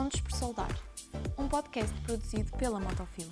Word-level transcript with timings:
Pontos 0.00 0.20
por 0.22 0.32
Soldar, 0.32 0.70
um 1.36 1.46
podcast 1.46 1.94
produzido 2.00 2.50
pela 2.56 2.80
Motofil. 2.80 3.26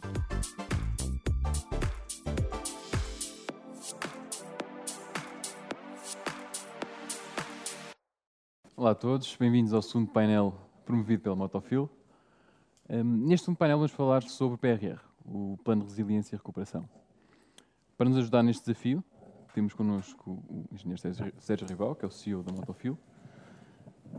Olá 8.77 8.91
a 8.91 8.95
todos, 8.95 9.35
bem-vindos 9.37 9.73
ao 9.73 9.81
segundo 9.81 10.11
painel 10.11 10.55
promovido 10.85 11.23
pela 11.23 11.35
Motofil. 11.35 11.89
Um, 12.87 13.03
neste 13.03 13.47
segundo 13.47 13.57
painel 13.57 13.79
vamos 13.79 13.93
falar 13.93 14.23
sobre 14.25 14.57
o 14.57 14.59
PRR, 14.59 15.01
o 15.25 15.57
Plano 15.65 15.85
de 15.85 15.89
Resiliência 15.89 16.35
e 16.35 16.37
Recuperação. 16.37 16.87
Para 17.97 18.11
nos 18.11 18.19
ajudar 18.19 18.43
neste 18.43 18.67
desafio, 18.67 19.03
temos 19.55 19.73
connosco 19.73 20.33
o 20.47 20.67
engenheiro 20.71 21.01
Sérgio 21.39 21.67
Rival, 21.67 21.95
que 21.95 22.05
é 22.05 22.09
o 22.09 22.11
CEO 22.11 22.43
da 22.43 22.53
Motofil. 22.53 22.99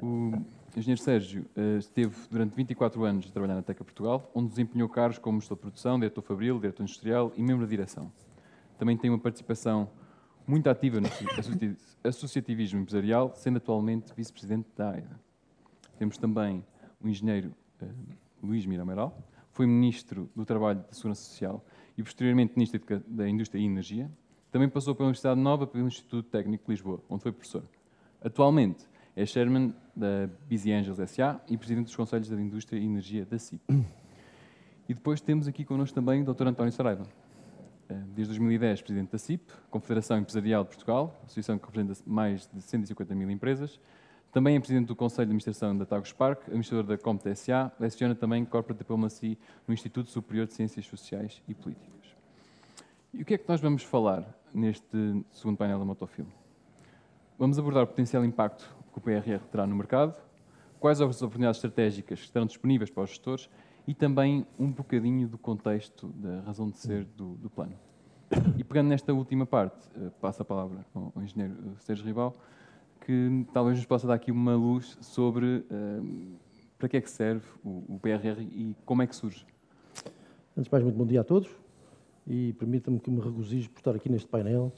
O 0.01 0.58
engenheiro 0.77 1.01
Sérgio 1.01 1.45
uh, 1.55 1.77
esteve 1.77 2.15
durante 2.29 2.55
24 2.55 3.03
anos 3.03 3.27
a 3.27 3.31
trabalhar 3.31 3.55
na 3.55 3.61
Teca 3.61 3.83
Portugal, 3.83 4.29
onde 4.35 4.49
desempenhou 4.49 4.87
cargos 4.89 5.17
como 5.17 5.39
gestor 5.39 5.57
de 5.57 5.61
produção, 5.61 5.99
diretor 5.99 6.21
fabril, 6.21 6.59
diretor 6.59 6.83
industrial 6.83 7.31
e 7.35 7.41
membro 7.41 7.65
da 7.65 7.69
direção. 7.69 8.11
Também 8.77 8.95
tem 8.97 9.09
uma 9.09 9.19
participação 9.19 9.89
muito 10.45 10.69
ativa 10.69 10.99
no 10.99 11.07
associativismo 12.03 12.79
empresarial, 12.79 13.33
sendo 13.35 13.57
atualmente 13.57 14.13
vice-presidente 14.15 14.67
da 14.75 14.91
AIDA. 14.91 15.19
Temos 15.97 16.17
também 16.17 16.63
o 17.01 17.07
engenheiro 17.07 17.53
uh, 17.81 17.87
Luís 18.41 18.65
Miramaral, 18.65 19.17
foi 19.51 19.65
ministro 19.65 20.29
do 20.35 20.45
Trabalho 20.45 20.79
e 20.79 20.87
da 20.87 20.93
Segurança 20.93 21.21
Social 21.21 21.65
e 21.97 22.03
posteriormente 22.03 22.53
ministro 22.55 22.79
da 23.07 23.27
Indústria 23.27 23.59
e 23.59 23.65
Energia. 23.65 24.09
Também 24.51 24.69
passou 24.69 24.95
pela 24.95 25.07
Universidade 25.07 25.39
Nova 25.39 25.67
pelo 25.67 25.85
Instituto 25.85 26.29
Técnico 26.29 26.65
de 26.65 26.71
Lisboa, 26.71 27.03
onde 27.09 27.23
foi 27.23 27.31
professor. 27.31 27.63
Atualmente 28.23 28.87
é 29.15 29.25
chairman 29.25 29.73
da 29.99 30.29
Busy 30.49 30.71
Angels 30.71 30.97
SA 31.11 31.41
e 31.47 31.57
presidente 31.57 31.85
dos 31.85 31.95
Conselhos 31.95 32.29
da 32.29 32.41
Indústria 32.41 32.79
e 32.79 32.85
Energia 32.85 33.25
da 33.25 33.37
CIP. 33.37 33.61
E 34.87 34.93
depois 34.93 35.21
temos 35.21 35.47
aqui 35.47 35.63
connosco 35.63 35.93
também 35.93 36.23
o 36.23 36.33
Dr. 36.33 36.47
António 36.47 36.71
Saraiva, 36.71 37.03
eh, 37.89 37.93
desde 38.15 38.33
2010 38.33 38.81
presidente 38.81 39.11
da 39.11 39.19
CIP, 39.19 39.51
Confederação 39.69 40.17
Empresarial 40.17 40.63
de 40.63 40.69
Portugal, 40.69 41.21
associação 41.25 41.59
que 41.59 41.65
representa 41.65 42.01
mais 42.07 42.49
de 42.51 42.59
150 42.59 43.13
mil 43.13 43.29
empresas. 43.29 43.79
Também 44.31 44.55
é 44.55 44.59
presidente 44.59 44.87
do 44.87 44.95
Conselho 44.95 45.27
de 45.27 45.31
Administração 45.31 45.77
da 45.77 45.85
Tagus 45.85 46.11
Park, 46.13 46.43
administrador 46.47 46.85
da 46.85 46.97
Compt 46.97 47.35
SA, 47.35 47.71
leciona 47.79 48.15
também 48.15 48.45
Corporate 48.45 48.79
Diplomacy 48.79 49.37
no 49.67 49.73
Instituto 49.73 50.09
Superior 50.09 50.47
de 50.47 50.53
Ciências 50.53 50.85
Sociais 50.87 51.41
e 51.47 51.53
Políticas. 51.53 52.15
E 53.13 53.21
o 53.21 53.25
que 53.25 53.33
é 53.33 53.37
que 53.37 53.49
nós 53.49 53.59
vamos 53.59 53.83
falar 53.83 54.23
neste 54.53 55.23
segundo 55.31 55.57
painel 55.57 55.77
da 55.77 55.85
Motofilm? 55.85 56.27
Vamos 57.37 57.57
abordar 57.57 57.83
o 57.83 57.87
potencial 57.87 58.25
impacto 58.25 58.78
o 58.99 59.01
PRR 59.01 59.39
terá 59.49 59.65
no 59.65 59.75
mercado, 59.75 60.13
quais 60.79 61.01
as 61.01 61.21
oportunidades 61.21 61.57
estratégicas 61.57 62.19
que 62.19 62.25
estarão 62.25 62.45
disponíveis 62.45 62.89
para 62.89 63.03
os 63.03 63.09
gestores 63.09 63.49
e 63.87 63.93
também 63.93 64.45
um 64.59 64.71
bocadinho 64.71 65.27
do 65.27 65.37
contexto 65.37 66.09
da 66.09 66.41
razão 66.41 66.69
de 66.69 66.77
ser 66.77 67.05
do, 67.05 67.35
do 67.35 67.49
plano. 67.49 67.73
E 68.57 68.63
pegando 68.63 68.89
nesta 68.89 69.11
última 69.13 69.45
parte, 69.45 69.87
uh, 69.97 70.11
passo 70.21 70.41
a 70.41 70.45
palavra 70.45 70.85
ao, 70.93 71.11
engenheiro 71.23 71.53
uh, 71.53 71.75
Sérgio 71.79 72.05
Rival, 72.05 72.35
que 73.01 73.47
talvez 73.53 73.77
nos 73.77 73.85
possa 73.87 74.05
dar 74.05 74.13
aqui 74.13 74.31
uma 74.31 74.55
luz 74.55 74.97
sobre 75.01 75.65
uh, 75.71 76.37
para 76.77 76.87
que 76.87 76.97
é 76.97 77.01
que 77.01 77.09
serve 77.09 77.45
o, 77.63 77.95
o 77.95 77.99
PRR 77.99 78.41
e 78.41 78.75
como 78.85 79.01
é 79.01 79.07
que 79.07 79.15
surge. 79.15 79.45
Antes 80.55 80.65
de 80.65 80.71
mais, 80.71 80.83
muito 80.83 80.97
bom 80.97 81.05
dia 81.05 81.21
a 81.21 81.23
todos 81.23 81.49
e 82.27 82.53
permita-me 82.53 82.99
que 82.99 83.09
me 83.09 83.19
regozijo 83.19 83.69
por 83.71 83.79
estar 83.79 83.95
aqui 83.95 84.09
neste 84.09 84.27
painel 84.27 84.71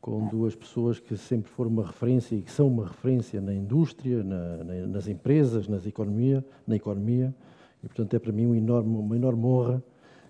com 0.00 0.26
duas 0.28 0.54
pessoas 0.54 0.98
que 0.98 1.16
sempre 1.16 1.50
foram 1.50 1.70
uma 1.70 1.86
referência 1.86 2.34
e 2.34 2.42
que 2.42 2.50
são 2.50 2.66
uma 2.68 2.86
referência 2.86 3.40
na 3.40 3.54
indústria, 3.54 4.24
na, 4.24 4.64
na, 4.64 4.86
nas 4.86 5.06
empresas, 5.06 5.68
nas 5.68 5.86
economia, 5.86 6.44
na 6.66 6.76
economia 6.76 7.34
e, 7.82 7.88
portanto, 7.88 8.14
é 8.14 8.18
para 8.18 8.32
mim 8.32 8.46
um 8.46 8.54
enorme, 8.54 8.96
uma 8.96 9.16
enorme 9.16 9.44
honra 9.44 9.82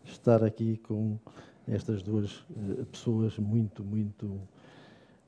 estar 0.05 0.43
aqui 0.43 0.77
com 0.79 1.19
estas 1.69 2.03
duas 2.03 2.41
uh, 2.51 2.85
pessoas 2.91 3.39
muito, 3.39 3.85
muito, 3.85 4.41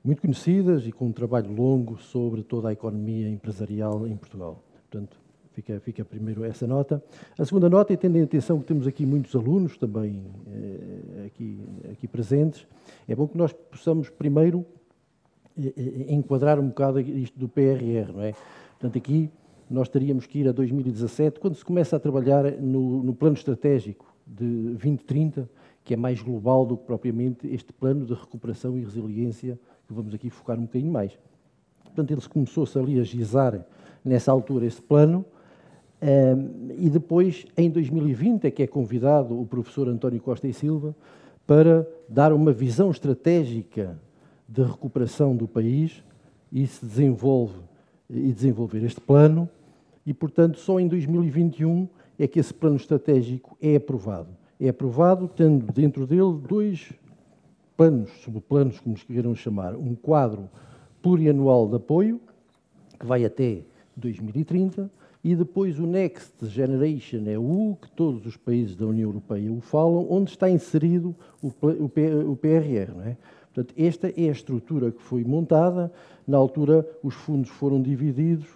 muito 0.03 0.21
conhecidas 0.21 0.85
e 0.85 0.91
com 0.91 1.07
um 1.07 1.11
trabalho 1.11 1.53
longo 1.53 1.97
sobre 1.97 2.43
toda 2.43 2.69
a 2.69 2.73
economia 2.73 3.29
empresarial 3.29 4.05
em 4.07 4.17
Portugal. 4.17 4.61
Portanto, 4.89 5.22
fica, 5.53 5.79
fica 5.79 6.03
primeiro 6.03 6.43
essa 6.43 6.67
nota. 6.67 7.01
A 7.37 7.45
segunda 7.45 7.69
nota, 7.69 7.93
e 7.93 7.97
tendo 7.97 8.17
em 8.17 8.23
atenção 8.23 8.59
que 8.59 8.65
temos 8.65 8.87
aqui 8.87 9.05
muitos 9.05 9.35
alunos 9.35 9.77
também 9.77 10.23
uh, 10.47 11.25
aqui, 11.27 11.59
aqui 11.91 12.07
presentes, 12.07 12.67
é 13.07 13.15
bom 13.15 13.27
que 13.27 13.37
nós 13.37 13.53
possamos 13.53 14.09
primeiro 14.09 14.59
uh, 14.59 15.63
enquadrar 16.07 16.59
um 16.59 16.67
bocado 16.67 16.99
isto 16.99 17.39
do 17.39 17.47
PRR, 17.47 18.11
não 18.13 18.23
é? 18.23 18.33
Portanto, 18.71 18.97
aqui 18.97 19.29
nós 19.69 19.87
teríamos 19.87 20.25
que 20.25 20.39
ir 20.39 20.47
a 20.47 20.51
2017, 20.51 21.39
quando 21.39 21.55
se 21.55 21.63
começa 21.63 21.95
a 21.95 21.99
trabalhar 21.99 22.43
no, 22.59 23.01
no, 23.03 23.13
plano 23.13 23.35
estratégico 23.35 24.13
de 24.25 24.45
2030, 24.45 25.49
que 25.83 25.93
é 25.93 25.97
mais 25.97 26.21
global 26.21 26.65
do 26.65 26.77
que 26.77 26.85
propriamente 26.85 27.47
este 27.47 27.71
plano 27.71 28.05
de 28.05 28.13
recuperação 28.13 28.77
e 28.77 28.81
resiliência, 28.81 29.59
que 29.87 29.93
vamos 29.93 30.13
aqui 30.13 30.29
focar 30.29 30.57
um 30.57 30.63
bocadinho 30.63 30.91
mais. 30.91 31.17
Portanto, 31.83 32.11
ele 32.11 32.21
começou-se 32.21 32.77
ali 32.77 32.99
a 32.99 33.03
gizar 33.03 33.65
nessa 34.03 34.31
altura 34.31 34.65
esse 34.65 34.81
plano, 34.81 35.25
e 36.77 36.89
depois, 36.89 37.45
em 37.55 37.69
2020, 37.69 38.45
é 38.45 38.51
que 38.51 38.63
é 38.63 38.67
convidado 38.67 39.39
o 39.39 39.45
professor 39.45 39.87
António 39.87 40.21
Costa 40.21 40.47
e 40.47 40.53
Silva 40.53 40.95
para 41.47 41.87
dar 42.09 42.33
uma 42.33 42.51
visão 42.51 42.91
estratégica 42.91 43.97
de 44.47 44.61
recuperação 44.63 45.35
do 45.35 45.47
país 45.47 46.03
e 46.51 46.67
se 46.67 46.85
desenvolve 46.85 47.55
e 48.09 48.31
desenvolver 48.31 48.83
este 48.83 48.99
plano 48.99 49.49
e, 50.05 50.13
portanto, 50.13 50.59
só 50.59 50.79
em 50.79 50.87
2021 50.87 51.87
é 52.19 52.27
que 52.27 52.39
esse 52.39 52.53
plano 52.53 52.75
estratégico 52.75 53.57
é 53.61 53.77
aprovado. 53.77 54.29
É 54.59 54.69
aprovado 54.69 55.27
tendo 55.27 55.71
dentro 55.71 56.05
dele 56.05 56.37
dois 56.47 56.93
planos, 57.75 58.11
subplanos, 58.23 58.79
como 58.79 58.95
queiram 58.95 59.33
chamar, 59.33 59.75
um 59.75 59.95
quadro 59.95 60.49
plurianual 61.01 61.67
de 61.67 61.75
apoio, 61.75 62.19
que 62.99 63.05
vai 63.05 63.25
até 63.25 63.61
2030, 63.95 64.89
e 65.23 65.35
depois 65.35 65.79
o 65.79 65.85
Next 65.85 66.45
Generation 66.47 67.23
EU, 67.27 67.77
que 67.81 67.89
todos 67.91 68.25
os 68.25 68.35
países 68.35 68.75
da 68.75 68.85
União 68.85 69.09
Europeia 69.09 69.51
o 69.51 69.61
falam, 69.61 70.05
onde 70.09 70.31
está 70.31 70.49
inserido 70.49 71.15
o 71.41 72.35
PRR. 72.35 72.93
Não 72.93 73.03
é? 73.03 73.17
Portanto, 73.53 73.73
esta 73.77 74.09
é 74.09 74.27
a 74.27 74.31
estrutura 74.31 74.91
que 74.91 75.01
foi 75.01 75.23
montada. 75.23 75.91
Na 76.27 76.37
altura, 76.37 76.85
os 77.01 77.13
fundos 77.13 77.49
foram 77.49 77.81
divididos 77.81 78.47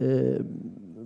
eh, 0.00 0.40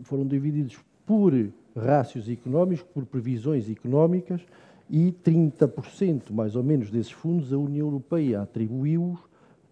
foram 0.02 0.26
divididos 0.26 0.78
por 1.06 1.32
rácios 1.74 2.28
económicos, 2.28 2.84
por 2.92 3.06
previsões 3.06 3.70
económicas, 3.70 4.42
e 4.90 5.14
30% 5.24 6.30
mais 6.30 6.54
ou 6.54 6.62
menos 6.62 6.90
desses 6.90 7.12
fundos 7.12 7.52
a 7.52 7.56
União 7.56 7.86
Europeia 7.86 8.42
atribuiu-os 8.42 9.18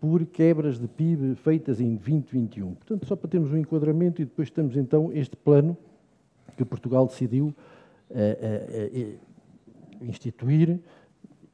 por 0.01 0.25
quebras 0.25 0.79
de 0.79 0.89
PIB 0.89 1.35
feitas 1.37 1.81
em 1.81 1.95
2021. 1.95 2.75
Portanto, 2.75 3.07
só 3.07 3.15
para 3.15 3.29
termos 3.29 3.53
um 3.53 3.59
enquadramento 3.59 4.23
e 4.23 4.25
depois 4.25 4.51
temos 4.51 4.77
então 4.77 5.13
este 5.13 5.37
plano 5.37 5.77
que 6.57 6.65
Portugal 6.65 7.07
decidiu 7.07 7.55
eh, 8.11 8.89
eh, 8.93 9.15
instituir 10.01 10.81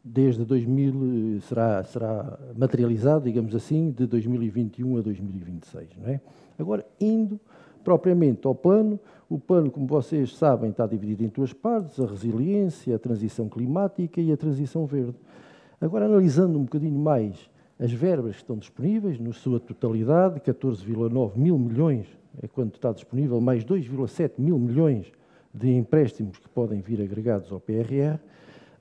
desde 0.03 0.45
2000, 0.45 1.41
será, 1.41 1.83
será 1.83 2.39
materializado, 2.57 3.25
digamos 3.25 3.55
assim, 3.57 3.91
de 3.91 4.07
2021 4.07 4.99
a 4.99 5.01
2026. 5.01 5.89
Não 5.99 6.09
é? 6.09 6.21
Agora, 6.57 6.87
indo 7.01 7.41
propriamente 7.83 8.47
ao 8.47 8.55
plano, 8.55 9.01
o 9.28 9.39
plano, 9.39 9.69
como 9.69 9.87
vocês 9.89 10.37
sabem, 10.37 10.71
está 10.71 10.87
dividido 10.87 11.25
em 11.25 11.28
duas 11.28 11.53
partes: 11.53 11.99
a 11.99 12.07
resiliência, 12.07 12.95
a 12.95 12.99
transição 12.99 13.49
climática 13.49 14.21
e 14.21 14.31
a 14.31 14.37
transição 14.37 14.87
verde. 14.87 15.17
Agora, 15.81 16.07
analisando 16.07 16.57
um 16.59 16.63
bocadinho 16.63 16.99
mais 16.99 17.51
as 17.79 17.93
verbas 17.93 18.37
que 18.37 18.43
estão 18.43 18.57
disponíveis, 18.57 19.19
na 19.21 19.33
sua 19.33 19.61
totalidade, 19.61 20.41
14,9 20.41 21.37
mil 21.37 21.59
milhões 21.59 22.07
é 22.43 22.47
quanto 22.47 22.75
está 22.75 22.93
disponível, 22.93 23.41
mais 23.41 23.65
2,7 23.65 24.33
mil 24.39 24.59
milhões 24.59 25.11
de 25.53 25.71
empréstimos 25.71 26.39
que 26.39 26.49
podem 26.49 26.81
vir 26.81 27.01
agregados 27.01 27.51
ao 27.51 27.61
PRR, 27.61 28.19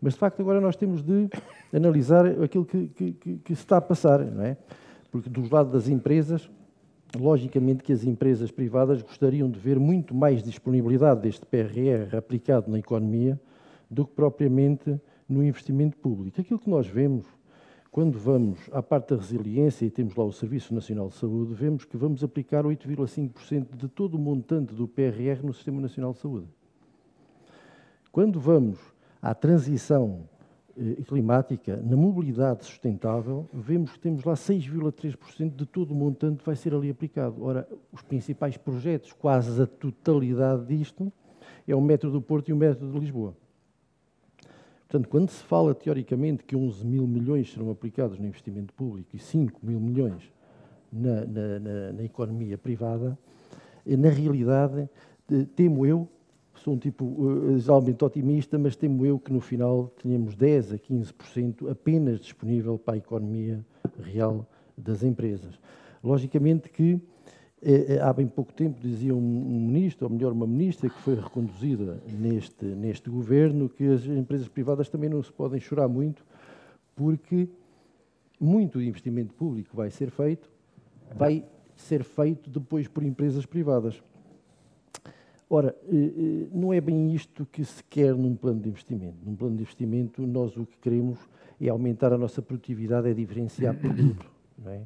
mas 0.02 0.14
de 0.14 0.20
facto 0.20 0.42
agora 0.42 0.60
nós 0.60 0.76
temos 0.76 1.02
de 1.02 1.30
analisar 1.74 2.26
aquilo 2.42 2.66
que, 2.66 2.88
que, 2.88 3.14
que, 3.14 3.56
se 3.56 3.62
está 3.62 3.78
a 3.78 3.82
passar, 3.82 4.20
não 4.20 4.44
é? 4.44 4.58
Porque 5.10 5.30
dos 5.30 5.50
lados 5.50 5.72
das 5.72 5.88
empresas, 5.88 6.50
logicamente 7.18 7.84
que 7.84 7.94
as 7.94 8.04
empresas 8.04 8.52
privadas 8.52 9.02
gostariam 9.02 9.50
de 9.50 9.58
ver 9.58 9.80
muito 9.80 10.14
mais 10.14 10.44
disponibilidade 10.44 11.22
deste 11.22 11.46
PRR 11.46 12.18
aplicado 12.18 12.70
na 12.70 12.80
economia 12.80 13.40
do 13.90 14.06
que 14.06 14.14
propriamente 14.14 15.00
no 15.28 15.42
investimento 15.42 15.98
público. 15.98 16.42
Aquilo 16.42 16.60
que 16.60 16.70
nós 16.70 16.88
vemos 16.88 17.26
quando 17.96 18.20
vamos 18.20 18.60
à 18.74 18.84
parte 18.84 19.12
da 19.12 19.22
resiliência 19.22 19.86
e 19.86 19.90
temos 19.90 20.14
lá 20.18 20.26
o 20.26 20.32
Serviço 20.34 20.76
Nacional 20.76 21.08
de 21.08 21.16
Saúde, 21.16 21.54
vemos 21.54 21.86
que 21.86 21.96
vamos 21.96 22.26
aplicar 22.26 22.66
8,5% 22.66 23.74
de 23.74 23.88
todo 23.88 24.16
o 24.16 24.20
montante 24.20 24.76
do 24.76 24.86
PRR 24.86 25.42
no 25.42 25.54
Sistema 25.54 25.80
Nacional 25.80 26.12
de 26.12 26.20
Saúde. 26.20 26.46
Quando 28.12 28.38
vamos 28.38 28.78
à 29.22 29.34
transição 29.34 30.28
eh, 30.78 31.04
climática, 31.08 31.78
na 31.78 31.96
mobilidade 31.96 32.66
sustentável, 32.66 33.48
vemos 33.54 33.94
que 33.94 34.00
temos 34.00 34.26
lá 34.26 34.34
6,3% 34.34 35.56
de 35.56 35.66
todo 35.66 35.92
o 35.92 35.96
montante 35.96 36.40
que 36.40 36.46
vai 36.46 36.58
ser 36.58 36.74
ali 36.74 36.90
aplicado. 36.90 37.42
Ora, 37.42 37.66
os 37.94 38.02
principais 38.02 38.58
projetos, 38.58 39.14
quase 39.14 39.62
a 39.62 39.66
totalidade 39.66 40.66
disto, 40.66 41.14
é 41.66 41.74
o 41.74 41.80
metro 41.80 42.12
do 42.12 42.22
Porto 42.22 42.50
e 42.50 42.54
o 42.54 42.58
metro 42.58 42.92
de 42.92 43.00
Lisboa. 43.00 43.34
Portanto, 44.88 45.10
quando 45.10 45.30
se 45.30 45.44
fala 45.44 45.74
teoricamente 45.74 46.44
que 46.44 46.56
11 46.56 46.86
mil 46.86 47.08
milhões 47.08 47.52
serão 47.52 47.72
aplicados 47.72 48.20
no 48.20 48.26
investimento 48.26 48.74
público 48.74 49.16
e 49.16 49.20
5 49.20 49.60
mil 49.66 49.80
milhões 49.80 50.24
na, 50.92 51.26
na, 51.26 51.60
na, 51.60 51.94
na 51.94 52.04
economia 52.04 52.58
privada, 52.58 53.18
eh, 53.86 53.98
na 53.98 54.10
realidade, 54.10 54.88
temo 55.56 55.86
eu, 55.86 56.08
sou 56.56 56.76
um 56.76 56.78
tipo 56.78 57.58
geralmente 57.58 58.04
otimista, 58.04 58.58
mas 58.58 58.76
temo 58.76 59.06
eu 59.06 59.20
que 59.20 59.32
no 59.34 59.42
final 59.42 59.92
tenhamos 60.02 60.36
10 60.36 60.74
a 60.74 60.78
15% 60.78 61.70
apenas 61.70 62.20
disponível 62.20 62.78
para 62.78 62.94
a 62.94 62.98
economia 62.98 63.66
real 64.00 64.48
das 64.78 65.04
empresas. 65.04 65.60
Logicamente 66.04 66.70
que 66.70 66.94
eh, 66.94 66.98
eh, 66.98 67.15
há 68.02 68.14
bem 68.14 68.28
pouco 68.28 68.54
tempo 68.54 68.80
dizia 68.80 69.16
um, 69.16 69.20
ministro, 69.20 70.06
ou 70.08 70.14
melhor, 70.14 70.32
uma 70.32 70.46
ministra 70.46 70.90
que 70.90 71.00
foi 71.02 71.16
reconduzida 71.16 72.00
neste, 72.08 72.66
neste 72.66 73.10
governo, 73.10 73.68
que 73.68 73.88
as 73.88 74.06
empresas 74.06 74.48
privadas 74.48 74.88
também 74.88 75.10
não 75.10 75.22
se 75.24 75.32
podem 75.32 75.60
chorar 75.60 75.88
muito, 75.88 76.24
porque 76.96 77.50
muito 78.40 78.82
investimento 78.82 79.34
público 79.34 79.76
vai 79.76 79.90
ser 79.90 80.12
feito, 80.12 80.50
vai 81.16 81.44
ser 81.76 82.04
feito 82.04 82.50
depois 82.50 82.88
por 82.88 83.04
empresas 83.04 83.46
privadas. 83.46 84.02
Ora, 85.50 85.76
eh, 85.88 86.48
não 86.52 86.74
é 86.74 86.82
bem 86.82 87.14
isto 87.14 87.46
que 87.46 87.64
se 87.64 87.84
quer 87.84 88.16
num 88.16 88.36
plano 88.36 88.60
de 88.60 88.70
investimento. 88.70 89.18
Num 89.24 89.36
plano 89.36 89.56
de 89.56 89.62
investimento, 89.62 90.26
nós 90.26 90.58
o 90.58 90.66
que 90.66 90.78
queremos 90.80 91.20
é 91.62 91.70
aumentar 91.70 92.12
a 92.14 92.18
nossa 92.18 92.42
produtividade, 92.42 93.10
é 93.10 93.14
diferenciar 93.14 93.76
produto. 93.78 94.32
Não 94.58 94.72
é? 94.72 94.82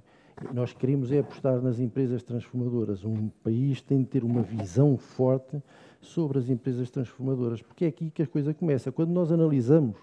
Nós 0.53 0.73
queremos 0.73 1.11
é 1.11 1.19
apostar 1.19 1.61
nas 1.61 1.79
empresas 1.79 2.23
transformadoras. 2.23 3.03
Um 3.03 3.29
país 3.43 3.81
tem 3.81 3.99
de 3.99 4.05
ter 4.05 4.23
uma 4.23 4.41
visão 4.41 4.97
forte 4.97 5.61
sobre 6.01 6.39
as 6.39 6.49
empresas 6.49 6.89
transformadoras, 6.89 7.61
porque 7.61 7.85
é 7.85 7.87
aqui 7.89 8.09
que 8.09 8.21
a 8.21 8.27
coisa 8.27 8.53
começa. 8.53 8.91
Quando 8.91 9.09
nós 9.09 9.31
analisamos 9.31 9.97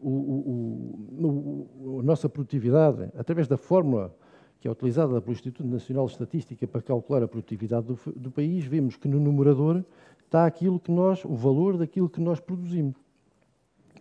o, 0.00 0.10
o, 0.10 1.68
o, 1.80 2.00
a 2.00 2.02
nossa 2.02 2.28
produtividade 2.28 3.10
através 3.16 3.46
da 3.46 3.56
fórmula 3.56 4.14
que 4.60 4.66
é 4.66 4.70
utilizada 4.70 5.20
pelo 5.20 5.32
Instituto 5.32 5.68
Nacional 5.68 6.06
de 6.06 6.12
Estatística 6.12 6.66
para 6.66 6.80
calcular 6.80 7.22
a 7.22 7.28
produtividade 7.28 7.86
do, 7.86 7.98
do 8.16 8.30
país, 8.30 8.64
vemos 8.64 8.96
que 8.96 9.06
no 9.06 9.20
numerador 9.20 9.84
está 10.24 10.46
aquilo 10.46 10.80
que 10.80 10.90
nós, 10.90 11.24
o 11.24 11.34
valor 11.34 11.76
daquilo 11.76 12.08
que 12.08 12.20
nós 12.20 12.40
produzimos. 12.40 12.96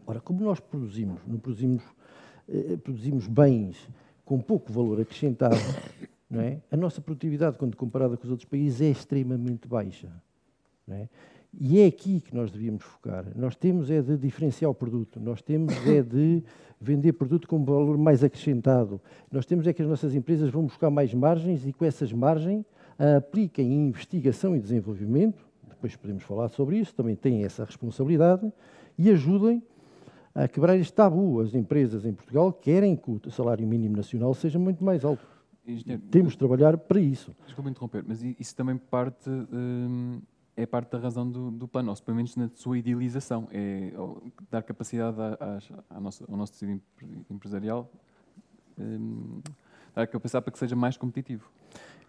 Ora, 0.08 0.20
como 0.20 0.44
nós 0.44 0.60
produzimos, 0.60 1.22
não 1.28 1.38
produzimos, 1.38 1.84
eh, 2.48 2.78
produzimos 2.78 3.28
bens 3.28 3.90
com 4.25 4.40
pouco 4.40 4.72
valor 4.72 5.02
acrescentado, 5.02 5.56
é? 6.34 6.58
a 6.72 6.78
nossa 6.78 7.02
produtividade, 7.02 7.58
quando 7.58 7.75
comparada 7.75 8.18
com 8.18 8.24
os 8.24 8.31
outros 8.31 8.48
países, 8.48 8.81
é 8.81 8.90
extremamente 8.90 9.68
baixa. 9.68 10.10
É? 10.88 11.08
E 11.60 11.80
é 11.80 11.86
aqui 11.86 12.20
que 12.20 12.36
nós 12.36 12.52
devíamos 12.52 12.84
focar. 12.84 13.25
Nós 13.36 13.56
temos 13.56 13.92
é 13.92 14.02
de 14.02 14.18
diferenciar 14.18 14.72
o 14.72 14.74
produto, 14.74 15.20
nós 15.20 15.42
temos 15.42 15.74
é 15.88 16.02
de 16.02 16.44
vender 16.81 17.14
produto 17.14 17.48
com 17.48 17.64
valor 17.64 17.98
mais 17.98 18.24
acrescentado. 18.24 19.00
Nós 19.31 19.46
temos 19.46 19.68
é 19.68 19.74
que 19.74 19.81
as 19.81 19.88
nossas 19.88 20.16
empresas 20.16 20.50
vão 20.50 20.64
buscar 20.64 20.90
mais 20.90 21.14
margens 21.14 21.66
e 21.66 21.72
com 21.72 21.86
essas 21.86 22.12
margens 22.12 22.66
apliquem 23.18 23.74
em 23.74 23.88
investigação 23.88 24.56
e 24.56 24.60
desenvolvimento, 24.60 25.46
depois 25.69 25.96
podemos 25.96 26.24
falar 26.24 26.50
sobre 26.50 26.78
isso, 26.78 26.94
também 26.96 27.16
têm 27.16 27.44
essa 27.44 27.66
responsabilidade, 27.66 28.52
e 28.98 29.10
ajudem 29.10 29.62
a 30.33 30.47
quebrar 30.47 30.77
este 30.77 30.94
tabu. 30.94 31.39
As 31.41 31.53
empresas 31.53 32.06
em 32.06 32.13
Portugal 32.13 32.51
querem 32.51 32.95
que 32.95 33.09
o 33.09 33.31
salário 33.31 33.68
mínimo 33.68 33.95
nacional 33.95 34.33
seja 34.33 34.57
muito 34.57 34.83
mais 34.83 35.03
alto. 35.06 35.25
Engenheiro, 35.65 36.01
Temos 36.12 36.33
de 36.33 36.39
trabalhar 36.39 36.77
para 36.77 37.00
isso. 37.00 37.33
Desculpe 37.45 37.69
interromper, 37.69 38.03
mas 38.06 38.21
isso 38.21 38.56
também 38.56 38.77
parte, 38.77 39.30
hum, 39.30 40.21
é 40.57 40.65
parte 40.65 40.91
da 40.91 41.00
razão 41.00 41.30
do, 41.30 41.51
do, 41.51 41.68
plano, 41.68 41.89
ou 41.89 41.97
pelo 41.97 42.18
menos 42.18 42.35
na 42.35 42.50
sua 42.53 42.77
idealização, 42.77 43.47
é 43.50 43.94
dar 44.51 44.62
capacidade 44.63 45.19
à, 45.21 45.38
à, 45.39 45.97
à 45.97 46.01
nossa, 46.01 46.25
ao 46.30 46.35
nosso 46.35 46.51
tecido 46.51 46.81
empresarial, 47.30 47.89
hum, 48.77 49.39
dar 49.95 50.06
capacidade 50.07 50.44
para 50.44 50.51
que 50.51 50.59
seja 50.59 50.75
mais 50.75 50.97
competitivo. 50.97 51.50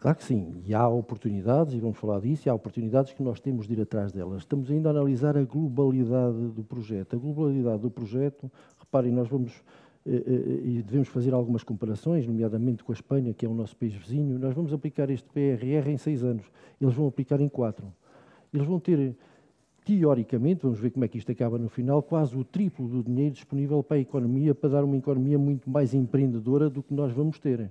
Claro 0.05 0.19
que 0.19 0.25
sim, 0.25 0.53
e 0.67 0.75
há 0.75 0.87
oportunidades, 0.87 1.73
e 1.73 1.81
vamos 1.81 1.97
falar 1.97 2.21
disso, 2.21 2.47
e 2.47 2.51
há 2.51 2.55
oportunidades 2.55 3.15
que 3.15 3.23
nós 3.23 3.41
temos 3.41 3.67
de 3.67 3.73
ir 3.73 3.81
atrás 3.81 4.13
delas. 4.13 4.43
Estamos 4.43 4.71
ainda 4.71 4.91
a 4.91 4.93
analisar 4.93 5.35
a 5.35 5.43
globalidade 5.45 6.37
do 6.49 6.63
projeto. 6.63 7.17
A 7.17 7.19
globalidade 7.19 7.81
do 7.81 7.91
projeto, 7.91 8.53
reparem, 8.79 9.11
nós 9.11 9.27
vamos 9.27 9.63
eh, 10.05 10.23
eh, 10.27 10.61
e 10.63 10.83
devemos 10.83 11.09
fazer 11.09 11.33
algumas 11.33 11.63
comparações, 11.65 12.27
nomeadamente 12.27 12.85
com 12.85 12.93
a 12.93 12.95
Espanha, 12.95 13.33
que 13.33 13.47
é 13.47 13.49
o 13.49 13.55
nosso 13.55 13.75
país 13.79 13.95
vizinho. 13.95 14.39
Nós 14.39 14.53
vamos 14.53 14.75
aplicar 14.75 15.09
este 15.09 15.27
PRR 15.31 15.89
em 15.89 15.97
seis 15.97 16.23
anos, 16.23 16.45
eles 16.79 16.93
vão 16.93 17.07
aplicar 17.07 17.41
em 17.41 17.49
quatro. 17.49 17.91
Eles 18.53 18.67
vão 18.67 18.79
ter, 18.79 19.17
teoricamente, 19.87 20.65
vamos 20.65 20.79
ver 20.79 20.91
como 20.91 21.07
é 21.07 21.09
que 21.09 21.17
isto 21.17 21.33
acaba 21.33 21.57
no 21.57 21.71
final, 21.71 22.03
quase 22.03 22.37
o 22.37 22.45
triplo 22.45 22.87
do 22.87 23.03
dinheiro 23.03 23.35
disponível 23.35 23.83
para 23.83 23.97
a 23.97 24.01
economia, 24.01 24.55
para 24.55 24.69
dar 24.69 24.85
uma 24.85 24.99
economia 24.99 25.39
muito 25.39 25.71
mais 25.71 25.95
empreendedora 25.95 26.69
do 26.69 26.83
que 26.83 26.93
nós 26.93 27.11
vamos 27.11 27.39
ter. 27.39 27.71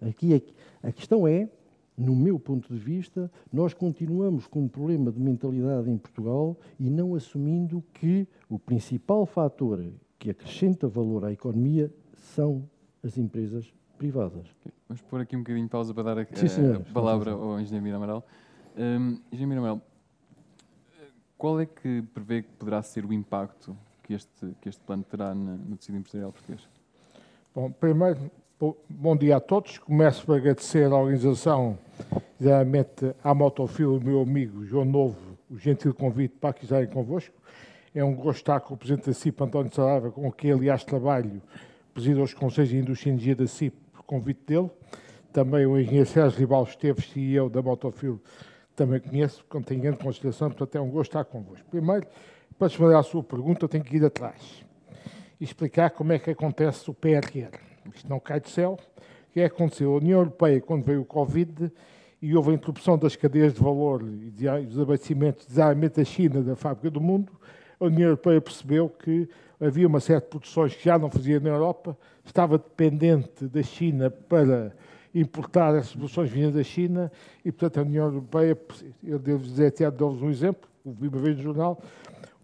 Aqui 0.00 0.42
a 0.82 0.92
questão 0.92 1.26
é, 1.26 1.48
no 1.96 2.14
meu 2.14 2.38
ponto 2.38 2.72
de 2.72 2.78
vista, 2.78 3.30
nós 3.52 3.72
continuamos 3.72 4.46
com 4.46 4.62
um 4.62 4.68
problema 4.68 5.10
de 5.10 5.18
mentalidade 5.18 5.90
em 5.90 5.96
Portugal 5.96 6.56
e 6.78 6.90
não 6.90 7.14
assumindo 7.14 7.82
que 7.94 8.26
o 8.48 8.58
principal 8.58 9.24
fator 9.24 9.82
que 10.18 10.30
acrescenta 10.30 10.86
valor 10.86 11.24
à 11.24 11.32
economia 11.32 11.92
são 12.14 12.68
as 13.02 13.16
empresas 13.16 13.72
privadas. 13.96 14.46
Vamos 14.88 15.00
pôr 15.02 15.20
aqui 15.20 15.36
um 15.36 15.40
bocadinho 15.40 15.64
de 15.64 15.70
pausa 15.70 15.94
para 15.94 16.14
dar 16.14 16.18
a, 16.18 16.26
Sim, 16.48 16.74
a 16.74 16.92
palavra 16.92 17.32
ao 17.32 17.58
Engenheiro 17.58 17.84
Mira 17.84 17.96
Amaral. 17.96 18.26
Um, 18.76 19.18
Engenheiro 19.32 19.48
Mira 19.48 19.60
Amaral, 19.60 19.82
qual 21.38 21.60
é 21.60 21.66
que 21.66 22.02
prevê 22.14 22.42
que 22.42 22.48
poderá 22.58 22.82
ser 22.82 23.04
o 23.04 23.12
impacto 23.12 23.76
que 24.02 24.14
este, 24.14 24.54
que 24.60 24.68
este 24.68 24.82
plano 24.82 25.04
terá 25.04 25.34
no 25.34 25.76
tecido 25.76 25.98
empresarial 25.98 26.32
português? 26.32 26.68
Bom, 27.54 27.70
primeiro, 27.70 28.30
Bom 28.58 29.14
dia 29.14 29.36
a 29.36 29.40
todos. 29.40 29.76
Começo 29.76 30.24
por 30.24 30.38
agradecer 30.38 30.86
à 30.86 30.96
organização, 30.96 31.78
exatamente 32.40 33.14
à 33.22 33.34
Motofil, 33.34 34.00
meu 34.00 34.22
amigo 34.22 34.64
João 34.64 34.86
Novo, 34.86 35.36
o 35.50 35.58
gentil 35.58 35.92
convite 35.92 36.36
para 36.40 36.54
que 36.54 36.64
estarem 36.64 36.88
convosco. 36.88 37.34
É 37.94 38.02
um 38.02 38.14
gosto 38.14 38.38
estar 38.38 38.60
com 38.60 38.72
o 38.72 38.76
Presidente 38.78 39.08
da 39.08 39.12
CIP, 39.12 39.44
António 39.44 39.74
Saraiva, 39.74 40.10
com 40.10 40.32
quem, 40.32 40.52
aliás, 40.52 40.82
trabalho, 40.84 41.42
presido 41.92 42.22
os 42.22 42.32
Conselhos 42.32 42.70
de 42.70 42.78
Indústria 42.78 43.10
e 43.10 43.12
Energia 43.12 43.36
da 43.36 43.46
CIP, 43.46 43.76
por 43.92 44.04
convite 44.04 44.40
dele. 44.46 44.70
Também 45.34 45.66
o 45.66 45.78
engenheiro 45.78 46.08
Sérgio 46.08 46.38
Rival 46.38 46.62
Esteves, 46.62 47.10
CEO 47.10 47.50
da 47.50 47.60
Motofil, 47.60 48.18
também 48.74 49.00
conheço, 49.00 49.44
porque 49.44 49.66
tenho 49.66 49.82
grande 49.82 49.98
consideração, 49.98 50.48
portanto 50.48 50.76
é 50.76 50.80
um 50.80 50.88
gosto 50.88 51.10
estar 51.10 51.26
convosco. 51.26 51.68
Primeiro, 51.70 52.06
para 52.58 52.68
responder 52.68 52.94
à 52.94 53.02
sua 53.02 53.22
pergunta, 53.22 53.66
eu 53.66 53.68
tenho 53.68 53.84
que 53.84 53.96
ir 53.96 54.04
atrás 54.06 54.64
e 55.38 55.44
explicar 55.44 55.90
como 55.90 56.14
é 56.14 56.18
que 56.18 56.30
acontece 56.30 56.90
o 56.90 56.94
PRR 56.94 57.65
isto 57.94 58.08
não 58.08 58.20
cai 58.20 58.40
do 58.40 58.48
céu. 58.48 58.78
O 59.28 59.32
que 59.32 59.40
é 59.40 59.48
que 59.48 59.54
aconteceu? 59.54 59.92
A 59.92 59.96
União 59.96 60.20
Europeia, 60.20 60.60
quando 60.60 60.84
veio 60.84 61.02
o 61.02 61.04
Covid 61.04 61.70
e 62.20 62.34
houve 62.34 62.50
a 62.50 62.54
interrupção 62.54 62.96
das 62.96 63.14
cadeias 63.14 63.54
de 63.54 63.60
valor 63.60 64.02
e 64.02 64.30
dos 64.66 64.80
abastecimentos, 64.80 65.46
designadamente 65.46 65.96
da 65.96 66.04
China, 66.04 66.42
da 66.42 66.56
fábrica 66.56 66.90
do 66.90 67.00
mundo, 67.00 67.32
a 67.78 67.84
União 67.84 68.08
Europeia 68.08 68.40
percebeu 68.40 68.88
que 68.88 69.28
havia 69.60 69.86
uma 69.86 70.00
série 70.00 70.20
de 70.20 70.26
produções 70.26 70.74
que 70.74 70.84
já 70.84 70.98
não 70.98 71.10
fazia 71.10 71.38
na 71.40 71.50
Europa, 71.50 71.96
estava 72.24 72.58
dependente 72.58 73.46
da 73.46 73.62
China 73.62 74.10
para 74.10 74.72
importar 75.14 75.74
essas 75.74 75.92
produções 75.92 76.30
vindas 76.30 76.54
da 76.54 76.62
China 76.62 77.12
e, 77.44 77.50
portanto, 77.50 77.78
a 77.78 77.82
União 77.82 78.06
Europeia, 78.06 78.58
eu 79.04 79.18
devo 79.18 79.42
dizer, 79.42 79.66
até 79.66 79.90
dou-vos 79.90 80.22
um 80.22 80.30
exemplo, 80.30 80.68
vi 80.84 81.08
uma 81.08 81.18
vez 81.18 81.36
no 81.36 81.42
jornal, 81.42 81.80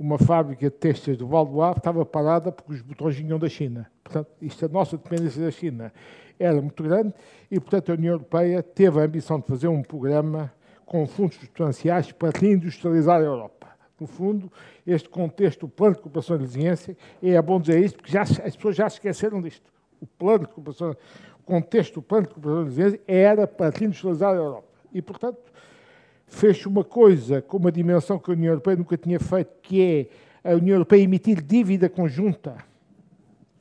uma 0.02 0.18
fábrica 0.18 0.68
de 0.68 0.76
testes 0.76 1.16
do 1.16 1.28
Val 1.28 1.46
do 1.46 1.62
Ave 1.62 1.78
estava 1.78 2.04
parada 2.04 2.50
porque 2.50 2.72
os 2.72 2.82
botões 2.82 3.14
vinham 3.14 3.38
da 3.38 3.48
China. 3.48 3.88
Portanto, 4.02 4.28
isto, 4.42 4.66
a 4.66 4.68
nossa 4.68 4.96
dependência 4.96 5.40
da 5.44 5.50
China 5.50 5.92
era 6.40 6.60
muito 6.60 6.82
grande 6.82 7.14
e, 7.48 7.60
portanto, 7.60 7.92
a 7.92 7.94
União 7.94 8.14
Europeia 8.14 8.62
teve 8.64 9.00
a 9.00 9.04
ambição 9.04 9.38
de 9.38 9.46
fazer 9.46 9.68
um 9.68 9.80
programa 9.80 10.52
com 10.84 11.06
fundos 11.06 11.36
substanciais 11.36 12.10
para 12.10 12.36
reindustrializar 12.36 13.20
a 13.20 13.24
Europa. 13.24 13.68
No 14.00 14.08
fundo, 14.08 14.50
este 14.84 15.08
contexto, 15.08 15.66
o 15.66 15.68
plano 15.68 15.94
de 15.94 16.02
cooperação 16.02 16.34
e 16.34 16.40
resiliência, 16.40 16.96
é 17.22 17.40
bom 17.40 17.60
dizer 17.60 17.78
isto, 17.78 17.98
porque 17.98 18.10
já, 18.10 18.22
as 18.22 18.56
pessoas 18.56 18.74
já 18.74 18.88
esqueceram 18.88 19.40
disto. 19.40 19.72
O 20.00 20.06
plano 20.06 20.48
de 20.48 20.52
cooperação, 20.52 20.96
o 21.38 21.44
contexto 21.44 21.94
do 21.94 22.02
plano 22.02 22.26
de 22.26 22.34
cooperação 22.34 22.62
e 22.62 22.64
resiliência 22.64 23.00
era 23.06 23.46
para 23.46 23.70
reindustrializar 23.70 24.32
a 24.32 24.36
Europa. 24.36 24.68
E, 24.92 25.00
portanto, 25.00 25.51
fez 26.32 26.64
uma 26.64 26.82
coisa 26.82 27.42
com 27.42 27.58
uma 27.58 27.70
dimensão 27.70 28.18
que 28.18 28.30
a 28.30 28.34
União 28.34 28.52
Europeia 28.52 28.76
nunca 28.76 28.96
tinha 28.96 29.20
feito, 29.20 29.50
que 29.60 30.08
é 30.42 30.50
a 30.50 30.56
União 30.56 30.76
Europeia 30.76 31.02
emitir 31.02 31.42
dívida 31.42 31.90
conjunta. 31.90 32.56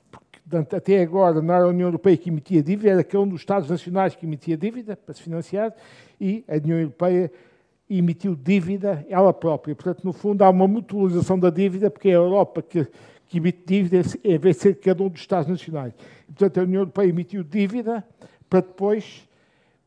Porque, 0.10 0.40
até 0.76 1.02
agora 1.02 1.42
não 1.42 1.54
era 1.54 1.66
a 1.66 1.68
União 1.68 1.90
Europeia 1.90 2.16
que 2.16 2.30
emitia 2.30 2.64
dívida, 2.64 2.90
era 2.90 3.04
cada 3.04 3.22
um 3.24 3.28
dos 3.28 3.42
Estados 3.42 3.70
Nacionais 3.70 4.16
que 4.16 4.26
emitia 4.26 4.56
dívida 4.56 4.96
para 4.96 5.14
se 5.14 5.22
financiar, 5.22 5.74
e 6.20 6.46
a 6.48 6.56
União 6.56 6.80
Europeia 6.80 7.32
emitiu 7.90 8.36
dívida 8.36 9.06
ela 9.10 9.34
própria. 9.34 9.76
Portanto, 9.76 10.06
no 10.06 10.14
fundo, 10.14 10.42
há 10.42 10.50
uma 10.50 10.68
mutualização 10.68 11.38
da 11.38 11.50
dívida, 11.50 11.92
porque 11.92 12.08
é 12.08 12.14
a 12.14 12.16
Europa 12.16 12.62
que, 12.62 12.88
que 13.28 13.38
emite 13.38 13.64
dívida 13.66 14.02
em 14.24 14.38
vez 14.38 14.56
de 14.56 14.62
ser 14.62 14.76
cada 14.76 15.04
um 15.04 15.10
dos 15.10 15.20
Estados 15.20 15.50
Nacionais. 15.50 15.94
Portanto, 16.26 16.60
a 16.62 16.64
União 16.64 16.82
Europeia 16.84 17.10
emitiu 17.10 17.44
dívida 17.44 18.04
para 18.50 18.62
depois 18.62 19.30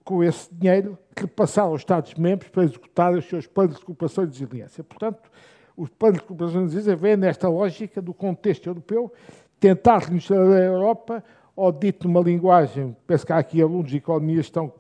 com 0.05 0.23
esse 0.23 0.53
dinheiro 0.53 0.99
que 1.17 1.27
passar 1.27 1.63
aos 1.63 1.81
Estados-membros 1.81 2.51
para 2.51 2.65
executar 2.65 3.15
os 3.15 3.25
seus 3.25 3.47
planos 3.47 3.79
de 3.79 3.85
cooperação 3.85 4.25
e 4.25 4.27
resiliência. 4.27 4.85
Portanto, 4.85 5.31
os 5.77 5.89
planos 5.89 6.21
de 6.21 6.27
cooperação 6.27 6.61
e 6.61 6.65
resiliência 6.65 6.97
vêm 6.97 7.17
nesta 7.17 7.49
lógica 7.49 8.03
do 8.03 8.13
contexto 8.13 8.69
europeu, 8.69 9.13
tentar 9.59 9.99
reiniciar 9.99 10.41
a 10.41 10.59
Europa, 10.59 11.25
ou 11.57 11.71
dito 11.71 12.09
numa 12.09 12.21
linguagem, 12.21 12.97
penso 13.07 13.25
que 13.25 13.33
há 13.33 13.39
aqui 13.39 13.63
alunos 13.63 13.91
de 13.91 13.99
economia 13.99 14.41
estão, 14.41 14.73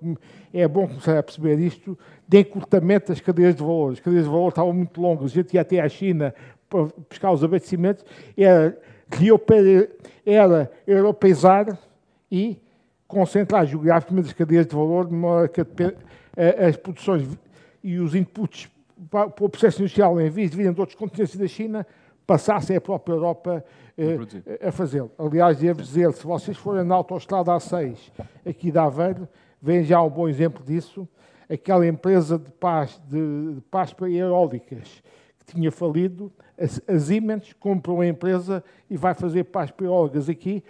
é 0.53 0.67
bom 0.67 0.89
começar 0.89 1.17
a 1.17 1.23
perceber 1.23 1.59
isto, 1.61 1.97
de 2.27 2.41
encurtamento 2.41 3.09
das 3.09 3.21
cadeias 3.21 3.55
de 3.55 3.63
valor. 3.63 3.93
As 3.93 4.01
cadeias 4.01 4.25
de 4.25 4.31
valor 4.31 4.49
estavam 4.49 4.73
muito 4.73 5.01
longas, 5.01 5.31
a 5.31 5.35
gente 5.35 5.55
ia 5.55 5.61
até 5.61 5.81
à 5.81 5.89
China 5.89 6.35
para 6.69 6.89
buscar 7.09 7.31
os 7.31 7.45
abastecimentos, 7.45 8.05
era, 8.37 8.77
era 10.27 10.73
europeizar 10.87 11.79
e 12.31 12.61
concentrar 13.07 13.67
geograficamente 13.67 14.29
as 14.29 14.33
cadeias 14.33 14.67
de 14.67 14.75
valor, 14.75 15.07
de 15.07 15.15
modo 15.15 15.49
que 15.49 15.61
as 16.67 16.77
produções 16.77 17.29
e 17.83 17.99
os 17.99 18.15
inputs 18.15 18.69
para 19.11 19.27
o 19.27 19.49
processo 19.49 19.83
industrial, 19.83 20.21
em 20.21 20.31
vez 20.31 20.51
de 20.51 20.57
virem 20.57 20.73
de 20.73 20.81
outros 20.81 20.99
continentes 20.99 21.37
da 21.37 21.47
China, 21.47 21.87
passassem 22.27 22.77
a 22.77 22.81
própria 22.81 23.15
Europa 23.15 23.65
eh, 23.99 24.67
a 24.67 24.73
fazê-lo. 24.73 25.11
Aliás, 25.19 25.59
devo 25.59 25.83
dizer, 25.83 26.13
se 26.13 26.25
vocês 26.25 26.57
forem 26.57 26.85
na 26.85 26.95
autoestrada 26.95 27.53
A6, 27.53 27.97
aqui 28.47 28.71
de 28.71 28.79
Aveiro, 28.79 29.29
vem 29.61 29.85
já 29.85 30.01
um 30.03 30.09
bom 30.09 30.29
exemplo 30.29 30.65
disso, 30.65 31.07
aquela 31.51 31.87
empresa 31.87 32.39
de 32.39 32.51
paz, 32.53 33.01
de, 33.09 33.55
de 33.55 33.61
para 33.61 34.11
eólicas 34.11 35.03
que 35.39 35.55
tinha 35.55 35.71
falido, 35.71 36.33
a, 36.59 36.95
a 36.95 36.99
Siemens 36.99 37.53
comprou 37.55 38.01
a 38.01 38.07
empresa 38.07 38.65
e 38.89 38.97
vai 38.97 39.13
fazer 39.13 39.45
paz 39.45 39.71
para 39.71 39.87
eólicas 39.87 40.29
aqui, 40.29 40.65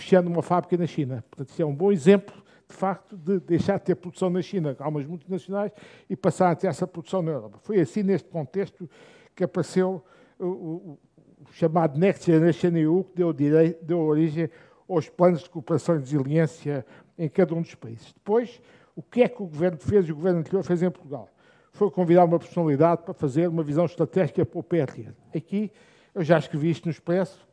fechando 0.00 0.30
uma 0.30 0.42
fábrica 0.42 0.76
na 0.76 0.86
China. 0.86 1.22
Portanto, 1.30 1.50
isso 1.50 1.62
é 1.62 1.64
um 1.64 1.74
bom 1.74 1.92
exemplo, 1.92 2.34
de 2.68 2.74
facto, 2.74 3.16
de 3.16 3.38
deixar 3.40 3.78
de 3.78 3.84
ter 3.84 3.94
produção 3.94 4.30
na 4.30 4.40
China, 4.40 4.74
há 4.78 4.88
umas 4.88 5.06
multinacionais, 5.06 5.70
e 6.08 6.16
passar 6.16 6.50
a 6.50 6.54
ter 6.54 6.68
essa 6.68 6.86
produção 6.86 7.20
na 7.20 7.30
Europa. 7.30 7.58
Foi 7.62 7.78
assim, 7.78 8.02
neste 8.02 8.28
contexto, 8.28 8.88
que 9.34 9.44
apareceu 9.44 10.02
o, 10.38 10.46
o, 10.46 10.98
o 11.40 11.52
chamado 11.52 11.98
Next 11.98 12.24
Generation 12.24 12.76
EU, 12.76 13.04
que 13.04 13.16
deu, 13.16 13.32
direito, 13.32 13.84
deu 13.84 14.00
origem 14.00 14.48
aos 14.88 15.08
planos 15.08 15.42
de 15.42 15.50
cooperação 15.50 15.96
e 15.96 15.98
resiliência 15.98 16.84
em 17.18 17.28
cada 17.28 17.54
um 17.54 17.60
dos 17.60 17.74
países. 17.74 18.12
Depois, 18.12 18.60
o 18.96 19.02
que 19.02 19.22
é 19.22 19.28
que 19.28 19.42
o 19.42 19.46
governo 19.46 19.78
fez 19.78 20.08
e 20.08 20.12
o 20.12 20.16
governo 20.16 20.40
anterior 20.40 20.64
fez 20.64 20.82
em 20.82 20.90
Portugal? 20.90 21.28
Foi 21.72 21.90
convidar 21.90 22.24
uma 22.24 22.38
personalidade 22.38 23.02
para 23.02 23.14
fazer 23.14 23.48
uma 23.48 23.62
visão 23.62 23.84
estratégica 23.84 24.44
para 24.44 24.58
o 24.58 24.62
PRR. 24.62 25.12
Aqui, 25.34 25.70
eu 26.14 26.22
já 26.24 26.38
escrevi 26.38 26.70
isto 26.70 26.86
no 26.86 26.90
Expresso, 26.90 27.46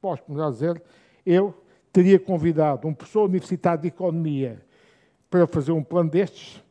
posso 0.00 0.22
melhor 0.28 0.50
dizer, 0.50 0.82
eu 1.26 1.54
teria 1.98 2.16
convidado 2.16 2.86
um 2.86 2.94
professor 2.94 3.24
universitário 3.24 3.82
de 3.82 3.88
Economia 3.88 4.62
para 5.28 5.48
fazer 5.48 5.72
um 5.72 5.82
plano 5.82 6.08
destes. 6.08 6.62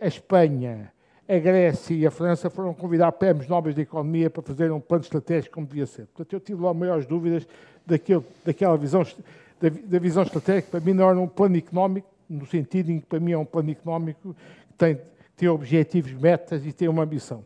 A 0.00 0.06
Espanha, 0.06 0.90
a 1.28 1.38
Grécia 1.38 1.92
e 1.92 2.06
a 2.06 2.10
França 2.10 2.48
foram 2.48 2.72
convidar 2.72 3.12
prémios 3.12 3.46
nobres 3.46 3.74
de 3.74 3.82
Economia 3.82 4.30
para 4.30 4.42
fazer 4.42 4.72
um 4.72 4.80
plano 4.80 5.02
estratégico 5.02 5.56
como 5.56 5.66
devia 5.66 5.84
ser. 5.84 6.06
Portanto, 6.06 6.32
eu 6.32 6.40
tive 6.40 6.62
lá 6.62 6.72
maiores 6.72 7.04
dúvidas 7.04 7.46
daquele, 7.84 8.22
daquela 8.42 8.78
visão, 8.78 9.04
da, 9.60 9.68
da, 9.68 9.98
visão 9.98 10.22
estratégica. 10.22 10.70
Para 10.70 10.80
mim 10.80 10.94
não 10.94 11.10
era 11.10 11.20
um 11.20 11.28
plano 11.28 11.58
económico, 11.58 12.08
no 12.26 12.46
sentido 12.46 12.90
em 12.90 13.00
que 13.00 13.06
para 13.06 13.20
mim 13.20 13.32
é 13.32 13.38
um 13.38 13.44
plano 13.44 13.70
económico 13.70 14.34
que 14.34 14.74
tem, 14.78 14.98
tem 15.36 15.48
objetivos, 15.50 16.10
metas 16.14 16.64
e 16.64 16.72
tem 16.72 16.88
uma 16.88 17.02
ambição. 17.02 17.44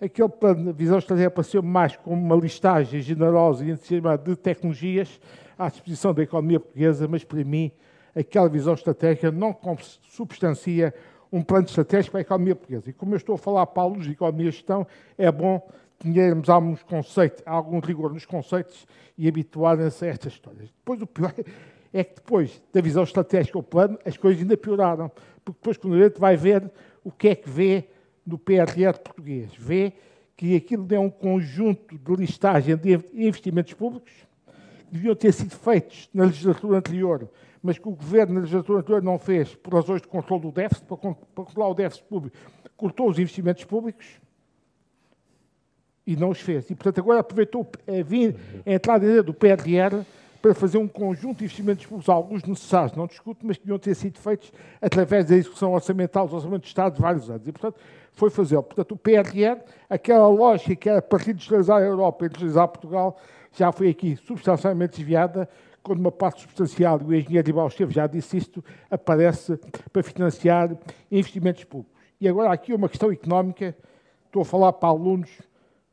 Aquele 0.00 0.28
plano 0.28 0.72
de 0.72 0.78
visão 0.78 0.98
estratégica 0.98 1.28
apareceu 1.28 1.62
mais 1.62 1.96
como 1.96 2.16
uma 2.16 2.36
listagem 2.36 3.00
generosa 3.00 3.64
e 3.64 3.70
entusiasmada 3.70 4.22
de 4.22 4.36
tecnologias 4.36 5.20
à 5.58 5.68
disposição 5.68 6.12
da 6.12 6.22
economia 6.22 6.60
portuguesa, 6.60 7.08
mas 7.08 7.24
para 7.24 7.42
mim 7.42 7.72
aquela 8.14 8.48
visão 8.48 8.74
estratégica 8.74 9.30
não 9.30 9.56
substancia 10.02 10.94
um 11.32 11.42
plano 11.42 11.66
estratégico 11.66 12.12
para 12.12 12.20
a 12.20 12.22
economia 12.22 12.54
portuguesa. 12.54 12.90
E 12.90 12.92
como 12.92 13.14
eu 13.14 13.16
estou 13.16 13.34
a 13.34 13.38
falar 13.38 13.66
para 13.66 13.82
alunos 13.82 14.04
de 14.04 14.12
economia 14.12 14.48
e 14.48 14.50
gestão, 14.50 14.86
é 15.16 15.30
bom 15.32 15.66
termos 15.98 16.48
alguns 16.48 16.82
conceitos, 16.82 17.42
algum 17.46 17.80
rigor 17.80 18.12
nos 18.12 18.26
conceitos 18.26 18.86
e 19.16 19.26
habituarem-se 19.26 20.04
a 20.04 20.08
estas 20.08 20.34
histórias. 20.34 20.68
Depois, 20.68 21.00
o 21.00 21.06
pior 21.06 21.32
é 21.92 22.04
que 22.04 22.16
depois 22.16 22.62
da 22.72 22.80
visão 22.82 23.02
estratégica 23.02 23.58
ao 23.58 23.62
plano, 23.62 23.98
as 24.04 24.16
coisas 24.16 24.42
ainda 24.42 24.56
pioraram, 24.56 25.10
porque 25.44 25.58
depois 25.58 25.76
quando 25.78 25.94
a 25.94 26.04
gente 26.04 26.20
vai 26.20 26.36
ver 26.36 26.70
o 27.02 27.10
que 27.10 27.28
é 27.28 27.34
que 27.34 27.48
vê 27.48 27.88
no 28.26 28.38
PRR 28.38 28.98
português, 29.02 29.50
vê 29.56 29.92
que 30.36 30.56
aquilo 30.56 30.86
é 30.92 30.98
um 30.98 31.08
conjunto 31.08 31.96
de 31.96 32.16
listagem 32.16 32.76
de 32.76 33.00
investimentos 33.14 33.72
públicos, 33.72 34.12
deviam 34.90 35.14
ter 35.14 35.32
sido 35.32 35.54
feitos 35.54 36.08
na 36.12 36.24
legislatura 36.24 36.78
anterior, 36.78 37.28
mas 37.62 37.78
que 37.78 37.88
o 37.88 37.92
governo 37.92 38.34
na 38.34 38.40
legislatura 38.40 38.80
anterior 38.80 39.02
não 39.02 39.18
fez 39.18 39.54
por 39.54 39.74
razões 39.74 40.02
de 40.02 40.08
controle 40.08 40.42
do 40.42 40.52
déficit, 40.52 40.84
para, 40.86 40.96
controlar 40.96 41.68
o 41.68 41.74
déficit 41.74 42.04
público, 42.04 42.36
cortou 42.76 43.08
os 43.08 43.18
investimentos 43.18 43.64
públicos 43.64 44.06
e 46.06 46.14
não 46.16 46.30
os 46.30 46.40
fez. 46.40 46.70
E, 46.70 46.74
portanto, 46.74 47.00
agora 47.00 47.20
aproveitou 47.20 47.66
a, 47.86 48.70
a 48.70 48.74
entrada 48.74 49.22
do 49.22 49.34
PRR 49.34 50.04
para 50.46 50.54
fazer 50.54 50.78
um 50.78 50.86
conjunto 50.86 51.38
de 51.38 51.44
investimentos 51.46 51.84
públicos, 51.86 52.08
alguns 52.08 52.44
necessários, 52.44 52.96
não 52.96 53.08
discuto, 53.08 53.44
mas 53.44 53.56
que 53.56 53.64
deviam 53.64 53.80
ter 53.80 53.96
sido 53.96 54.16
feitos 54.20 54.52
através 54.80 55.26
da 55.26 55.34
execução 55.34 55.72
orçamental 55.72 56.28
do 56.28 56.36
Orçamento 56.36 56.62
de 56.62 56.68
Estado 56.68 56.94
de 56.94 57.02
vários 57.02 57.28
anos. 57.28 57.48
E, 57.48 57.50
portanto, 57.50 57.80
foi 58.12 58.30
fazê-lo. 58.30 58.62
Portanto, 58.62 58.92
o 58.92 58.96
PRR, 58.96 59.60
aquela 59.90 60.28
lógica 60.28 60.76
que 60.76 60.88
era 60.88 61.02
para 61.02 61.18
reindustrializar 61.18 61.78
a 61.78 61.84
Europa 61.84 62.24
e 62.24 62.26
industrializar 62.28 62.68
Portugal, 62.68 63.18
já 63.50 63.72
foi 63.72 63.88
aqui 63.88 64.14
substancialmente 64.14 64.98
desviada, 64.98 65.48
quando 65.82 65.98
uma 65.98 66.12
parte 66.12 66.42
substancial, 66.42 67.00
e 67.00 67.04
o 67.04 67.14
engenheiro 67.14 67.44
Ribal 67.44 67.66
Esteves 67.66 67.96
já 67.96 68.06
disse 68.06 68.36
isto, 68.36 68.64
aparece 68.88 69.58
para 69.92 70.04
financiar 70.04 70.76
investimentos 71.10 71.64
públicos. 71.64 71.92
E 72.20 72.28
agora 72.28 72.52
aqui 72.52 72.72
uma 72.72 72.88
questão 72.88 73.10
económica, 73.10 73.76
estou 74.26 74.42
a 74.42 74.44
falar 74.44 74.72
para 74.74 74.90
alunos, 74.90 75.42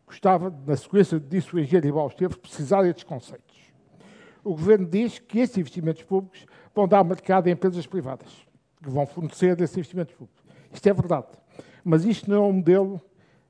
gostava, 0.06 0.54
na 0.68 0.78
sequência 0.78 1.20
disso 1.20 1.56
o 1.56 1.60
engenheiro 1.60 1.88
Ribal 1.88 2.08
Esteves, 2.08 2.38
precisar 2.38 2.84
destes 2.84 3.04
conceitos. 3.04 3.53
O 4.44 4.52
Governo 4.52 4.86
diz 4.86 5.20
que 5.20 5.40
esses 5.40 5.58
investimentos 5.58 6.04
públicos 6.04 6.46
vão 6.76 6.88
dar 6.88 7.04
mercado 7.04 7.48
a 7.48 7.52
empresas 7.52 7.88
privadas, 7.88 8.46
que 8.82 8.90
vão 8.90 9.06
fornecer 9.06 9.60
esses 9.62 9.78
investimentos 9.78 10.14
públicos. 10.16 10.44
Isto 10.72 10.90
é 10.90 10.94
verdade. 10.94 11.28
Mas 11.84 12.04
isto 12.06 12.30
não 12.30 12.38
é 12.38 12.48
um 12.48 12.54
modelo 12.54 13.02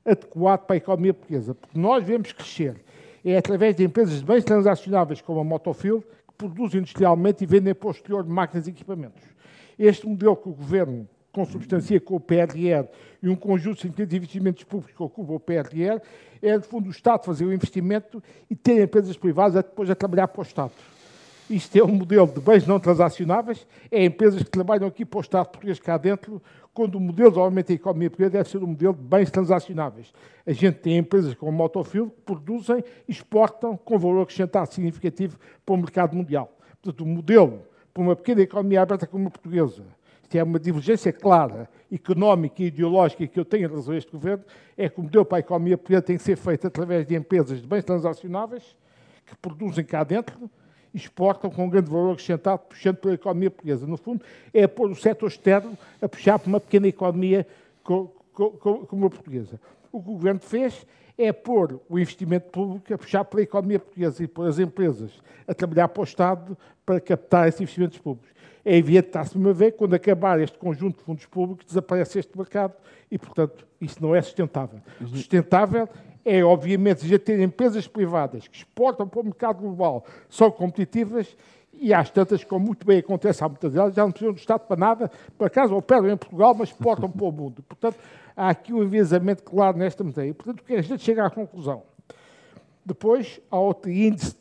adequado 0.04 0.66
para 0.66 0.74
a 0.74 0.76
economia 0.76 1.14
portuguesa, 1.14 1.54
porque 1.54 1.78
nós 1.78 2.04
vemos 2.04 2.32
crescer 2.32 2.84
é 3.24 3.38
através 3.38 3.74
de 3.74 3.82
empresas 3.82 4.18
de 4.18 4.24
bens 4.24 4.44
transacionáveis 4.44 5.22
como 5.22 5.40
a 5.40 5.44
Motofil, 5.44 6.02
que 6.02 6.34
produzem 6.36 6.80
industrialmente 6.80 7.42
e 7.42 7.46
vendem 7.46 7.74
para 7.74 7.88
o 7.88 7.90
exterior 7.90 8.24
máquinas 8.26 8.66
e 8.66 8.70
equipamentos. 8.70 9.22
Este 9.78 10.06
modelo 10.06 10.36
que 10.36 10.48
o 10.48 10.52
Governo 10.52 11.08
consubstancia 11.34 12.00
com 12.00 12.14
o 12.14 12.20
PRR 12.20 12.88
e 13.20 13.28
um 13.28 13.34
conjunto 13.34 13.88
de 13.88 14.16
investimentos 14.16 14.62
públicos 14.62 14.96
que 14.96 15.02
ocupa 15.02 15.32
o 15.32 15.40
PRR, 15.40 16.00
é, 16.40 16.56
de 16.56 16.66
fundo, 16.66 16.86
o 16.86 16.90
Estado 16.90 17.24
fazer 17.24 17.44
o 17.44 17.52
investimento 17.52 18.22
e 18.48 18.54
ter 18.54 18.82
empresas 18.82 19.16
privadas 19.16 19.54
depois 19.64 19.90
a 19.90 19.94
trabalhar 19.94 20.28
para 20.28 20.40
o 20.40 20.44
Estado. 20.44 20.72
Isto 21.50 21.76
é 21.76 21.84
um 21.84 21.88
modelo 21.88 22.26
de 22.26 22.40
bens 22.40 22.66
não 22.66 22.80
transacionáveis, 22.80 23.66
é 23.90 24.04
empresas 24.04 24.42
que 24.42 24.50
trabalham 24.50 24.86
aqui 24.86 25.04
para 25.04 25.18
o 25.18 25.20
Estado 25.20 25.46
português 25.46 25.78
cá 25.78 25.98
dentro, 25.98 26.40
quando 26.72 26.94
o 26.94 27.00
modelo 27.00 27.32
de 27.32 27.38
aumento 27.38 27.68
da 27.68 27.74
economia 27.74 28.08
portuguesa 28.08 28.32
deve 28.32 28.48
ser 28.48 28.58
um 28.58 28.68
modelo 28.68 28.94
de 28.94 29.02
bens 29.02 29.30
transacionáveis. 29.30 30.12
A 30.46 30.52
gente 30.52 30.78
tem 30.78 30.96
empresas 30.96 31.34
como 31.34 31.50
a 31.50 31.54
Motofil 31.54 32.10
que 32.10 32.22
produzem 32.22 32.82
e 33.06 33.12
exportam 33.12 33.76
com 33.76 33.98
valor 33.98 34.22
acrescentado 34.22 34.72
significativo 34.72 35.38
para 35.66 35.74
o 35.74 35.78
mercado 35.78 36.16
mundial. 36.16 36.56
Portanto, 36.80 37.02
o 37.02 37.06
modelo 37.06 37.62
para 37.92 38.02
uma 38.02 38.16
pequena 38.16 38.40
economia 38.40 38.82
aberta 38.82 39.06
como 39.06 39.28
a 39.28 39.30
portuguesa, 39.30 39.84
isto 40.34 40.38
é 40.38 40.42
uma 40.42 40.58
divergência 40.58 41.12
clara, 41.12 41.68
económica 41.92 42.60
e 42.60 42.66
ideológica 42.66 43.24
que 43.24 43.38
eu 43.38 43.44
tenho 43.44 43.70
a 43.72 43.96
este 43.96 44.10
governo, 44.10 44.44
é 44.76 44.88
que 44.88 44.98
o 44.98 45.04
modelo 45.04 45.24
para 45.24 45.38
a 45.38 45.40
economia 45.40 45.78
portuguesa 45.78 46.02
tem 46.02 46.16
que 46.16 46.22
ser 46.24 46.36
feito 46.36 46.66
através 46.66 47.06
de 47.06 47.14
empresas 47.14 47.62
de 47.62 47.66
bens 47.66 47.84
transacionáveis 47.84 48.76
que 49.24 49.36
produzem 49.36 49.84
cá 49.84 50.02
dentro, 50.02 50.50
exportam 50.92 51.50
com 51.50 51.66
um 51.66 51.70
grande 51.70 51.88
valor 51.88 52.12
acrescentado, 52.12 52.62
puxando 52.68 52.96
pela 52.96 53.14
economia 53.14 53.50
portuguesa. 53.50 53.86
No 53.86 53.96
fundo, 53.96 54.24
é 54.52 54.66
pôr 54.66 54.90
o 54.90 54.96
setor 54.96 55.28
externo 55.28 55.78
a 56.02 56.08
puxar 56.08 56.38
para 56.38 56.48
uma 56.48 56.60
pequena 56.60 56.88
economia 56.88 57.46
como 57.84 59.06
a 59.06 59.10
portuguesa. 59.10 59.60
O 59.92 60.02
que 60.02 60.10
o 60.10 60.12
governo 60.14 60.40
fez 60.40 60.84
é 61.16 61.32
pôr 61.32 61.80
o 61.88 61.96
investimento 61.96 62.50
público 62.50 62.92
a 62.92 62.98
puxar 62.98 63.24
pela 63.24 63.42
economia 63.42 63.78
portuguesa 63.78 64.24
e 64.24 64.26
pôr 64.26 64.48
as 64.48 64.58
empresas 64.58 65.12
a 65.46 65.54
trabalhar 65.54 65.86
para 65.86 66.00
o 66.00 66.04
Estado 66.04 66.58
para 66.84 67.00
captar 67.00 67.46
esses 67.46 67.60
investimentos 67.60 67.98
públicos. 67.98 68.33
É 68.64 68.76
evidente 68.76 69.04
que 69.04 69.08
está-se 69.10 69.36
a 69.36 69.52
ver, 69.52 69.72
quando 69.72 69.94
acabar 69.94 70.40
este 70.40 70.56
conjunto 70.56 70.98
de 70.98 71.04
fundos 71.04 71.26
públicos, 71.26 71.66
desaparece 71.66 72.18
este 72.18 72.36
mercado 72.36 72.74
e, 73.10 73.18
portanto, 73.18 73.66
isso 73.80 74.02
não 74.02 74.14
é 74.14 74.22
sustentável. 74.22 74.80
Uhum. 75.00 75.08
Sustentável 75.08 75.88
é, 76.24 76.42
obviamente, 76.42 77.06
já 77.06 77.18
ter 77.18 77.38
empresas 77.40 77.86
privadas 77.86 78.48
que 78.48 78.56
exportam 78.56 79.06
para 79.06 79.20
o 79.20 79.24
mercado 79.24 79.58
global, 79.58 80.04
são 80.28 80.50
competitivas 80.50 81.36
e 81.74 81.92
às 81.92 82.08
tantas, 82.08 82.42
como 82.42 82.66
muito 82.66 82.86
bem 82.86 82.98
acontece 82.98 83.44
há 83.44 83.48
muitas 83.48 83.72
delas, 83.72 83.94
já 83.94 84.02
não 84.02 84.10
precisam 84.10 84.32
do 84.32 84.38
Estado 84.38 84.60
para 84.60 84.76
nada, 84.76 85.10
por 85.36 85.46
acaso 85.46 85.74
operam 85.76 86.08
em 86.08 86.16
Portugal, 86.16 86.54
mas 86.54 86.70
exportam 86.70 87.10
para 87.10 87.26
o 87.26 87.32
mundo. 87.32 87.62
Portanto, 87.62 87.98
há 88.36 88.48
aqui 88.48 88.72
um 88.72 88.82
enviesamento 88.82 89.42
claro 89.42 89.76
nesta 89.76 90.02
matéria. 90.02 90.32
Portanto, 90.32 90.60
o 90.60 90.64
que 90.64 90.74
é 90.74 90.78
a 90.78 90.82
gente 90.82 91.02
chega 91.02 91.26
à 91.26 91.30
conclusão? 91.30 91.82
Depois, 92.86 93.40
há 93.50 93.58
outro 93.58 93.90
índice 93.90 94.36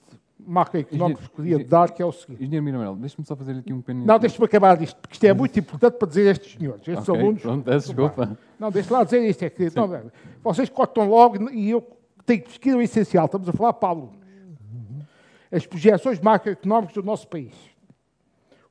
macroeconómicos 0.45 1.27
que 1.27 1.35
queria 1.35 1.49
Engenheiro- 1.55 1.69
dar, 1.69 1.91
que 1.91 2.01
é 2.01 2.05
o 2.05 2.11
seguinte. 2.11 2.41
Engenheiro 2.43 2.63
Miramarelo, 2.65 2.95
deixa-me 2.97 3.25
só 3.25 3.35
fazer 3.35 3.57
aqui 3.57 3.71
um 3.73 3.81
pequeno... 3.81 4.05
Não, 4.05 4.19
deixe-me 4.19 4.45
acabar 4.45 4.77
disto, 4.77 4.95
porque 4.99 5.13
isto 5.15 5.23
é 5.25 5.33
muito 5.33 5.57
importante 5.59 5.93
para 5.97 6.07
dizer 6.07 6.27
a 6.27 6.31
estes 6.31 6.53
senhores, 6.57 6.87
estes 6.87 7.09
Ok, 7.09 7.21
alunos. 7.21 7.41
pronto, 7.41 7.69
desculpa. 7.69 8.37
Não, 8.59 8.71
deixe 8.71 8.91
lá 8.93 9.03
dizer 9.03 9.27
isto. 9.27 9.43
É 9.43 9.49
que, 9.49 9.69
não, 9.75 9.87
velho, 9.87 10.11
vocês 10.43 10.69
cortam 10.69 11.07
logo 11.09 11.49
e 11.51 11.69
eu 11.69 11.81
tenho 12.25 12.41
que 12.41 12.49
pesquisar 12.49 12.77
o 12.77 12.81
essencial. 12.81 13.25
Estamos 13.25 13.49
a 13.49 13.53
falar 13.53 13.73
para 13.73 13.89
alunos. 13.89 14.15
As 15.51 15.65
projeções 15.67 16.19
macroeconómicas 16.19 16.95
do 16.95 17.03
nosso 17.03 17.27
país. 17.27 17.53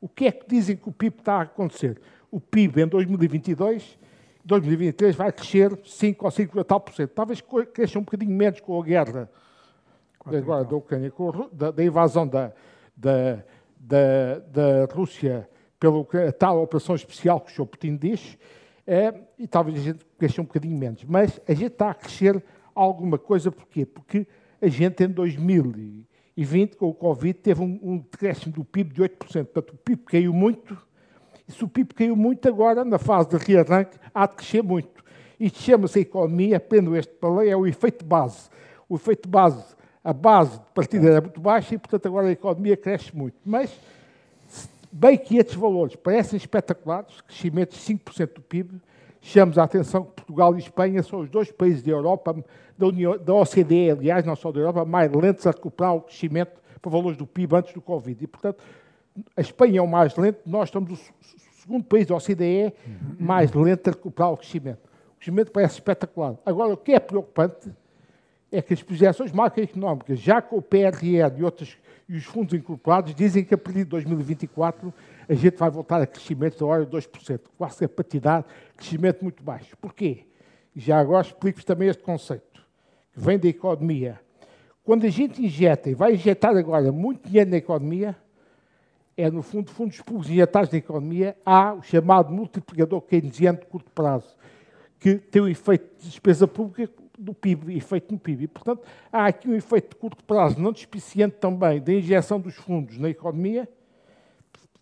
O 0.01 0.09
que 0.09 0.27
é 0.27 0.33
que 0.33 0.47
dizem 0.49 0.77
que 0.77 0.89
o 0.89 0.93
PIB 0.93 1.17
está 1.19 1.35
a 1.35 1.43
acontecer? 1.43 2.01
O 2.31 2.41
PIB 2.41 2.83
em 2.83 2.87
2022, 2.89 3.97
2023 4.45 5.15
vai 5.15 5.31
crescer 5.31 5.79
5 5.85 6.25
ou 6.25 6.31
5 6.31 6.59
e 6.61 6.65
tal 6.65 6.81
por 6.81 6.93
cento. 6.95 7.11
Talvez 7.11 7.41
cresça 7.73 7.99
um 7.99 8.03
bocadinho 8.03 8.33
menos 8.37 8.59
com 8.61 8.81
a 8.81 8.85
guerra 8.85 9.31
agora 10.27 10.65
da 10.65 10.77
Ucrânia, 10.77 11.11
com 11.11 11.29
a 11.29 11.33
Ru- 11.33 11.51
da, 11.53 11.71
da 11.71 11.85
invasão 11.85 12.27
da, 12.27 12.53
da, 12.97 13.43
da, 13.79 14.39
da 14.51 14.95
Rússia 14.95 15.49
pela 15.79 15.97
Ucrânia, 15.97 16.29
a 16.31 16.33
tal 16.33 16.63
operação 16.63 16.95
especial 16.95 17.41
que 17.41 17.51
o 17.51 17.55
Sr. 17.55 17.67
Putin 17.67 17.97
diz, 17.97 18.39
é, 18.87 19.15
e 19.39 19.47
talvez 19.47 19.79
a 19.79 19.83
gente 19.83 20.05
cresça 20.19 20.41
um 20.41 20.45
bocadinho 20.45 20.77
menos. 20.77 21.05
Mas 21.05 21.41
a 21.49 21.53
gente 21.55 21.73
está 21.73 21.91
a 21.91 21.95
crescer 21.95 22.43
alguma 22.75 23.19
coisa, 23.19 23.51
porquê? 23.51 23.85
Porque 23.85 24.27
a 24.61 24.69
gente 24.69 25.03
em 25.03 25.09
2020, 25.09 26.77
com 26.77 26.89
o 26.89 26.95
Covid, 26.95 27.35
teve 27.35 27.63
um, 27.63 27.79
um 27.83 27.99
decréscimo 27.99 28.53
do 28.53 28.65
PIB 28.65 28.95
de 28.95 29.03
8%. 29.03 29.17
Portanto, 29.19 29.71
o 29.71 29.77
PIB 29.77 30.03
caiu 30.05 30.33
muito, 30.33 30.77
e 31.49 31.53
se 31.53 31.65
o 31.65 31.69
PIB 31.69 31.95
caiu 31.95 32.17
muito 32.17 32.49
agora, 32.49 32.85
na 32.85 32.99
fase 32.99 33.31
de 33.31 33.37
rearranque, 33.37 33.99
há 34.15 34.27
de 34.27 34.37
crescer 34.37 34.63
muito. 34.63 35.03
Isto 35.39 35.59
chama-se 35.61 36.01
economia, 36.01 36.57
aprendo 36.57 36.97
este 36.97 37.13
palei, 37.15 37.51
é 37.51 37.57
o 37.57 37.67
efeito 37.67 38.05
base. 38.05 38.49
O 38.89 38.95
efeito 38.95 39.29
base, 39.29 39.65
a 40.05 40.13
base 40.13 40.59
de 40.59 40.65
partida 40.75 41.09
era 41.09 41.21
muito 41.21 41.41
baixa 41.41 41.75
e, 41.75 41.79
portanto, 41.79 42.07
agora 42.07 42.29
a 42.29 42.33
economia 42.33 42.77
cresce 42.77 43.17
muito. 43.17 43.37
Mas, 43.45 43.71
bem 44.91 45.17
que 45.17 45.37
estes 45.37 45.55
valores 45.55 45.95
parecem 45.95 46.37
espetaculares, 46.37 47.21
crescimento 47.21 47.73
de 47.73 47.81
5% 47.81 48.35
do 48.35 48.43
PIB, 48.43 48.81
chamamos 49.21 49.59
a 49.59 49.63
atenção 49.63 50.05
que 50.05 50.13
Portugal 50.13 50.55
e 50.57 50.59
Espanha 50.59 51.03
são 51.03 51.21
os 51.21 51.31
dois 51.31 51.53
países 51.53 51.83
da 51.83 51.93
Europa, 51.93 52.45
da, 52.77 52.87
União, 52.87 53.17
da 53.17 53.33
OCDE, 53.35 53.91
aliás, 53.93 54.25
não 54.25 54.35
só 54.35 54.51
da 54.51 54.59
Europa, 54.59 54.85
mais 54.85 55.13
lentos 55.13 55.47
a 55.47 55.53
recuperar 55.53 55.95
o 55.95 56.01
crescimento 56.01 56.61
para 56.81 56.91
valores 56.91 57.17
do 57.17 57.27
PIB 57.27 57.55
antes 57.55 57.73
do 57.73 57.81
Covid. 57.81 58.25
E, 58.25 58.27
portanto, 58.27 58.63
a 59.37 59.41
Espanha 59.41 59.79
é 59.79 59.83
o 59.83 59.87
mais 59.87 60.17
lento, 60.17 60.41
nós 60.45 60.69
estamos 60.69 60.99
o 60.99 61.61
segundo 61.61 61.85
país 61.85 62.07
da 62.07 62.17
OCDE 62.17 62.75
mais 63.21 63.53
lento 63.53 63.89
a 63.89 63.93
recuperar 63.93 64.33
o 64.33 64.37
crescimento. 64.37 64.81
O 65.13 65.17
crescimento 65.17 65.53
parece 65.53 65.75
espetacular. 65.75 66.35
Agora, 66.45 66.73
o 66.73 66.77
que 66.77 66.93
é 66.93 66.99
preocupante 66.99 67.71
é 68.53 68.61
que 68.61 68.75
as 68.75 68.83
projeções 68.83 69.33
macroeconómicas, 69.33 70.21
já 70.21 70.43
com 70.43 70.59
o 70.59 70.63
PRR 70.63 71.39
e, 71.39 71.43
outros, 71.43 71.79
e 72.07 72.15
os 72.15 72.25
fundos 72.25 72.53
incorporados, 72.53 73.15
dizem 73.15 73.43
que 73.43 73.55
a 73.55 73.59
partir 73.59 73.79
de 73.79 73.87
2024 73.87 74.93
a 75.27 75.35
gente 75.35 75.57
vai 75.57 75.71
voltar 75.71 76.03
a 76.03 76.07
crescimento 76.07 76.59
da 76.59 76.67
ordem 76.67 76.87
de 77.01 77.09
2%, 77.09 77.41
quase 77.57 77.79
que 77.79 77.85
a 77.87 77.89
patinar, 77.89 78.45
crescimento 78.77 79.23
muito 79.23 79.43
baixo. 79.43 79.75
Porquê? 79.81 80.27
Já 80.77 80.99
agora 80.99 81.27
explico-vos 81.27 81.65
também 81.65 81.89
este 81.89 82.03
conceito, 82.03 82.63
que 83.15 83.21
vem 83.21 83.39
da 83.39 83.49
economia. 83.49 84.21
Quando 84.85 85.07
a 85.07 85.11
gente 85.11 85.43
injeta, 85.43 85.89
e 85.89 85.95
vai 85.95 86.15
injetar 86.15 86.55
agora 86.55 86.93
muito 86.93 87.27
dinheiro 87.27 87.51
na 87.51 87.57
economia, 87.57 88.15
é, 89.17 89.31
no 89.31 89.43
fundo, 89.43 89.71
fundos 89.71 90.01
públicos 90.03 90.31
injetados 90.31 90.71
na 90.71 90.79
economia, 90.79 91.37
há 91.45 91.73
o 91.73 91.83
chamado 91.83 92.33
multiplicador 92.33 93.01
keynesiano 93.01 93.61
de 93.61 93.67
curto 93.67 93.91
prazo, 93.93 94.37
que 94.99 95.17
tem 95.17 95.41
o 95.41 95.49
efeito 95.49 95.89
de 95.99 96.09
despesa 96.09 96.47
pública 96.47 97.02
do 97.19 97.35
PIB, 97.35 97.77
efeito 97.77 98.13
no 98.13 98.19
PIB. 98.19 98.45
E, 98.45 98.49
portanto, 98.49 98.83
há 99.13 99.27
aqui 99.27 99.49
um 99.49 99.55
efeito 99.55 99.91
de 99.91 99.97
curto 99.97 100.25
prazo 100.25 100.61
não 100.61 100.73
despiciente 100.73 101.37
também 101.37 101.81
da 101.81 101.93
injeção 101.93 102.41
dos 102.41 102.55
fundos 102.55 102.99
na 102.99 103.11
economia, 103.11 103.69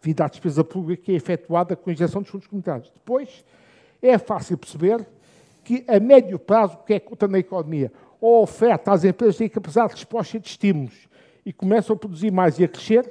devido 0.00 0.22
à 0.22 0.28
despesa 0.28 0.64
pública 0.64 1.02
que 1.04 1.12
é 1.12 1.14
efetuada 1.14 1.76
com 1.76 1.90
a 1.90 1.92
injeção 1.92 2.22
dos 2.22 2.30
fundos 2.30 2.46
comunitários. 2.46 2.90
Depois, 2.90 3.44
é 4.00 4.16
fácil 4.16 4.56
perceber 4.56 5.06
que, 5.62 5.84
a 5.86 6.00
médio 6.00 6.38
prazo, 6.38 6.74
o 6.74 6.84
que 6.84 6.94
é 6.94 7.00
que 7.00 7.06
conta 7.06 7.28
na 7.28 7.38
economia? 7.38 7.92
Ou 8.20 8.42
oferta 8.42 8.92
às 8.92 9.04
empresas 9.04 9.36
tem 9.36 9.48
capacidade 9.48 9.90
de 9.90 9.94
resposta 9.96 10.38
de 10.38 10.48
estímulos 10.48 11.08
e 11.44 11.52
começam 11.52 11.94
a 11.94 11.98
produzir 11.98 12.30
mais 12.30 12.58
e 12.58 12.64
a 12.64 12.68
crescer, 12.68 13.10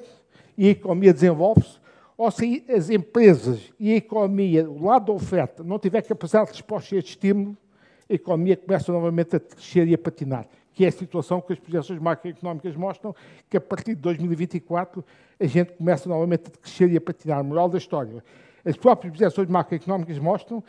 e 0.57 0.67
a 0.67 0.71
economia 0.71 1.13
desenvolve-se, 1.13 1.79
ou 2.17 2.29
se 2.29 2.65
as 2.67 2.89
empresas 2.89 3.71
e 3.79 3.93
a 3.93 3.95
economia, 3.95 4.69
o 4.69 4.83
lado 4.83 5.05
da 5.05 5.13
oferta, 5.13 5.63
não 5.63 5.79
tiver 5.79 6.01
capacidade 6.01 6.47
de 6.47 6.57
resposta 6.57 6.93
a 6.95 6.97
este 6.97 7.11
estímulo, 7.11 7.55
a 8.09 8.13
economia 8.13 8.57
começa 8.57 8.91
novamente 8.91 9.35
a 9.35 9.39
crescer 9.39 9.87
e 9.87 9.93
a 9.93 9.97
patinar, 9.97 10.47
que 10.73 10.83
é 10.83 10.87
a 10.87 10.91
situação 10.91 11.39
que 11.39 11.53
as 11.53 11.59
projeções 11.59 11.99
macroeconómicas 11.99 12.75
mostram, 12.75 13.15
que 13.49 13.55
a 13.55 13.61
partir 13.61 13.95
de 13.95 14.01
2024 14.01 15.03
a 15.39 15.45
gente 15.45 15.73
começa 15.73 16.09
novamente 16.09 16.47
a 16.47 16.57
crescer 16.57 16.89
e 16.91 16.97
a 16.97 17.01
patinar. 17.01 17.43
Moral 17.43 17.69
da 17.69 17.77
história. 17.77 18.23
As 18.65 18.75
próprias 18.75 19.11
projeções 19.13 19.47
macroeconómicas 19.47 20.17
mostram 20.17 20.63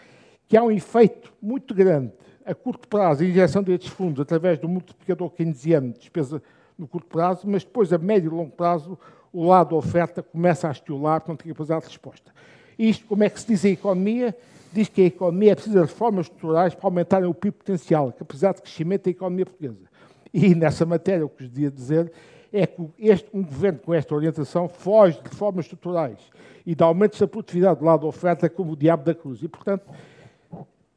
que 0.46 0.56
há 0.56 0.62
um 0.62 0.70
efeito 0.70 1.32
muito 1.40 1.74
grande 1.74 2.12
a 2.44 2.54
curto 2.54 2.88
prazo, 2.88 3.22
a 3.22 3.26
injeção 3.26 3.62
destes 3.62 3.90
fundos 3.90 4.20
através 4.20 4.58
do 4.58 4.68
multiplicador 4.68 5.30
keynesiano 5.30 5.92
de 5.92 5.98
despesa 6.00 6.42
no 6.76 6.88
curto 6.88 7.06
prazo, 7.06 7.42
mas 7.46 7.62
depois, 7.62 7.92
a 7.92 7.98
médio 7.98 8.32
e 8.32 8.34
longo 8.34 8.50
prazo, 8.50 8.98
o 9.32 9.46
lado 9.46 9.76
oferta 9.76 10.22
começa 10.22 10.66
a 10.66 10.72
estimular 10.72 11.20
com 11.20 11.36
capacidade 11.36 11.82
de 11.82 11.88
resposta. 11.88 12.32
Isto, 12.78 13.06
como 13.06 13.22
é 13.22 13.30
que 13.30 13.38
se 13.40 13.46
diz 13.46 13.64
em 13.64 13.72
economia? 13.72 14.36
Diz 14.72 14.88
que 14.88 15.02
a 15.02 15.06
economia 15.06 15.54
precisa 15.54 15.80
de 15.80 15.86
reformas 15.86 16.26
estruturais 16.26 16.74
para 16.74 16.86
aumentarem 16.86 17.28
o 17.28 17.34
PIB 17.34 17.56
potencial, 17.58 18.08
a 18.08 18.12
capacidade 18.12 18.56
de 18.56 18.62
crescimento 18.62 19.04
da 19.04 19.10
economia 19.10 19.44
portuguesa. 19.44 19.90
E 20.32 20.54
nessa 20.54 20.86
matéria, 20.86 21.26
o 21.26 21.28
que 21.28 21.42
vos 21.42 21.52
devia 21.52 21.70
dizer 21.70 22.12
é 22.52 22.66
que 22.66 22.82
este, 22.98 23.28
um 23.32 23.42
governo 23.42 23.78
com 23.80 23.94
esta 23.94 24.14
orientação 24.14 24.68
foge 24.68 25.20
de 25.20 25.28
reformas 25.28 25.64
estruturais 25.64 26.18
e 26.64 26.74
de 26.74 26.82
aumentos 26.82 27.18
da 27.18 27.26
produtividade 27.26 27.80
do 27.80 27.84
lado 27.84 28.02
da 28.02 28.06
oferta 28.06 28.48
como 28.48 28.72
o 28.72 28.76
diabo 28.76 29.04
da 29.04 29.14
cruz. 29.14 29.42
E, 29.42 29.48
portanto, 29.48 29.84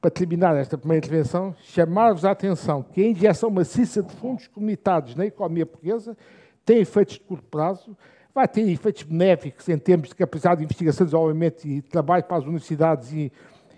para 0.01 0.11
terminar 0.11 0.55
esta 0.55 0.77
primeira 0.77 1.05
intervenção, 1.05 1.55
chamar-vos 1.61 2.25
a 2.25 2.31
atenção 2.31 2.83
que 2.83 3.01
a 3.01 3.07
injeção 3.07 3.49
maciça 3.49 4.03
de 4.03 4.13
fundos 4.15 4.47
comunitários 4.47 5.15
na 5.15 5.25
economia 5.25 5.65
portuguesa 5.65 6.17
tem 6.65 6.79
efeitos 6.79 7.15
de 7.15 7.21
curto 7.21 7.45
prazo, 7.45 7.95
vai 8.33 8.47
ter 8.47 8.67
efeitos 8.69 9.03
benéficos 9.03 9.69
em 9.69 9.77
termos 9.77 10.09
de 10.09 10.15
capacidade 10.15 10.57
de 10.57 10.65
investigação, 10.65 11.05
desenvolvimento 11.05 11.65
e 11.65 11.81
trabalho 11.81 12.23
para 12.23 12.37
as 12.37 12.43
universidades 12.43 13.11
e 13.13 13.31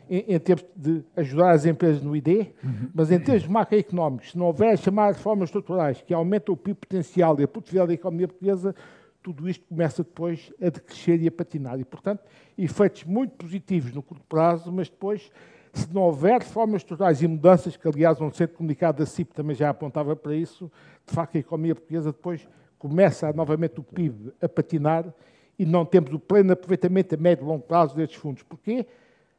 em, 0.10 0.36
em 0.36 0.39
termos 0.39 0.65
de 0.76 1.04
ajudar 1.15 1.52
as 1.52 1.65
empresas 1.65 2.02
no 2.02 2.15
ID, 2.15 2.48
mas 2.94 3.12
em 3.12 3.20
termos 3.20 3.48
macroeconómicos, 3.48 4.32
se 4.32 4.38
não 4.38 4.46
houver 4.48 4.78
chamadas 4.78 5.18
reformas 5.18 5.50
estruturais 5.50 6.02
que 6.02 6.13
aumentam 6.13 6.54
o 6.54 6.58
PIB 6.58 6.80
potencial 6.80 7.39
e 7.39 7.44
a 7.44 7.48
produtividade 7.48 7.88
da 7.89 7.94
economia 7.94 8.28
portuguesa, 8.28 8.76
tudo 9.22 9.50
isto 9.50 9.65
começa 9.68 10.04
depois 10.04 10.54
a 10.62 10.70
decrescer 10.70 11.22
e 11.22 11.28
a 11.28 11.32
patinar. 11.32 11.80
E, 11.80 11.84
portanto, 11.84 12.24
efeitos 12.58 13.04
muito 13.06 13.32
positivos 13.32 13.91
no 13.91 14.04
curto 14.04 14.24
prazo, 14.30 14.72
mas 14.72 14.88
depois, 14.88 15.32
se 15.74 15.91
não 15.91 16.04
houver 16.04 16.39
reformas 16.39 16.82
estruturais 16.82 17.22
e 17.24 17.28
mudanças, 17.28 17.76
que 17.76 17.88
aliás 17.88 18.22
um 18.22 18.32
centro 18.32 18.56
comunicado 18.58 19.00
da 19.00 19.06
CIP 19.06 19.34
também 19.34 19.56
já 19.56 19.70
apontava 19.70 20.15
para 20.15 20.36
isso, 20.36 20.72
de 21.08 21.13
facto 21.13 21.36
a 21.36 21.39
economia 21.39 21.74
portuguesa 21.74 22.12
depois 22.12 22.48
começa 22.78 23.34
novamente 23.34 23.80
o 23.80 23.84
PIB 23.84 24.32
a 24.39 24.48
patinar 24.48 25.12
e 25.58 25.65
não 25.65 25.86
temos 25.86 26.13
o 26.13 26.20
pleno 26.20 26.54
aproveitamento 26.54 27.15
a 27.15 27.18
médio 27.18 27.46
e 27.46 27.48
longo 27.48 27.63
prazo 27.63 27.96
destes 27.96 28.20
fundos. 28.20 28.44
Porquê? 28.44 28.86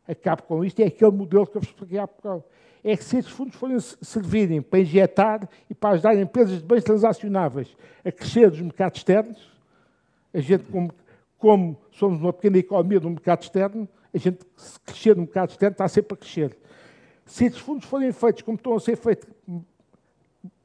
Acabo 0.08 0.42
com 0.42 0.64
isto, 0.64 0.80
é 0.80 0.86
aquele 0.86 1.10
modelo 1.10 1.46
que 1.46 1.56
eu 1.56 1.60
vos 1.60 1.70
expliquei 1.70 1.98
há 1.98 2.06
pouco. 2.06 2.48
É 2.84 2.96
que 2.96 3.02
se 3.02 3.18
estes 3.18 3.34
fundos 3.34 3.56
forem 3.56 3.78
servirem 3.80 4.62
para 4.62 4.78
injetar 4.78 5.48
e 5.68 5.74
para 5.74 5.94
ajudar 5.94 6.14
empresas 6.14 6.60
de 6.60 6.64
bens 6.64 6.84
transacionáveis 6.84 7.76
a 8.04 8.12
crescer 8.12 8.48
dos 8.48 8.60
mercados 8.60 9.00
externos, 9.00 9.50
a 10.32 10.40
gente, 10.40 10.64
como, 10.64 10.92
como 11.38 11.76
somos 11.90 12.20
uma 12.20 12.32
pequena 12.32 12.58
economia 12.58 13.00
no 13.00 13.10
mercado 13.10 13.42
externo, 13.42 13.88
a 14.14 14.18
gente, 14.18 14.38
se 14.56 14.78
crescer 14.80 15.16
no 15.16 15.22
mercado 15.22 15.50
externo, 15.50 15.72
está 15.72 15.88
sempre 15.88 16.14
a 16.14 16.16
crescer. 16.16 16.56
Se 17.24 17.46
estes 17.46 17.60
fundos 17.60 17.86
forem 17.86 18.12
feitos 18.12 18.42
como 18.42 18.56
estão 18.56 18.76
a 18.76 18.80
ser 18.80 18.96
feitos 18.96 19.28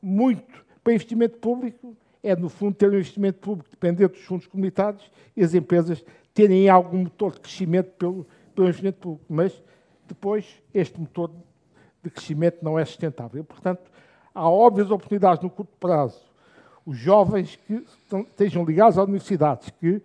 muito 0.02 0.64
para 0.84 0.94
investimento 0.94 1.38
público, 1.40 1.96
é, 2.24 2.36
no 2.36 2.50
fundo, 2.50 2.76
ter 2.76 2.90
um 2.90 2.94
investimento 2.94 3.40
público 3.40 3.70
dependente 3.72 4.14
dos 4.14 4.24
fundos 4.24 4.46
comunitários 4.46 5.12
e 5.36 5.44
as 5.44 5.56
empresas 5.56 6.04
terem 6.34 6.70
algum 6.70 7.00
motor 7.00 7.34
de 7.34 7.40
crescimento 7.40 7.92
pelo, 7.98 8.28
pelo 8.52 8.68
investimento 8.68 9.00
público. 9.00 9.26
Mas, 9.30 9.62
depois, 10.08 10.46
este 10.74 11.00
motor 11.00 11.32
de 12.04 12.10
crescimento 12.10 12.58
não 12.62 12.78
é 12.78 12.86
sustentável. 12.86 13.44
Portanto, 13.44 13.92
há 14.34 14.50
óbvias 14.50 14.90
oportunidades 14.92 15.44
no 15.44 15.50
curto 15.50 15.72
prazo. 15.80 16.22
Os 16.86 16.98
jovens 16.98 17.58
que 17.68 17.86
estejam 18.30 18.66
ligados 18.66 18.98
às 18.98 19.04
universidades, 19.06 19.70
que 19.80 20.02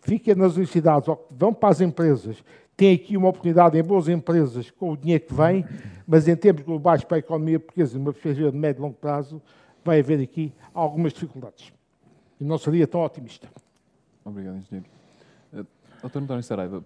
fiquem 0.00 0.34
nas 0.34 0.52
universidades 0.52 1.08
ou 1.08 1.16
que 1.16 1.34
vão 1.34 1.52
para 1.52 1.68
as 1.68 1.80
empresas, 1.80 2.42
têm 2.76 2.94
aqui 2.94 3.16
uma 3.16 3.28
oportunidade 3.28 3.78
em 3.78 3.82
boas 3.82 4.08
empresas 4.08 4.70
com 4.70 4.92
o 4.92 4.96
dinheiro 4.96 5.24
que 5.24 5.34
vem, 5.34 5.64
mas 6.06 6.28
em 6.28 6.36
termos 6.36 6.62
globais 6.62 7.04
para 7.04 7.16
a 7.16 7.18
economia 7.18 7.58
portuguesa, 7.58 7.98
numa 7.98 8.12
perspectiva 8.12 8.50
de 8.50 8.56
médio 8.56 8.80
e 8.80 8.82
longo 8.82 8.94
prazo, 8.94 9.42
vai 9.84 10.00
haver 10.00 10.20
aqui 10.20 10.52
algumas 10.74 11.12
dificuldades. 11.12 11.72
E 12.40 12.44
não 12.44 12.58
seria 12.58 12.86
tão 12.86 13.02
otimista. 13.02 13.48
Obrigado, 14.24 14.58
engenheiro. 14.58 14.86
Uh. 15.52 15.66
António 16.04 16.42
Saraiva, 16.42 16.84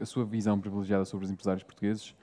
a 0.00 0.06
sua 0.06 0.24
visão 0.24 0.60
privilegiada 0.60 1.04
sobre 1.04 1.26
os 1.26 1.32
empresários 1.32 1.62
portugueses, 1.62 2.14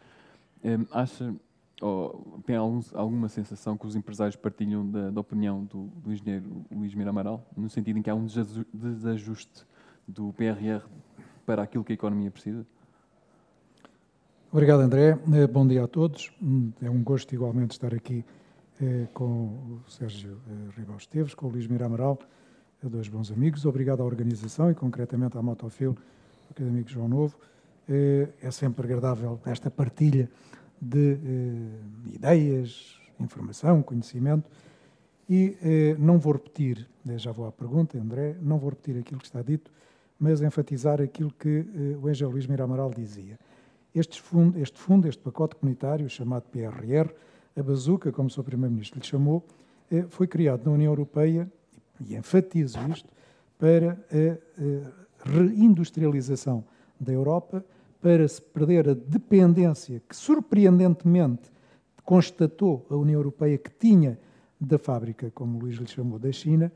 acha 0.92 1.36
ou 1.82 2.42
tem 2.46 2.56
algum, 2.56 2.82
alguma 2.94 3.30
sensação 3.30 3.78
que 3.78 3.86
os 3.86 3.96
empresários 3.96 4.36
partilham 4.36 4.90
da, 4.90 5.12
da 5.12 5.22
opinião 5.22 5.64
do, 5.64 5.86
do, 6.04 6.12
engenheiro 6.12 6.66
Luís 6.72 6.94
Mira 6.96 7.12
Amaral, 7.12 7.46
no 7.56 7.70
sentido 7.70 8.00
em 8.00 8.02
que 8.02 8.10
há 8.10 8.16
um 8.16 8.26
desajuste 8.74 9.66
do 10.08 10.34
PRR 10.34 10.84
para 11.46 11.62
aquilo 11.62 11.84
que 11.84 11.94
a 11.94 11.96
economia 11.96 12.32
precisa? 12.32 12.66
Obrigado, 14.52 14.80
André. 14.80 15.20
Eh, 15.34 15.48
bom 15.48 15.68
dia 15.68 15.84
a 15.84 15.88
todos. 15.88 16.32
Hum, 16.42 16.72
é 16.82 16.90
um 16.90 17.04
gosto 17.04 17.34
igualmente 17.34 17.72
estar 17.72 17.94
aqui 17.94 18.26
eh, 18.82 19.08
com 19.14 19.26
o 19.26 19.82
Sérgio 19.88 20.40
eh, 20.50 20.80
Ribal 20.80 20.98
Esteves, 20.98 21.36
com 21.36 21.48
o 21.48 21.50
Luís 21.50 21.68
Mira 21.68 21.86
Amaral, 21.86 22.18
dois 22.82 23.08
bons 23.08 23.32
amigos. 23.32 23.66
Obrigado 23.66 24.02
à 24.02 24.06
organização 24.06 24.72
e 24.72 24.74
concretamente 24.74 25.38
à 25.38 25.42
Motofil, 25.42 25.96
ao 26.60 26.68
amigo 26.68 26.90
João 26.90 27.08
Novo. 27.08 27.38
É 27.88 28.52
sempre 28.52 28.86
agradável 28.86 29.40
esta 29.46 29.72
partilha 29.72 30.30
de 30.82 31.14
eh, 31.14 32.16
ideias, 32.16 33.00
informação, 33.20 33.82
conhecimento. 33.82 34.50
E 35.30 35.58
eh, 35.62 35.96
não 36.00 36.18
vou 36.18 36.34
repetir, 36.34 36.88
eh, 37.08 37.18
já 37.18 37.32
vou 37.32 37.48
à 37.48 37.52
pergunta, 37.52 37.98
André, 37.98 38.36
não 38.42 38.58
vou 38.58 38.70
repetir 38.70 38.98
aquilo 38.98 39.20
que 39.20 39.26
está 39.26 39.42
dito, 39.42 39.72
mas 40.20 40.42
enfatizar 40.42 41.02
aquilo 41.02 41.32
que 41.32 41.64
o 42.02 42.08
Angelo 42.08 42.32
Luís 42.32 42.48
Miramaral 42.48 42.92
dizia. 42.92 43.38
Este 43.94 44.20
fundo, 44.20 44.58
este 44.58 44.80
fundo, 44.80 45.08
este 45.08 45.22
pacote 45.22 45.56
comunitário, 45.56 46.10
chamado 46.10 46.44
PRR, 46.50 47.14
a 47.56 47.62
bazuca, 47.62 48.12
como 48.12 48.28
o 48.28 48.32
Sr. 48.32 48.44
Primeiro-Ministro 48.44 49.00
lhe 49.00 49.06
chamou, 49.06 49.46
foi 50.10 50.26
criado 50.26 50.66
na 50.66 50.72
União 50.72 50.92
Europeia, 50.92 51.48
e 52.00 52.16
enfatizo 52.16 52.80
isto, 52.90 53.08
para 53.60 53.92
a 53.94 55.07
reindustrialização 55.24 56.64
da 57.00 57.12
Europa 57.12 57.64
para 58.02 58.28
se 58.28 58.42
perder 58.42 58.90
a 58.90 58.94
dependência 58.94 60.02
que, 60.08 60.16
surpreendentemente, 60.16 61.52
constatou 62.04 62.86
a 62.90 62.96
União 62.96 63.20
Europeia 63.20 63.58
que 63.58 63.70
tinha 63.70 64.20
da 64.60 64.78
fábrica, 64.78 65.32
como 65.34 65.58
o 65.58 65.62
Luís 65.62 65.76
lhe 65.76 65.88
chamou, 65.88 66.18
da 66.18 66.32
China, 66.32 66.72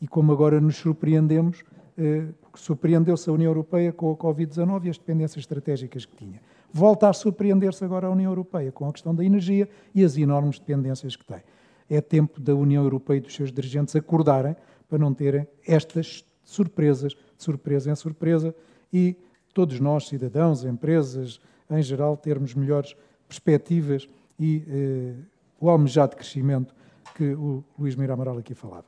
e 0.00 0.06
como 0.06 0.32
agora 0.32 0.60
nos 0.60 0.76
surpreendemos, 0.76 1.64
eh, 1.98 2.26
surpreendeu-se 2.54 3.28
a 3.28 3.32
União 3.32 3.50
Europeia 3.50 3.92
com 3.92 4.10
a 4.10 4.16
Covid-19 4.16 4.84
e 4.84 4.90
as 4.90 4.98
dependências 4.98 5.42
estratégicas 5.42 6.04
que 6.04 6.16
tinha. 6.16 6.40
Volta 6.72 7.08
a 7.08 7.12
surpreender-se 7.12 7.84
agora 7.84 8.06
a 8.06 8.10
União 8.10 8.30
Europeia 8.30 8.70
com 8.70 8.88
a 8.88 8.92
questão 8.92 9.14
da 9.14 9.24
energia 9.24 9.68
e 9.94 10.04
as 10.04 10.16
enormes 10.16 10.58
dependências 10.58 11.16
que 11.16 11.24
tem. 11.24 11.42
É 11.88 12.00
tempo 12.00 12.40
da 12.40 12.54
União 12.54 12.82
Europeia 12.82 13.18
e 13.18 13.20
dos 13.20 13.34
seus 13.34 13.50
dirigentes 13.50 13.96
acordarem 13.96 14.56
para 14.88 14.98
não 14.98 15.14
terem 15.14 15.46
estas 15.66 16.24
surpresas, 16.44 17.16
surpresa 17.38 17.90
em 17.90 17.94
surpresa, 17.94 18.54
e 18.92 19.16
todos 19.52 19.80
nós, 19.80 20.08
cidadãos, 20.08 20.64
empresas, 20.64 21.40
em 21.70 21.82
geral, 21.82 22.16
termos 22.16 22.54
melhores 22.54 22.96
perspectivas 23.28 24.08
e 24.38 24.62
eh, 24.68 25.14
o 25.60 25.68
almejado 25.68 26.16
crescimento 26.16 26.74
que 27.14 27.34
o 27.34 27.64
Luís 27.78 27.96
Mira 27.96 28.12
Amaral 28.12 28.38
aqui 28.38 28.54
falava. 28.54 28.86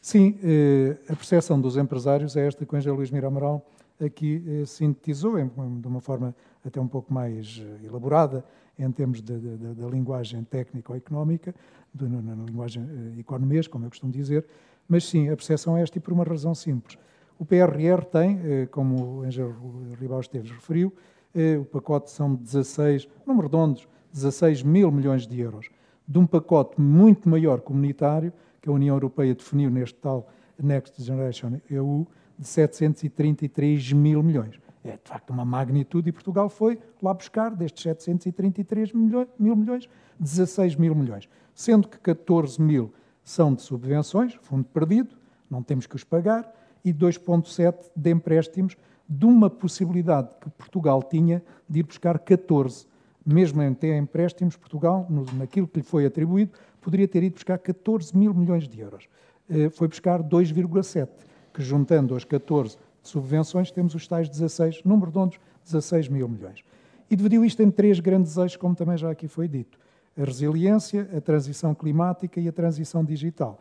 Sim, 0.00 0.38
eh, 0.42 0.96
a 1.08 1.16
percepção 1.16 1.60
dos 1.60 1.76
empresários 1.76 2.36
é 2.36 2.46
esta 2.46 2.64
que 2.64 2.74
o 2.74 2.76
Angelo 2.76 2.96
Luís 2.96 3.10
Mira 3.10 3.26
Amaral 3.26 3.66
aqui 4.04 4.42
eh, 4.46 4.66
sintetizou 4.66 5.38
em, 5.38 5.48
de 5.80 5.86
uma 5.86 6.00
forma 6.00 6.34
até 6.64 6.80
um 6.80 6.88
pouco 6.88 7.12
mais 7.12 7.62
eh, 7.62 7.86
elaborada 7.86 8.44
em 8.78 8.90
termos 8.90 9.20
da 9.20 9.86
linguagem 9.88 10.42
técnico-económica, 10.44 11.54
na, 11.94 12.34
linguagem 12.46 12.82
eh, 12.82 13.20
economês, 13.20 13.66
como 13.66 13.84
eu 13.84 13.90
costumo 13.90 14.10
dizer, 14.10 14.46
mas 14.88 15.04
sim, 15.04 15.28
a 15.28 15.36
percepção 15.36 15.76
é 15.76 15.82
esta 15.82 15.98
e 15.98 16.00
por 16.00 16.14
uma 16.14 16.24
razão 16.24 16.54
simples. 16.54 16.96
O 17.40 17.46
PRR 17.46 18.04
tem, 18.04 18.38
eh, 18.44 18.66
como 18.66 19.02
o 19.02 19.22
Angelo 19.22 19.94
Ribal 19.98 20.20
Esteves 20.20 20.50
referiu, 20.50 20.92
eh, 21.34 21.56
o 21.56 21.64
pacote 21.64 22.10
são 22.10 22.34
16, 22.34 23.08
número 23.26 23.46
redondos, 23.46 23.88
16 24.12 24.62
mil 24.62 24.92
milhões 24.92 25.26
de 25.26 25.40
euros, 25.40 25.70
de 26.06 26.18
um 26.18 26.26
pacote 26.26 26.78
muito 26.78 27.30
maior 27.30 27.62
comunitário, 27.62 28.30
que 28.60 28.68
a 28.68 28.72
União 28.72 28.94
Europeia 28.94 29.34
definiu 29.34 29.70
neste 29.70 29.98
tal 30.00 30.28
Next 30.62 31.02
Generation 31.02 31.58
EU, 31.70 32.06
de 32.38 32.46
733 32.46 33.90
mil 33.94 34.22
milhões. 34.22 34.60
É, 34.84 34.98
de 35.02 35.08
facto, 35.08 35.30
uma 35.30 35.44
magnitude 35.44 36.10
e 36.10 36.12
Portugal 36.12 36.50
foi 36.50 36.78
lá 37.02 37.14
buscar, 37.14 37.56
destes 37.56 37.84
733 37.84 38.92
milhões, 38.92 39.28
mil 39.38 39.56
milhões, 39.56 39.88
16 40.18 40.76
mil 40.76 40.94
milhões, 40.94 41.26
sendo 41.54 41.88
que 41.88 41.98
14 42.00 42.60
mil 42.60 42.92
são 43.24 43.54
de 43.54 43.62
subvenções, 43.62 44.34
fundo 44.42 44.64
perdido, 44.64 45.16
não 45.50 45.62
temos 45.62 45.86
que 45.86 45.96
os 45.96 46.04
pagar, 46.04 46.60
e 46.84 46.92
2,7 46.92 47.90
de 47.94 48.10
empréstimos, 48.10 48.76
de 49.08 49.26
uma 49.26 49.50
possibilidade 49.50 50.28
que 50.40 50.48
Portugal 50.50 51.02
tinha 51.02 51.42
de 51.68 51.80
ir 51.80 51.82
buscar 51.82 52.18
14. 52.18 52.86
Mesmo 53.26 53.62
em 53.62 53.74
ter 53.74 53.96
empréstimos, 53.96 54.56
Portugal, 54.56 55.06
naquilo 55.34 55.66
que 55.66 55.80
lhe 55.80 55.84
foi 55.84 56.06
atribuído, 56.06 56.52
poderia 56.80 57.08
ter 57.08 57.22
ido 57.22 57.34
buscar 57.34 57.58
14 57.58 58.16
mil 58.16 58.32
milhões 58.32 58.68
de 58.68 58.80
euros. 58.80 59.08
Eh, 59.48 59.68
foi 59.68 59.88
buscar 59.88 60.22
2,7, 60.22 61.08
que 61.52 61.62
juntando 61.62 62.14
as 62.14 62.24
14 62.24 62.76
de 63.02 63.08
subvenções, 63.08 63.70
temos 63.70 63.94
os 63.94 64.06
tais 64.06 64.28
16, 64.28 64.82
número 64.84 65.06
redondos, 65.06 65.38
16 65.64 66.08
mil 66.08 66.28
milhões. 66.28 66.62
E 67.10 67.16
dividiu 67.16 67.44
isto 67.44 67.62
em 67.62 67.70
três 67.70 67.98
grandes 67.98 68.36
eixos, 68.36 68.56
como 68.56 68.74
também 68.74 68.96
já 68.96 69.10
aqui 69.10 69.26
foi 69.26 69.48
dito. 69.48 69.78
A 70.16 70.24
resiliência, 70.24 71.08
a 71.16 71.20
transição 71.20 71.74
climática 71.74 72.40
e 72.40 72.48
a 72.48 72.52
transição 72.52 73.04
digital 73.04 73.58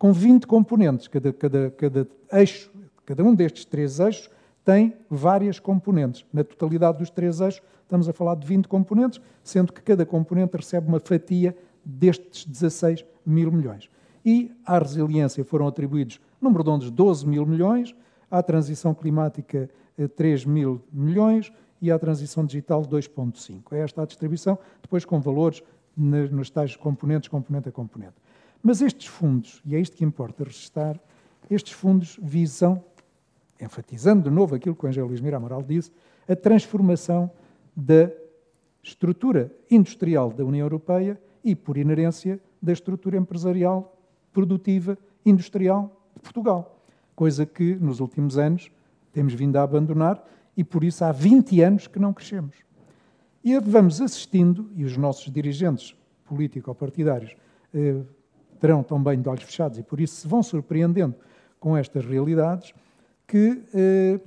com 0.00 0.14
20 0.14 0.46
componentes. 0.46 1.06
Cada, 1.06 1.30
cada, 1.30 1.70
cada 1.72 2.08
eixo, 2.32 2.72
cada 3.04 3.22
um 3.22 3.34
destes 3.34 3.66
três 3.66 4.00
eixos 4.00 4.30
tem 4.64 4.94
várias 5.10 5.60
componentes. 5.60 6.24
Na 6.32 6.42
totalidade 6.42 6.98
dos 6.98 7.10
três 7.10 7.38
eixos, 7.38 7.62
estamos 7.82 8.08
a 8.08 8.12
falar 8.14 8.34
de 8.34 8.46
20 8.46 8.66
componentes, 8.66 9.20
sendo 9.44 9.74
que 9.74 9.82
cada 9.82 10.06
componente 10.06 10.56
recebe 10.56 10.88
uma 10.88 10.98
fatia 10.98 11.54
destes 11.84 12.46
16 12.46 13.04
mil 13.26 13.52
milhões. 13.52 13.90
E 14.24 14.50
à 14.64 14.78
resiliência 14.78 15.44
foram 15.44 15.68
atribuídos, 15.68 16.18
número 16.40 16.62
redondos, 16.62 16.90
12 16.90 17.26
mil 17.28 17.44
milhões, 17.44 17.94
à 18.30 18.42
transição 18.42 18.94
climática, 18.94 19.68
3 20.16 20.42
eh, 20.42 20.48
mil 20.48 20.80
milhões 20.90 21.52
e 21.80 21.90
à 21.90 21.98
transição 21.98 22.46
digital, 22.46 22.86
2,5. 22.86 23.72
É 23.72 23.80
esta 23.80 24.02
a 24.02 24.06
distribuição, 24.06 24.58
depois 24.80 25.04
com 25.04 25.20
valores 25.20 25.62
nos 25.94 26.48
tais 26.48 26.74
componentes, 26.74 27.28
componente 27.28 27.68
a 27.68 27.72
componente. 27.72 28.14
Mas 28.62 28.82
estes 28.82 29.06
fundos, 29.06 29.62
e 29.64 29.74
é 29.74 29.80
isto 29.80 29.96
que 29.96 30.04
importa 30.04 30.44
registrar, 30.44 31.00
estes 31.50 31.72
fundos 31.72 32.18
visam, 32.22 32.82
enfatizando 33.60 34.28
de 34.28 34.34
novo 34.34 34.54
aquilo 34.54 34.74
que 34.74 34.84
o 34.84 34.88
Angelo 34.88 35.08
Luís 35.08 35.20
Mira 35.20 35.36
Amaral 35.36 35.62
disse, 35.62 35.90
a 36.28 36.36
transformação 36.36 37.30
da 37.74 38.10
estrutura 38.82 39.52
industrial 39.70 40.30
da 40.30 40.44
União 40.44 40.64
Europeia 40.64 41.20
e, 41.42 41.54
por 41.54 41.76
inerência, 41.76 42.40
da 42.60 42.72
estrutura 42.72 43.16
empresarial, 43.16 43.98
produtiva, 44.32 44.96
industrial 45.24 45.90
de 46.14 46.20
Portugal. 46.20 46.84
Coisa 47.14 47.44
que, 47.44 47.74
nos 47.74 48.00
últimos 48.00 48.38
anos, 48.38 48.70
temos 49.12 49.34
vindo 49.34 49.56
a 49.56 49.62
abandonar 49.62 50.22
e, 50.56 50.62
por 50.62 50.84
isso, 50.84 51.04
há 51.04 51.12
20 51.12 51.60
anos 51.62 51.86
que 51.86 51.98
não 51.98 52.12
crescemos. 52.12 52.56
E 53.42 53.58
vamos 53.58 54.00
assistindo, 54.00 54.70
e 54.74 54.84
os 54.84 54.96
nossos 54.96 55.32
dirigentes 55.32 55.96
político-partidários 56.26 57.34
eh, 57.74 58.02
terão 58.60 58.82
também 58.82 59.20
de 59.20 59.28
olhos 59.28 59.42
fechados 59.42 59.78
e 59.78 59.82
por 59.82 60.00
isso 60.00 60.16
se 60.16 60.28
vão 60.28 60.42
surpreendendo 60.42 61.14
com 61.58 61.76
estas 61.76 62.04
realidades, 62.04 62.72
que 63.26 63.62
eh, 63.74 64.20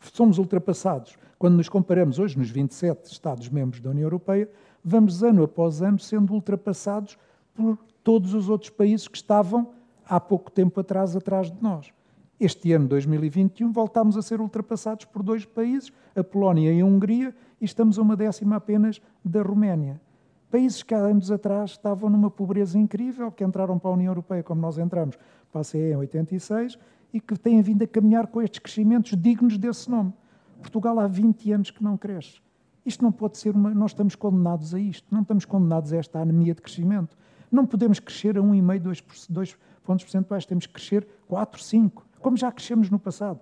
somos 0.00 0.38
ultrapassados. 0.38 1.16
Quando 1.38 1.56
nos 1.56 1.68
comparamos 1.68 2.18
hoje 2.18 2.38
nos 2.38 2.50
27 2.50 3.10
Estados-membros 3.10 3.80
da 3.80 3.90
União 3.90 4.04
Europeia, 4.04 4.48
vamos 4.84 5.22
ano 5.22 5.42
após 5.42 5.82
ano 5.82 5.98
sendo 5.98 6.32
ultrapassados 6.32 7.18
por 7.54 7.78
todos 8.02 8.34
os 8.34 8.48
outros 8.48 8.70
países 8.70 9.08
que 9.08 9.16
estavam 9.16 9.72
há 10.06 10.18
pouco 10.18 10.50
tempo 10.50 10.80
atrás 10.80 11.16
atrás 11.16 11.50
de 11.50 11.62
nós. 11.62 11.92
Este 12.38 12.72
ano, 12.72 12.88
2021, 12.88 13.70
voltámos 13.70 14.16
a 14.16 14.22
ser 14.22 14.40
ultrapassados 14.40 15.04
por 15.04 15.22
dois 15.22 15.44
países, 15.44 15.92
a 16.16 16.24
Polónia 16.24 16.72
e 16.72 16.80
a 16.80 16.84
Hungria, 16.84 17.34
e 17.60 17.64
estamos 17.64 17.98
a 17.98 18.02
uma 18.02 18.16
décima 18.16 18.56
apenas 18.56 19.00
da 19.22 19.42
Roménia. 19.42 20.00
Países 20.50 20.82
que 20.82 20.92
há 20.92 20.98
anos 20.98 21.30
atrás 21.30 21.70
estavam 21.70 22.10
numa 22.10 22.30
pobreza 22.30 22.76
incrível, 22.76 23.30
que 23.30 23.44
entraram 23.44 23.78
para 23.78 23.90
a 23.90 23.94
União 23.94 24.10
Europeia 24.10 24.42
como 24.42 24.60
nós 24.60 24.78
entramos 24.78 25.16
para 25.52 25.60
a 25.60 25.64
CE 25.64 25.78
em 25.78 25.96
86 25.96 26.76
e 27.12 27.20
que 27.20 27.38
têm 27.38 27.62
vindo 27.62 27.82
a 27.82 27.86
caminhar 27.86 28.26
com 28.26 28.42
estes 28.42 28.58
crescimentos 28.58 29.16
dignos 29.16 29.56
desse 29.56 29.88
nome. 29.88 30.12
Portugal 30.60 30.98
há 30.98 31.06
20 31.06 31.52
anos 31.52 31.70
que 31.70 31.82
não 31.82 31.96
cresce. 31.96 32.40
Isto 32.84 33.04
não 33.04 33.12
pode 33.12 33.38
ser 33.38 33.54
uma. 33.54 33.70
Nós 33.70 33.92
estamos 33.92 34.16
condenados 34.16 34.74
a 34.74 34.80
isto, 34.80 35.06
não 35.10 35.22
estamos 35.22 35.44
condenados 35.44 35.92
a 35.92 35.96
esta 35.96 36.18
anemia 36.18 36.54
de 36.54 36.62
crescimento. 36.62 37.16
Não 37.50 37.64
podemos 37.64 38.00
crescer 38.00 38.36
a 38.36 38.40
1,5, 38.40 38.78
2, 38.80 39.04
2 39.28 39.58
pontos 39.84 40.04
percentuais, 40.04 40.46
temos 40.46 40.66
que 40.66 40.72
crescer 40.72 41.06
4, 41.28 41.62
5, 41.62 42.06
como 42.20 42.36
já 42.36 42.50
crescemos 42.50 42.90
no 42.90 42.98
passado. 42.98 43.40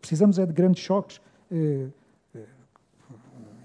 Precisamos 0.00 0.38
é 0.38 0.46
de 0.46 0.52
grandes 0.52 0.82
choques 0.82 1.20
eh, 1.50 1.88
eh, 2.34 2.46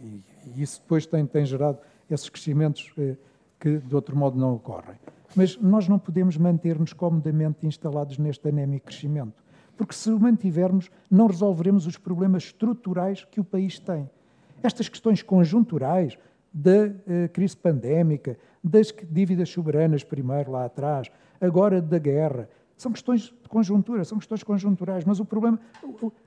e 0.01 0.61
isso 0.61 0.81
depois 0.81 1.05
tem, 1.05 1.25
tem 1.25 1.45
gerado 1.45 1.79
esses 2.09 2.29
crescimentos 2.29 2.91
eh, 2.97 3.15
que 3.59 3.77
de 3.77 3.95
outro 3.95 4.15
modo 4.15 4.37
não 4.37 4.53
ocorrem. 4.53 4.95
Mas 5.35 5.57
nós 5.57 5.87
não 5.87 5.99
podemos 5.99 6.37
manter-nos 6.37 6.93
comodamente 6.93 7.65
instalados 7.67 8.17
neste 8.17 8.47
anémico 8.47 8.87
crescimento, 8.87 9.43
porque 9.77 9.93
se 9.93 10.09
o 10.09 10.19
mantivermos, 10.19 10.89
não 11.09 11.27
resolveremos 11.27 11.85
os 11.85 11.97
problemas 11.97 12.43
estruturais 12.43 13.23
que 13.25 13.39
o 13.39 13.43
país 13.43 13.79
tem. 13.79 14.09
Estas 14.63 14.89
questões 14.89 15.21
conjunturais 15.21 16.17
da 16.51 16.87
uh, 16.87 17.29
crise 17.31 17.55
pandémica, 17.55 18.37
das 18.63 18.93
dívidas 19.09 19.49
soberanas 19.49 20.03
primeiro 20.03 20.51
lá 20.51 20.65
atrás, 20.65 21.09
agora 21.39 21.81
da 21.81 21.97
guerra, 21.97 22.49
são 22.79 22.93
questões 22.93 23.23
de 23.23 23.49
conjuntura, 23.49 24.05
são 24.05 24.17
questões 24.17 24.41
conjunturais, 24.41 25.03
mas 25.03 25.19
o 25.19 25.25
problema, 25.25 25.59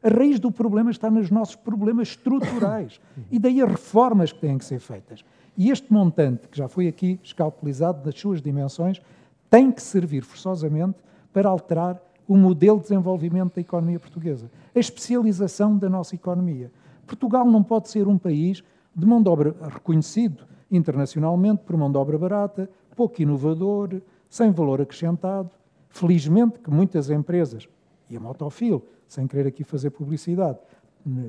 a 0.02 0.08
raiz 0.10 0.38
do 0.38 0.52
problema 0.52 0.90
está 0.90 1.10
nos 1.10 1.30
nossos 1.30 1.56
problemas 1.56 2.08
estruturais. 2.08 3.00
E 3.30 3.38
daí 3.38 3.62
as 3.62 3.70
reformas 3.70 4.32
que 4.32 4.40
têm 4.40 4.58
que 4.58 4.64
ser 4.66 4.78
feitas. 4.78 5.24
E 5.56 5.70
este 5.70 5.90
montante, 5.90 6.46
que 6.48 6.58
já 6.58 6.68
foi 6.68 6.88
aqui 6.88 7.18
escalpelizado 7.22 8.04
das 8.04 8.20
suas 8.20 8.42
dimensões, 8.42 9.00
tem 9.48 9.72
que 9.72 9.80
servir 9.80 10.22
forçosamente 10.24 10.98
para 11.32 11.48
alterar 11.48 11.98
o 12.28 12.36
modelo 12.36 12.76
de 12.76 12.82
desenvolvimento 12.82 13.54
da 13.54 13.62
economia 13.62 13.98
portuguesa, 13.98 14.50
a 14.74 14.78
especialização 14.78 15.78
da 15.78 15.88
nossa 15.88 16.14
economia. 16.14 16.70
Portugal 17.06 17.46
não 17.46 17.62
pode 17.62 17.88
ser 17.88 18.06
um 18.06 18.18
país 18.18 18.62
de 18.94 19.06
mão 19.06 19.22
de 19.22 19.28
obra 19.30 19.56
reconhecido 19.70 20.44
internacionalmente 20.70 21.62
por 21.64 21.78
mão 21.78 21.90
de 21.90 21.96
obra 21.96 22.18
barata, 22.18 22.68
pouco 22.94 23.22
inovador, 23.22 24.02
sem 24.28 24.50
valor 24.50 24.82
acrescentado. 24.82 25.50
Felizmente 25.92 26.58
que 26.58 26.70
muitas 26.70 27.10
empresas, 27.10 27.68
e 28.08 28.16
a 28.16 28.20
Motofil, 28.20 28.82
sem 29.06 29.26
querer 29.26 29.46
aqui 29.46 29.62
fazer 29.62 29.90
publicidade, 29.90 30.58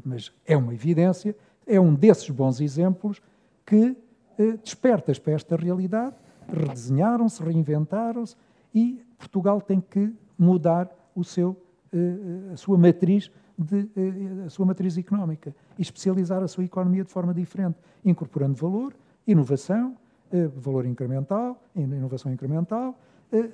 mas 0.06 0.32
é 0.46 0.56
uma 0.56 0.74
evidência, 0.74 1.36
é 1.68 1.80
um 1.80 1.94
desses 1.94 2.30
bons 2.30 2.62
exemplos 2.62 3.22
que 3.66 3.96
eh, 4.38 4.58
despertas 4.64 5.20
para 5.20 5.34
esta 5.34 5.56
realidade, 5.56 6.16
redesenharam-se, 6.48 7.44
reinventaram-se 7.44 8.36
e 8.74 9.04
Portugal 9.18 9.62
tem 9.62 9.82
que 9.82 10.14
mudar 10.38 10.90
o 11.14 11.24
seu, 11.24 11.56
eh, 11.92 11.98
eh 11.98 12.54
a 12.54 12.58
sua 12.58 12.78
matriz 12.78 13.30
de, 13.58 13.90
eh, 13.96 14.46
a 14.46 14.50
sua 14.50 14.66
matriz 14.66 14.98
económica 14.98 15.54
e 15.78 15.82
especializar 15.82 16.42
a 16.42 16.48
sua 16.48 16.64
economia 16.64 17.04
de 17.04 17.12
forma 17.12 17.34
diferente, 17.34 17.78
incorporando 18.04 18.56
valor, 18.56 18.94
inovação, 19.28 19.98
eh, 20.32 20.48
valor 20.48 20.86
incremental, 20.86 21.62
inovação 21.76 22.32
incremental, 22.32 22.98
eh, 23.32 23.50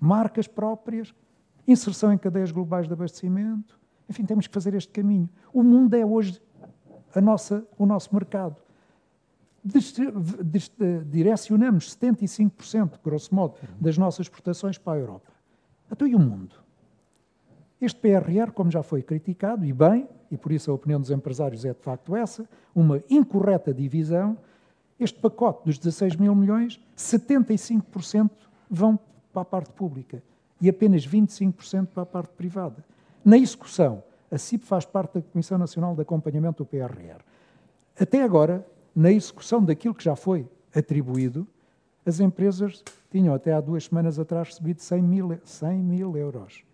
marcas 0.00 0.48
próprias, 0.48 1.14
inserção 1.68 2.12
em 2.12 2.18
cadeias 2.18 2.50
globais 2.50 2.86
de 2.86 2.92
abastecimento. 2.92 3.78
Enfim, 4.08 4.24
temos 4.24 4.46
que 4.46 4.54
fazer 4.54 4.74
este 4.74 4.90
caminho. 4.90 5.28
O 5.52 5.62
mundo 5.62 5.94
é 5.94 6.04
hoje 6.04 6.40
a 7.14 7.20
nossa, 7.20 7.64
o 7.78 7.86
nosso 7.86 8.12
mercado. 8.14 8.56
Direcionamos 11.06 11.94
75%, 11.94 12.98
grosso 13.04 13.34
modo, 13.34 13.56
das 13.78 13.98
nossas 13.98 14.20
exportações 14.20 14.78
para 14.78 14.94
a 14.94 15.00
Europa. 15.00 15.30
Então, 15.92 16.08
e 16.08 16.14
o 16.14 16.18
mundo? 16.18 16.56
Este 17.80 18.00
PRR, 18.00 18.52
como 18.52 18.70
já 18.70 18.82
foi 18.82 19.02
criticado, 19.02 19.64
e 19.64 19.72
bem, 19.72 20.08
e 20.30 20.36
por 20.36 20.52
isso 20.52 20.70
a 20.70 20.74
opinião 20.74 21.00
dos 21.00 21.10
empresários 21.10 21.64
é 21.64 21.72
de 21.72 21.80
facto 21.80 22.14
essa, 22.14 22.48
uma 22.74 23.02
incorreta 23.08 23.72
divisão, 23.72 24.36
este 24.98 25.18
pacote 25.18 25.64
dos 25.64 25.78
16 25.78 26.16
mil 26.16 26.34
milhões, 26.34 26.80
75% 26.96 28.30
vão 28.68 28.98
para 29.32 29.42
a 29.42 29.44
parte 29.44 29.72
pública 29.72 30.22
e 30.60 30.68
apenas 30.68 31.06
25% 31.06 31.86
para 31.86 32.02
a 32.02 32.06
parte 32.06 32.32
privada. 32.34 32.84
Na 33.24 33.36
execução, 33.36 34.02
a 34.30 34.38
CIP 34.38 34.64
faz 34.64 34.84
parte 34.84 35.14
da 35.14 35.22
Comissão 35.22 35.58
Nacional 35.58 35.94
de 35.94 36.02
Acompanhamento 36.02 36.62
do 36.62 36.66
PRR. 36.66 37.20
Até 37.98 38.22
agora, 38.22 38.66
na 38.94 39.10
execução 39.10 39.64
daquilo 39.64 39.94
que 39.94 40.04
já 40.04 40.14
foi 40.14 40.46
atribuído, 40.74 41.46
as 42.04 42.20
empresas 42.20 42.82
tinham 43.10 43.34
até 43.34 43.52
há 43.52 43.60
duas 43.60 43.84
semanas 43.84 44.18
atrás 44.18 44.48
recebido 44.48 44.80
100 44.80 45.02
mil, 45.02 45.38
100 45.44 45.78
mil 45.78 46.16
euros. 46.16 46.64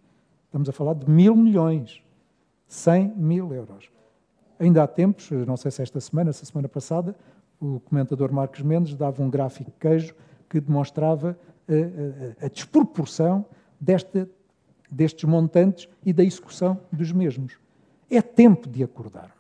Estamos 0.45 0.69
a 0.69 0.73
falar 0.73 0.95
de 0.95 1.11
mil 1.11 1.35
milhões. 1.35 2.03
100 2.69 3.15
mil 3.17 3.53
euros. 3.53 3.91
Ainda 4.59 4.83
há 4.83 4.87
tempos, 4.87 5.31
não 5.31 5.57
sei 5.57 5.71
se 5.71 5.83
esta 5.83 6.01
semana, 6.01 6.33
se 6.33 6.43
a 6.43 6.47
semana 6.47 6.69
passada, 6.69 7.15
o 7.61 7.81
comentador 7.81 8.33
Marcos 8.33 8.63
Mendes 8.63 8.95
dava 8.95 9.23
um 9.23 9.31
gráfico 9.31 9.73
queijo 9.79 10.15
que 10.49 10.61
demonstrava 10.61 11.39
a, 12.41 12.49
desproporção 12.49 13.45
desta, 13.81 14.29
destes 14.91 15.25
montantes 15.25 15.89
e 16.05 16.13
da 16.13 16.25
execução 16.25 16.81
dos 16.93 17.13
mesmos. 17.13 17.59
É 18.11 18.23
tempo 18.23 18.69
de 18.69 18.83
acordarmos. 18.83 19.35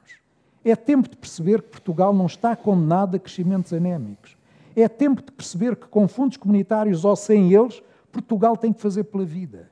É 0.64 0.74
tempo 0.74 1.08
de 1.08 1.16
perceber 1.16 1.62
que 1.62 1.68
Portugal 1.68 2.12
não 2.12 2.26
está 2.26 2.56
condenado 2.56 3.16
a 3.16 3.18
crescimentos 3.20 3.72
anémicos. 3.72 4.36
É 4.74 4.88
tempo 4.88 5.22
de 5.22 5.30
perceber 5.30 5.76
que 5.76 5.86
com 5.86 6.08
fundos 6.08 6.36
comunitários 6.36 7.04
ou 7.04 7.14
sem 7.14 7.52
eles, 7.52 7.82
Portugal 8.10 8.56
tem 8.56 8.72
que 8.72 8.80
fazer 8.80 9.04
pela 9.04 9.24
vida. 9.24 9.70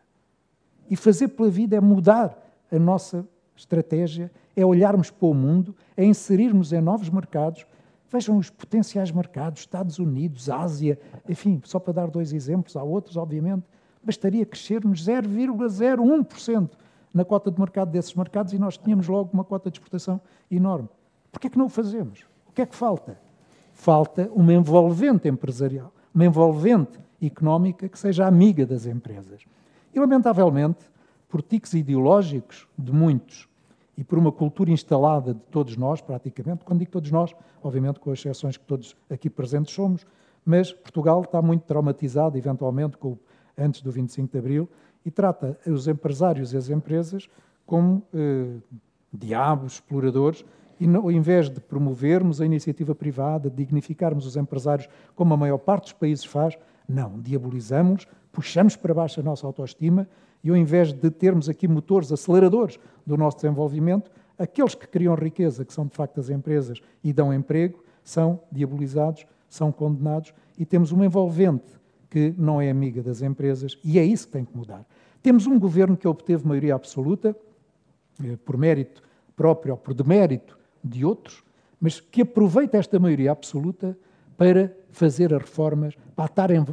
E 0.88 0.96
fazer 0.96 1.28
pela 1.28 1.50
vida 1.50 1.76
é 1.76 1.80
mudar 1.80 2.38
a 2.70 2.78
nossa 2.78 3.26
estratégia, 3.56 4.30
é 4.56 4.64
olharmos 4.64 5.10
para 5.10 5.26
o 5.26 5.34
mundo, 5.34 5.74
é 5.96 6.04
inserirmos 6.04 6.72
em 6.72 6.80
novos 6.80 7.10
mercados, 7.10 7.66
Vejam 8.10 8.36
os 8.36 8.50
potenciais 8.50 9.10
mercados, 9.10 9.60
Estados 9.60 9.98
Unidos, 9.98 10.48
Ásia, 10.48 10.98
enfim, 11.28 11.60
só 11.64 11.78
para 11.78 11.92
dar 11.92 12.10
dois 12.10 12.32
exemplos, 12.32 12.76
há 12.76 12.82
outros, 12.82 13.16
obviamente. 13.16 13.64
Bastaria 14.02 14.44
crescermos 14.44 15.06
0,01% 15.06 16.70
na 17.12 17.24
cota 17.24 17.50
de 17.50 17.58
mercado 17.58 17.90
desses 17.90 18.14
mercados 18.14 18.52
e 18.52 18.58
nós 18.58 18.76
tínhamos 18.76 19.08
logo 19.08 19.30
uma 19.32 19.44
cota 19.44 19.70
de 19.70 19.78
exportação 19.78 20.20
enorme. 20.50 20.88
Por 21.32 21.40
que 21.40 21.46
é 21.46 21.50
que 21.50 21.58
não 21.58 21.66
o 21.66 21.70
fazemos? 21.70 22.26
O 22.48 22.52
que 22.52 22.62
é 22.62 22.66
que 22.66 22.76
falta? 22.76 23.18
Falta 23.72 24.30
uma 24.32 24.52
envolvente 24.52 25.28
empresarial, 25.28 25.92
uma 26.14 26.24
envolvente 26.24 26.98
económica 27.20 27.88
que 27.88 27.98
seja 27.98 28.26
amiga 28.26 28.66
das 28.66 28.86
empresas. 28.86 29.42
E, 29.92 29.98
lamentavelmente, 29.98 30.90
por 31.28 31.42
tiques 31.42 31.72
ideológicos 31.72 32.68
de 32.78 32.92
muitos 32.92 33.48
e 33.96 34.02
por 34.02 34.18
uma 34.18 34.32
cultura 34.32 34.70
instalada 34.70 35.34
de 35.34 35.40
todos 35.50 35.76
nós, 35.76 36.00
praticamente, 36.00 36.64
quando 36.64 36.80
digo 36.80 36.90
todos 36.90 37.10
nós, 37.10 37.34
obviamente 37.62 38.00
com 38.00 38.10
as 38.10 38.18
exceções 38.18 38.56
que 38.56 38.64
todos 38.64 38.96
aqui 39.08 39.30
presentes 39.30 39.72
somos, 39.74 40.06
mas 40.44 40.72
Portugal 40.72 41.22
está 41.22 41.40
muito 41.40 41.62
traumatizado, 41.62 42.36
eventualmente, 42.36 42.96
com, 42.96 43.16
antes 43.56 43.80
do 43.80 43.90
25 43.90 44.30
de 44.30 44.38
Abril, 44.38 44.68
e 45.04 45.10
trata 45.10 45.58
os 45.66 45.86
empresários 45.86 46.52
e 46.52 46.56
as 46.56 46.68
empresas 46.68 47.28
como 47.66 48.02
eh, 48.12 48.56
diabos, 49.12 49.74
exploradores, 49.74 50.44
e 50.80 50.86
ao 50.96 51.10
invés 51.10 51.48
de 51.48 51.60
promovermos 51.60 52.40
a 52.40 52.46
iniciativa 52.46 52.94
privada, 52.94 53.48
de 53.48 53.56
dignificarmos 53.56 54.26
os 54.26 54.36
empresários, 54.36 54.88
como 55.14 55.32
a 55.32 55.36
maior 55.36 55.58
parte 55.58 55.84
dos 55.84 55.92
países 55.92 56.24
faz, 56.24 56.58
não, 56.88 57.20
diabolizamos, 57.20 58.06
puxamos 58.32 58.76
para 58.76 58.92
baixo 58.92 59.20
a 59.20 59.22
nossa 59.22 59.46
autoestima 59.46 60.08
e 60.44 60.50
ao 60.50 60.56
invés 60.56 60.92
de 60.92 61.10
termos 61.10 61.48
aqui 61.48 61.66
motores 61.66 62.12
aceleradores 62.12 62.78
do 63.06 63.16
nosso 63.16 63.38
desenvolvimento, 63.38 64.10
aqueles 64.38 64.74
que 64.74 64.86
criam 64.86 65.14
riqueza, 65.14 65.64
que 65.64 65.72
são 65.72 65.86
de 65.86 65.96
facto 65.96 66.20
as 66.20 66.28
empresas 66.28 66.80
e 67.02 67.12
dão 67.12 67.32
emprego, 67.32 67.82
são 68.02 68.40
diabolizados, 68.52 69.26
são 69.48 69.72
condenados 69.72 70.34
e 70.58 70.66
temos 70.66 70.92
uma 70.92 71.06
envolvente 71.06 71.72
que 72.10 72.34
não 72.36 72.60
é 72.60 72.70
amiga 72.70 73.02
das 73.02 73.22
empresas 73.22 73.78
e 73.82 73.98
é 73.98 74.04
isso 74.04 74.26
que 74.26 74.34
tem 74.34 74.44
que 74.44 74.56
mudar. 74.56 74.86
Temos 75.22 75.46
um 75.46 75.58
governo 75.58 75.96
que 75.96 76.06
obteve 76.06 76.46
maioria 76.46 76.74
absoluta, 76.74 77.34
eh, 78.22 78.36
por 78.44 78.58
mérito 78.58 79.02
próprio 79.34 79.72
ou 79.72 79.78
por 79.78 79.94
demérito 79.94 80.58
de 80.82 81.04
outros, 81.04 81.42
mas 81.80 82.00
que 82.00 82.22
aproveita 82.22 82.76
esta 82.76 82.98
maioria 82.98 83.32
absoluta 83.32 83.96
para 84.36 84.76
fazer 84.90 85.32
as 85.32 85.40
reformas, 85.40 85.94
para 86.14 86.26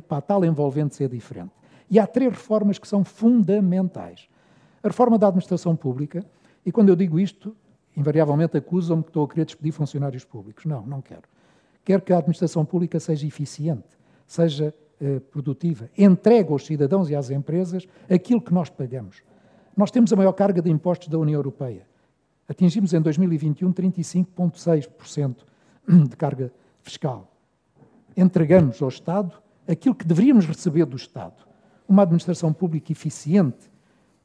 a 0.10 0.22
tal 0.22 0.44
envolvente 0.44 0.96
ser 0.96 1.08
diferente. 1.10 1.61
E 1.92 2.00
há 2.00 2.08
três 2.08 2.32
reformas 2.32 2.80
que 2.80 2.88
são 2.88 3.04
fundamentais. 3.04 4.30
A 4.82 4.88
reforma 4.88 5.20
da 5.20 5.28
administração 5.28 5.76
pública, 5.76 6.26
e 6.66 6.72
quando 6.72 6.88
eu 6.88 6.96
digo 6.96 7.20
isto, 7.20 7.54
invariavelmente 7.98 8.56
acusam-me 8.56 9.04
que 9.04 9.10
estou 9.10 9.26
a 9.26 9.28
querer 9.28 9.44
despedir 9.44 9.74
funcionários 9.74 10.24
públicos. 10.24 10.64
Não, 10.64 10.86
não 10.86 11.02
quero. 11.02 11.24
Quero 11.84 12.02
que 12.02 12.14
a 12.14 12.18
administração 12.18 12.64
pública 12.64 12.98
seja 12.98 13.28
eficiente, 13.28 13.90
seja 14.26 14.74
eh, 15.02 15.20
produtiva, 15.20 15.90
entregue 15.98 16.54
aos 16.54 16.66
cidadãos 16.66 17.10
e 17.10 17.16
às 17.16 17.30
empresas 17.30 17.86
aquilo 18.10 18.40
que 18.40 18.54
nós 18.54 18.70
pagamos. 18.70 19.22
Nós 19.76 19.92
temos 19.92 20.14
a 20.14 20.16
maior 20.16 20.32
carga 20.32 20.62
de 20.62 20.70
impostos 20.72 21.10
da 21.10 21.20
União 21.20 21.38
Europeia. 21.38 21.86
Atingimos 22.48 22.94
em 22.94 23.02
2021 23.02 23.74
35,6% 23.74 25.36
de 26.08 26.16
carga 26.16 26.54
fiscal. 26.82 27.30
Entregamos 28.16 28.82
ao 28.82 28.88
Estado 28.88 29.34
aquilo 29.68 29.94
que 29.94 30.06
deveríamos 30.06 30.46
receber 30.46 30.86
do 30.86 30.96
Estado 30.96 31.51
uma 31.92 32.04
administração 32.04 32.54
pública 32.54 32.92
eficiente, 32.92 33.70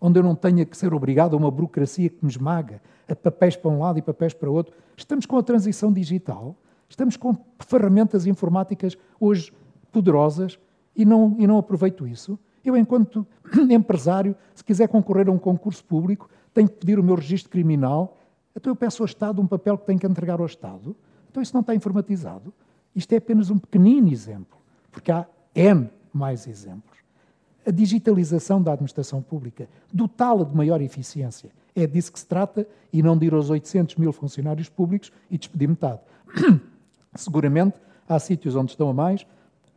onde 0.00 0.20
eu 0.20 0.22
não 0.22 0.36
tenha 0.36 0.64
que 0.64 0.76
ser 0.76 0.94
obrigado 0.94 1.34
a 1.34 1.36
uma 1.36 1.50
burocracia 1.50 2.08
que 2.08 2.24
me 2.24 2.30
esmaga, 2.30 2.80
a 3.08 3.16
papéis 3.16 3.56
para 3.56 3.70
um 3.70 3.80
lado 3.80 3.98
e 3.98 4.02
papéis 4.02 4.32
para 4.32 4.48
outro. 4.48 4.72
Estamos 4.96 5.26
com 5.26 5.36
a 5.36 5.42
transição 5.42 5.92
digital, 5.92 6.54
estamos 6.88 7.16
com 7.16 7.36
ferramentas 7.58 8.24
informáticas 8.24 8.96
hoje 9.18 9.52
poderosas 9.90 10.58
e 10.94 11.04
não, 11.04 11.34
e 11.38 11.46
não 11.46 11.58
aproveito 11.58 12.06
isso. 12.06 12.38
Eu, 12.64 12.76
enquanto 12.76 13.26
empresário, 13.70 14.36
se 14.54 14.62
quiser 14.62 14.88
concorrer 14.88 15.28
a 15.28 15.32
um 15.32 15.38
concurso 15.38 15.84
público, 15.84 16.30
tenho 16.54 16.68
que 16.68 16.76
pedir 16.76 16.98
o 17.00 17.02
meu 17.02 17.16
registro 17.16 17.50
criminal, 17.50 18.16
então 18.54 18.70
eu 18.70 18.76
peço 18.76 19.02
ao 19.02 19.06
Estado 19.06 19.42
um 19.42 19.46
papel 19.46 19.76
que 19.76 19.86
tenho 19.86 19.98
que 19.98 20.06
entregar 20.06 20.38
ao 20.40 20.46
Estado. 20.46 20.96
Então 21.30 21.42
isso 21.42 21.52
não 21.52 21.60
está 21.62 21.74
informatizado. 21.74 22.54
Isto 22.94 23.12
é 23.12 23.16
apenas 23.16 23.50
um 23.50 23.58
pequenino 23.58 24.10
exemplo, 24.10 24.56
porque 24.90 25.10
há 25.10 25.26
N 25.54 25.90
mais 26.12 26.46
exemplos 26.46 26.95
a 27.66 27.70
digitalização 27.70 28.62
da 28.62 28.72
administração 28.72 29.20
pública, 29.20 29.68
dotá-la 29.92 30.44
de 30.44 30.54
maior 30.54 30.80
eficiência. 30.80 31.50
É 31.74 31.86
disso 31.86 32.12
que 32.12 32.20
se 32.20 32.26
trata 32.26 32.66
e 32.92 33.02
não 33.02 33.18
de 33.18 33.26
ir 33.26 33.34
aos 33.34 33.50
800 33.50 33.96
mil 33.96 34.12
funcionários 34.12 34.68
públicos 34.68 35.12
e 35.30 35.36
despedir 35.36 35.68
metade. 35.68 36.00
seguramente 37.14 37.76
há 38.08 38.18
sítios 38.18 38.54
onde 38.54 38.70
estão 38.70 38.88
a 38.88 38.94
mais, 38.94 39.26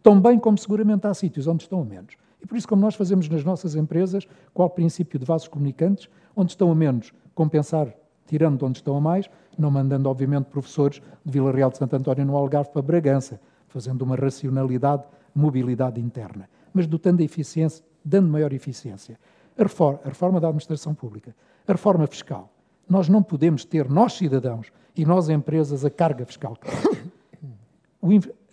tão 0.04 0.22
bem 0.22 0.38
como 0.38 0.58
seguramente 0.58 1.08
há 1.08 1.14
sítios 1.14 1.48
onde 1.48 1.64
estão 1.64 1.82
a 1.82 1.86
menos. 1.86 2.16
E 2.42 2.46
por 2.46 2.58
isso, 2.58 2.68
como 2.68 2.82
nós 2.82 2.96
fazemos 2.96 3.28
nas 3.28 3.44
nossas 3.44 3.76
empresas, 3.76 4.28
qual 4.54 4.70
princípio 4.70 5.20
de 5.20 5.26
vasos 5.26 5.48
comunicantes, 5.48 6.08
onde 6.36 6.52
estão 6.52 6.72
a 6.72 6.76
menos, 6.76 7.12
compensar 7.34 7.94
tirando 8.30 8.60
de 8.60 8.66
onde 8.66 8.78
estão 8.78 8.96
a 8.96 9.02
mais, 9.02 9.28
não 9.58 9.72
mandando, 9.72 10.08
obviamente, 10.08 10.46
professores 10.46 11.02
de 11.26 11.32
Vila 11.32 11.52
Real 11.52 11.72
de 11.72 11.78
Santo 11.78 11.96
António 11.96 12.26
no 12.26 12.38
Algarve 12.38 12.70
para 12.70 12.82
Bragança, 12.84 13.42
fazendo 13.68 14.04
uma 14.04 14.16
racionalidade, 14.16 15.04
mobilidade 15.34 16.00
interna, 16.00 16.48
mas 16.74 16.88
dotando 16.88 17.22
a 17.22 17.26
eficiência, 17.26 17.84
dando 18.04 18.30
maior 18.30 18.54
eficiência. 18.54 19.20
A 19.58 19.64
reforma, 19.64 20.00
a 20.04 20.08
reforma 20.08 20.40
da 20.40 20.48
administração 20.48 20.94
pública, 20.94 21.36
a 21.68 21.72
reforma 21.72 22.08
fiscal. 22.08 22.52
Nós 22.88 23.08
não 23.08 23.22
podemos 23.22 23.66
ter, 23.66 23.90
nós 23.90 24.14
cidadãos 24.14 24.72
e 24.96 25.06
nós 25.06 25.30
empresas, 25.30 25.86
a 25.86 25.90
carga 25.90 26.26
fiscal. 26.26 26.58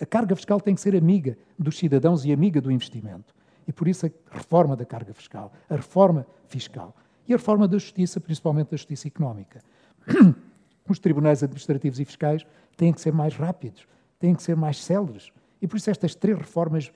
A 0.01 0.07
carga 0.07 0.35
fiscal 0.37 0.61
tem 0.61 0.75
que 0.75 0.81
ser 0.81 0.95
amiga 0.95 1.39
dos 1.59 1.79
cidadãos 1.79 2.25
e 2.25 2.33
amiga 2.33 2.61
do 2.61 2.71
investimento. 2.71 3.35
E 3.67 3.73
por 3.73 3.89
isso 3.89 4.07
a 4.07 4.11
reforma 4.31 4.77
da 4.77 4.85
carga 4.85 5.13
fiscal, 5.13 5.53
a 5.69 5.77
reforma 5.77 6.27
fiscal 6.47 6.95
e 7.27 7.33
a 7.33 7.37
reforma 7.37 7.67
da 7.67 7.79
justiça, 7.79 8.21
principalmente 8.21 8.71
da 8.71 8.77
justiça 8.77 9.09
económica. 9.09 9.61
Os 10.89 10.99
tribunais 11.01 11.43
administrativos 11.43 11.99
e 11.99 12.05
fiscais 12.05 12.47
têm 12.77 12.93
que 12.93 13.01
ser 13.01 13.13
mais 13.13 13.35
rápidos, 13.35 13.89
têm 14.21 14.35
que 14.35 14.43
ser 14.43 14.55
mais 14.55 14.83
céleres. 14.83 15.33
E 15.61 15.67
por 15.67 15.77
isso 15.77 15.91
estas 15.91 16.15
três 16.15 16.39
reformas 16.39 16.93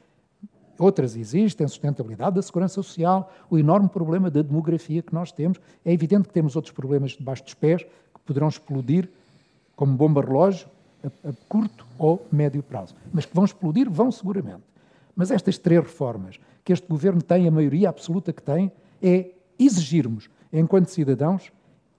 Outras 0.81 1.15
existem, 1.15 1.69
sustentabilidade 1.69 2.37
da 2.37 2.41
segurança 2.41 2.77
social, 2.77 3.31
o 3.51 3.59
enorme 3.59 3.87
problema 3.87 4.31
da 4.31 4.41
demografia 4.41 5.03
que 5.03 5.13
nós 5.13 5.31
temos. 5.31 5.61
É 5.85 5.93
evidente 5.93 6.27
que 6.27 6.33
temos 6.33 6.57
outros 6.57 6.73
problemas 6.73 7.11
debaixo 7.11 7.45
dos 7.45 7.53
pés 7.53 7.83
que 7.83 8.21
poderão 8.25 8.49
explodir 8.49 9.07
como 9.77 9.95
bomba 9.95 10.23
relógio 10.23 10.67
a, 11.05 11.29
a 11.29 11.33
curto 11.51 11.87
ou 11.99 12.27
médio 12.33 12.63
prazo. 12.63 12.95
Mas 13.13 13.27
que 13.27 13.35
vão 13.35 13.45
explodir, 13.45 13.91
vão 13.91 14.11
seguramente. 14.11 14.63
Mas 15.15 15.31
estas 15.31 15.59
três 15.59 15.83
reformas 15.83 16.41
que 16.65 16.73
este 16.73 16.89
governo 16.89 17.21
tem, 17.21 17.47
a 17.47 17.51
maioria 17.51 17.91
absoluta 17.91 18.33
que 18.33 18.43
tem, 18.43 18.73
é 19.03 19.33
exigirmos, 19.59 20.31
enquanto 20.51 20.89
cidadãos, 20.89 21.53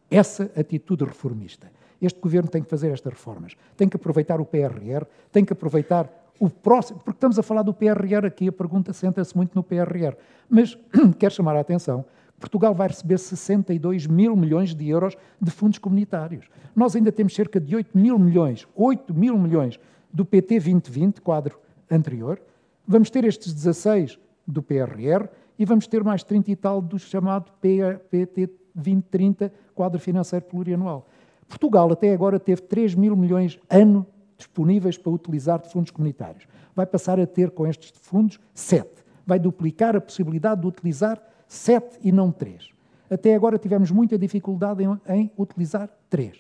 essa 0.10 0.52
atitude 0.58 1.06
reformista. 1.06 1.72
Este 2.02 2.20
governo 2.20 2.50
tem 2.50 2.64
que 2.64 2.70
fazer 2.70 2.90
estas 2.90 3.14
reformas. 3.14 3.56
Tem 3.78 3.88
que 3.88 3.96
aproveitar 3.96 4.42
o 4.42 4.46
PRR, 4.46 5.06
tem 5.32 5.46
que 5.46 5.54
aproveitar 5.54 6.10
o 6.40 6.50
próximo, 6.50 7.00
porque 7.00 7.18
estamos 7.18 7.38
a 7.38 7.44
falar 7.44 7.62
do 7.62 7.74
PRR 7.74 8.26
aqui, 8.26 8.48
a 8.48 8.52
pergunta 8.52 8.94
senta-se 8.94 9.36
muito 9.36 9.54
no 9.56 9.64
PRR. 9.64 10.16
Mas 10.50 10.78
quero 11.20 11.34
chamar 11.34 11.56
a 11.56 11.60
atenção, 11.60 12.04
Portugal 12.40 12.74
vai 12.74 12.88
receber 12.88 13.20
62 13.20 14.08
mil 14.08 14.36
milhões 14.36 14.74
de 14.74 14.90
euros 14.90 15.16
de 15.40 15.52
fundos 15.52 15.78
comunitários. 15.78 16.48
Nós 16.76 16.96
ainda 16.96 17.12
temos 17.12 17.36
cerca 17.36 17.60
de 17.60 17.76
8 17.76 17.96
mil 17.96 18.18
milhões, 18.18 18.68
8 18.76 19.14
mil 19.14 19.38
milhões 19.38 19.80
do 20.12 20.26
PT 20.26 20.56
2020, 20.56 21.22
quadro 21.22 21.60
anterior. 21.90 22.42
Vamos 22.88 23.12
ter 23.12 23.24
estes 23.24 23.54
16 23.54 24.18
do 24.48 24.64
PRR 24.64 25.30
e 25.58 25.66
vamos 25.66 25.86
ter 25.86 26.04
mais 26.04 26.24
30 26.24 26.50
e 26.50 26.56
tal 26.56 26.82
do 26.82 26.98
chamado 26.98 27.52
PT 27.62 28.50
2030, 28.74 29.54
quadro 29.76 30.00
financeiro 30.00 30.46
plurianual. 30.46 31.08
Portugal 31.48 31.92
até 31.92 32.12
agora 32.12 32.40
teve 32.40 32.62
3 32.64 32.96
mil 32.96 33.16
milhões 33.16 33.60
ano 33.70 34.06
disponíveis 34.42 34.98
para 34.98 35.12
utilizar 35.12 35.62
de 35.62 35.70
fundos 35.70 35.92
comunitários. 35.92 36.48
Vai 36.76 36.86
passar 36.86 37.20
a 37.20 37.26
ter 37.26 37.52
com 37.52 37.66
estes 37.68 37.92
fundos 38.02 38.40
sete. 38.54 39.04
Vai 39.26 39.40
duplicar 39.40 39.96
a 39.96 40.02
possibilidade 40.02 40.62
de 40.62 40.68
utilizar 40.68 41.22
sete 41.48 42.00
e 42.04 42.12
não 42.12 42.32
três. 42.32 42.70
Até 43.10 43.36
agora 43.36 43.58
tivemos 43.58 43.92
muita 43.92 44.18
dificuldade 44.18 44.84
em, 44.84 45.00
em 45.10 45.32
utilizar 45.38 45.90
três. 46.10 46.38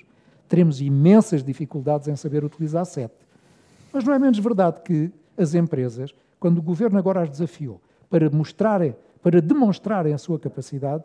Teremos 0.47 0.81
imensas 0.81 1.43
dificuldades 1.43 2.07
em 2.07 2.15
saber 2.15 2.43
utilizar 2.43 2.85
sete. 2.85 3.15
Mas 3.91 4.03
não 4.03 4.13
é 4.13 4.19
menos 4.19 4.39
verdade 4.39 4.81
que 4.81 5.11
as 5.37 5.53
empresas, 5.53 6.13
quando 6.39 6.57
o 6.57 6.61
governo 6.61 6.97
agora 6.97 7.21
as 7.21 7.29
desafiou 7.29 7.81
para 8.09 8.29
mostrarem, 8.29 8.95
para 9.21 9.41
demonstrarem 9.41 10.13
a 10.13 10.17
sua 10.17 10.39
capacidade, 10.39 11.03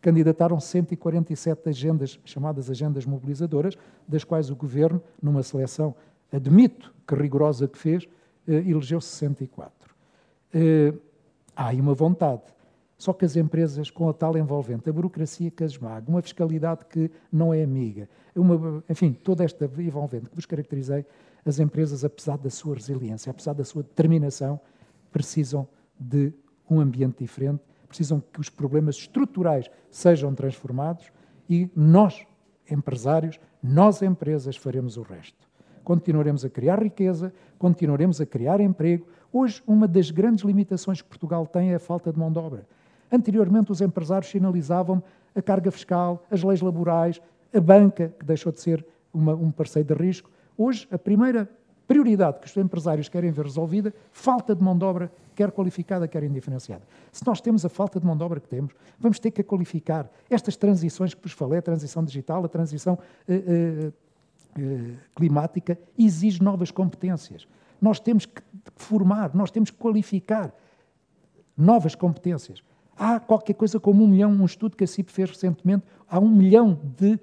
candidataram 0.00 0.60
147 0.60 1.68
agendas, 1.68 2.20
chamadas 2.24 2.70
agendas 2.70 3.04
mobilizadoras, 3.04 3.76
das 4.06 4.22
quais 4.22 4.50
o 4.50 4.56
governo, 4.56 5.02
numa 5.20 5.42
seleção 5.42 5.94
admito 6.32 6.92
que 7.06 7.14
rigorosa 7.14 7.68
que 7.68 7.78
fez, 7.78 8.04
uh, 8.04 8.52
elegeu 8.52 9.00
64. 9.00 9.94
Uh, 10.54 10.98
há 11.54 11.68
aí 11.68 11.80
uma 11.80 11.94
vontade. 11.94 12.42
Só 12.98 13.12
que 13.12 13.24
as 13.24 13.36
empresas, 13.36 13.90
com 13.90 14.08
a 14.08 14.12
tal 14.12 14.36
envolvente, 14.38 14.88
a 14.88 14.92
burocracia 14.92 15.50
que 15.50 15.62
as 15.62 15.72
esmaga, 15.72 16.08
uma 16.08 16.22
fiscalidade 16.22 16.86
que 16.86 17.10
não 17.30 17.52
é 17.52 17.62
amiga, 17.62 18.08
uma, 18.34 18.82
enfim, 18.88 19.12
toda 19.12 19.44
esta 19.44 19.70
envolvente 19.78 20.30
que 20.30 20.34
vos 20.34 20.46
caracterizei, 20.46 21.04
as 21.44 21.58
empresas, 21.58 22.04
apesar 22.04 22.38
da 22.38 22.48
sua 22.48 22.74
resiliência, 22.74 23.30
apesar 23.30 23.52
da 23.52 23.64
sua 23.64 23.82
determinação, 23.82 24.58
precisam 25.12 25.68
de 25.98 26.32
um 26.68 26.80
ambiente 26.80 27.18
diferente, 27.18 27.62
precisam 27.86 28.20
que 28.32 28.40
os 28.40 28.48
problemas 28.48 28.96
estruturais 28.96 29.70
sejam 29.90 30.34
transformados 30.34 31.12
e 31.48 31.70
nós, 31.76 32.26
empresários, 32.68 33.38
nós, 33.62 34.02
empresas, 34.02 34.56
faremos 34.56 34.96
o 34.96 35.02
resto 35.02 35.45
continuaremos 35.86 36.44
a 36.44 36.50
criar 36.50 36.82
riqueza, 36.82 37.32
continuaremos 37.60 38.20
a 38.20 38.26
criar 38.26 38.60
emprego. 38.60 39.06
Hoje, 39.32 39.62
uma 39.64 39.86
das 39.86 40.10
grandes 40.10 40.44
limitações 40.44 41.00
que 41.00 41.08
Portugal 41.08 41.46
tem 41.46 41.70
é 41.70 41.76
a 41.76 41.78
falta 41.78 42.12
de 42.12 42.18
mão 42.18 42.32
de 42.32 42.40
obra. 42.40 42.66
Anteriormente, 43.10 43.70
os 43.70 43.80
empresários 43.80 44.28
sinalizavam 44.28 45.00
a 45.32 45.40
carga 45.40 45.70
fiscal, 45.70 46.24
as 46.28 46.42
leis 46.42 46.60
laborais, 46.60 47.22
a 47.54 47.60
banca, 47.60 48.12
que 48.18 48.26
deixou 48.26 48.50
de 48.50 48.60
ser 48.60 48.84
uma, 49.14 49.32
um 49.34 49.52
parceiro 49.52 49.94
de 49.94 50.02
risco. 50.02 50.28
Hoje, 50.58 50.88
a 50.90 50.98
primeira 50.98 51.48
prioridade 51.86 52.40
que 52.40 52.48
os 52.48 52.56
empresários 52.56 53.08
querem 53.08 53.30
ver 53.30 53.44
resolvida, 53.44 53.94
falta 54.10 54.56
de 54.56 54.64
mão 54.64 54.76
de 54.76 54.84
obra, 54.84 55.12
quer 55.36 55.52
qualificada, 55.52 56.08
quer 56.08 56.24
indiferenciada. 56.24 56.82
Se 57.12 57.24
nós 57.24 57.40
temos 57.40 57.64
a 57.64 57.68
falta 57.68 58.00
de 58.00 58.06
mão 58.06 58.16
de 58.16 58.24
obra 58.24 58.40
que 58.40 58.48
temos, 58.48 58.74
vamos 58.98 59.20
ter 59.20 59.30
que 59.30 59.40
qualificar. 59.44 60.10
Estas 60.28 60.56
transições 60.56 61.14
que 61.14 61.22
vos 61.22 61.30
falei, 61.30 61.60
a 61.60 61.62
transição 61.62 62.02
digital, 62.02 62.44
a 62.44 62.48
transição 62.48 62.98
uh, 63.28 63.32
uh, 63.32 63.92
eh, 64.62 64.94
climática 65.14 65.78
exige 65.98 66.42
novas 66.42 66.70
competências. 66.70 67.46
Nós 67.80 68.00
temos 68.00 68.26
que 68.26 68.42
formar, 68.76 69.34
nós 69.34 69.50
temos 69.50 69.70
que 69.70 69.76
qualificar 69.76 70.52
novas 71.56 71.94
competências. 71.94 72.62
Há 72.96 73.20
qualquer 73.20 73.54
coisa 73.54 73.78
como 73.78 74.04
um 74.04 74.06
milhão, 74.06 74.30
um 74.30 74.44
estudo 74.44 74.76
que 74.76 74.84
a 74.84 74.86
CIP 74.86 75.12
fez 75.12 75.30
recentemente, 75.30 75.84
há 76.08 76.18
um 76.18 76.28
milhão 76.28 76.78
de 76.98 77.18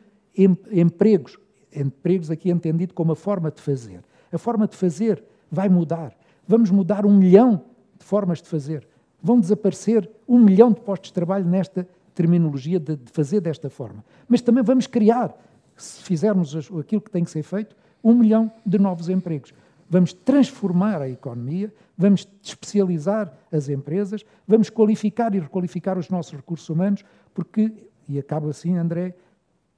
empregos, 0.71 1.37
empregos 1.73 2.29
aqui 2.29 2.49
entendido 2.51 2.93
como 2.93 3.11
a 3.11 3.15
forma 3.15 3.49
de 3.51 3.61
fazer. 3.61 4.03
A 4.31 4.37
forma 4.37 4.67
de 4.67 4.75
fazer 4.75 5.23
vai 5.51 5.69
mudar. 5.69 6.15
Vamos 6.47 6.69
mudar 6.69 7.05
um 7.05 7.15
milhão 7.15 7.63
de 7.97 8.05
formas 8.05 8.41
de 8.41 8.47
fazer. 8.47 8.87
Vão 9.21 9.39
desaparecer 9.39 10.09
um 10.27 10.39
milhão 10.39 10.71
de 10.71 10.81
postos 10.81 11.09
de 11.09 11.13
trabalho 11.13 11.45
nesta 11.45 11.87
terminologia 12.13 12.79
de, 12.79 12.95
de 12.95 13.11
fazer 13.11 13.41
desta 13.41 13.69
forma. 13.69 14.03
Mas 14.27 14.41
também 14.41 14.63
vamos 14.63 14.87
criar 14.87 15.35
se 15.83 16.03
fizermos 16.03 16.55
aquilo 16.79 17.01
que 17.01 17.11
tem 17.11 17.23
que 17.23 17.31
ser 17.31 17.43
feito, 17.43 17.75
um 18.03 18.13
milhão 18.13 18.51
de 18.65 18.77
novos 18.79 19.09
empregos. 19.09 19.53
Vamos 19.89 20.13
transformar 20.13 21.01
a 21.01 21.09
economia, 21.09 21.73
vamos 21.97 22.27
especializar 22.41 23.31
as 23.51 23.69
empresas, 23.69 24.25
vamos 24.47 24.69
qualificar 24.69 25.35
e 25.35 25.39
requalificar 25.39 25.97
os 25.97 26.09
nossos 26.09 26.33
recursos 26.33 26.67
humanos, 26.69 27.03
porque, 27.33 27.71
e 28.07 28.17
acaba 28.17 28.49
assim, 28.49 28.77
André, 28.77 29.15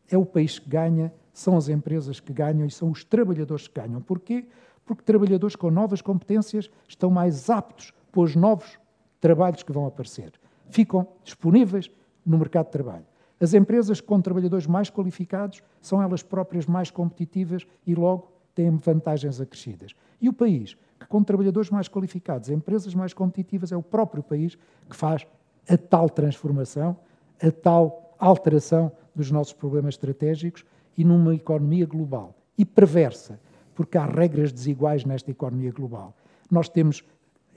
é 0.09 0.17
o 0.17 0.25
país 0.25 0.59
que 0.59 0.69
ganha, 0.69 1.13
são 1.33 1.57
as 1.57 1.67
empresas 1.67 2.19
que 2.19 2.31
ganham 2.31 2.65
e 2.65 2.71
são 2.71 2.89
os 2.89 3.03
trabalhadores 3.03 3.67
que 3.67 3.79
ganham. 3.79 4.01
Porquê? 4.01 4.45
Porque 4.85 5.03
trabalhadores 5.03 5.55
com 5.55 5.69
novas 5.69 6.01
competências 6.01 6.69
estão 6.87 7.09
mais 7.09 7.49
aptos 7.49 7.91
para 8.11 8.21
os 8.21 8.35
novos 8.35 8.79
trabalhos 9.19 9.63
que 9.63 9.71
vão 9.71 9.85
aparecer. 9.85 10.31
Ficam 10.69 11.07
disponíveis 11.23 11.89
no 12.25 12.37
mercado 12.37 12.67
de 12.67 12.71
trabalho. 12.71 13.05
As 13.39 13.53
empresas 13.53 13.99
com 13.99 14.21
trabalhadores 14.21 14.65
mais 14.65 14.89
qualificados 14.89 15.61
são 15.81 16.01
elas 16.01 16.23
próprias 16.23 16.65
mais 16.65 16.89
competitivas 16.89 17.67
e, 17.85 17.93
logo, 17.93 18.31
têm 18.53 18.71
vantagens 18.77 19.41
acrescidas. 19.41 19.93
E 20.21 20.29
o 20.29 20.33
país, 20.33 20.75
que 20.99 21.05
com 21.07 21.21
trabalhadores 21.21 21.69
mais 21.69 21.89
qualificados, 21.89 22.49
empresas 22.49 22.95
mais 22.95 23.13
competitivas, 23.13 23.71
é 23.71 23.77
o 23.77 23.83
próprio 23.83 24.23
país 24.23 24.57
que 24.89 24.95
faz 24.95 25.27
a 25.67 25.77
tal 25.77 26.09
transformação, 26.09 26.97
a 27.41 27.51
tal 27.51 28.15
alteração 28.17 28.91
dos 29.13 29.29
nossos 29.29 29.53
problemas 29.53 29.95
estratégicos 29.95 30.63
e 30.97 31.03
numa 31.03 31.35
economia 31.35 31.85
global. 31.85 32.33
E 32.57 32.63
perversa, 32.63 33.39
porque 33.73 33.97
há 33.97 34.05
regras 34.05 34.53
desiguais 34.53 35.03
nesta 35.03 35.29
economia 35.29 35.71
global. 35.71 36.15
Nós 36.49 36.69
temos 36.69 37.03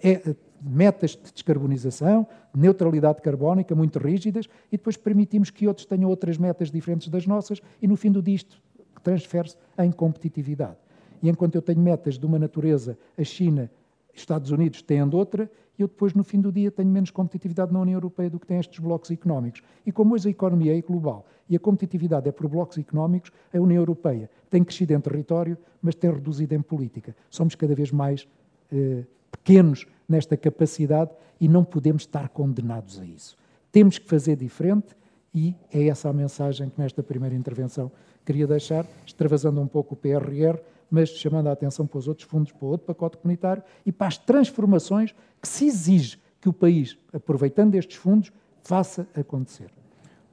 é, 0.02 0.34
metas 0.60 1.12
de 1.12 1.32
descarbonização, 1.32 2.26
neutralidade 2.54 3.20
carbónica 3.22 3.74
muito 3.74 3.98
rígidas 3.98 4.48
e 4.72 4.76
depois 4.76 4.96
permitimos 4.96 5.50
que 5.50 5.66
outros 5.66 5.86
tenham 5.86 6.08
outras 6.08 6.36
metas 6.38 6.70
diferentes 6.70 7.08
das 7.08 7.26
nossas 7.26 7.60
e 7.80 7.86
no 7.86 7.96
fim 7.96 8.10
do 8.10 8.22
dia 8.22 8.34
isto 8.34 8.60
transfere-se 9.02 9.56
em 9.78 9.90
competitividade. 9.90 10.76
E 11.22 11.28
enquanto 11.28 11.54
eu 11.54 11.62
tenho 11.62 11.80
metas 11.80 12.18
de 12.18 12.26
uma 12.26 12.38
natureza, 12.38 12.98
a 13.16 13.24
China 13.24 13.70
Estados 14.14 14.50
Unidos 14.50 14.82
têm 14.82 15.02
outra, 15.14 15.50
e 15.78 15.82
eu 15.82 15.88
depois, 15.88 16.12
no 16.12 16.24
fim 16.24 16.40
do 16.40 16.50
dia, 16.50 16.70
tenho 16.70 16.88
menos 16.88 17.10
competitividade 17.10 17.72
na 17.72 17.80
União 17.80 17.96
Europeia 17.96 18.28
do 18.28 18.40
que 18.40 18.46
tem 18.46 18.58
estes 18.58 18.80
blocos 18.80 19.10
económicos. 19.12 19.62
E 19.86 19.92
como 19.92 20.14
hoje 20.14 20.28
a 20.28 20.30
economia 20.30 20.76
é 20.76 20.82
global 20.82 21.24
e 21.48 21.54
a 21.54 21.58
competitividade 21.58 22.28
é 22.28 22.32
por 22.32 22.48
blocos 22.48 22.76
económicos, 22.78 23.30
a 23.54 23.60
União 23.60 23.80
Europeia 23.80 24.28
tem 24.50 24.64
crescido 24.64 24.92
em 24.92 25.00
território, 25.00 25.56
mas 25.80 25.94
tem 25.94 26.10
reduzido 26.10 26.54
em 26.54 26.60
política. 26.60 27.14
Somos 27.30 27.54
cada 27.54 27.74
vez 27.76 27.92
mais 27.92 28.26
eh, 28.72 29.04
pequenos 29.30 29.86
nesta 30.08 30.36
capacidade 30.36 31.10
e 31.40 31.48
não 31.48 31.64
podemos 31.64 32.02
estar 32.02 32.28
condenados 32.28 32.98
a 32.98 33.04
isso. 33.04 33.36
Temos 33.70 33.98
que 33.98 34.08
fazer 34.08 34.36
diferente 34.36 34.96
e 35.34 35.54
é 35.72 35.86
essa 35.86 36.08
a 36.08 36.12
mensagem 36.12 36.70
que 36.70 36.80
nesta 36.80 37.02
primeira 37.02 37.34
intervenção 37.34 37.92
queria 38.24 38.46
deixar, 38.46 38.86
extravasando 39.06 39.60
um 39.60 39.66
pouco 39.66 39.94
o 39.94 39.96
PRR, 39.96 40.58
mas 40.90 41.10
chamando 41.10 41.48
a 41.48 41.52
atenção 41.52 41.86
para 41.86 41.98
os 41.98 42.08
outros 42.08 42.26
fundos, 42.26 42.52
para 42.52 42.66
o 42.66 42.68
outro 42.68 42.86
pacote 42.86 43.18
comunitário 43.18 43.62
e 43.84 43.92
para 43.92 44.08
as 44.08 44.18
transformações 44.18 45.14
que 45.40 45.48
se 45.48 45.66
exige 45.66 46.18
que 46.40 46.48
o 46.48 46.52
país, 46.52 46.96
aproveitando 47.12 47.74
estes 47.74 47.96
fundos, 47.96 48.32
faça 48.62 49.06
acontecer. 49.14 49.70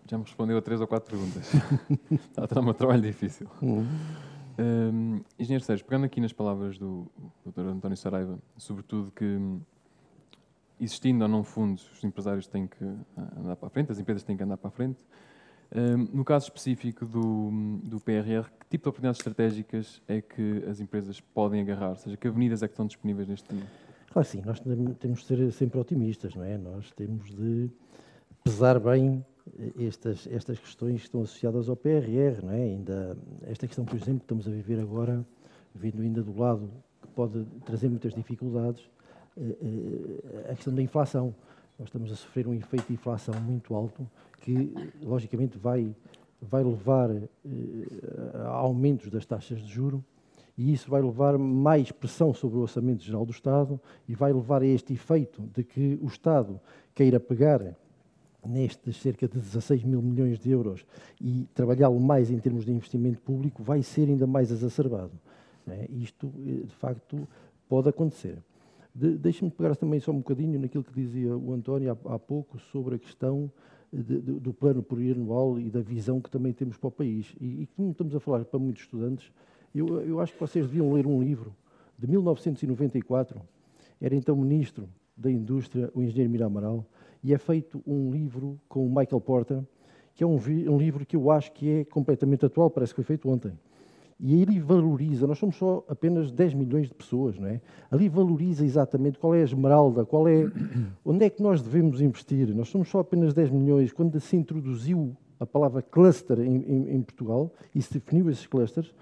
Já 0.09 0.17
me 0.17 0.23
respondeu 0.23 0.57
a 0.57 0.61
três 0.61 0.79
ou 0.79 0.87
quatro 0.87 1.09
perguntas. 1.09 1.49
Está 2.11 2.43
a 2.43 2.45
dar 2.45 2.61
um 2.61 2.73
trabalho 2.73 3.01
difícil. 3.01 3.47
Uhum. 3.61 3.85
Um, 4.57 5.21
Engenheiro 5.37 5.63
Sérgio, 5.63 5.85
pegando 5.85 6.05
aqui 6.05 6.21
nas 6.21 6.31
palavras 6.31 6.77
do 6.77 7.11
Dr. 7.45 7.67
António 7.67 7.97
Saraiva, 7.97 8.39
sobretudo 8.57 9.11
que 9.11 9.37
existindo 10.79 11.23
ou 11.23 11.29
não 11.29 11.43
fundos, 11.43 11.89
os 11.91 12.03
empresários 12.03 12.47
têm 12.47 12.67
que 12.67 12.83
andar 13.37 13.55
para 13.55 13.67
a 13.67 13.69
frente, 13.69 13.91
as 13.91 13.99
empresas 13.99 14.23
têm 14.23 14.35
que 14.35 14.43
andar 14.43 14.57
para 14.57 14.67
a 14.67 14.71
frente. 14.71 15.03
Um, 15.75 16.17
no 16.17 16.23
caso 16.23 16.45
específico 16.45 17.05
do, 17.05 17.79
do 17.83 17.99
PRR, 17.99 18.49
que 18.59 18.65
tipo 18.69 18.83
de 18.83 18.89
oportunidades 18.89 19.19
estratégicas 19.19 20.01
é 20.07 20.21
que 20.21 20.63
as 20.69 20.79
empresas 20.79 21.19
podem 21.19 21.61
agarrar? 21.61 21.89
Ou 21.89 21.95
seja, 21.95 22.15
que 22.15 22.27
avenidas 22.27 22.61
é 22.61 22.67
que 22.67 22.73
estão 22.73 22.85
disponíveis 22.85 23.27
neste 23.27 23.51
momento? 23.53 23.71
Claro, 24.11 24.27
sim, 24.27 24.41
nós 24.45 24.61
temos 24.99 25.21
de 25.21 25.25
ser 25.25 25.51
sempre 25.51 25.79
otimistas, 25.79 26.35
não 26.35 26.43
é? 26.43 26.57
Nós 26.57 26.91
temos 26.91 27.33
de 27.33 27.69
pesar 28.43 28.79
bem 28.79 29.25
estas, 29.79 30.27
estas 30.27 30.59
questões 30.59 31.01
que 31.01 31.07
estão 31.07 31.21
associadas 31.21 31.69
ao 31.69 31.75
PRR, 31.75 32.43
não 32.43 32.51
é? 32.51 32.61
Ainda, 32.61 33.17
esta 33.43 33.67
questão, 33.67 33.85
por 33.85 33.95
exemplo, 33.95 34.19
que 34.19 34.25
estamos 34.25 34.47
a 34.47 34.51
viver 34.51 34.79
agora, 34.79 35.25
vindo 35.73 36.01
ainda 36.01 36.23
do 36.23 36.37
lado 36.37 36.69
que 37.01 37.07
pode 37.09 37.45
trazer 37.65 37.89
muitas 37.89 38.13
dificuldades, 38.13 38.89
eh, 39.37 39.55
eh, 39.61 40.51
a 40.51 40.55
questão 40.55 40.73
da 40.73 40.81
inflação. 40.81 41.35
Nós 41.77 41.89
estamos 41.89 42.11
a 42.11 42.15
sofrer 42.15 42.47
um 42.47 42.53
efeito 42.53 42.87
de 42.87 42.93
inflação 42.93 43.35
muito 43.41 43.75
alto 43.75 44.09
que, 44.41 44.73
logicamente, 45.01 45.57
vai, 45.57 45.93
vai 46.41 46.63
levar 46.63 47.11
eh, 47.11 47.27
a 48.45 48.49
aumentos 48.49 49.09
das 49.09 49.25
taxas 49.25 49.61
de 49.61 49.71
juro 49.71 50.03
e 50.57 50.71
isso 50.71 50.89
vai 50.89 51.01
levar 51.01 51.37
mais 51.37 51.91
pressão 51.91 52.33
sobre 52.33 52.57
o 52.57 52.61
Orçamento 52.61 53.03
Geral 53.03 53.25
do 53.25 53.31
Estado 53.31 53.79
e 54.07 54.15
vai 54.15 54.31
levar 54.31 54.61
a 54.61 54.65
este 54.65 54.93
efeito 54.93 55.41
de 55.53 55.63
que 55.63 55.99
o 56.01 56.07
Estado 56.07 56.59
queira 56.93 57.19
pegar 57.19 57.75
nestes 58.47 58.97
cerca 58.97 59.27
de 59.27 59.39
16 59.39 59.83
mil 59.83 60.01
milhões 60.01 60.39
de 60.39 60.51
euros 60.51 60.85
e 61.19 61.47
trabalhá-lo 61.53 61.99
mais 61.99 62.31
em 62.31 62.39
termos 62.39 62.65
de 62.65 62.71
investimento 62.71 63.19
público, 63.21 63.63
vai 63.63 63.81
ser 63.81 64.07
ainda 64.07 64.27
mais 64.27 64.51
exacerbado. 64.51 65.11
É? 65.67 65.87
Isto, 65.91 66.27
de 66.29 66.75
facto, 66.75 67.27
pode 67.67 67.89
acontecer. 67.89 68.37
De, 68.93 69.17
Deixe-me 69.17 69.49
pegar 69.51 69.75
também 69.75 69.99
só 69.99 70.11
um 70.11 70.17
bocadinho 70.17 70.59
naquilo 70.59 70.83
que 70.83 70.93
dizia 70.93 71.35
o 71.35 71.53
António 71.53 71.91
há, 71.91 72.15
há 72.15 72.19
pouco 72.19 72.59
sobre 72.59 72.95
a 72.95 72.99
questão 72.99 73.51
de, 73.91 74.21
de, 74.21 74.39
do 74.39 74.53
plano 74.53 74.83
plurianual 74.83 75.59
e 75.59 75.69
da 75.69 75.81
visão 75.81 76.19
que 76.19 76.29
também 76.29 76.53
temos 76.53 76.77
para 76.77 76.87
o 76.87 76.91
país. 76.91 77.35
E, 77.39 77.67
como 77.75 77.91
estamos 77.91 78.15
a 78.15 78.19
falar 78.19 78.45
para 78.45 78.59
muitos 78.59 78.83
estudantes, 78.83 79.31
eu, 79.73 80.01
eu 80.01 80.19
acho 80.19 80.33
que 80.33 80.39
vocês 80.39 80.65
deviam 80.65 80.93
ler 80.93 81.05
um 81.05 81.21
livro 81.21 81.55
de 81.97 82.07
1994. 82.07 83.41
Era 83.99 84.15
então 84.15 84.35
ministro 84.35 84.89
da 85.15 85.31
Indústria, 85.31 85.89
o 85.93 86.01
engenheiro 86.01 86.29
Mira 86.29 86.45
Amaral, 86.45 86.85
e 87.25 87.33
é 87.33 87.39
feito 87.39 87.81
um 87.87 88.11
livro 88.11 88.59
com 88.69 88.85
o 88.85 88.87
Michael 88.87 89.19
Porter, 89.19 89.63
que 90.13 90.23
é 90.23 90.27
um, 90.27 90.35
um 90.35 90.77
livro 90.77 91.03
que 91.03 91.15
eu 91.15 91.31
acho 91.31 91.51
que 91.53 91.67
é 91.71 91.83
completamente 91.83 92.45
atual, 92.45 92.69
parece 92.69 92.93
que 92.93 92.97
foi 92.97 93.03
feito 93.03 93.27
ontem. 93.27 93.51
E 94.19 94.39
ele 94.39 94.59
valoriza, 94.59 95.25
nós 95.25 95.39
somos 95.39 95.55
só 95.55 95.83
apenas 95.89 96.31
10 96.31 96.53
milhões 96.53 96.87
de 96.87 96.93
pessoas, 96.93 97.39
não 97.39 97.47
é? 97.47 97.59
Ali 97.89 98.07
valoriza 98.09 98.63
exatamente 98.63 99.17
qual 99.17 99.33
é 99.33 99.41
a 99.41 99.43
esmeralda, 99.43 100.05
qual 100.05 100.27
é, 100.27 100.45
onde 101.03 101.25
é 101.25 101.29
que 101.31 101.41
nós 101.41 101.63
devemos 101.63 101.99
investir. 101.99 102.53
Nós 102.53 102.69
somos 102.69 102.89
só 102.89 102.99
apenas 102.99 103.33
10 103.33 103.49
milhões. 103.49 103.91
Quando 103.91 104.19
se 104.19 104.37
introduziu 104.37 105.17
a 105.39 105.47
palavra 105.47 105.81
cluster 105.81 106.39
em, 106.39 106.57
em, 106.57 106.95
em 106.95 107.01
Portugal 107.01 107.51
e 107.73 107.81
se 107.81 107.91
definiu 107.95 108.29
esses 108.29 108.45
clusters, 108.45 108.93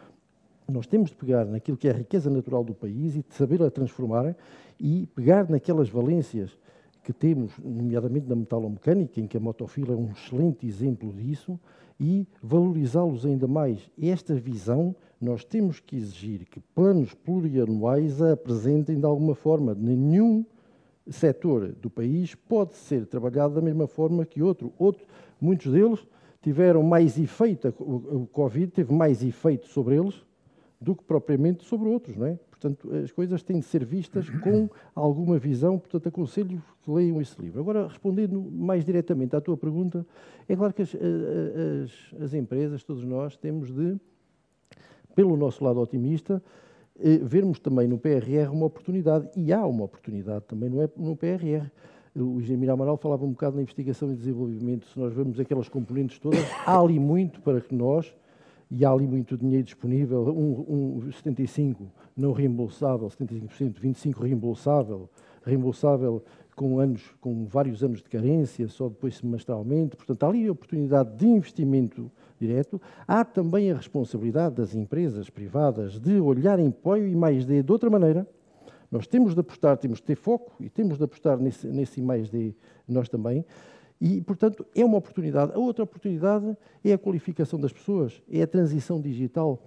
nós 0.66 0.88
temos 0.88 1.10
de 1.10 1.18
pegar 1.18 1.44
naquilo 1.44 1.76
que 1.76 1.90
é 1.90 1.92
a 1.92 1.96
riqueza 1.96 2.30
natural 2.30 2.64
do 2.64 2.74
país 2.74 3.18
e 3.18 3.20
de 3.22 3.34
saber-a 3.36 3.70
transformar 3.70 4.34
e 4.80 5.08
pegar 5.08 5.50
naquelas 5.50 5.90
valências 5.90 6.58
que 7.04 7.12
temos, 7.12 7.52
nomeadamente 7.60 8.28
na 8.28 8.36
metalomecânica, 8.36 9.20
em 9.20 9.28
que 9.28 9.38
a 9.38 9.40
motofila 9.40 9.94
é 9.94 9.96
um 9.96 10.12
excelente 10.12 10.66
exemplo 10.66 11.12
disso, 11.14 11.60
e 12.00 12.28
valorizá-los 12.42 13.26
ainda 13.26 13.48
mais. 13.48 13.92
Esta 14.02 14.34
visão, 14.34 14.96
nós 15.20 15.44
temos 15.44 15.80
que 15.80 15.96
exigir 15.96 16.46
que 16.46 16.60
planos 16.60 17.14
plurianuais 17.14 18.22
a 18.22 18.34
apresentem 18.34 19.00
de 19.00 19.06
alguma 19.06 19.36
forma. 19.36 19.76
Nenhum 19.76 20.46
setor 21.10 21.74
do 21.74 21.90
país 21.90 22.34
pode 22.36 22.76
ser 22.76 23.06
trabalhado 23.06 23.56
da 23.56 23.62
mesma 23.62 23.88
forma 23.88 24.26
que 24.26 24.42
outro. 24.42 24.74
outro 24.80 25.06
muitos 25.40 25.72
deles 25.72 26.00
tiveram 26.42 26.84
mais 26.84 27.18
efeito, 27.18 27.74
o 27.80 28.28
Covid 28.28 28.68
teve 28.68 28.94
mais 28.94 29.24
efeito 29.24 29.68
sobre 29.68 29.96
eles 29.96 30.26
do 30.80 30.96
que 30.96 31.04
propriamente 31.04 31.64
sobre 31.64 31.88
outros, 31.88 32.18
não 32.18 32.28
é? 32.28 32.40
Portanto, 32.64 32.96
as 32.96 33.12
coisas 33.12 33.44
têm 33.44 33.60
de 33.60 33.66
ser 33.66 33.84
vistas 33.84 34.30
com 34.30 34.70
alguma 34.96 35.38
visão, 35.38 35.78
portanto, 35.78 36.08
aconselho 36.08 36.64
que 36.82 36.90
leiam 36.90 37.20
esse 37.20 37.40
livro. 37.42 37.60
Agora, 37.60 37.88
respondendo 37.88 38.42
mais 38.42 38.86
diretamente 38.86 39.36
à 39.36 39.42
tua 39.42 39.58
pergunta, 39.58 40.06
é 40.48 40.56
claro 40.56 40.74
que 40.74 40.82
as, 40.82 40.96
as, 40.96 42.22
as 42.22 42.34
empresas, 42.34 42.82
todos 42.82 43.04
nós, 43.04 43.36
temos 43.36 43.70
de, 43.70 43.98
pelo 45.14 45.36
nosso 45.36 45.62
lado 45.62 45.82
otimista, 45.82 46.42
eh, 47.02 47.18
vermos 47.18 47.60
também 47.60 47.86
no 47.86 47.98
PRR 47.98 48.50
uma 48.50 48.68
oportunidade, 48.68 49.30
e 49.36 49.52
há 49.52 49.66
uma 49.68 49.84
oportunidade 49.84 50.46
também 50.46 50.70
no, 50.70 50.78
no 50.96 51.18
PRR. 51.18 51.70
O 52.16 52.40
engenheiro 52.40 52.72
Amaral 52.72 52.96
falava 52.96 53.26
um 53.26 53.32
bocado 53.32 53.58
na 53.58 53.62
investigação 53.62 54.10
e 54.10 54.16
desenvolvimento, 54.16 54.88
se 54.88 54.98
nós 54.98 55.14
vemos 55.14 55.38
aquelas 55.38 55.68
componentes 55.68 56.18
todas, 56.18 56.46
há 56.66 56.80
ali 56.80 56.98
muito 56.98 57.42
para 57.42 57.60
que 57.60 57.76
nós 57.76 58.16
e 58.76 58.84
há 58.84 58.90
ali 58.90 59.06
muito 59.06 59.38
dinheiro 59.38 59.64
disponível, 59.64 60.24
um, 60.30 61.04
um 61.06 61.12
75 61.12 61.86
não 62.18 62.32
reembolsável, 62.32 63.08
75%, 63.08 63.80
25 63.80 64.24
reembolsável, 64.24 65.08
reembolsável 65.44 66.24
com 66.56 66.80
anos, 66.80 67.04
com 67.22 67.46
vários 67.46 67.84
anos 67.84 68.02
de 68.02 68.10
carência, 68.10 68.68
só 68.68 68.90
depois 68.90 69.18
semestralmente. 69.18 69.96
Portanto, 69.96 70.24
há 70.24 70.28
ali 70.28 70.48
a 70.48 70.52
oportunidade 70.52 71.16
de 71.16 71.28
investimento 71.28 72.12
direto. 72.40 72.82
Há 73.08 73.24
também 73.24 73.72
a 73.72 73.76
responsabilidade 73.76 74.56
das 74.56 74.74
empresas 74.74 75.30
privadas 75.30 76.00
de 76.00 76.20
olharem 76.20 76.72
para 76.72 77.00
o 77.00 77.18
mais 77.18 77.46
D 77.46 77.62
de 77.62 77.72
outra 77.72 77.92
maneira. 77.92 78.28
Nós 78.90 79.06
temos 79.06 79.36
de 79.36 79.40
apostar, 79.40 79.78
temos 79.78 80.00
de 80.00 80.04
ter 80.04 80.16
foco 80.16 80.52
e 80.60 80.70
temos 80.70 80.98
de 80.98 81.04
apostar 81.04 81.38
nesse, 81.38 81.68
nesse 81.68 82.02
mais 82.02 82.30
D 82.30 82.56
nós 82.88 83.08
também. 83.08 83.46
E, 84.06 84.20
portanto, 84.20 84.68
é 84.76 84.84
uma 84.84 84.98
oportunidade. 84.98 85.54
A 85.54 85.58
outra 85.58 85.86
oportunidade 85.86 86.58
é 86.84 86.92
a 86.92 86.98
qualificação 86.98 87.58
das 87.58 87.72
pessoas, 87.72 88.22
é 88.30 88.42
a 88.42 88.48
transição 88.48 89.00
digital. 89.00 89.58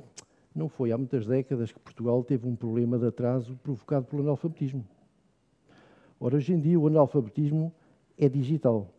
Não 0.55 0.68
foi 0.68 0.93
há 0.93 0.99
muitas 0.99 1.26
décadas 1.26 1.72
que 1.72 1.80
Portugal 1.80 2.22
teve 2.22 2.47
um 2.47 2.55
problema 2.55 2.99
de 2.99 3.07
atraso 3.07 3.59
provocado 3.62 4.05
pelo 4.05 4.20
analfabetismo. 4.20 4.87
Ora, 6.20 6.37
hoje 6.37 6.53
em 6.53 6.61
dia 6.61 6.78
o 6.78 6.87
analfabetismo 6.87 7.72
é 8.18 8.28
digital. 8.28 8.93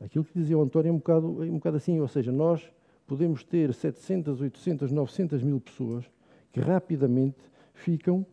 Aquilo 0.00 0.24
que 0.24 0.38
dizia 0.38 0.56
o 0.56 0.62
António 0.62 0.88
é 0.88 0.92
um 0.92 0.96
bocado, 0.96 1.44
é 1.44 1.50
um 1.50 1.56
bocado 1.56 1.76
assim, 1.76 2.00
ou 2.00 2.08
seja, 2.08 2.32
nós 2.32 2.72
podemos 3.06 3.44
ter 3.44 3.74
700, 3.74 4.40
800, 4.40 4.90
900 4.90 5.42
mil 5.42 5.60
pessoas 5.60 6.06
que 6.52 6.60
rapidamente 6.60 7.36
ficam, 7.74 8.24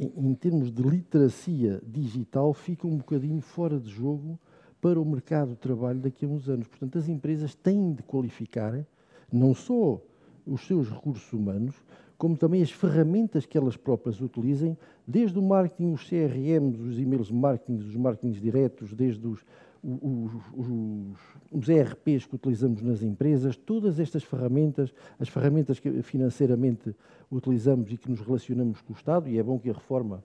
em, 0.00 0.34
termos 0.36 0.72
de 0.72 0.82
literacia 0.82 1.82
digital, 1.86 2.54
ficam 2.54 2.88
um 2.88 2.96
bocadinho 2.96 3.42
fora 3.42 3.78
de 3.78 3.90
jogo 3.90 4.38
para 4.86 5.00
o 5.00 5.04
mercado 5.04 5.48
de 5.48 5.56
trabalho 5.56 5.98
daqui 5.98 6.24
a 6.24 6.28
uns 6.28 6.48
anos. 6.48 6.68
Portanto, 6.68 6.96
as 6.96 7.08
empresas 7.08 7.56
têm 7.56 7.92
de 7.92 8.04
qualificar 8.04 8.86
não 9.32 9.52
só 9.52 10.00
os 10.46 10.64
seus 10.64 10.88
recursos 10.88 11.32
humanos, 11.32 11.74
como 12.16 12.36
também 12.36 12.62
as 12.62 12.70
ferramentas 12.70 13.44
que 13.44 13.58
elas 13.58 13.76
próprias 13.76 14.20
utilizem, 14.20 14.78
desde 15.04 15.36
o 15.40 15.42
marketing, 15.42 15.90
os 15.90 16.08
CRMs, 16.08 16.80
os 16.80 17.00
e-mails 17.00 17.26
de 17.26 17.34
marketing, 17.34 17.78
os 17.78 17.96
marketings 17.96 18.40
diretos, 18.40 18.94
desde 18.94 19.26
os, 19.26 19.40
os, 19.82 20.32
os, 20.54 21.18
os, 21.50 21.68
ERPs 21.68 22.24
que 22.24 22.36
utilizamos 22.36 22.80
nas 22.80 23.02
empresas, 23.02 23.56
todas 23.56 23.98
estas 23.98 24.22
ferramentas, 24.22 24.94
as 25.18 25.28
ferramentas 25.28 25.80
que 25.80 26.00
financeiramente 26.00 26.94
utilizamos 27.28 27.90
e 27.90 27.96
que 27.96 28.08
nos 28.08 28.20
relacionamos 28.20 28.80
com 28.82 28.92
o 28.92 28.96
Estado, 28.96 29.28
e 29.28 29.36
é 29.36 29.42
bom 29.42 29.58
que 29.58 29.68
a 29.68 29.72
reforma 29.72 30.22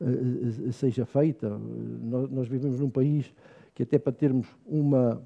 uh, 0.00 0.72
seja 0.72 1.04
feita. 1.04 1.58
Nós, 1.58 2.30
nós 2.30 2.46
vivemos 2.46 2.78
num 2.78 2.88
país 2.88 3.34
que 3.76 3.82
até 3.82 3.98
para 3.98 4.10
termos 4.10 4.46
uma, 4.66 5.22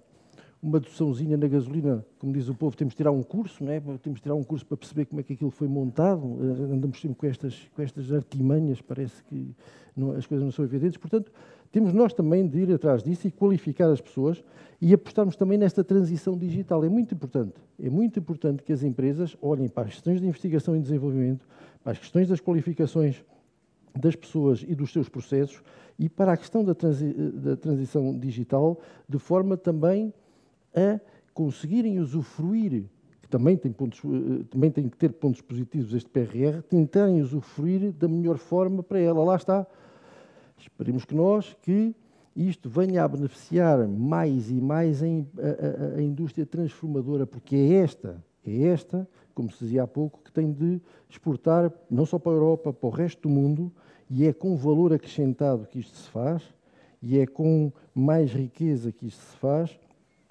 uma 0.60 0.80
deduçãozinha 0.80 1.36
na 1.36 1.46
gasolina, 1.46 2.04
como 2.18 2.32
diz 2.32 2.48
o 2.48 2.54
povo, 2.54 2.76
temos 2.76 2.94
de 2.94 2.96
tirar 2.96 3.12
um 3.12 3.22
curso, 3.22 3.62
não 3.62 3.70
é? 3.70 3.80
temos 4.02 4.18
de 4.18 4.22
tirar 4.24 4.34
um 4.34 4.42
curso 4.42 4.66
para 4.66 4.76
perceber 4.76 5.04
como 5.04 5.20
é 5.20 5.22
que 5.22 5.34
aquilo 5.34 5.52
foi 5.52 5.68
montado, 5.68 6.20
eh, 6.20 6.74
andamos 6.74 7.00
sempre 7.00 7.16
com 7.16 7.26
estas, 7.28 7.56
com 7.72 7.80
estas 7.80 8.12
artimanhas, 8.12 8.82
parece 8.82 9.22
que 9.22 9.54
não, 9.96 10.10
as 10.10 10.26
coisas 10.26 10.44
não 10.44 10.50
são 10.50 10.64
evidentes, 10.64 10.98
portanto, 10.98 11.30
temos 11.70 11.92
nós 11.92 12.12
também 12.12 12.48
de 12.48 12.58
ir 12.58 12.72
atrás 12.72 13.04
disso 13.04 13.28
e 13.28 13.30
qualificar 13.30 13.88
as 13.88 14.00
pessoas 14.00 14.42
e 14.80 14.92
apostarmos 14.92 15.36
também 15.36 15.56
nesta 15.56 15.84
transição 15.84 16.36
digital. 16.36 16.84
É 16.84 16.88
muito 16.88 17.14
importante, 17.14 17.54
é 17.80 17.88
muito 17.88 18.18
importante 18.18 18.64
que 18.64 18.72
as 18.72 18.82
empresas 18.82 19.36
olhem 19.40 19.68
para 19.68 19.84
as 19.84 19.94
questões 19.94 20.20
de 20.20 20.26
investigação 20.26 20.74
e 20.74 20.80
desenvolvimento, 20.80 21.46
para 21.84 21.92
as 21.92 21.98
questões 21.98 22.26
das 22.26 22.40
qualificações 22.40 23.24
das 23.98 24.14
pessoas 24.14 24.64
e 24.66 24.74
dos 24.74 24.92
seus 24.92 25.08
processos 25.08 25.62
e 25.98 26.08
para 26.08 26.32
a 26.32 26.36
questão 26.36 26.64
da, 26.64 26.74
transi 26.74 27.12
da 27.12 27.56
transição 27.56 28.18
digital, 28.18 28.80
de 29.08 29.18
forma 29.18 29.56
também 29.56 30.12
a 30.74 30.98
conseguirem 31.34 31.98
usufruir, 31.98 32.84
que 33.22 33.28
também 33.28 33.56
tem, 33.56 33.70
pontos, 33.70 34.00
eh, 34.04 34.44
também 34.50 34.70
tem 34.70 34.88
que 34.88 34.96
ter 34.96 35.12
pontos 35.12 35.40
positivos 35.40 35.92
este 35.92 36.08
PRR, 36.08 36.62
tentarem 36.68 37.20
usufruir 37.20 37.92
da 37.92 38.08
melhor 38.08 38.38
forma 38.38 38.82
para 38.82 38.98
ela. 38.98 39.22
Lá 39.22 39.36
está. 39.36 39.66
Esperemos 40.58 41.04
que 41.04 41.14
nós, 41.14 41.56
que 41.62 41.94
isto 42.34 42.68
venha 42.68 43.04
a 43.04 43.08
beneficiar 43.08 43.86
mais 43.86 44.50
e 44.50 44.60
mais 44.60 45.02
a, 45.02 45.06
a, 45.06 45.98
a 45.98 46.02
indústria 46.02 46.46
transformadora, 46.46 47.26
porque 47.26 47.56
é 47.56 47.74
esta, 47.74 48.24
é 48.46 48.62
esta, 48.64 49.08
como 49.40 49.50
se 49.50 49.64
dizia 49.64 49.84
há 49.84 49.86
pouco, 49.86 50.20
que 50.22 50.30
tem 50.30 50.52
de 50.52 50.82
exportar 51.08 51.72
não 51.90 52.04
só 52.04 52.18
para 52.18 52.32
a 52.32 52.34
Europa, 52.34 52.74
para 52.74 52.86
o 52.86 52.90
resto 52.90 53.22
do 53.22 53.30
mundo, 53.30 53.72
e 54.10 54.26
é 54.26 54.34
com 54.34 54.54
valor 54.54 54.92
acrescentado 54.92 55.66
que 55.66 55.78
isto 55.78 55.96
se 55.96 56.10
faz, 56.10 56.42
e 57.00 57.18
é 57.18 57.26
com 57.26 57.72
mais 57.94 58.32
riqueza 58.32 58.92
que 58.92 59.06
isto 59.06 59.22
se 59.22 59.36
faz, 59.38 59.80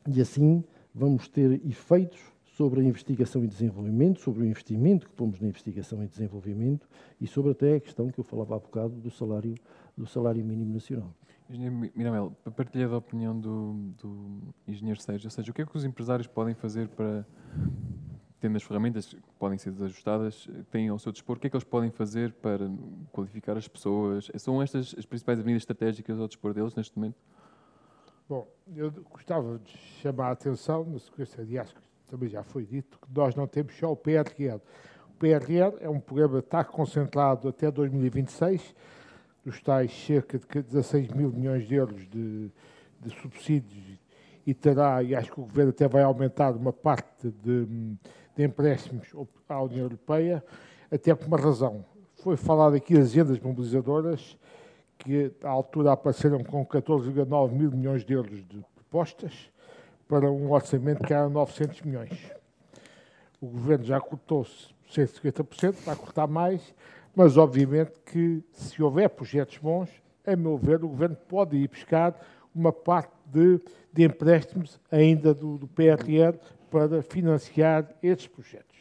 e 0.07 0.21
assim 0.21 0.63
vamos 0.93 1.27
ter 1.27 1.59
efeitos 1.67 2.19
sobre 2.55 2.81
a 2.81 2.83
investigação 2.83 3.43
e 3.43 3.47
desenvolvimento, 3.47 4.19
sobre 4.19 4.43
o 4.43 4.45
investimento 4.45 5.07
que 5.07 5.15
pomos 5.15 5.39
na 5.39 5.47
investigação 5.47 6.03
e 6.03 6.07
desenvolvimento 6.07 6.87
e 7.19 7.25
sobre 7.25 7.53
até 7.53 7.75
a 7.75 7.79
questão 7.79 8.11
que 8.11 8.19
eu 8.19 8.23
falava 8.23 8.57
há 8.57 8.59
bocado 8.59 8.93
do 8.95 9.09
salário, 9.09 9.55
do 9.97 10.05
salário 10.05 10.45
mínimo 10.45 10.71
nacional. 10.71 11.11
Engenheiro 11.49 11.75
Miramel, 11.95 12.37
partilha 12.55 12.87
da 12.87 12.97
opinião 12.97 13.39
do, 13.39 13.73
do 13.99 14.53
engenheiro 14.67 15.01
Sérgio, 15.01 15.25
ou 15.27 15.31
seja, 15.31 15.49
o 15.49 15.53
que 15.53 15.63
é 15.63 15.65
que 15.65 15.75
os 15.75 15.83
empresários 15.83 16.27
podem 16.27 16.53
fazer 16.53 16.89
para, 16.89 17.25
tendo 18.39 18.55
as 18.55 18.63
ferramentas 18.63 19.13
que 19.13 19.21
podem 19.37 19.57
ser 19.57 19.71
desajustadas, 19.71 20.47
têm 20.71 20.87
ao 20.89 20.97
seu 20.97 21.11
dispor, 21.11 21.37
o 21.37 21.39
que 21.39 21.47
é 21.47 21.49
que 21.49 21.55
eles 21.55 21.65
podem 21.65 21.91
fazer 21.91 22.31
para 22.33 22.69
qualificar 23.11 23.57
as 23.57 23.67
pessoas? 23.67 24.31
São 24.37 24.61
estas 24.61 24.95
as 24.97 25.05
principais 25.05 25.39
avenidas 25.39 25.63
estratégicas 25.63 26.19
ao 26.19 26.27
dispor 26.27 26.53
deles 26.53 26.73
neste 26.75 26.97
momento? 26.97 27.17
Bom, 28.27 28.47
eu 28.75 28.91
gostava 29.11 29.59
de 29.59 29.75
chamar 30.01 30.27
a 30.27 30.31
atenção, 30.31 30.85
na 30.85 30.99
sequência, 30.99 31.41
aliás, 31.41 31.71
que 31.71 31.81
também 32.09 32.29
já 32.29 32.43
foi 32.43 32.65
dito, 32.65 32.99
que 32.99 33.07
nós 33.13 33.35
não 33.35 33.47
temos 33.47 33.75
só 33.75 33.91
o 33.91 33.95
PRR. 33.95 34.59
O 35.09 35.13
PRR 35.19 35.77
é 35.81 35.89
um 35.89 35.99
programa 35.99 36.41
que 36.41 36.47
está 36.47 36.63
concentrado 36.63 37.47
até 37.49 37.69
2026, 37.69 38.75
dos 39.43 39.61
tais 39.61 39.91
cerca 39.91 40.37
de 40.37 40.61
16 40.61 41.09
mil 41.09 41.31
milhões 41.31 41.67
de 41.67 41.75
euros 41.75 42.07
de, 42.07 42.51
de 43.01 43.09
subsídios 43.21 43.99
e 44.45 44.53
terá, 44.53 45.03
e 45.03 45.15
acho 45.15 45.31
que 45.31 45.39
o 45.39 45.43
Governo 45.43 45.69
até 45.69 45.87
vai 45.87 46.01
aumentar 46.01 46.55
uma 46.55 46.73
parte 46.73 47.29
de, 47.43 47.67
de 48.39 48.45
empréstimos 48.45 49.09
à 49.49 49.61
União 49.61 49.81
Europeia, 49.81 50.41
até 50.89 51.13
por 51.13 51.27
uma 51.27 51.37
razão. 51.37 51.83
Foi 52.23 52.37
falado 52.37 52.73
aqui 52.73 52.97
as 52.97 53.09
agendas 53.09 53.37
mobilizadoras, 53.37 54.37
que 54.97 55.29
à 55.43 55.49
altura 55.49 55.91
apareceram 55.91 56.41
com 56.41 56.65
14,9 56.65 57.51
mil 57.51 57.69
milhões 57.69 58.05
de 58.05 58.13
euros 58.13 58.41
de 58.47 58.63
propostas 58.75 59.51
para 60.07 60.31
um 60.31 60.51
orçamento 60.53 61.05
que 61.05 61.13
era 61.13 61.27
900 61.27 61.81
milhões. 61.81 62.31
O 63.41 63.47
Governo 63.47 63.83
já 63.83 63.99
cortou-se 63.99 64.69
150%, 64.89 65.73
vai 65.85 65.95
cortar 65.97 66.27
mais, 66.27 66.73
mas 67.13 67.35
obviamente 67.35 67.91
que 68.05 68.41
se 68.53 68.81
houver 68.81 69.09
projetos 69.09 69.57
bons, 69.57 69.89
a 70.25 70.33
meu 70.33 70.57
ver, 70.57 70.81
o 70.81 70.87
Governo 70.87 71.17
pode 71.27 71.57
ir 71.57 71.67
buscar 71.67 72.17
uma 72.55 72.71
parte 72.71 73.11
de, 73.25 73.59
de 73.91 74.05
empréstimos 74.05 74.79
ainda 74.89 75.33
do, 75.33 75.57
do 75.57 75.67
PRR 75.67 76.37
para 76.69 77.01
financiar 77.01 77.87
estes 78.01 78.27
projetos. 78.27 78.77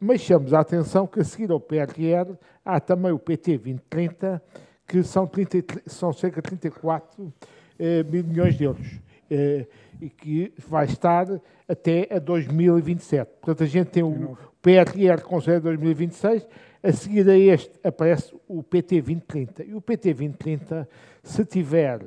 Mas 0.00 0.20
chamamos 0.20 0.54
a 0.54 0.60
atenção 0.60 1.06
que 1.06 1.20
a 1.20 1.24
seguir 1.24 1.50
ao 1.50 1.60
PRR 1.60 2.36
há 2.64 2.78
também 2.78 3.10
o 3.10 3.18
PT 3.18 3.58
2030, 3.58 4.42
que 4.86 5.02
são, 5.02 5.26
30, 5.26 5.82
são 5.86 6.12
cerca 6.12 6.40
de 6.40 6.48
34 6.48 7.32
eh, 7.78 8.02
mil 8.04 8.24
milhões 8.24 8.56
de 8.56 8.64
euros 8.64 9.00
eh, 9.30 9.66
e 10.00 10.08
que 10.08 10.52
vai 10.68 10.86
estar 10.86 11.26
até 11.68 12.08
a 12.10 12.18
2027. 12.18 13.28
Portanto, 13.40 13.64
a 13.64 13.66
gente 13.66 13.88
tem 13.88 14.02
o 14.02 14.36
PRR 14.62 15.22
com 15.22 15.38
2026, 15.38 16.46
a 16.82 16.92
seguir 16.92 17.28
a 17.28 17.36
este 17.36 17.72
aparece 17.82 18.34
o 18.46 18.62
PT 18.62 19.02
2030. 19.02 19.64
E 19.64 19.74
o 19.74 19.80
PT 19.80 20.14
2030, 20.14 20.88
se 21.22 21.44
tiver 21.44 22.00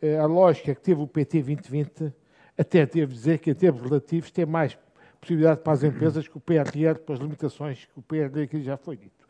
eh, 0.00 0.18
a 0.18 0.26
lógica 0.26 0.74
que 0.74 0.80
teve 0.80 1.00
o 1.00 1.06
PT 1.06 1.42
2020, 1.42 2.12
até 2.56 2.84
devo 2.86 3.12
dizer 3.12 3.38
que 3.38 3.50
em 3.50 3.54
termos 3.54 3.82
relativos 3.82 4.30
tem 4.30 4.46
mais 4.46 4.76
possibilidade 5.20 5.60
para 5.60 5.72
as 5.72 5.84
empresas 5.84 6.26
que 6.26 6.36
o 6.36 6.40
PRR, 6.40 6.98
para 7.04 7.14
as 7.14 7.20
limitações 7.20 7.86
que 7.86 7.98
o 7.98 8.02
PRR 8.02 8.42
aqui 8.42 8.62
já 8.62 8.76
foi 8.76 8.96
dito. 8.96 9.26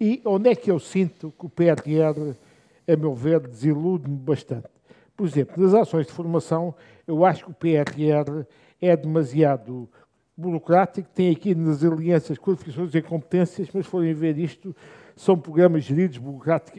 E 0.00 0.22
onde 0.24 0.50
é 0.50 0.54
que 0.54 0.70
eu 0.70 0.78
sinto 0.78 1.32
que 1.38 1.46
o 1.46 1.48
PRR, 1.48 2.34
a 2.86 2.96
meu 2.96 3.14
ver, 3.14 3.40
desilude-me 3.40 4.16
bastante? 4.16 4.68
Por 5.16 5.26
exemplo, 5.26 5.62
nas 5.62 5.74
ações 5.74 6.06
de 6.06 6.12
formação, 6.12 6.74
eu 7.06 7.24
acho 7.24 7.44
que 7.44 7.50
o 7.50 7.54
PRR 7.54 8.46
é 8.80 8.96
demasiado 8.96 9.88
burocrático, 10.36 11.08
tem 11.14 11.30
aqui 11.30 11.54
nas 11.54 11.84
alianças 11.84 12.38
qualificações 12.38 12.94
e 12.94 13.02
competências, 13.02 13.68
mas 13.72 13.86
forem 13.86 14.12
ver 14.12 14.36
isto, 14.38 14.74
são 15.16 15.38
programas 15.38 15.84
geridos 15.84 16.18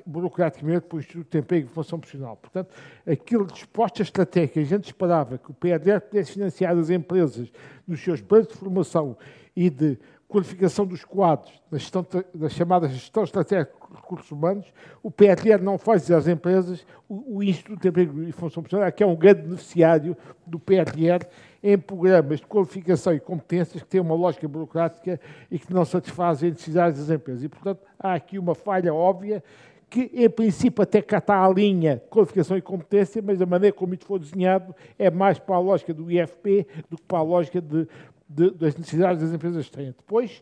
burocraticamente 0.05 0.87
pelo 0.87 1.01
Instituto 1.01 1.31
de 1.31 1.37
Emprego 1.37 1.67
e 1.67 1.69
Formação 1.69 1.99
Profissional. 1.99 2.35
Portanto, 2.35 2.73
aquilo 3.07 3.45
resposta 3.45 4.01
estratégica, 4.01 4.59
a 4.59 4.63
gente 4.63 4.85
esperava 4.85 5.37
que 5.37 5.51
o 5.51 5.53
PRR 5.53 6.01
pudesse 6.09 6.33
financiar 6.33 6.77
as 6.77 6.89
empresas 6.89 7.51
nos 7.87 8.01
seus 8.01 8.21
planos 8.21 8.47
de 8.47 8.55
formação 8.55 9.17
e 9.55 9.69
de 9.69 9.97
qualificação 10.27 10.85
dos 10.85 11.05
quadros, 11.05 11.53
na, 11.71 11.77
gestão, 11.77 12.05
na 12.33 12.49
chamada 12.49 12.89
gestão 12.89 13.23
estratégica 13.23 13.71
de 13.89 13.95
recursos 13.95 14.31
humanos, 14.31 14.65
o 15.01 15.09
PRR 15.09 15.61
não 15.61 15.77
faz 15.77 16.09
às 16.11 16.27
empresas, 16.27 16.85
o, 17.07 17.37
o 17.37 17.43
Instituto 17.43 17.81
de 17.81 17.87
Emprego 17.87 18.23
e 18.23 18.31
Função 18.31 18.63
Profissional, 18.63 18.91
que 18.91 19.03
é 19.03 19.05
um 19.05 19.15
grande 19.15 19.43
beneficiário 19.43 20.17
do 20.45 20.59
PRR 20.59 21.25
em 21.65 21.77
programas 21.77 22.39
de 22.39 22.45
qualificação 22.45 23.13
e 23.13 23.19
competências 23.19 23.81
que 23.81 23.89
têm 23.89 23.99
uma 23.99 24.15
lógica 24.15 24.47
burocrática 24.47 25.19
e 25.49 25.57
que 25.57 25.73
não 25.73 25.83
satisfazem 25.83 26.49
as 26.49 26.55
necessidades 26.55 26.99
das 26.99 27.09
empresas. 27.15 27.43
E, 27.43 27.49
portanto, 27.49 27.79
há 27.99 28.13
aqui 28.13 28.37
uma 28.37 28.53
falha 28.53 28.93
óbvia 28.93 29.43
que, 29.89 30.11
em 30.13 30.29
princípio, 30.29 30.83
até 30.83 31.01
cá 31.01 31.17
está 31.17 31.43
a 31.43 31.49
linha 31.49 32.01
qualificação 32.09 32.55
e 32.55 32.61
competência, 32.61 33.21
mas 33.21 33.41
a 33.41 33.45
maneira 33.45 33.75
como 33.75 33.93
isto 33.93 34.05
foi 34.05 34.19
desenhado 34.19 34.75
é 34.97 35.09
mais 35.09 35.39
para 35.39 35.55
a 35.55 35.59
lógica 35.59 35.93
do 35.93 36.11
IFP 36.11 36.67
do 36.89 36.97
que 36.97 37.03
para 37.03 37.19
a 37.19 37.23
lógica 37.23 37.59
de 37.59 37.87
de, 38.27 38.51
das 38.51 38.75
necessidades 38.75 39.21
das 39.21 39.31
empresas 39.31 39.69
têm. 39.69 39.87
Depois, 39.87 40.41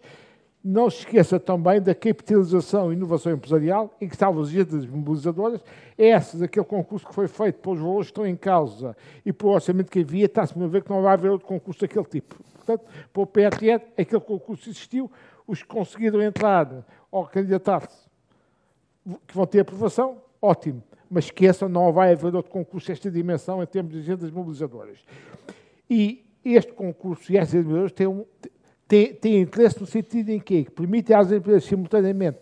não 0.63 0.89
se 0.89 0.99
esqueça 0.99 1.37
também 1.39 1.81
da 1.81 1.93
capitalização 1.93 2.91
e 2.91 2.95
inovação 2.95 3.33
empresarial, 3.33 3.93
em 3.99 4.07
que 4.07 4.15
estavam 4.15 4.41
as 4.41 4.47
agências 4.47 4.85
mobilizadoras. 4.85 5.61
Essas, 5.97 6.41
aquele 6.41 6.65
concurso 6.65 7.05
que 7.05 7.13
foi 7.13 7.27
feito 7.27 7.59
pelos 7.59 7.79
valores 7.79 8.07
que 8.07 8.11
estão 8.11 8.25
em 8.25 8.35
causa 8.35 8.95
e 9.25 9.33
pelo 9.33 9.51
orçamento 9.51 9.91
que 9.91 9.99
havia, 9.99 10.25
está-se 10.25 10.57
a 10.57 10.67
ver 10.67 10.83
que 10.83 10.89
não 10.89 11.01
vai 11.01 11.13
haver 11.13 11.31
outro 11.31 11.45
concurso 11.45 11.81
daquele 11.81 12.05
tipo. 12.05 12.41
Portanto, 12.55 12.85
para 13.11 13.21
o 13.21 13.27
PRR, 13.27 13.83
aquele 13.97 14.21
concurso 14.21 14.69
existiu, 14.69 15.11
os 15.45 15.61
que 15.61 15.67
conseguiram 15.67 16.21
entrar 16.21 16.85
ou 17.11 17.25
candidatar-se, 17.25 18.07
que 19.27 19.35
vão 19.35 19.45
ter 19.45 19.59
aprovação, 19.59 20.21
ótimo. 20.41 20.81
Mas 21.09 21.25
esqueçam, 21.25 21.67
não 21.67 21.91
vai 21.91 22.13
haver 22.13 22.33
outro 22.33 22.49
concurso 22.49 22.87
desta 22.87 23.11
dimensão 23.11 23.61
em 23.61 23.65
termos 23.65 23.91
de 23.91 23.99
agências 23.99 24.31
mobilizadoras. 24.31 24.99
E 25.89 26.25
este 26.43 26.71
concurso 26.71 27.31
e 27.31 27.37
estas 27.37 27.61
empresas 27.61 27.91
têm, 27.91 28.07
um, 28.07 28.25
têm, 28.87 29.13
têm 29.13 29.41
interesse 29.41 29.79
no 29.79 29.85
sentido 29.85 30.29
em 30.29 30.39
que, 30.39 30.69
permite 30.71 31.13
às 31.13 31.31
empresas 31.31 31.65
simultaneamente 31.65 32.39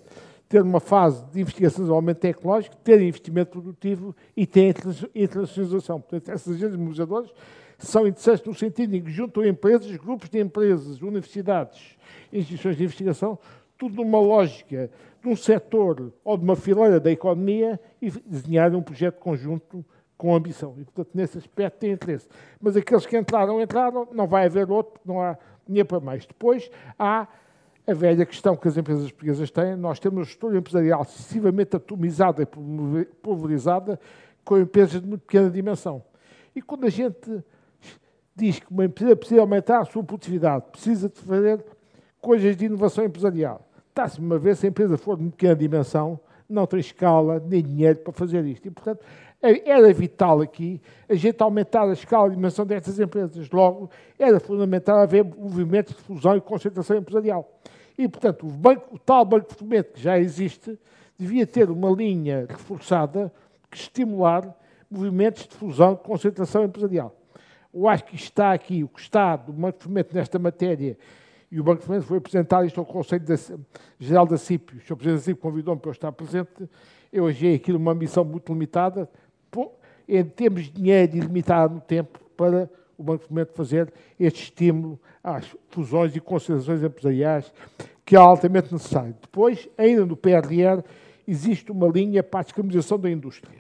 ter 0.52 0.62
uma 0.62 0.82
fase 0.82 1.24
de 1.32 1.40
investigação 1.40 1.78
de 1.78 1.84
desenvolvimento 1.84 2.18
tecnológico, 2.18 2.76
ter 2.78 3.02
investimento 3.02 3.52
produtivo 3.52 4.14
e 4.36 4.46
ter 4.46 4.76
internacionalização. 5.16 6.02
Portanto, 6.02 6.30
essas 6.30 6.56
agências 6.56 6.76
mobilizadoras 6.76 7.34
são 7.78 8.06
interessantes 8.06 8.46
no 8.46 8.54
sentido 8.54 8.94
em 8.94 9.02
que 9.02 9.10
juntam 9.10 9.46
empresas, 9.46 9.96
grupos 9.96 10.30
de 10.30 10.40
empresas, 10.40 11.02
universidades, 11.02 11.98
instituições 12.34 12.76
de 12.76 12.84
investigação, 12.84 13.40
tudo 13.78 13.96
numa 13.96 14.20
lógica 14.20 14.92
de 15.22 15.30
um 15.30 15.36
setor 15.36 16.12
ou 16.24 16.38
de 16.38 16.44
uma 16.44 16.56
fileira 16.56 17.00
da 17.00 17.10
economia 17.10 17.80
e 18.02 18.12
desenhar 18.12 18.76
um 18.76 18.82
projeto 18.82 19.20
conjunto 19.20 19.86
com 20.18 20.36
ambição. 20.36 20.76
E, 20.78 20.84
portanto, 20.84 21.10
nesse 21.16 21.38
aspecto 21.38 21.80
tem 21.80 21.94
interesse. 21.94 22.28
Mas 22.60 22.76
aqueles 22.76 23.06
que 23.06 23.18
entraram, 23.18 23.60
entraram, 23.60 24.08
não 24.12 24.28
vai 24.28 24.46
haver 24.46 24.70
outro, 24.70 25.02
não 25.04 25.22
há 25.22 25.36
dinheiro 25.72 25.88
para 25.88 26.00
mais. 26.00 26.26
Depois 26.26 26.70
há 26.98 27.28
a 27.88 27.94
velha 27.94 28.26
questão 28.26 28.56
que 28.56 28.68
as 28.68 28.78
empresas 28.78 29.12
portuguesas 29.12 29.50
têm. 29.50 29.76
Nós 29.76 30.00
temos 30.00 30.18
uma 30.18 30.24
estrutura 30.24 30.58
empresarial 30.58 31.02
excessivamente 31.02 31.76
atomizada 31.76 32.44
e 32.44 32.46
pulverizada 32.46 34.00
com 34.44 34.58
empresas 34.58 35.02
de 35.02 35.08
muito 35.08 35.22
pequena 35.22 35.50
dimensão. 35.50 36.04
E 36.56 36.62
quando 36.62 36.86
a 36.86 36.90
gente 36.90 37.44
diz 38.36 38.60
que 38.60 38.72
uma 38.72 38.86
empresa 38.86 39.16
precisa 39.16 39.42
aumentar 39.42 39.80
a 39.80 39.86
sua 39.86 40.04
produtividade, 40.04 40.66
precisa 40.72 41.10
de 41.10 41.20
fazer 41.20 41.64
coisas 42.20 42.56
de 42.56 42.66
inovação 42.66 43.04
empresarial. 43.04 43.68
Está-se 43.90 44.20
uma 44.20 44.38
vez, 44.38 44.60
se 44.60 44.68
a 44.68 44.70
empresa 44.70 44.98
for 44.98 45.18
de 45.18 45.30
pequena 45.30 45.56
dimensão, 45.56 46.20
não 46.52 46.66
tem 46.66 46.80
escala 46.80 47.42
nem 47.46 47.64
dinheiro 47.64 48.00
para 48.00 48.14
fazer 48.14 48.46
isto. 48.46 48.68
E, 48.68 48.72
portanto, 48.72 49.04
era 49.42 49.92
vital 49.94 50.42
aqui 50.42 50.80
a 51.10 51.16
gente 51.16 51.42
aumentar 51.42 51.90
a 51.90 51.94
escala 51.94 52.28
e 52.28 52.36
dimensão 52.36 52.66
destas 52.66 53.00
empresas. 53.00 53.50
Logo, 53.50 53.90
era 54.20 54.40
fundamental 54.40 55.00
haver 55.00 55.24
movimentos 55.24 55.96
de 55.96 56.02
fusão 56.02 56.38
e 56.38 56.42
concentração 56.42 56.98
empresarial. 56.98 57.50
E, 57.98 58.08
portanto, 58.08 58.46
o, 58.46 58.50
banco, 58.50 58.96
o 58.96 59.00
tal 59.00 59.26
banco 59.26 59.50
de 59.50 59.56
fomento 59.56 59.94
que 59.94 60.02
já 60.02 60.20
existe 60.20 60.78
devia 61.18 61.46
ter 61.46 61.70
uma 61.70 61.90
linha 61.90 62.46
reforçada 62.48 63.32
que 63.70 63.78
estimular 63.78 64.56
movimentos 64.90 65.48
de 65.48 65.56
fusão 65.56 65.94
e 65.94 65.98
concentração 65.98 66.64
empresarial. 66.64 67.16
Eu 67.74 67.88
acho 67.88 68.04
que 68.04 68.16
está 68.16 68.52
aqui 68.52 68.84
o 68.84 68.88
que 68.88 69.00
está 69.00 69.36
do 69.36 69.54
Banco 69.54 69.78
de 69.78 69.84
Fomento 69.86 70.14
nesta 70.14 70.38
matéria 70.38 70.98
e 71.52 71.60
o 71.60 71.64
Banco 71.64 71.82
de 71.82 71.86
Fomento 71.86 72.06
foi 72.06 72.18
apresentar 72.18 72.66
isto 72.66 72.80
ao 72.80 72.86
Conselho 72.86 73.26
Geral 74.00 74.26
da 74.26 74.38
CIP. 74.38 74.78
O 74.78 74.80
Sr. 74.80 74.96
Presidente 74.96 75.20
da 75.20 75.26
CIP 75.26 75.42
convidou-me 75.42 75.82
para 75.82 75.90
eu 75.90 75.94
estar 75.94 76.12
presente. 76.14 76.70
Eu 77.12 77.28
achei 77.28 77.56
aquilo 77.56 77.78
uma 77.78 77.94
missão 77.94 78.24
muito 78.24 78.54
limitada, 78.54 79.10
em 80.08 80.24
termos 80.24 80.64
de 80.64 80.72
dinheiro 80.72 81.18
ilimitado 81.18 81.76
no 81.76 81.82
tempo, 81.82 82.20
para 82.38 82.70
o 82.98 83.04
Banco 83.04 83.24
de 83.24 83.28
Fomento 83.28 83.54
fazer 83.54 83.92
este 84.18 84.44
estímulo 84.44 85.00
às 85.22 85.46
fusões 85.70 86.16
e 86.16 86.22
concentrações 86.22 86.82
empresariais, 86.82 87.52
que 88.06 88.16
é 88.16 88.20
altamente 88.20 88.72
necessário. 88.72 89.16
Depois, 89.22 89.68
ainda 89.78 90.06
no 90.06 90.16
PRR, 90.16 90.84
existe 91.28 91.70
uma 91.70 91.88
linha 91.88 92.24
para 92.24 92.40
a 92.40 92.44
descarbonização 92.44 92.98
da 92.98 93.10
indústria. 93.10 93.60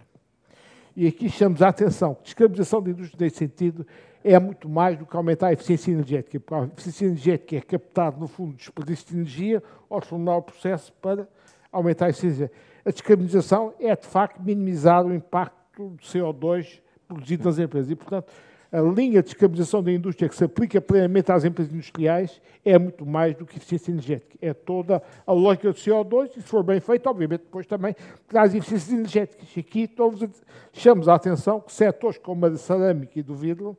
E 0.95 1.07
aqui 1.07 1.29
chamamos 1.29 1.61
a 1.61 1.67
atenção 1.69 2.17
descarbonização 2.23 2.81
da 2.81 2.91
indústria 2.91 3.25
nesse 3.25 3.37
sentido 3.37 3.85
é 4.23 4.39
muito 4.39 4.69
mais 4.69 4.97
do 4.97 5.05
que 5.05 5.15
aumentar 5.15 5.47
a 5.47 5.53
eficiência 5.53 5.91
energética, 5.91 6.39
porque 6.39 6.63
a 6.63 6.67
eficiência 6.73 7.05
energética 7.05 7.55
é 7.55 7.61
captar, 7.61 8.17
no 8.17 8.27
fundo, 8.27 8.55
desperdício 8.55 9.07
de 9.07 9.15
energia 9.15 9.63
ou 9.89 9.99
transformar 9.99 10.37
o 10.37 10.41
processo 10.41 10.93
para 11.01 11.27
aumentar 11.71 12.07
a 12.07 12.09
eficiência. 12.09 12.51
A 12.85 12.91
descarbonização 12.91 13.73
é, 13.79 13.95
de 13.95 14.07
facto, 14.07 14.41
minimizar 14.41 15.05
o 15.05 15.13
impacto 15.13 15.89
do 15.89 15.97
CO2 15.97 16.81
produzido 17.07 17.45
nas 17.45 17.59
empresas. 17.59 17.91
E, 17.91 17.95
portanto, 17.95 18.31
a 18.71 18.79
linha 18.79 19.21
de 19.21 19.29
descarbonização 19.29 19.83
da 19.83 19.91
indústria 19.91 20.29
que 20.29 20.35
se 20.35 20.45
aplica 20.45 20.79
plenamente 20.79 21.29
às 21.29 21.43
empresas 21.43 21.73
industriais 21.73 22.41
é 22.63 22.79
muito 22.79 23.05
mais 23.05 23.35
do 23.35 23.45
que 23.45 23.57
eficiência 23.57 23.91
energética. 23.91 24.37
É 24.41 24.53
toda 24.53 25.03
a 25.27 25.33
lógica 25.33 25.73
do 25.73 25.77
CO2 25.77 26.31
e, 26.37 26.41
se 26.41 26.47
for 26.47 26.63
bem 26.63 26.79
feito, 26.79 27.07
obviamente, 27.07 27.41
depois 27.41 27.67
também 27.67 27.93
traz 28.29 28.55
eficiências 28.55 28.93
energéticas. 28.93 29.49
Aqui 29.57 29.87
todos 29.87 30.25
chamamos 30.71 31.09
a 31.09 31.15
atenção 31.15 31.59
que 31.59 31.73
setores 31.73 32.17
como 32.17 32.45
a 32.45 32.49
da 32.49 32.57
cerâmica 32.57 33.19
e 33.19 33.21
do 33.21 33.35
vidro, 33.35 33.77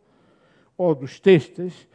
ou 0.82 0.94
dos 0.94 1.20
textos, 1.20 1.86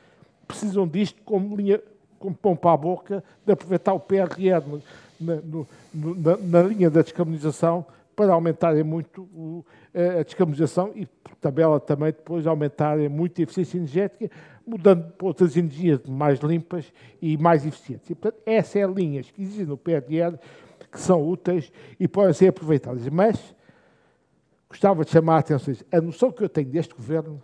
precisam 0.48 0.88
disto 0.88 1.22
como 1.24 1.56
linha, 1.56 1.82
como 2.20 2.36
pão 2.36 2.56
para 2.56 2.74
a 2.74 2.78
boca, 2.78 3.24
de 3.46 3.52
aproveitar 3.52 3.94
o 3.94 4.00
PRR 4.00 4.82
na, 5.20 5.36
no, 5.36 5.68
na, 5.94 6.38
na 6.38 6.62
linha 6.64 6.90
da 6.90 7.02
descarbonização 7.02 7.86
para 8.16 8.34
aumentarem 8.34 8.84
muito 8.84 9.22
o, 9.34 9.64
a 10.20 10.24
descarbonização 10.24 10.92
e, 10.96 11.06
por 11.06 11.36
tabela, 11.36 11.80
também 11.80 12.08
depois 12.08 12.48
aumentarem 12.48 13.08
muito 13.08 13.40
a 13.40 13.44
eficiência 13.44 13.78
energética, 13.78 14.32
mudando 14.66 15.12
para 15.12 15.28
outras 15.28 15.56
energias 15.56 16.00
mais 16.08 16.40
limpas 16.40 16.92
e 17.22 17.38
mais 17.38 17.66
eficientes. 17.66 18.10
E, 18.10 18.16
portanto, 18.16 18.42
essas 18.46 18.72
são 18.72 18.82
é 18.82 18.88
linhas 18.88 19.30
que 19.30 19.42
existem 19.42 19.66
no 19.66 19.78
PRR 19.78 20.38
que 20.92 21.00
são 21.00 21.28
úteis 21.28 21.72
e 22.00 22.08
podem 22.08 22.34
ser 22.34 22.48
aproveitadas. 22.48 23.08
Mas 23.10 23.54
gostava 24.70 25.06
de 25.06 25.12
chamar 25.12 25.36
a 25.36 25.40
atenção, 25.40 25.76
a 25.92 26.02
noção 26.02 26.32
que 26.32 26.44
eu 26.44 26.50
tenho 26.50 26.70
deste 26.70 26.96
governo 26.96 27.42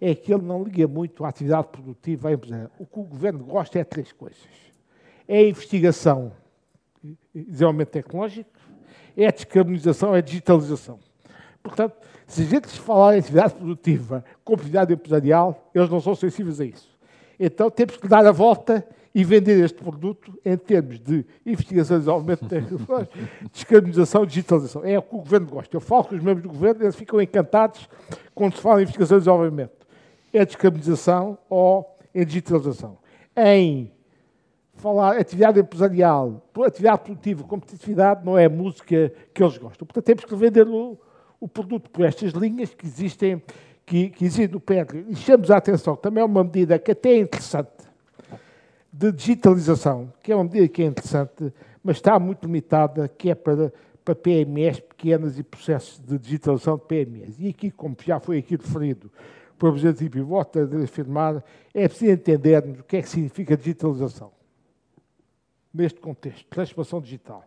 é 0.00 0.14
que 0.14 0.32
ele 0.32 0.42
não 0.42 0.62
liga 0.62 0.86
muito 0.86 1.24
à 1.24 1.28
atividade 1.28 1.68
produtiva 1.68 2.28
à 2.28 2.32
empresa. 2.32 2.70
O 2.78 2.86
que 2.86 2.98
o 2.98 3.02
governo 3.02 3.44
gosta 3.44 3.78
é 3.78 3.84
três 3.84 4.12
coisas. 4.12 4.38
É 5.26 5.38
a 5.38 5.48
investigação 5.48 6.32
e 7.34 7.42
desenvolvimento 7.44 7.90
tecnológico, 7.90 8.50
é 9.16 9.26
a 9.26 9.30
descarbonização, 9.30 10.14
é 10.14 10.18
a 10.18 10.22
digitalização. 10.22 10.98
Portanto, 11.62 11.96
se 12.26 12.42
a 12.42 12.44
gente 12.44 12.68
falar 12.68 13.14
em 13.14 13.18
atividade 13.20 13.54
produtiva, 13.54 14.24
competitividade 14.44 14.92
empresarial, 14.92 15.70
eles 15.74 15.88
não 15.88 16.00
são 16.00 16.14
sensíveis 16.14 16.60
a 16.60 16.64
isso. 16.64 16.96
Então 17.38 17.70
temos 17.70 17.96
que 17.96 18.08
dar 18.08 18.26
a 18.26 18.32
volta 18.32 18.86
e 19.14 19.24
vender 19.24 19.64
este 19.64 19.82
produto 19.82 20.38
em 20.44 20.56
termos 20.56 21.00
de 21.00 21.24
investigação 21.44 21.96
e 21.96 22.00
desenvolvimento 22.00 22.44
tecnológico, 22.48 23.18
descarbonização 23.52 24.24
e 24.24 24.26
digitalização. 24.26 24.84
É 24.84 24.98
o 24.98 25.02
que 25.02 25.14
o 25.14 25.18
governo 25.18 25.46
gosta. 25.46 25.74
Eu 25.74 25.80
falo 25.80 26.04
com 26.04 26.14
os 26.14 26.22
membros 26.22 26.42
do 26.42 26.48
governo, 26.50 26.84
eles 26.84 26.94
ficam 26.94 27.20
encantados 27.20 27.88
quando 28.34 28.56
se 28.56 28.60
fala 28.60 28.80
em 28.80 28.82
investigação 28.82 29.16
e 29.16 29.20
desenvolvimento. 29.20 29.85
É 30.32 30.44
descarbonização 30.44 31.38
ou 31.48 31.96
em 32.14 32.24
digitalização. 32.24 32.98
Em 33.36 33.92
falar 34.76 35.18
atividade 35.18 35.58
empresarial, 35.58 36.42
atividade 36.64 37.02
produtiva, 37.02 37.44
competitividade, 37.44 38.24
não 38.24 38.38
é 38.38 38.44
a 38.44 38.50
música 38.50 39.12
que 39.32 39.42
eles 39.42 39.56
gostam. 39.58 39.86
Portanto, 39.86 40.04
temos 40.04 40.24
que 40.24 40.34
vender 40.34 40.68
o, 40.68 40.98
o 41.40 41.48
produto 41.48 41.90
por 41.90 42.04
estas 42.04 42.32
linhas 42.32 42.74
que 42.74 42.86
existem, 42.86 43.42
que, 43.84 44.10
que 44.10 44.24
existem 44.24 44.48
no 44.48 44.60
PER. 44.60 44.86
E 45.08 45.16
chamamos 45.16 45.50
a 45.50 45.56
atenção, 45.56 45.96
também 45.96 46.22
é 46.22 46.24
uma 46.24 46.44
medida 46.44 46.78
que 46.78 46.90
até 46.90 47.10
é 47.10 47.18
interessante, 47.18 47.70
de 48.92 49.12
digitalização, 49.12 50.12
que 50.22 50.32
é 50.32 50.34
uma 50.34 50.44
medida 50.44 50.68
que 50.68 50.82
é 50.82 50.86
interessante, 50.86 51.52
mas 51.82 51.96
está 51.96 52.18
muito 52.18 52.46
limitada, 52.46 53.08
que 53.08 53.30
é 53.30 53.34
para, 53.34 53.72
para 54.04 54.14
PMEs 54.14 54.80
pequenas 54.80 55.38
e 55.38 55.42
processos 55.42 56.00
de 56.00 56.18
digitalização 56.18 56.76
de 56.76 56.84
PMEs. 56.84 57.36
E 57.38 57.48
aqui, 57.48 57.70
como 57.70 57.94
já 58.04 58.18
foi 58.18 58.38
aqui 58.38 58.56
referido 58.56 59.10
pelo 59.58 59.72
Presidente 59.72 60.04
e 60.04 60.20
volta 60.20 60.60
a 60.60 60.84
afirmar, 60.84 61.42
é 61.72 61.88
preciso 61.88 62.12
entendermos 62.12 62.80
o 62.80 62.84
que 62.84 62.96
é 62.96 63.02
que 63.02 63.08
significa 63.08 63.56
digitalização 63.56 64.32
neste 65.72 66.00
contexto, 66.00 66.46
transformação 66.48 67.00
digital. 67.00 67.44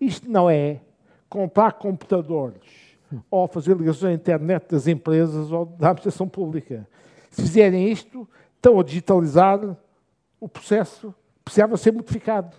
Isto 0.00 0.30
não 0.30 0.48
é 0.48 0.80
comprar 1.28 1.72
computadores 1.72 2.96
ou 3.30 3.46
fazer 3.46 3.76
ligações 3.76 4.12
à 4.12 4.14
internet 4.14 4.70
das 4.70 4.86
empresas 4.86 5.50
ou 5.52 5.66
da 5.66 5.88
administração 5.88 6.28
pública. 6.28 6.88
Se 7.30 7.42
fizerem 7.42 7.90
isto, 7.90 8.28
estão 8.56 8.80
a 8.80 8.82
digitalizar 8.82 9.76
o 10.40 10.48
processo, 10.48 11.14
precisava 11.44 11.76
ser 11.76 11.92
modificado. 11.92 12.56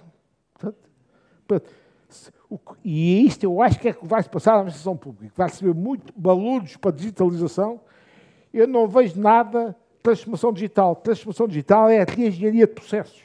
Portanto, 1.48 1.74
e 2.84 3.26
isto 3.26 3.44
eu 3.44 3.62
acho 3.62 3.80
que 3.80 3.90
é 3.90 3.94
que 3.94 4.06
vai 4.06 4.22
se 4.22 4.30
passar 4.30 4.54
à 4.54 4.56
administração 4.58 4.98
pública. 4.98 5.34
Vai 5.36 5.48
receber 5.48 5.74
muito 5.74 6.14
barulhos 6.16 6.76
para 6.78 6.92
a 6.92 6.94
digitalização. 6.94 7.80
Eu 8.54 8.68
não 8.68 8.88
vejo 8.88 9.20
nada 9.20 9.76
transformação 10.02 10.52
digital. 10.52 10.96
Transformação 10.96 11.48
digital 11.48 11.90
é 11.90 12.02
a 12.02 12.06
reengenharia 12.06 12.66
de 12.68 12.74
processos. 12.74 13.22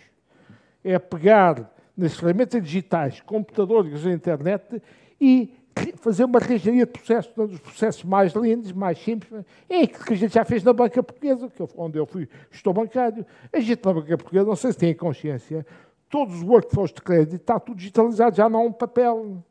É 0.82 0.98
pegar 0.98 1.72
nas 1.96 2.16
ferramentas 2.16 2.62
digitais, 2.62 3.20
computadores, 3.20 4.04
internet 4.04 4.82
e 5.20 5.54
fazer 5.96 6.24
uma 6.24 6.38
reengenharia 6.38 6.86
de 6.86 6.92
processos, 6.92 7.36
um 7.36 7.46
dos 7.46 7.58
processos 7.58 8.04
mais 8.04 8.32
lindos, 8.34 8.72
mais 8.72 8.98
simples. 8.98 9.44
É 9.68 9.86
que 9.86 10.12
a 10.12 10.16
gente 10.16 10.34
já 10.34 10.44
fez 10.44 10.62
na 10.62 10.72
banca 10.72 11.02
portuguesa, 11.02 11.50
onde 11.76 11.98
eu 11.98 12.06
fui 12.06 12.28
estou 12.50 12.72
bancário. 12.72 13.24
A 13.52 13.60
gente 13.60 13.84
na 13.84 13.92
banca 13.92 14.16
portuguesa, 14.16 14.46
não 14.46 14.56
sei 14.56 14.72
se 14.72 14.78
tem 14.78 14.94
consciência, 14.94 15.66
todos 16.08 16.36
os 16.36 16.42
workflows 16.42 16.92
de 16.92 17.02
crédito 17.02 17.36
está 17.36 17.58
tudo 17.58 17.76
digitalizado, 17.76 18.36
já 18.36 18.48
não 18.48 18.60
há 18.60 18.62
um 18.62 18.72
papel. 18.72 19.42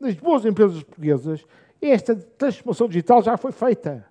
Nas 0.00 0.14
boas 0.14 0.44
empresas 0.44 0.82
portuguesas, 0.82 1.44
esta 1.80 2.14
transformação 2.14 2.88
digital 2.88 3.22
já 3.22 3.36
foi 3.36 3.52
feita. 3.52 4.04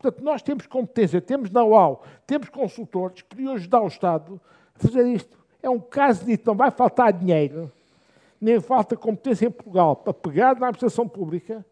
Portanto, 0.00 0.24
nós 0.24 0.40
temos 0.40 0.66
competência, 0.66 1.20
temos 1.20 1.50
know-how, 1.50 2.02
temos 2.26 2.48
consultores 2.48 3.20
que 3.20 3.28
podiam 3.28 3.52
ajudar 3.52 3.82
o 3.82 3.86
Estado 3.86 4.40
a 4.74 4.78
fazer 4.78 5.06
isto. 5.06 5.38
É 5.62 5.68
um 5.68 5.78
caso 5.78 6.24
de 6.24 6.40
não 6.42 6.54
vai 6.54 6.70
faltar 6.70 7.12
dinheiro, 7.12 7.70
nem 8.40 8.58
falta 8.58 8.96
competência 8.96 9.46
em 9.46 9.50
Portugal 9.50 9.94
para 9.94 10.14
pegar 10.14 10.58
na 10.58 10.68
administração 10.68 11.06
pública 11.06 11.62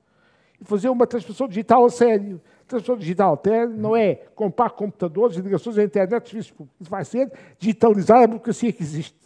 e 0.61 0.65
fazer 0.65 0.91
uma 0.91 1.07
transformação 1.07 1.49
digital 1.49 1.87
a 1.87 1.89
sério. 1.89 2.39
Transformação 2.67 3.01
digital 3.01 3.33
até 3.33 3.67
não 3.67 3.97
é 3.97 4.17
comprar 4.35 4.69
computadores 4.71 5.39
e 5.39 5.41
ligações 5.41 5.79
à 5.79 5.83
internet 5.83 6.29
serviços 6.29 6.53
públicos. 6.53 6.87
Vai 6.87 7.07
ser 7.07 7.33
digitalizar 7.59 8.25
a 8.25 8.27
burocracia 8.27 8.71
que 8.71 8.83
existe. 8.83 9.17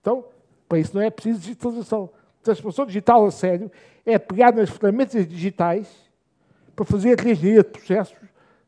Então, 0.00 0.24
para 0.66 0.78
isso 0.78 0.94
não 0.94 1.02
é 1.02 1.10
preciso 1.10 1.40
digitalização. 1.40 2.08
Transformação 2.42 2.86
digital 2.86 3.26
a 3.26 3.30
sério 3.30 3.70
é 4.06 4.18
pegar 4.18 4.54
nas 4.54 4.70
ferramentas 4.70 5.28
digitais 5.28 6.07
para 6.78 6.84
fazer 6.84 7.18
a 7.18 7.22
reengenharia 7.22 7.64
de 7.64 7.70
processos 7.70 8.16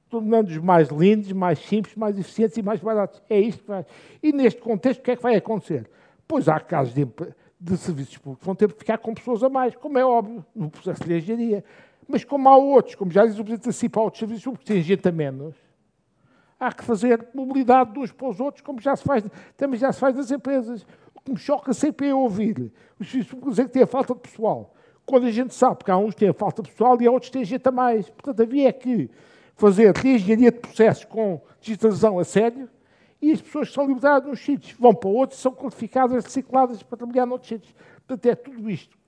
tornando-os 0.09 0.59
mais 0.59 0.89
lindos, 0.89 1.31
mais 1.31 1.61
simples, 1.61 1.95
mais 1.95 2.19
eficientes 2.19 2.57
e 2.57 2.63
mais 2.63 2.81
baratos. 2.81 3.23
É 3.31 3.39
isto 3.39 3.63
que 3.63 3.69
vai. 3.69 3.87
E 4.21 4.33
neste 4.33 4.61
contexto, 4.61 4.99
o 4.99 5.03
que 5.05 5.13
é 5.13 5.17
que 5.17 5.23
vai 5.23 5.37
acontecer? 5.37 5.89
Pois 6.27 6.49
há 6.49 6.59
casos 6.59 6.93
de, 6.93 7.07
de 7.61 7.77
serviços 7.77 8.19
públicos 8.19 8.41
que 8.41 8.47
vão 8.47 8.57
ter 8.57 8.73
que 8.73 8.81
ficar 8.81 8.99
com 8.99 9.15
pessoas 9.15 9.45
a 9.45 9.49
mais, 9.49 9.77
como 9.77 9.97
é 9.97 10.05
óbvio, 10.05 10.45
no 10.53 10.69
processo 10.69 11.05
de 11.05 11.17
engenharia. 11.17 11.65
Mas 12.09 12.25
como 12.25 12.49
há 12.49 12.57
outros, 12.57 12.97
como 12.97 13.13
já 13.13 13.25
diz 13.25 13.39
o 13.39 13.45
Presidente 13.45 13.67
da 13.67 13.73
CIPA, 13.73 14.01
outros 14.01 14.19
serviços 14.19 14.43
públicos 14.43 14.67
têm 14.67 14.83
gente 14.83 15.09
a 15.09 15.13
menos, 15.13 15.55
há 16.59 16.73
que 16.73 16.83
fazer 16.83 17.29
mobilidade 17.33 17.93
de 17.93 18.01
uns 18.01 18.11
para 18.11 18.29
os 18.29 18.41
outros, 18.41 18.65
como 18.65 18.81
já 18.81 18.97
se 18.97 19.05
faz, 19.05 19.23
também 19.57 19.79
já 19.79 19.93
se 19.93 20.01
faz 20.01 20.17
nas 20.17 20.33
empresas. 20.33 20.85
O 21.15 21.21
que 21.21 21.31
me 21.31 21.39
choca 21.39 21.73
sempre 21.73 22.09
é 22.09 22.15
ouvir 22.15 22.73
os 22.99 23.09
serviços 23.09 23.31
públicos 23.31 23.55
dizer 23.55 23.69
que 23.69 23.75
têm 23.75 23.83
a 23.85 23.87
falta 23.87 24.13
de 24.13 24.21
pessoal. 24.21 24.75
Quando 25.07 25.27
a 25.27 25.31
gente 25.31 25.55
sabe 25.55 25.85
que 25.85 25.91
há 25.91 25.97
uns 25.97 26.15
que 26.15 26.21
têm 26.21 26.33
falta 26.33 26.63
de 26.63 26.71
pessoal 26.71 27.01
e 27.01 27.07
há 27.07 27.11
outros 27.11 27.31
que 27.31 27.39
têm 27.39 27.45
gente 27.45 27.67
a 27.69 27.73
mais. 27.73 28.09
Portanto, 28.09 28.43
havia 28.43 28.73
que 28.73 29.11
fazer 29.57 29.95
reengenharia 29.95 30.53
de 30.53 30.59
processos 30.59 31.05
com 31.05 31.41
digitalização 31.61 32.19
a 32.19 32.25
sério 32.25 32.69
e 33.21 33.33
as 33.33 33.41
pessoas 33.41 33.69
que 33.69 33.75
são 33.75 33.87
liberadas 33.87 34.29
nos 34.29 34.41
sítios 34.41 34.73
vão 34.79 34.95
para 34.95 35.11
outros 35.11 35.41
são 35.41 35.53
qualificadas, 35.53 36.25
recicladas 36.25 36.83
para 36.83 36.99
trabalhar 36.99 37.27
noutros 37.27 37.49
sítios. 37.49 37.75
Portanto, 38.07 38.27
é 38.27 38.35
tudo 38.35 38.71
isto 38.71 39.01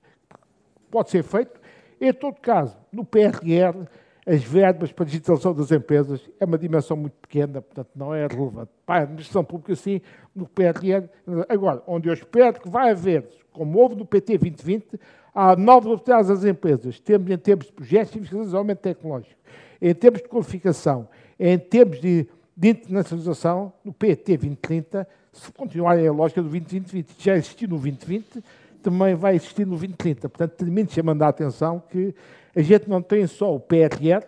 pode 0.93 1.09
ser 1.09 1.23
feito. 1.23 1.59
Em 1.99 2.13
todo 2.13 2.39
caso, 2.39 2.77
no 2.91 3.03
PRR, 3.03 3.87
as 4.27 4.43
verbas 4.43 4.91
para 4.91 5.03
a 5.03 5.07
digitalização 5.07 5.53
das 5.53 5.71
empresas 5.71 6.29
é 6.39 6.45
uma 6.45 6.57
dimensão 6.57 6.95
muito 6.95 7.15
pequena, 7.15 7.61
portanto 7.61 7.89
não 7.95 8.13
é 8.13 8.27
relevante. 8.27 8.71
Para 8.85 9.01
a 9.01 9.03
administração 9.03 9.43
pública, 9.43 9.75
sim, 9.75 9.99
no 10.35 10.47
PRR. 10.47 11.09
Agora, 11.49 11.81
onde 11.87 12.07
eu 12.07 12.13
espero 12.13 12.61
que 12.61 12.69
vai 12.69 12.91
haver, 12.91 13.27
como 13.51 13.79
houve 13.79 13.95
no 13.95 14.05
PT 14.05 14.37
2020, 14.37 14.99
há 15.33 15.55
novas 15.55 15.91
oportunidades 15.91 16.29
às 16.29 16.45
empresas, 16.45 16.99
temos 16.99 17.29
em 17.31 17.37
termos 17.37 17.65
de 17.65 17.71
projetos 17.71 18.13
de 18.13 18.19
desenvolvimento 18.19 18.79
tecnológico, 18.79 19.35
em 19.81 19.93
termos 19.93 20.21
de 20.21 20.27
qualificação, 20.27 21.07
em 21.39 21.57
termos 21.57 21.99
de, 21.99 22.27
de 22.55 22.69
internacionalização, 22.69 23.73
no 23.83 23.91
PT 23.91 24.37
2030, 24.37 25.07
se 25.31 25.51
continuarem 25.51 26.07
a 26.07 26.11
lógica 26.11 26.41
do 26.41 26.49
2020, 26.49 27.15
já 27.17 27.35
existiu 27.35 27.67
no 27.67 27.79
2020, 27.79 28.43
também 28.83 29.15
vai 29.15 29.35
existir 29.35 29.65
no 29.65 29.71
2030. 29.71 30.29
Portanto, 30.29 30.51
termino 30.51 30.89
chamando 30.91 31.23
a 31.23 31.27
atenção 31.29 31.81
que 31.89 32.13
a 32.55 32.61
gente 32.61 32.87
não 32.87 33.01
tem 33.01 33.25
só 33.25 33.55
o 33.55 33.59
PRR, 33.59 34.23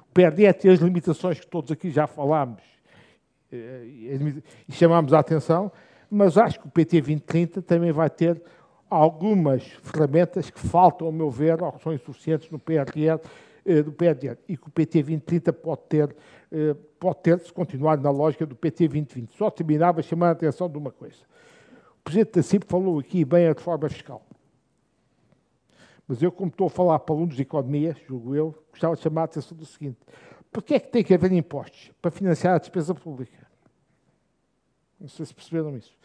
o 0.00 0.12
PRR 0.14 0.54
tem 0.58 0.70
as 0.70 0.78
limitações 0.78 1.40
que 1.40 1.46
todos 1.46 1.72
aqui 1.72 1.90
já 1.90 2.06
falámos 2.06 2.62
eh, 3.50 3.84
e 4.68 4.72
chamámos 4.72 5.12
a 5.12 5.18
atenção, 5.18 5.72
mas 6.10 6.38
acho 6.38 6.60
que 6.60 6.66
o 6.66 6.70
PT 6.70 7.00
2030 7.00 7.62
também 7.62 7.90
vai 7.90 8.08
ter 8.08 8.40
algumas 8.88 9.62
ferramentas 9.82 10.50
que 10.50 10.60
faltam, 10.60 11.06
ao 11.06 11.12
meu 11.12 11.30
ver, 11.30 11.62
ou 11.62 11.72
que 11.72 11.82
são 11.82 11.92
insuficientes 11.92 12.50
no 12.50 12.58
PRR, 12.58 13.20
eh, 13.64 13.82
do 13.82 13.92
PRR, 13.92 14.38
e 14.48 14.56
que 14.56 14.68
o 14.68 14.70
PT 14.70 15.02
2030 15.02 15.52
pode 15.52 15.82
ter, 15.88 16.16
eh, 16.52 16.74
pode 16.98 17.18
ter 17.20 17.40
se 17.40 17.52
continuar 17.52 17.98
na 17.98 18.10
lógica 18.10 18.46
do 18.46 18.54
PT 18.54 18.88
2020. 18.88 19.36
Só 19.36 19.50
terminava 19.50 20.02
chamando 20.02 20.30
a 20.30 20.32
atenção 20.32 20.68
de 20.68 20.78
uma 20.78 20.90
coisa. 20.90 21.18
Presidente 22.06 22.34
da 22.34 22.42
CIP 22.44 22.66
falou 22.68 23.00
aqui 23.00 23.24
bem 23.24 23.46
a 23.46 23.48
reforma 23.48 23.88
fiscal. 23.88 24.24
Mas 26.06 26.22
eu, 26.22 26.30
como 26.30 26.50
estou 26.50 26.68
a 26.68 26.70
falar 26.70 27.00
para 27.00 27.16
alunos 27.16 27.34
de 27.34 27.42
economia, 27.42 27.96
julgo 28.06 28.32
eu, 28.32 28.54
gostava 28.70 28.94
de 28.94 29.02
chamar 29.02 29.22
a 29.22 29.24
atenção 29.24 29.58
do 29.58 29.66
seguinte. 29.66 29.98
Porquê 30.52 30.74
é 30.74 30.78
que 30.78 30.88
tem 30.88 31.02
que 31.02 31.12
haver 31.12 31.32
impostos? 31.32 31.90
Para 32.00 32.12
financiar 32.12 32.54
a 32.54 32.58
despesa 32.58 32.94
pública. 32.94 33.44
Não 35.00 35.08
sei 35.08 35.26
se 35.26 35.34
perceberam 35.34 35.76
isso. 35.76 35.98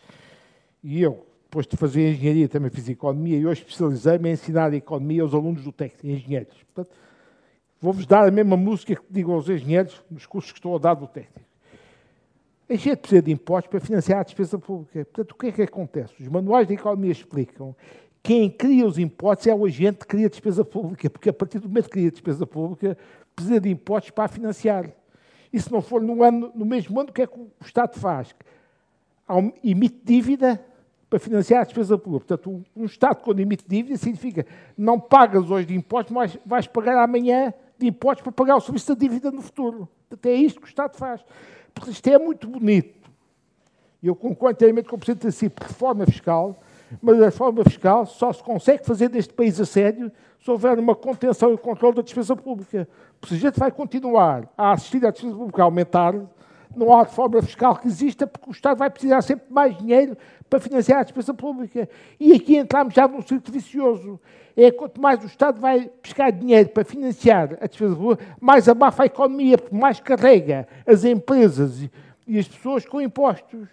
E 0.84 1.04
eu, 1.04 1.24
depois 1.52 1.68
de 1.68 1.76
fazer 1.76 2.14
engenharia, 2.14 2.47
também 2.47 2.72
fiz 2.72 2.88
economia 2.88 3.38
e 3.38 3.45
hoje 3.45 3.60
especializei-me 3.60 4.30
em 4.30 4.32
ensinar 4.32 4.74
economia 4.74 5.22
aos 5.22 5.34
alunos 5.34 5.62
do 5.66 5.72
técnico, 5.74 6.08
engenheiros. 6.08 6.56
Portanto, 6.74 6.95
vou-vos 7.82 8.06
dar 8.06 8.26
a 8.26 8.32
mesma 8.32 8.56
música 8.56 8.95
que 8.95 9.02
digo 9.10 9.34
aos 9.34 9.49
engenheiros 9.49 10.02
nos 10.10 10.26
cursos 10.26 10.54
que 10.54 10.60
estou 10.60 10.74
a 10.78 10.80
dar 10.80 10.93
do 10.93 11.08
técnico. 11.08 11.41
A 12.70 12.76
gente 12.76 12.99
precisa 12.99 13.22
de 13.22 13.34
impostos 13.34 13.70
para 13.70 13.82
financiar 13.82 14.22
a 14.22 14.24
despesa 14.24 14.58
pública. 14.58 15.04
Portanto, 15.04 15.32
o 15.32 15.36
que 15.36 15.47
é 15.47 15.52
que 15.52 15.62
acontece? 15.64 16.14
Os 16.22 16.30
manuais 16.30 16.66
de 16.66 16.74
economia 16.76 17.12
explicam 17.12 17.76
quem 18.24 18.49
cria 18.49 18.86
os 18.86 18.97
impostos 18.97 19.47
é 19.47 19.54
o 19.54 19.66
agente 19.66 19.99
que 19.99 20.08
cria 20.08 20.28
a 20.28 20.30
despesa 20.30 20.64
pública, 20.64 21.10
porque 21.10 21.30
a 21.30 21.34
partir 21.34 21.60
do 21.60 21.68
momento 21.68 21.86
que 21.86 21.91
cria 21.91 22.08
a 22.08 22.12
despesa 22.12 22.47
pública, 22.47 22.97
precisa 23.36 23.60
de 23.60 23.70
impostos 23.70 24.12
para 24.12 24.24
a 24.24 24.28
financiar. 24.30 24.89
E 25.52 25.60
se 25.60 25.70
não 25.70 25.82
for 25.82 26.02
no, 26.02 26.24
ano, 26.24 26.49
no 26.56 26.66
mesmo 26.66 26.97
ano, 26.97 27.10
o 27.10 27.14
que 27.14 27.24
é 27.24 27.28
que 27.28 27.38
o 27.38 27.52
Estado 27.66 27.99
faz? 27.99 28.34
Emite 29.62 29.99
dívida 30.06 30.70
para 31.12 31.20
financiar 31.20 31.59
a 31.59 31.66
despesa 31.66 31.97
pública. 31.97 32.26
Portanto, 32.26 32.64
um 32.74 32.86
Estado, 32.86 33.18
quando 33.18 33.41
emite 33.41 33.66
dívida, 33.68 33.97
significa 33.97 34.45
não 34.78 34.97
pagas 34.97 35.51
hoje 35.51 35.68
de 35.68 35.76
impostos, 35.76 36.14
mas 36.14 36.38
vais 36.45 36.68
pagar 36.68 37.03
amanhã 37.03 37.53
de 37.78 37.86
impostos 37.86 38.24
para 38.24 38.32
pagar 38.32 38.55
o 38.55 38.62
serviço 38.62 38.95
da 38.95 38.97
dívida 38.97 39.30
no 39.30 39.41
futuro. 39.41 39.89
Portanto, 40.07 40.26
é 40.26 40.34
isto 40.36 40.62
que 40.62 40.68
o 40.68 40.70
Estado 40.70 40.95
faz. 40.95 41.22
Porque 41.74 41.91
isto 41.91 42.07
é 42.07 42.18
muito 42.18 42.47
bonito. 42.47 43.09
Eu 44.01 44.16
concordo 44.16 44.55
inteiramente 44.55 44.88
com 44.88 44.95
o 44.95 44.99
Presidente 44.99 45.26
da 45.26 45.32
CIP, 45.34 45.62
reforma 45.62 46.05
fiscal, 46.05 46.57
mas 47.01 47.22
a 47.22 47.26
reforma 47.26 47.62
fiscal 47.66 48.05
só 48.05 48.32
se 48.32 48.41
consegue 48.41 48.86
fazer 48.86 49.09
neste 49.09 49.34
país 49.34 49.59
a 49.59 49.66
sério 49.66 50.09
se 50.39 50.49
houver 50.49 50.80
uma 50.80 50.95
contenção 50.95 51.53
e 51.53 51.57
controle 51.57 51.97
da 51.97 52.01
despesa 52.03 52.38
pública. 52.38 52.88
Porque 53.20 53.36
se 53.36 53.45
a 53.45 53.49
gente 53.49 53.59
vai 53.59 53.70
continuar 53.70 54.49
a 54.57 54.72
assistir 54.72 55.05
à 55.05 55.12
despesa 55.12 55.36
pública 55.36 55.62
a 55.62 55.66
aumentar, 55.66 56.16
não 56.74 56.93
há 56.93 57.03
reforma 57.03 57.41
fiscal 57.41 57.76
que 57.76 57.88
exista, 57.88 58.26
porque 58.26 58.49
o 58.49 58.53
Estado 58.53 58.78
vai 58.78 58.89
precisar 58.89 59.22
sempre 59.22 59.47
de 59.47 59.53
mais 59.53 59.78
dinheiro 59.78 60.18
para 60.52 60.60
financiar 60.60 60.99
a 60.99 61.04
despesa 61.04 61.34
pública. 61.34 61.88
E 62.20 62.34
aqui 62.34 62.58
entramos 62.58 62.93
já 62.93 63.08
num 63.08 63.22
círculo 63.22 63.54
vicioso. 63.54 64.20
É 64.56 64.70
quanto 64.70 65.02
mais 65.02 65.24
o 65.24 65.26
Estado 65.26 65.62
vai 65.62 65.89
pescar 66.02 66.30
dinheiro 66.30 66.68
para 66.70 66.84
financiar 66.84 67.58
a 67.62 67.68
despesa 67.68 67.95
pública, 67.95 68.26
mais 68.41 68.68
abafa 68.68 69.04
a 69.04 69.06
economia, 69.06 69.58
porque 69.58 69.74
mais 69.74 70.02
carrega 70.02 70.68
as 70.86 71.06
empresas 71.06 71.89
e 72.28 72.38
as 72.38 72.49
pessoas 72.49 72.86
com 72.86 72.99
impostos. 72.99 73.70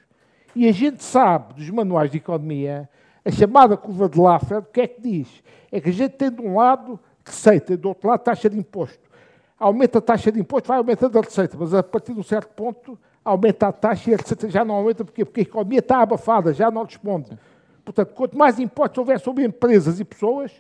E 0.54 0.68
a 0.68 0.72
gente 0.72 1.02
sabe 1.02 1.54
dos 1.54 1.68
manuais 1.68 2.12
de 2.12 2.18
economia, 2.18 2.88
a 3.24 3.30
chamada 3.32 3.76
curva 3.76 4.08
de 4.08 4.20
Laffer, 4.20 4.58
o 4.58 4.62
que 4.62 4.80
é 4.80 4.86
que 4.86 5.00
diz? 5.00 5.42
É 5.72 5.80
que 5.80 5.88
a 5.88 5.92
gente 5.92 6.12
tem 6.12 6.30
de 6.30 6.40
um 6.40 6.54
lado 6.56 6.98
receita 7.24 7.72
e 7.72 7.76
do 7.76 7.88
outro 7.88 8.08
lado 8.08 8.20
taxa 8.20 8.48
de 8.48 8.56
imposto. 8.56 9.10
Aumenta 9.58 9.98
a 9.98 10.00
taxa 10.00 10.30
de 10.30 10.38
imposto, 10.38 10.68
vai 10.68 10.78
aumentando 10.78 11.18
a 11.18 11.22
receita, 11.22 11.56
mas 11.58 11.74
a 11.74 11.82
partir 11.82 12.14
de 12.14 12.20
um 12.20 12.22
certo 12.22 12.54
ponto 12.54 12.96
aumenta 13.24 13.68
a 13.68 13.72
taxa 13.72 14.10
e 14.10 14.16
receita 14.16 14.48
já 14.48 14.64
não 14.64 14.76
aumenta. 14.76 15.04
Porquê? 15.04 15.24
Porque 15.24 15.40
a 15.40 15.42
economia 15.42 15.78
está 15.80 16.00
abafada, 16.00 16.52
já 16.52 16.70
não 16.70 16.84
responde. 16.84 17.38
Portanto, 17.84 18.14
quanto 18.14 18.36
mais 18.36 18.58
impostos 18.58 18.98
houver 18.98 19.18
sobre 19.18 19.44
empresas 19.44 19.98
e 19.98 20.04
pessoas, 20.04 20.52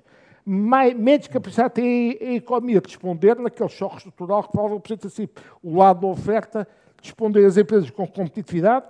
mais, 0.44 0.94
menos 0.94 1.28
capacidade 1.28 1.74
tem 1.74 2.16
a 2.20 2.32
economia 2.32 2.80
de 2.80 2.86
responder 2.88 3.38
naquele 3.38 3.68
choque 3.68 3.96
estrutural 3.98 4.42
que 4.44 4.56
fala 4.56 4.80
Presidente 4.80 5.06
assim, 5.08 5.28
o 5.62 5.76
lado 5.76 6.00
da 6.00 6.06
oferta, 6.06 6.66
de 7.00 7.08
responder 7.08 7.44
às 7.44 7.58
empresas 7.58 7.90
com 7.90 8.06
competitividade, 8.06 8.86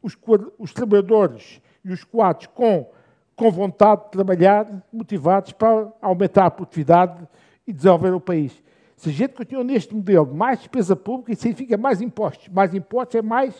os, 0.00 0.16
os 0.56 0.72
trabalhadores 0.72 1.60
e 1.84 1.92
os 1.92 2.04
quadros 2.04 2.46
com, 2.54 2.88
com 3.34 3.50
vontade 3.50 4.04
de 4.04 4.10
trabalhar, 4.10 4.66
motivados 4.92 5.52
para 5.52 5.92
aumentar 6.00 6.46
a 6.46 6.50
produtividade 6.50 7.26
e 7.66 7.72
desenvolver 7.72 8.14
o 8.14 8.20
país. 8.20 8.62
Se 9.00 9.08
a 9.08 9.12
gente 9.12 9.32
continua 9.32 9.64
neste 9.64 9.94
modelo, 9.94 10.26
mais 10.26 10.58
despesa 10.58 10.94
pública, 10.94 11.32
isso 11.32 11.40
significa 11.40 11.78
mais 11.78 12.02
impostos. 12.02 12.48
Mais 12.48 12.74
impostos 12.74 13.14
é 13.14 13.22
mais 13.22 13.54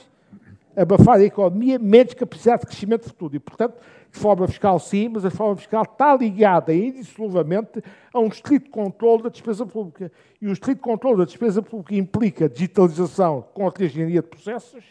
abafar 0.77 1.17
a 1.17 1.25
economia, 1.25 1.79
menos 1.79 2.13
capacidade 2.13 2.61
de 2.61 2.67
crescimento 2.67 3.07
futuro. 3.07 3.35
E, 3.35 3.39
portanto, 3.39 3.81
reforma 4.13 4.47
fiscal 4.47 4.79
sim, 4.79 5.09
mas 5.09 5.25
a 5.25 5.31
reforma 5.31 5.57
fiscal 5.57 5.83
está 5.83 6.15
ligada 6.15 6.75
indissoluvelmente 6.75 7.83
a 8.13 8.21
um 8.21 8.27
estrito 8.27 8.69
controle 8.69 9.23
da 9.23 9.31
despesa 9.31 9.65
pública. 9.65 10.13
E 10.43 10.47
o 10.47 10.53
estrito 10.53 10.83
controle 10.83 11.17
da 11.17 11.25
despesa 11.25 11.63
pública 11.63 11.95
implica 11.95 12.47
digitalização 12.47 13.43
com 13.55 13.67
a 13.67 13.73
engenharia 13.81 14.21
de 14.21 14.29
processos 14.29 14.85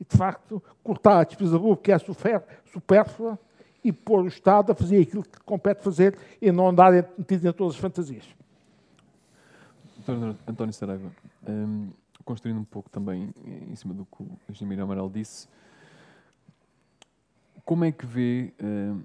e, 0.00 0.06
de 0.06 0.16
facto, 0.16 0.62
cortar 0.82 1.18
a 1.18 1.24
despesa 1.24 1.58
pública 1.60 1.82
que 1.82 1.92
é 1.92 1.98
supérflua 2.64 3.38
e 3.84 3.92
pôr 3.92 4.22
o 4.22 4.28
Estado 4.28 4.72
a 4.72 4.74
fazer 4.74 5.02
aquilo 5.02 5.22
que 5.22 5.38
compete 5.44 5.82
fazer 5.82 6.16
e 6.40 6.50
não 6.50 6.68
andar 6.68 6.92
metido 7.18 7.46
em 7.46 7.52
todas 7.52 7.74
as 7.74 7.78
fantasias. 7.78 8.24
António 10.46 10.72
Saraiva, 10.72 11.10
um, 11.46 11.90
construindo 12.24 12.58
um 12.58 12.64
pouco 12.64 12.90
também 12.90 13.32
em 13.44 13.74
cima 13.76 13.94
do 13.94 14.04
que 14.06 14.22
o 14.22 14.38
engenheiro 14.48 14.82
Amaral 14.82 15.08
disse, 15.08 15.48
como 17.64 17.84
é 17.84 17.92
que 17.92 18.04
vê 18.06 18.52
uh, 18.60 19.00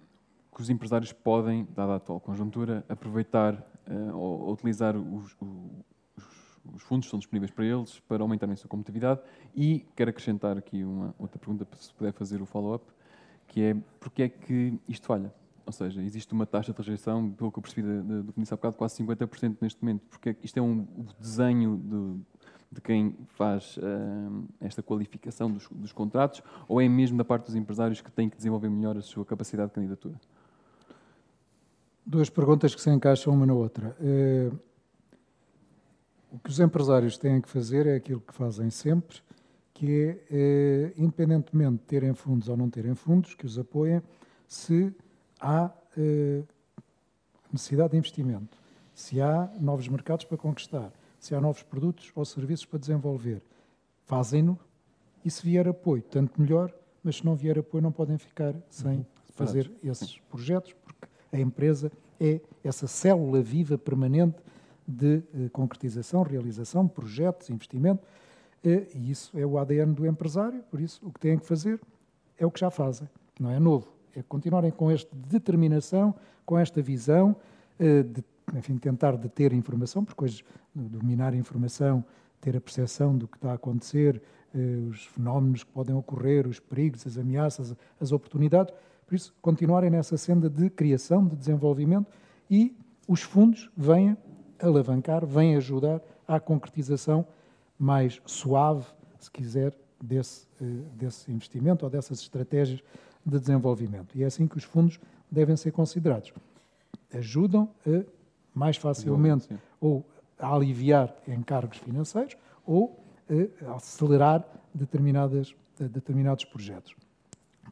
que 0.54 0.62
os 0.62 0.70
empresários 0.70 1.14
podem, 1.14 1.68
dada 1.76 1.94
a 1.94 1.96
atual 1.98 2.20
conjuntura, 2.20 2.84
aproveitar 2.90 3.54
uh, 3.88 4.16
ou, 4.16 4.52
utilizar 4.52 4.98
os, 4.98 5.36
os, 5.40 6.60
os, 6.74 6.82
fundos 6.82 7.06
que 7.06 7.08
estão 7.08 7.20
disponíveis 7.20 7.52
para 7.52 7.66
eles 7.66 8.00
para 8.02 8.24
aumentarem 8.24 8.54
a 8.54 8.58
sua 8.58 8.70
competitividade? 8.70 9.22
E 9.56 9.86
quero 9.96 10.10
acrescentar 10.10 10.58
aqui 10.58 10.84
uma 10.84 11.14
outra 11.20 11.38
pergunta, 11.38 11.68
se 11.78 11.94
puder 11.94 12.14
fazer 12.14 12.42
o 12.42 12.46
follow-up, 12.46 12.86
que 13.48 13.62
é 13.62 13.76
porque 14.00 14.24
é 14.24 14.30
que 14.30 14.80
isto 14.88 15.06
falha? 15.06 15.32
Ou 15.68 15.74
seja, 15.74 16.02
existe 16.02 16.32
uma 16.32 16.46
taxa 16.46 16.72
de 16.72 16.78
rejeição, 16.78 17.30
pelo 17.30 17.52
que 17.52 17.60
eu 17.60 17.62
percebi 17.62 17.86
do 17.86 18.32
que 18.32 18.40
disse 18.40 18.54
há 18.54 18.56
bocado, 18.56 18.78
quase 18.78 19.04
50% 19.04 19.58
neste 19.60 19.84
momento, 19.84 20.02
porque 20.10 20.34
isto 20.42 20.58
é 20.58 20.62
um 20.62 20.88
desenho 21.20 21.76
de, 21.78 22.22
de 22.72 22.82
quem 22.82 23.18
faz 23.36 23.76
uh, 23.76 24.46
esta 24.62 24.82
qualificação 24.82 25.52
dos, 25.52 25.68
dos, 25.70 25.92
contratos, 25.92 26.42
ou 26.70 26.80
é 26.80 26.88
mesmo 26.88 27.18
da 27.18 27.26
parte 27.26 27.48
dos 27.48 27.56
empresários 27.56 28.00
que 28.00 28.10
têm 28.10 28.30
que 28.30 28.38
desenvolver 28.38 28.70
melhor 28.70 28.96
a 28.96 29.02
sua 29.02 29.26
capacidade 29.26 29.68
de 29.68 29.76
candidatura? 29.76 30.16
Duas 32.06 32.30
perguntas 32.30 32.74
que 32.74 32.80
se 32.80 32.90
encaixam 32.90 33.34
uma 33.34 33.46
na 33.46 33.54
outra. 33.54 33.94
Uh, 34.00 34.58
o 36.32 36.40
que 36.40 36.50
os 36.50 36.62
empresários 36.62 37.18
têm 37.18 37.42
que 37.42 37.50
fazer 37.50 37.86
é 37.88 37.96
aquilo 37.96 38.22
que 38.22 38.34
fazem 38.34 38.70
sempre, 38.70 39.18
que 39.74 40.18
é, 40.32 40.94
uh, 40.96 41.04
independentemente 41.04 41.74
de 41.74 41.84
terem 41.84 42.14
fundos 42.14 42.48
ou 42.48 42.56
não 42.56 42.70
terem 42.70 42.96
fundos 42.96 43.36
que 43.36 43.46
os 43.46 43.60
apoiem, 43.60 44.02
se 44.48 44.96
há 45.40 45.72
eh, 45.98 46.44
necessidade 47.52 47.92
de 47.92 47.98
investimento, 47.98 48.58
se 48.94 49.22
há 49.22 49.50
novos 49.60 49.88
mercados 49.88 50.26
para 50.26 50.38
conquistar, 50.38 50.92
se 51.20 51.36
há 51.36 51.42
novos 51.42 51.64
produtos 51.64 52.12
ou 52.16 52.26
serviços 52.26 52.66
para 52.66 52.80
desenvolver, 52.80 53.42
fazem-no 54.06 54.58
e 55.24 55.30
se 55.30 55.44
vier 55.44 55.68
apoio, 55.68 56.02
tanto 56.02 56.40
melhor, 56.42 56.74
mas 57.04 57.18
se 57.18 57.26
não 57.26 57.36
vier 57.36 57.60
apoio 57.60 57.82
não 57.82 57.92
podem 57.92 58.18
ficar 58.18 58.54
sem 58.70 58.98
uhum. 58.98 59.06
fazer 59.32 59.72
esses 59.84 60.20
projetos, 60.30 60.74
porque 60.74 61.08
a 61.32 61.40
empresa 61.40 61.92
é 62.20 62.42
essa 62.64 62.88
célula 62.88 63.42
viva 63.42 63.78
permanente 63.78 64.38
de 64.88 65.18
eh, 65.34 65.50
concretização, 65.52 66.24
realização, 66.24 66.88
projetos, 66.88 67.50
investimento. 67.50 68.02
Eh, 68.64 68.88
e 68.96 69.12
isso 69.12 69.38
é 69.38 69.46
o 69.46 69.58
ADN 69.58 69.94
do 69.94 70.06
empresário, 70.08 70.64
por 70.72 70.80
isso 70.80 71.06
o 71.06 71.12
que 71.12 71.20
têm 71.20 71.38
que 71.38 71.46
fazer 71.46 71.80
é 72.38 72.46
o 72.46 72.52
que 72.52 72.60
já 72.60 72.72
fazem, 72.72 73.08
não 73.40 73.52
é 73.52 73.60
novo. 73.60 73.97
É 74.18 74.24
continuarem 74.24 74.72
com 74.72 74.90
esta 74.90 75.16
determinação, 75.16 76.16
com 76.44 76.58
esta 76.58 76.82
visão, 76.82 77.36
eh, 77.80 78.02
de 78.02 78.24
enfim, 78.56 78.78
tentar 78.78 79.16
deter 79.16 79.54
informação, 79.54 80.04
porque 80.04 80.24
hoje 80.24 80.46
dominar 80.74 81.34
a 81.34 81.36
informação, 81.36 82.04
ter 82.42 82.56
a 82.56 82.62
percepção 82.62 83.16
do 83.16 83.28
que 83.28 83.38
está 83.38 83.52
a 83.52 83.56
acontecer, 83.56 84.22
os 84.90 85.06
fenómenos 85.08 85.64
que 85.64 85.72
podem 85.72 85.94
ocorrer, 85.94 86.48
os 86.48 86.60
perigos, 86.60 87.06
as 87.06 87.18
ameaças, 87.18 87.76
as 88.00 88.12
oportunidades, 88.12 88.74
por 89.06 89.16
isso 89.16 89.34
continuarem 89.42 89.90
nessa 89.90 90.18
senda 90.18 90.50
de 90.50 90.70
criação, 90.70 91.28
de 91.28 91.36
desenvolvimento 91.36 92.12
e 92.50 92.76
os 93.08 93.22
fundos 93.22 93.70
venham 93.76 94.18
alavancar, 94.60 95.26
vem 95.26 95.56
ajudar 95.56 96.02
à 96.28 96.40
concretização 96.40 97.26
mais 97.78 98.22
suave, 98.26 98.86
se 99.20 99.30
quiser, 99.30 99.74
desse, 100.02 100.48
eh, 100.62 100.66
desse 100.94 101.32
investimento 101.32 101.86
ou 101.86 101.90
dessas 101.90 102.20
estratégias 102.20 102.84
de 103.28 103.40
desenvolvimento. 103.40 104.18
E 104.18 104.24
é 104.24 104.26
assim 104.26 104.48
que 104.48 104.58
os 104.58 104.64
fundos 104.64 105.00
devem 105.30 105.58
ser 105.58 105.72
considerados. 105.72 106.32
Ajudam 107.14 107.70
a 107.86 108.04
mais 108.54 108.78
facilmente 108.78 109.50
ou 109.80 110.06
a 110.40 110.54
aliviar 110.56 111.14
encargos 111.28 111.78
financeiros 111.78 112.38
ou 112.66 113.04
a 113.68 113.76
acelerar 113.76 114.46
determinadas, 114.74 115.54
determinados 115.78 116.46
projetos. 116.46 116.96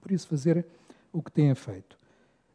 Por 0.01 0.11
isso, 0.11 0.27
fazer 0.27 0.65
o 1.11 1.21
que 1.21 1.31
têm 1.31 1.55
feito. 1.55 1.97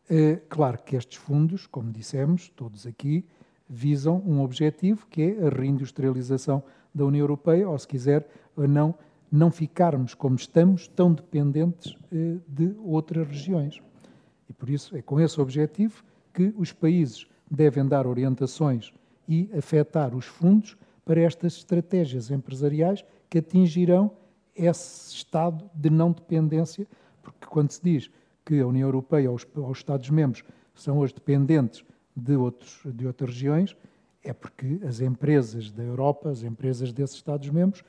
É 0.08 0.36
claro 0.48 0.78
que 0.78 0.96
estes 0.96 1.18
fundos, 1.18 1.66
como 1.66 1.90
dissemos, 1.90 2.48
todos 2.50 2.86
aqui, 2.86 3.24
visam 3.68 4.22
um 4.26 4.42
objetivo 4.42 5.06
que 5.06 5.22
é 5.22 5.46
a 5.46 5.48
reindustrialização 5.48 6.62
da 6.94 7.04
União 7.04 7.22
Europeia, 7.22 7.68
ou 7.68 7.78
se 7.78 7.86
quiser, 7.86 8.28
a 8.56 8.66
não, 8.66 8.94
não 9.30 9.50
ficarmos 9.50 10.14
como 10.14 10.36
estamos 10.36 10.88
tão 10.88 11.12
dependentes 11.12 11.96
eh, 12.12 12.36
de 12.48 12.74
outras 12.78 13.28
regiões. 13.28 13.80
E 14.48 14.52
por 14.52 14.68
isso 14.68 14.96
é 14.96 15.02
com 15.02 15.20
esse 15.20 15.40
objetivo 15.40 16.02
que 16.34 16.52
os 16.56 16.72
países 16.72 17.26
devem 17.50 17.86
dar 17.86 18.06
orientações 18.06 18.92
e 19.28 19.48
afetar 19.56 20.14
os 20.14 20.24
fundos 20.24 20.76
para 21.04 21.20
estas 21.20 21.56
estratégias 21.56 22.30
empresariais 22.30 23.04
que 23.28 23.38
atingirão 23.38 24.10
esse 24.54 25.14
estado 25.14 25.70
de 25.74 25.88
não 25.88 26.10
dependência, 26.10 26.86
porque 27.22 27.46
quando 27.46 27.70
se 27.70 27.80
diz 27.82 28.10
que 28.44 28.60
a 28.60 28.66
União 28.66 28.88
Europeia 28.88 29.30
ou 29.30 29.36
os, 29.36 29.46
os 29.54 29.78
Estados-membros 29.78 30.42
são 30.74 30.98
hoje 30.98 31.14
dependentes 31.14 31.84
de, 32.16 32.34
outros, 32.36 32.80
de 32.84 33.06
outras 33.06 33.30
regiões, 33.30 33.76
é 34.22 34.32
porque 34.32 34.80
as 34.86 35.00
empresas 35.00 35.70
da 35.70 35.82
Europa, 35.82 36.30
as 36.30 36.42
empresas 36.42 36.92
desses 36.92 37.16
Estados-membros, 37.16 37.82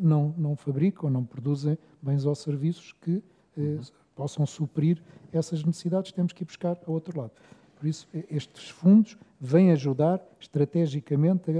não, 0.00 0.34
não 0.36 0.56
fabricam, 0.56 1.10
não 1.10 1.24
produzem 1.24 1.76
bens 2.00 2.24
ou 2.24 2.34
serviços 2.34 2.92
que 3.00 3.22
eh, 3.58 3.78
possam 4.14 4.46
suprir 4.46 5.02
essas 5.32 5.64
necessidades, 5.64 6.12
temos 6.12 6.32
que 6.32 6.42
ir 6.42 6.46
buscar 6.46 6.78
a 6.86 6.90
outro 6.90 7.18
lado. 7.18 7.32
Por 7.78 7.86
isso, 7.86 8.06
estes 8.30 8.68
fundos 8.68 9.18
vêm 9.40 9.72
ajudar 9.72 10.22
estrategicamente 10.38 11.50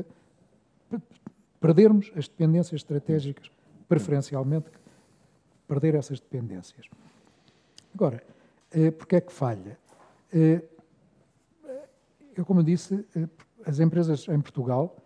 a 0.92 1.00
perdermos 1.60 2.12
as 2.14 2.28
dependências 2.28 2.80
estratégicas, 2.80 3.50
preferencialmente, 3.88 4.66
perder 5.66 5.94
essas 5.94 6.20
dependências. 6.20 6.86
Agora, 7.94 8.22
eh, 8.70 8.90
porque 8.90 9.16
é 9.16 9.20
que 9.20 9.32
falha? 9.32 9.78
Eh, 10.32 10.62
eu, 12.36 12.44
como 12.44 12.62
disse, 12.62 13.04
eh, 13.16 13.28
as 13.66 13.80
empresas 13.80 14.26
em 14.28 14.40
Portugal 14.40 14.96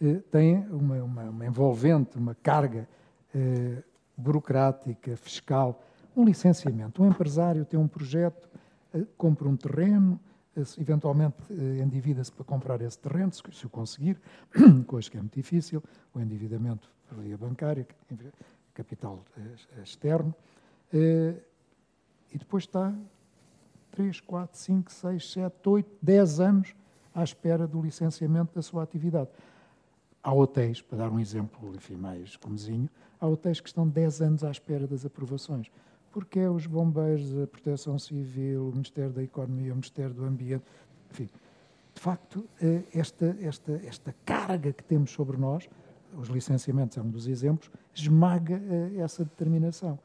eh, 0.00 0.20
têm 0.30 0.66
uma, 0.68 1.02
uma, 1.02 1.22
uma 1.24 1.46
envolvente, 1.46 2.16
uma 2.16 2.34
carga 2.34 2.88
eh, 3.34 3.82
burocrática, 4.16 5.16
fiscal, 5.16 5.82
um 6.16 6.24
licenciamento. 6.24 7.02
Um 7.02 7.08
empresário 7.08 7.64
tem 7.64 7.78
um 7.78 7.86
projeto, 7.86 8.48
compra 9.16 9.48
um 9.48 9.56
terreno, 9.56 10.18
eventualmente 10.76 11.36
endivida-se 11.80 12.32
para 12.32 12.44
comprar 12.44 12.80
esse 12.80 12.98
terreno, 12.98 13.30
se 13.32 13.66
o 13.66 13.68
conseguir, 13.68 14.20
coisa 14.88 15.08
que 15.08 15.16
é 15.16 15.20
muito 15.20 15.34
difícil, 15.34 15.80
o 16.12 16.18
endividamento 16.18 16.90
por 17.08 17.18
via 17.18 17.38
bancária, 17.38 17.86
capital 18.74 19.22
externo, 19.80 20.34
e 20.92 22.38
depois 22.38 22.64
está 22.64 22.92
3, 23.92 24.20
4, 24.20 24.58
5, 24.58 24.92
6, 24.92 25.32
7, 25.32 25.68
8, 25.68 25.90
10 26.00 26.40
anos 26.40 26.74
à 27.14 27.24
espera 27.24 27.66
do 27.66 27.80
licenciamento 27.80 28.54
da 28.54 28.62
sua 28.62 28.82
atividade. 28.82 29.28
Há 30.22 30.32
hotéis, 30.32 30.80
para 30.82 30.98
dar 30.98 31.10
um 31.10 31.20
exemplo 31.20 31.74
enfim, 31.74 31.94
mais 31.94 32.36
comezinho, 32.36 32.88
há 33.20 33.26
hotéis 33.26 33.60
que 33.60 33.68
estão 33.68 33.86
10 33.86 34.20
anos 34.22 34.44
à 34.44 34.50
espera 34.50 34.86
das 34.86 35.04
aprovações. 35.04 35.70
Porque 36.10 36.40
é 36.40 36.50
os 36.50 36.66
bombeiros, 36.66 37.36
a 37.38 37.46
proteção 37.46 37.98
civil, 37.98 38.68
o 38.68 38.72
Ministério 38.72 39.10
da 39.10 39.22
Economia, 39.22 39.72
o 39.72 39.76
Ministério 39.76 40.14
do 40.14 40.24
Ambiente, 40.24 40.64
enfim. 41.10 41.28
De 41.94 42.00
facto, 42.00 42.44
eh, 42.62 42.82
esta, 42.94 43.36
esta, 43.40 43.72
esta 43.84 44.14
carga 44.24 44.72
que 44.72 44.82
temos 44.84 45.10
sobre 45.10 45.36
nós, 45.36 45.68
os 46.16 46.28
licenciamentos 46.28 46.96
é 46.96 47.02
um 47.02 47.10
dos 47.10 47.26
exemplos, 47.26 47.70
esmaga 47.94 48.54
eh, 48.54 49.00
essa 49.00 49.24
determinação. 49.24 49.98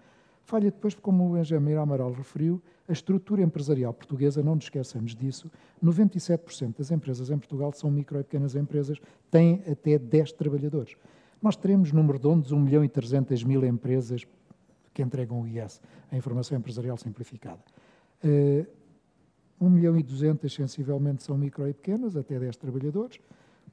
Falha 0.43 0.71
depois, 0.71 0.93
como 0.93 1.29
o 1.29 1.37
engenheiro 1.37 1.79
Amaral 1.79 2.11
referiu, 2.11 2.61
a 2.87 2.91
estrutura 2.91 3.41
empresarial 3.41 3.93
portuguesa, 3.93 4.43
não 4.43 4.55
nos 4.55 4.65
esqueçamos 4.65 5.15
disso, 5.15 5.49
97% 5.83 6.77
das 6.77 6.91
empresas 6.91 7.29
em 7.29 7.37
Portugal 7.37 7.71
são 7.71 7.89
micro 7.89 8.19
e 8.19 8.23
pequenas 8.23 8.55
empresas, 8.55 8.99
têm 9.31 9.63
até 9.69 9.97
10 9.97 10.33
trabalhadores. 10.33 10.95
Nós 11.41 11.55
teremos, 11.55 11.91
número 11.91 12.13
redondos, 12.17 12.51
1 12.51 12.59
milhão 12.59 12.83
e 12.83 12.89
300 12.89 13.43
mil 13.43 13.65
empresas 13.65 14.25
que 14.93 15.01
entregam 15.01 15.41
o 15.41 15.47
IS, 15.47 15.81
a 16.11 16.15
Informação 16.15 16.57
Empresarial 16.57 16.97
Simplificada. 16.97 17.61
Uh, 18.23 18.65
1 19.59 19.69
milhão 19.69 19.97
e 19.97 20.03
200 20.03 20.53
sensivelmente 20.53 21.23
são 21.23 21.37
micro 21.37 21.67
e 21.67 21.73
pequenas, 21.73 22.15
até 22.17 22.37
10 22.37 22.57
trabalhadores, 22.57 23.19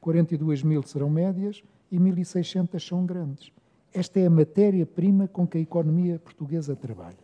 42 0.00 0.62
mil 0.62 0.82
serão 0.82 1.10
médias 1.10 1.62
e 1.90 1.98
1.600 1.98 2.78
são 2.86 3.04
grandes. 3.04 3.52
Esta 3.92 4.20
é 4.20 4.26
a 4.26 4.30
matéria-prima 4.30 5.26
com 5.26 5.46
que 5.46 5.58
a 5.58 5.60
economia 5.60 6.18
portuguesa 6.18 6.76
trabalha. 6.76 7.18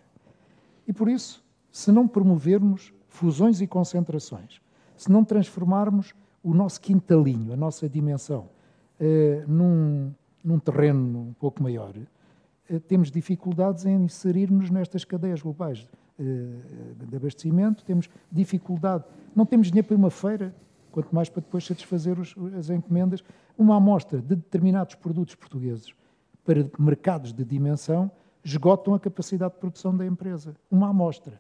E 0.87 0.93
por 0.93 1.09
isso, 1.09 1.46
se 1.77 1.93
não 1.93 2.09
promovermos 2.09 2.91
fusões 3.07 3.61
e 3.61 3.67
concentrações, 3.67 4.63
se 4.97 5.13
não 5.13 5.23
transformarmos 5.23 6.15
o 6.43 6.55
nosso 6.55 6.81
quintalinho, 6.81 7.53
a 7.53 7.57
nossa 7.57 7.87
dimensão, 7.87 8.49
eh, 8.99 9.45
num, 9.47 10.11
num, 10.43 10.59
terreno 10.59 11.19
um 11.19 11.33
pouco 11.35 11.63
maior, 11.63 11.93
eh, 12.71 12.79
temos 12.79 13.11
dificuldades 13.11 13.85
em 13.85 14.05
inserir-nos 14.05 14.71
nestas 14.71 15.05
cadeias 15.05 15.43
globais 15.43 15.87
eh, 16.19 16.25
de 17.07 17.15
abastecimento, 17.15 17.85
temos 17.85 18.09
dificuldade, 18.33 19.05
não 19.35 19.45
temos 19.45 19.67
dinheiro 19.67 19.87
para 19.87 19.99
uma 19.99 20.11
feira, 20.11 20.55
quanto 20.91 21.15
mais 21.15 21.29
para 21.29 21.43
depois 21.43 21.67
satisfazer 21.67 22.19
os, 22.19 22.35
as 22.59 22.71
encomendas. 22.71 23.23
Uma 23.59 23.77
amostra 23.77 24.19
de 24.23 24.35
determinados 24.35 24.95
produtos 24.95 25.35
portugueses 25.35 25.93
para 26.43 26.67
mercados 26.79 27.35
de 27.35 27.45
dimensão 27.45 28.11
esgotam 28.43 28.95
a 28.95 28.99
capacidade 28.99 29.53
de 29.53 29.61
produção 29.61 29.95
da 29.95 30.07
empresa. 30.07 30.57
Uma 30.71 30.89
amostra 30.89 31.39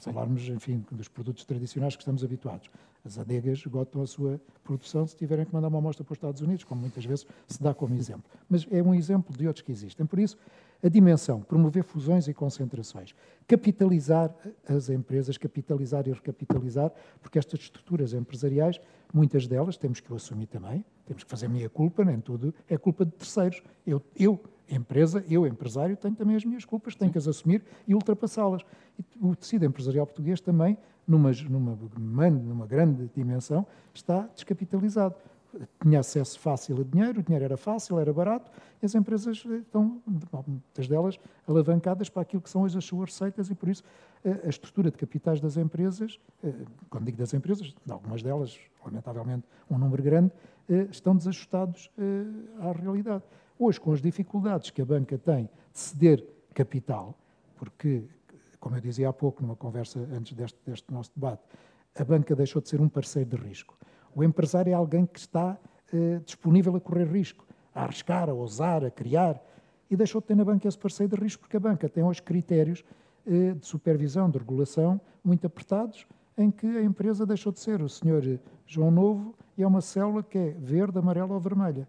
se 0.00 0.10
falarmos, 0.10 0.48
enfim, 0.48 0.84
dos 0.90 1.08
produtos 1.08 1.44
tradicionais 1.44 1.94
que 1.94 2.02
estamos 2.02 2.24
habituados. 2.24 2.70
As 3.04 3.18
adegas 3.18 3.58
esgotam 3.58 4.02
a 4.02 4.06
sua 4.06 4.40
produção 4.64 5.06
se 5.06 5.14
tiverem 5.14 5.44
que 5.44 5.52
mandar 5.52 5.68
uma 5.68 5.78
amostra 5.78 6.04
para 6.04 6.12
os 6.12 6.16
Estados 6.16 6.40
Unidos, 6.40 6.64
como 6.64 6.80
muitas 6.80 7.04
vezes 7.04 7.26
se 7.46 7.62
dá 7.62 7.74
como 7.74 7.94
exemplo. 7.94 8.24
Mas 8.48 8.66
é 8.70 8.82
um 8.82 8.94
exemplo 8.94 9.36
de 9.36 9.46
outros 9.46 9.62
que 9.62 9.70
existem. 9.70 10.06
Por 10.06 10.18
isso, 10.18 10.36
a 10.82 10.88
dimensão, 10.88 11.42
promover 11.42 11.84
fusões 11.84 12.26
e 12.28 12.34
concentrações, 12.34 13.14
capitalizar 13.46 14.34
as 14.66 14.88
empresas, 14.88 15.36
capitalizar 15.36 16.08
e 16.08 16.12
recapitalizar, 16.12 16.90
porque 17.20 17.38
estas 17.38 17.60
estruturas 17.60 18.14
empresariais, 18.14 18.80
muitas 19.12 19.46
delas, 19.46 19.76
temos 19.76 20.00
que 20.00 20.10
o 20.10 20.16
assumir 20.16 20.46
também, 20.46 20.82
temos 21.04 21.22
que 21.22 21.30
fazer 21.30 21.48
minha 21.48 21.68
culpa, 21.68 22.04
nem 22.04 22.18
tudo 22.20 22.54
é 22.68 22.78
culpa 22.78 23.04
de 23.04 23.12
terceiros. 23.12 23.62
Eu, 23.86 24.02
eu 24.18 24.40
empresa, 24.70 25.24
eu, 25.28 25.46
empresário, 25.46 25.96
tenho 25.96 26.14
também 26.14 26.36
as 26.36 26.44
minhas 26.44 26.64
culpas, 26.64 26.94
tenho 26.94 27.10
que 27.10 27.18
as 27.18 27.26
assumir 27.26 27.62
e 27.86 27.94
ultrapassá-las. 27.94 28.62
O 29.20 29.34
tecido 29.34 29.64
empresarial 29.64 30.06
português 30.06 30.40
também, 30.40 30.78
numa, 31.06 31.30
numa, 31.48 32.30
numa 32.30 32.66
grande 32.66 33.10
dimensão, 33.14 33.66
está 33.92 34.28
descapitalizado. 34.34 35.14
Tinha 35.82 35.98
acesso 35.98 36.38
fácil 36.38 36.80
a 36.80 36.84
dinheiro, 36.84 37.20
o 37.20 37.22
dinheiro 37.22 37.44
era 37.44 37.56
fácil, 37.56 37.98
era 37.98 38.12
barato, 38.12 38.52
e 38.80 38.86
as 38.86 38.94
empresas 38.94 39.44
estão, 39.44 40.00
muitas 40.46 40.86
delas, 40.86 41.18
alavancadas 41.48 42.08
para 42.08 42.22
aquilo 42.22 42.40
que 42.40 42.48
são 42.48 42.62
hoje 42.62 42.78
as 42.78 42.84
suas 42.84 43.10
receitas, 43.10 43.50
e 43.50 43.54
por 43.54 43.68
isso 43.68 43.82
a 44.44 44.48
estrutura 44.48 44.90
de 44.90 44.98
capitais 44.98 45.40
das 45.40 45.56
empresas, 45.56 46.20
eh, 46.44 46.52
quando 46.90 47.06
digo 47.06 47.16
das 47.16 47.32
empresas, 47.32 47.74
algumas 47.88 48.22
delas, 48.22 48.58
lamentavelmente 48.84 49.46
um 49.70 49.78
número 49.78 50.02
grande, 50.02 50.30
eh, 50.68 50.86
estão 50.90 51.16
desajustados 51.16 51.90
eh, 51.98 52.24
à 52.60 52.72
realidade. 52.72 53.24
Hoje, 53.62 53.78
com 53.78 53.92
as 53.92 54.00
dificuldades 54.00 54.70
que 54.70 54.80
a 54.80 54.86
banca 54.86 55.18
tem 55.18 55.44
de 55.44 55.78
ceder 55.78 56.26
capital, 56.54 57.14
porque, 57.56 58.04
como 58.58 58.74
eu 58.74 58.80
dizia 58.80 59.10
há 59.10 59.12
pouco, 59.12 59.42
numa 59.42 59.54
conversa 59.54 60.00
antes 60.10 60.32
deste, 60.32 60.58
deste 60.64 60.90
nosso 60.90 61.12
debate, 61.14 61.42
a 61.94 62.02
banca 62.02 62.34
deixou 62.34 62.62
de 62.62 62.70
ser 62.70 62.80
um 62.80 62.88
parceiro 62.88 63.28
de 63.28 63.36
risco. 63.36 63.76
O 64.14 64.24
empresário 64.24 64.70
é 64.70 64.72
alguém 64.72 65.04
que 65.04 65.18
está 65.18 65.58
eh, 65.92 66.22
disponível 66.24 66.74
a 66.74 66.80
correr 66.80 67.04
risco, 67.04 67.46
a 67.74 67.82
arriscar, 67.82 68.30
a 68.30 68.32
ousar, 68.32 68.82
a 68.82 68.90
criar, 68.90 69.38
e 69.90 69.94
deixou 69.94 70.22
de 70.22 70.28
ter 70.28 70.36
na 70.36 70.44
banca 70.44 70.66
esse 70.66 70.78
parceiro 70.78 71.14
de 71.14 71.22
risco, 71.22 71.42
porque 71.42 71.58
a 71.58 71.60
banca 71.60 71.86
tem 71.86 72.02
hoje 72.02 72.22
critérios 72.22 72.82
eh, 73.26 73.52
de 73.52 73.66
supervisão, 73.66 74.30
de 74.30 74.38
regulação, 74.38 74.98
muito 75.22 75.46
apertados, 75.46 76.06
em 76.34 76.50
que 76.50 76.66
a 76.66 76.82
empresa 76.82 77.26
deixou 77.26 77.52
de 77.52 77.60
ser 77.60 77.82
o 77.82 77.90
senhor 77.90 78.22
João 78.66 78.90
Novo 78.90 79.34
e 79.58 79.62
é 79.62 79.66
uma 79.66 79.82
célula 79.82 80.22
que 80.22 80.38
é 80.38 80.50
verde, 80.58 80.98
amarela 80.98 81.34
ou 81.34 81.40
vermelha. 81.40 81.86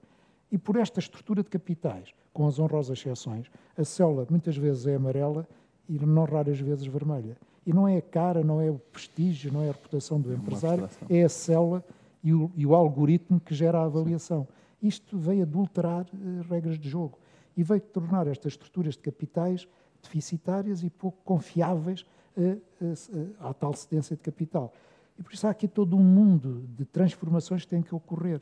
E 0.51 0.57
por 0.57 0.75
esta 0.75 0.99
estrutura 0.99 1.41
de 1.41 1.49
capitais, 1.49 2.13
com 2.33 2.45
as 2.45 2.59
honrosas 2.59 2.97
exceções, 2.97 3.49
a 3.77 3.83
célula 3.85 4.27
muitas 4.29 4.57
vezes 4.57 4.85
é 4.85 4.95
amarela 4.95 5.47
e 5.87 5.97
não 5.97 6.25
raras 6.25 6.59
vezes 6.59 6.85
vermelha. 6.85 7.37
E 7.65 7.71
não 7.71 7.87
é 7.87 7.97
a 7.97 8.01
cara, 8.01 8.43
não 8.43 8.59
é 8.59 8.69
o 8.69 8.77
prestígio, 8.77 9.51
não 9.53 9.61
é 9.61 9.69
a 9.69 9.71
reputação 9.71 10.19
do 10.19 10.33
empresário, 10.33 10.89
é 11.09 11.23
a 11.23 11.29
célula 11.29 11.83
e 12.23 12.33
o, 12.33 12.51
e 12.55 12.65
o 12.65 12.75
algoritmo 12.75 13.39
que 13.39 13.53
gera 13.53 13.79
a 13.79 13.85
avaliação. 13.85 14.47
Isto 14.81 15.17
veio 15.17 15.43
adulterar 15.43 16.05
uh, 16.05 16.41
regras 16.49 16.77
de 16.77 16.89
jogo 16.89 17.17
e 17.55 17.63
veio 17.63 17.81
tornar 17.81 18.27
estas 18.27 18.53
estruturas 18.53 18.95
de 18.95 19.01
capitais 19.01 19.67
deficitárias 20.01 20.83
e 20.83 20.89
pouco 20.89 21.19
confiáveis 21.23 22.05
uh, 22.35 22.41
uh, 22.81 23.35
à 23.39 23.53
tal 23.53 23.73
cedência 23.73 24.15
de 24.15 24.21
capital. 24.21 24.73
E 25.19 25.23
por 25.23 25.33
isso 25.33 25.45
há 25.45 25.51
aqui 25.51 25.67
todo 25.67 25.95
um 25.95 26.03
mundo 26.03 26.65
de 26.75 26.83
transformações 26.83 27.63
que 27.63 27.67
têm 27.67 27.81
que 27.83 27.93
ocorrer. 27.93 28.41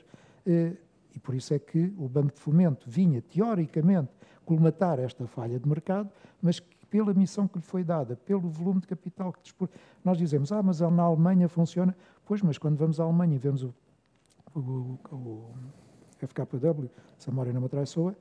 E 1.15 1.19
por 1.19 1.33
isso 1.35 1.53
é 1.53 1.59
que 1.59 1.93
o 1.97 2.07
Banco 2.07 2.33
de 2.33 2.39
Fomento 2.39 2.89
vinha, 2.89 3.21
teoricamente, 3.21 4.11
colmatar 4.45 4.99
esta 4.99 5.27
falha 5.27 5.59
de 5.59 5.67
mercado, 5.67 6.09
mas 6.41 6.59
que 6.59 6.79
pela 6.89 7.13
missão 7.13 7.47
que 7.47 7.57
lhe 7.57 7.63
foi 7.63 7.83
dada, 7.83 8.15
pelo 8.15 8.49
volume 8.49 8.81
de 8.81 8.87
capital 8.87 9.31
que 9.31 9.41
dispõe. 9.41 9.69
Nós 10.03 10.17
dizemos, 10.17 10.51
ah, 10.51 10.61
mas 10.63 10.79
na 10.79 11.03
Alemanha 11.03 11.47
funciona. 11.47 11.95
Pois, 12.25 12.41
mas 12.41 12.57
quando 12.57 12.77
vamos 12.77 12.99
à 12.99 13.03
Alemanha 13.03 13.35
e 13.35 13.37
vemos 13.37 13.63
o, 13.63 13.73
o, 14.55 14.99
o 15.11 15.53
FKW, 16.17 16.89
Samora 17.17 17.53
na 17.53 17.59
Matraiçoa, 17.59 18.15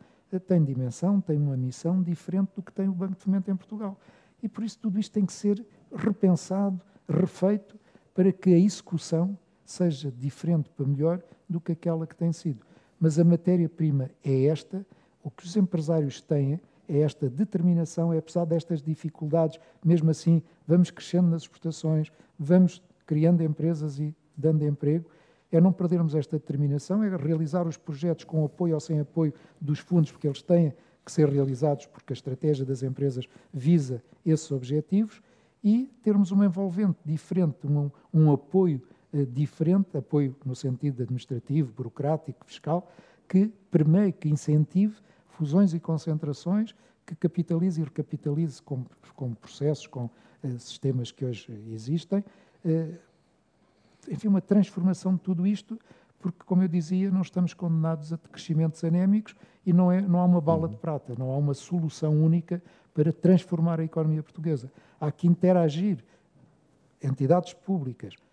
tem 0.47 0.63
dimensão, 0.63 1.21
tem 1.21 1.39
uma 1.39 1.57
missão 1.57 2.03
diferente 2.03 2.51
do 2.55 2.63
que 2.63 2.73
tem 2.73 2.89
o 2.89 2.93
Banco 2.93 3.15
de 3.15 3.23
Fomento 3.23 3.51
em 3.51 3.57
Portugal. 3.57 3.99
E 4.43 4.49
por 4.49 4.63
isso 4.63 4.79
tudo 4.79 4.99
isto 4.99 5.13
tem 5.13 5.25
que 5.25 5.33
ser 5.33 5.65
repensado, 5.95 6.81
refeito, 7.09 7.79
para 8.15 8.31
que 8.31 8.53
a 8.53 8.59
execução 8.59 9.39
seja 9.65 10.11
diferente 10.11 10.69
para 10.71 10.87
melhor 10.87 11.23
do 11.49 11.61
que 11.61 11.73
aquela 11.73 12.07
que 12.07 12.15
tem 12.15 12.33
sido. 12.33 12.65
Mas 13.01 13.19
a 13.19 13.25
matéria-prima 13.25 14.11
é 14.25 14.45
esta, 14.47 14.85
o 15.23 15.31
que 15.31 15.45
os 15.45 15.57
empresários 15.57 16.21
têm 16.21 16.61
é 16.89 17.01
esta 17.01 17.29
determinação, 17.29 18.13
é 18.13 18.19
apesar 18.19 18.47
destas 18.47 18.83
dificuldades, 18.83 19.61
mesmo 19.85 20.11
assim, 20.11 20.43
vamos 20.67 20.91
crescendo 20.91 21.29
nas 21.29 21.43
exportações, 21.43 22.11
vamos 22.39 22.83
criando 23.07 23.43
empresas 23.43 23.99
e 23.99 24.15
dando 24.37 24.65
emprego, 24.65 25.09
é 25.53 25.61
não 25.61 25.73
perdermos 25.73 26.15
esta 26.15 26.39
determinação, 26.39 27.03
é 27.03 27.15
realizar 27.15 27.67
os 27.67 27.77
projetos 27.77 28.25
com 28.25 28.45
apoio 28.45 28.75
ou 28.75 28.81
sem 28.81 29.01
apoio 29.01 29.33
dos 29.61 29.79
fundos, 29.79 30.11
porque 30.11 30.27
eles 30.27 30.43
têm 30.43 30.73
que 31.05 31.13
ser 31.13 31.29
realizados, 31.29 31.87
porque 31.87 32.13
a 32.13 32.15
estratégia 32.15 32.65
das 32.65 32.83
empresas 32.83 33.27
visa 33.53 34.03
esses 34.25 34.51
objetivos, 34.51 35.23
e 35.63 35.91
termos 36.03 36.31
uma 36.31 36.47
envolvente 36.47 36.99
diferente, 37.05 37.67
um, 37.67 37.91
um 38.13 38.33
apoio 38.33 38.81
diferente, 39.13 39.97
apoio 39.97 40.37
no 40.45 40.55
sentido 40.55 41.03
administrativo, 41.03 41.73
burocrático, 41.73 42.45
fiscal, 42.45 42.91
que 43.27 43.51
permeie, 43.71 44.13
que 44.13 44.29
incentive 44.29 44.97
fusões 45.39 45.73
e 45.73 45.79
concentrações, 45.79 46.75
que 47.07 47.15
capitalize 47.15 47.81
e 47.81 47.85
recapitalize 47.85 48.61
com, 48.61 48.85
com 49.15 49.35
processos, 49.35 49.87
com 49.87 50.11
eh, 50.43 50.59
sistemas 50.59 51.13
que 51.13 51.25
hoje 51.25 51.51
existem. 51.73 52.25
Eh, 52.65 52.99
enfim, 54.11 54.29
uma 54.29 54.41
transformação 54.41 55.15
de 55.15 55.21
tudo 55.21 55.47
isto, 55.47 55.79
porque, 56.19 56.41
como 56.45 56.65
eu 56.65 56.69
dizia, 56.69 57.11
não 57.11 57.23
estamos 57.23 57.55
condenados 57.55 58.13
a 58.13 58.19
crescimentos 58.19 58.83
anémicos 58.83 59.35
e 59.65 59.73
não, 59.73 59.93
é, 59.93 60.01
não 60.01 60.19
há 60.19 60.25
uma 60.25 60.41
bala 60.41 60.69
de 60.69 60.77
prata, 60.77 61.15
não 61.17 61.31
há 61.31 61.37
uma 61.37 61.55
solução 61.55 62.13
única 62.21 62.61
para 62.93 63.13
transformar 63.13 63.79
a 63.79 63.85
economia 63.85 64.23
portuguesa. 64.23 64.71
Há 65.01 65.13
que 65.13 65.29
interagir 65.29 66.05
entidades 67.01 67.55
públicas, 67.55 68.13
eh, 68.15 68.28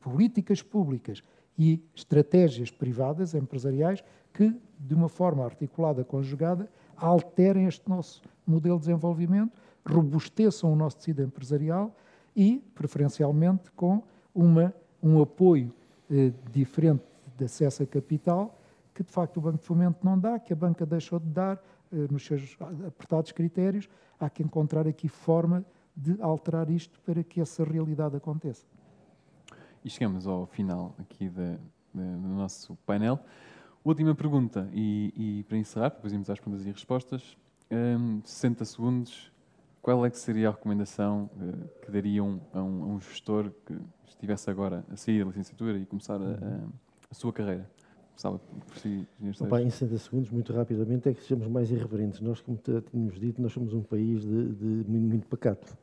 políticas 0.00 0.62
públicas 0.62 1.22
e 1.58 1.82
estratégias 1.94 2.70
privadas, 2.70 3.34
empresariais, 3.34 4.02
que, 4.32 4.54
de 4.78 4.94
uma 4.94 5.08
forma 5.08 5.44
articulada, 5.44 6.04
conjugada, 6.04 6.68
alterem 6.96 7.66
este 7.66 7.88
nosso 7.88 8.22
modelo 8.46 8.76
de 8.76 8.86
desenvolvimento, 8.86 9.52
robusteçam 9.86 10.72
o 10.72 10.76
nosso 10.76 10.96
tecido 10.98 11.22
empresarial 11.22 11.94
e, 12.34 12.62
preferencialmente, 12.74 13.70
com 13.72 14.02
uma, 14.34 14.74
um 15.02 15.20
apoio 15.20 15.72
eh, 16.10 16.32
diferente 16.50 17.02
de 17.36 17.44
acesso 17.44 17.82
a 17.82 17.86
capital, 17.86 18.58
que 18.94 19.02
de 19.02 19.10
facto 19.10 19.38
o 19.38 19.40
Banco 19.40 19.58
de 19.58 19.64
Fomento 19.64 19.98
não 20.04 20.18
dá, 20.18 20.38
que 20.38 20.52
a 20.52 20.56
banca 20.56 20.86
deixou 20.86 21.18
de 21.18 21.28
dar 21.28 21.62
eh, 21.92 22.06
nos 22.10 22.24
seus 22.24 22.56
apertados 22.86 23.32
critérios. 23.32 23.88
Há 24.18 24.30
que 24.30 24.42
encontrar 24.42 24.86
aqui 24.86 25.08
forma 25.08 25.64
de 25.96 26.20
alterar 26.22 26.70
isto 26.70 27.00
para 27.00 27.22
que 27.22 27.40
essa 27.40 27.64
realidade 27.64 28.16
aconteça. 28.16 28.64
E 29.84 29.90
chegamos 29.90 30.28
ao 30.28 30.46
final 30.46 30.94
aqui 30.98 31.28
de, 31.28 31.56
de, 31.92 32.16
do 32.16 32.28
nosso 32.28 32.76
painel. 32.86 33.18
Última 33.84 34.14
pergunta, 34.14 34.68
e, 34.72 35.12
e, 35.16 35.42
para 35.44 35.58
encerrar, 35.58 35.88
depois 35.88 36.12
irmos 36.12 36.30
às 36.30 36.38
perguntas 36.38 36.64
e 36.64 36.70
respostas. 36.70 37.36
Um, 37.68 38.20
60 38.24 38.64
segundos, 38.64 39.32
qual 39.80 40.06
é 40.06 40.10
que 40.10 40.18
seria 40.18 40.48
a 40.48 40.50
recomendação 40.52 41.28
uh, 41.34 41.68
que 41.84 41.90
dariam 41.90 42.40
a 42.52 42.62
um, 42.62 42.82
a 42.82 42.86
um, 42.86 43.00
gestor 43.00 43.50
que 43.66 43.74
estivesse 44.06 44.48
agora 44.48 44.84
a 44.88 44.96
sair 44.96 45.18
da 45.18 45.24
licenciatura 45.24 45.76
e 45.76 45.84
começar 45.84 46.20
a, 46.20 46.30
a, 46.30 46.60
a 47.10 47.14
sua 47.14 47.32
carreira? 47.32 47.68
Começava 48.10 48.38
por 48.38 48.78
si, 48.78 49.04
Opa, 49.40 49.60
em 49.62 49.70
60 49.70 49.98
segundos, 49.98 50.30
muito 50.30 50.52
rapidamente, 50.52 51.08
é 51.08 51.14
que 51.14 51.22
sejamos 51.22 51.48
mais 51.48 51.72
irreverentes. 51.72 52.20
Nós, 52.20 52.40
como 52.40 52.56
tínhamos 52.56 53.18
dito, 53.18 53.42
nós 53.42 53.52
somos 53.52 53.72
um 53.72 53.82
país 53.82 54.20
de, 54.20 54.52
de 54.52 54.64
muito, 54.88 55.08
muito 55.08 55.26
pacato. 55.26 55.76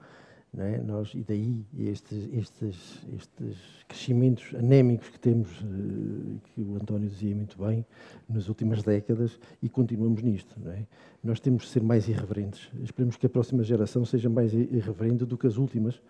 É? 0.57 0.81
Nós, 0.81 1.13
e 1.13 1.23
daí 1.23 1.63
estes, 1.77 2.27
estes, 2.33 3.05
estes 3.15 3.57
crescimentos 3.87 4.55
anémicos 4.55 5.07
que 5.09 5.19
temos, 5.19 5.47
eh, 5.61 6.37
que 6.43 6.61
o 6.61 6.75
António 6.75 7.07
dizia 7.07 7.35
muito 7.35 7.55
bem, 7.63 7.85
nas 8.27 8.49
últimas 8.49 8.81
décadas, 8.81 9.39
e 9.61 9.69
continuamos 9.69 10.23
nisto. 10.23 10.55
É? 10.67 10.85
Nós 11.23 11.39
temos 11.39 11.63
de 11.63 11.69
ser 11.69 11.83
mais 11.83 12.09
irreverentes. 12.09 12.67
Esperemos 12.83 13.15
que 13.15 13.27
a 13.27 13.29
próxima 13.29 13.63
geração 13.63 14.03
seja 14.03 14.27
mais 14.27 14.51
irreverente 14.53 15.23
do 15.23 15.37
que 15.37 15.45
as 15.45 15.57
últimas, 15.57 16.01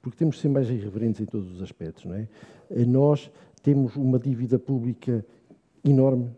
porque 0.00 0.16
temos 0.16 0.36
de 0.36 0.42
ser 0.42 0.48
mais 0.50 0.70
irreverentes 0.70 1.20
em 1.20 1.26
todos 1.26 1.52
os 1.52 1.60
aspectos. 1.60 2.06
É? 2.12 2.28
Nós 2.86 3.28
temos 3.60 3.96
uma 3.96 4.20
dívida 4.20 4.58
pública 4.58 5.24
enorme, 5.84 6.30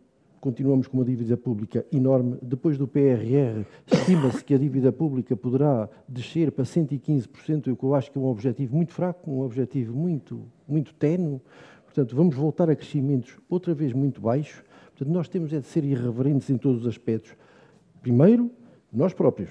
continuamos 0.43 0.89
com 0.89 0.97
uma 0.97 1.05
dívida 1.05 1.37
pública 1.37 1.87
enorme. 1.93 2.37
Depois 2.43 2.77
do 2.77 2.89
PRR, 2.89 3.65
estima-se 3.87 4.45
que 4.45 4.53
a 4.53 4.59
dívida 4.59 4.91
pública 4.91 5.37
poderá 5.37 5.89
descer 6.09 6.51
para 6.51 6.65
115%, 6.65 7.73
o 7.73 7.77
que 7.77 7.85
eu 7.85 7.95
acho 7.95 8.11
que 8.11 8.19
é 8.19 8.21
um 8.21 8.27
objetivo 8.27 8.75
muito 8.75 8.93
fraco, 8.93 9.31
um 9.31 9.43
objetivo 9.43 9.95
muito, 9.95 10.45
muito 10.67 10.93
tenue. 10.95 11.41
Portanto, 11.85 12.17
vamos 12.17 12.35
voltar 12.35 12.69
a 12.69 12.75
crescimentos 12.75 13.39
outra 13.49 13.73
vez 13.73 13.93
muito 13.93 14.21
baixos. 14.21 14.65
Portanto, 14.89 15.15
nós 15.15 15.29
temos 15.29 15.53
é 15.53 15.61
de 15.61 15.67
ser 15.69 15.85
irreverentes 15.85 16.51
em 16.51 16.59
todos 16.59 16.81
os 16.81 16.89
aspectos. 16.89 17.37
Primeiro, 18.01 18.51
nós 18.93 19.15
próprios. 19.15 19.51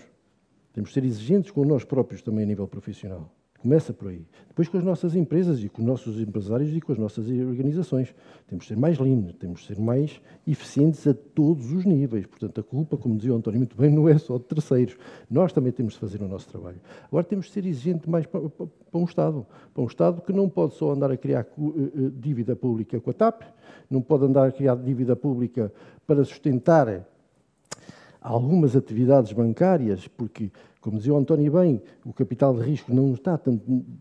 Temos 0.74 0.90
de 0.90 0.94
ser 0.96 1.06
exigentes 1.06 1.52
com 1.52 1.64
nós 1.64 1.86
próprios 1.86 2.22
também 2.22 2.44
a 2.44 2.48
nível 2.48 2.68
profissional. 2.68 3.32
Começa 3.62 3.94
por 3.94 4.08
aí. 4.08 4.26
Depois 4.48 4.68
com 4.68 4.78
as 4.80 4.84
nossas 4.84 5.16
empresas 5.16 5.64
e 5.64 5.70
com 5.70 5.84
os 5.84 5.88
nossos 5.88 6.20
empresários 6.20 6.76
e 6.76 6.82
com 6.82 6.92
as 6.92 6.98
nossas 6.98 7.30
organizações. 7.30 8.14
Temos 8.48 8.66
de 8.66 8.70
ser 8.70 8.78
mais 8.78 8.98
lean, 8.98 9.22
temos 9.40 9.62
de 9.62 9.68
ser 9.68 9.80
mais 9.80 10.20
eficientes 10.48 11.06
a 11.06 11.14
todos 11.14 11.72
os 11.72 11.86
níveis. 11.86 12.26
Portanto, 12.26 12.60
a 12.60 12.64
culpa, 12.64 12.98
como 12.98 13.16
dizia 13.16 13.34
o 13.34 13.38
António 13.38 13.60
muito 13.60 13.78
bem, 13.78 13.90
não 13.94 14.10
é 14.10 14.18
só 14.18 14.40
de 14.40 14.46
terceiros. 14.46 14.98
Nós 15.30 15.54
também 15.54 15.72
temos 15.72 15.94
de 15.94 16.00
fazer 16.00 16.24
o 16.24 16.28
nosso 16.28 16.50
trabalho. 16.50 16.82
Agora 17.08 17.24
temos 17.24 17.46
de 17.46 17.52
ser 17.52 17.66
exigentes 17.68 18.08
mais 18.08 18.26
para, 18.26 18.42
para, 18.50 18.66
para 18.66 19.00
um 19.00 19.06
Estado. 19.06 19.46
Para 19.74 19.84
um 19.84 19.88
Estado 19.88 20.22
que 20.22 20.34
não 20.34 20.50
pode 20.50 20.74
só 20.74 20.92
andar 20.92 21.12
a 21.12 21.18
criar 21.18 21.42
eh, 21.42 21.46
eh, 21.46 22.12
dívida 22.16 22.56
pública 22.56 23.00
com 23.00 23.12
a 23.12 23.14
TAP, 23.14 23.44
não 23.90 24.02
pode 24.02 24.26
andar 24.26 24.48
a 24.48 24.52
criar 24.52 24.76
dívida 24.76 25.16
pública 25.16 25.72
para 26.08 26.24
sustentar 26.24 27.06
algumas 28.22 28.76
atividades 28.76 29.34
bancárias, 29.34 30.08
porque 30.08 30.52
como 30.80 30.98
dizia 30.98 31.14
o 31.14 31.18
António 31.18 31.52
bem, 31.52 31.82
o 32.04 32.12
capital 32.12 32.56
de 32.56 32.64
risco 32.64 32.94
não 32.94 33.14
está 33.14 33.38
tão, 33.38 33.60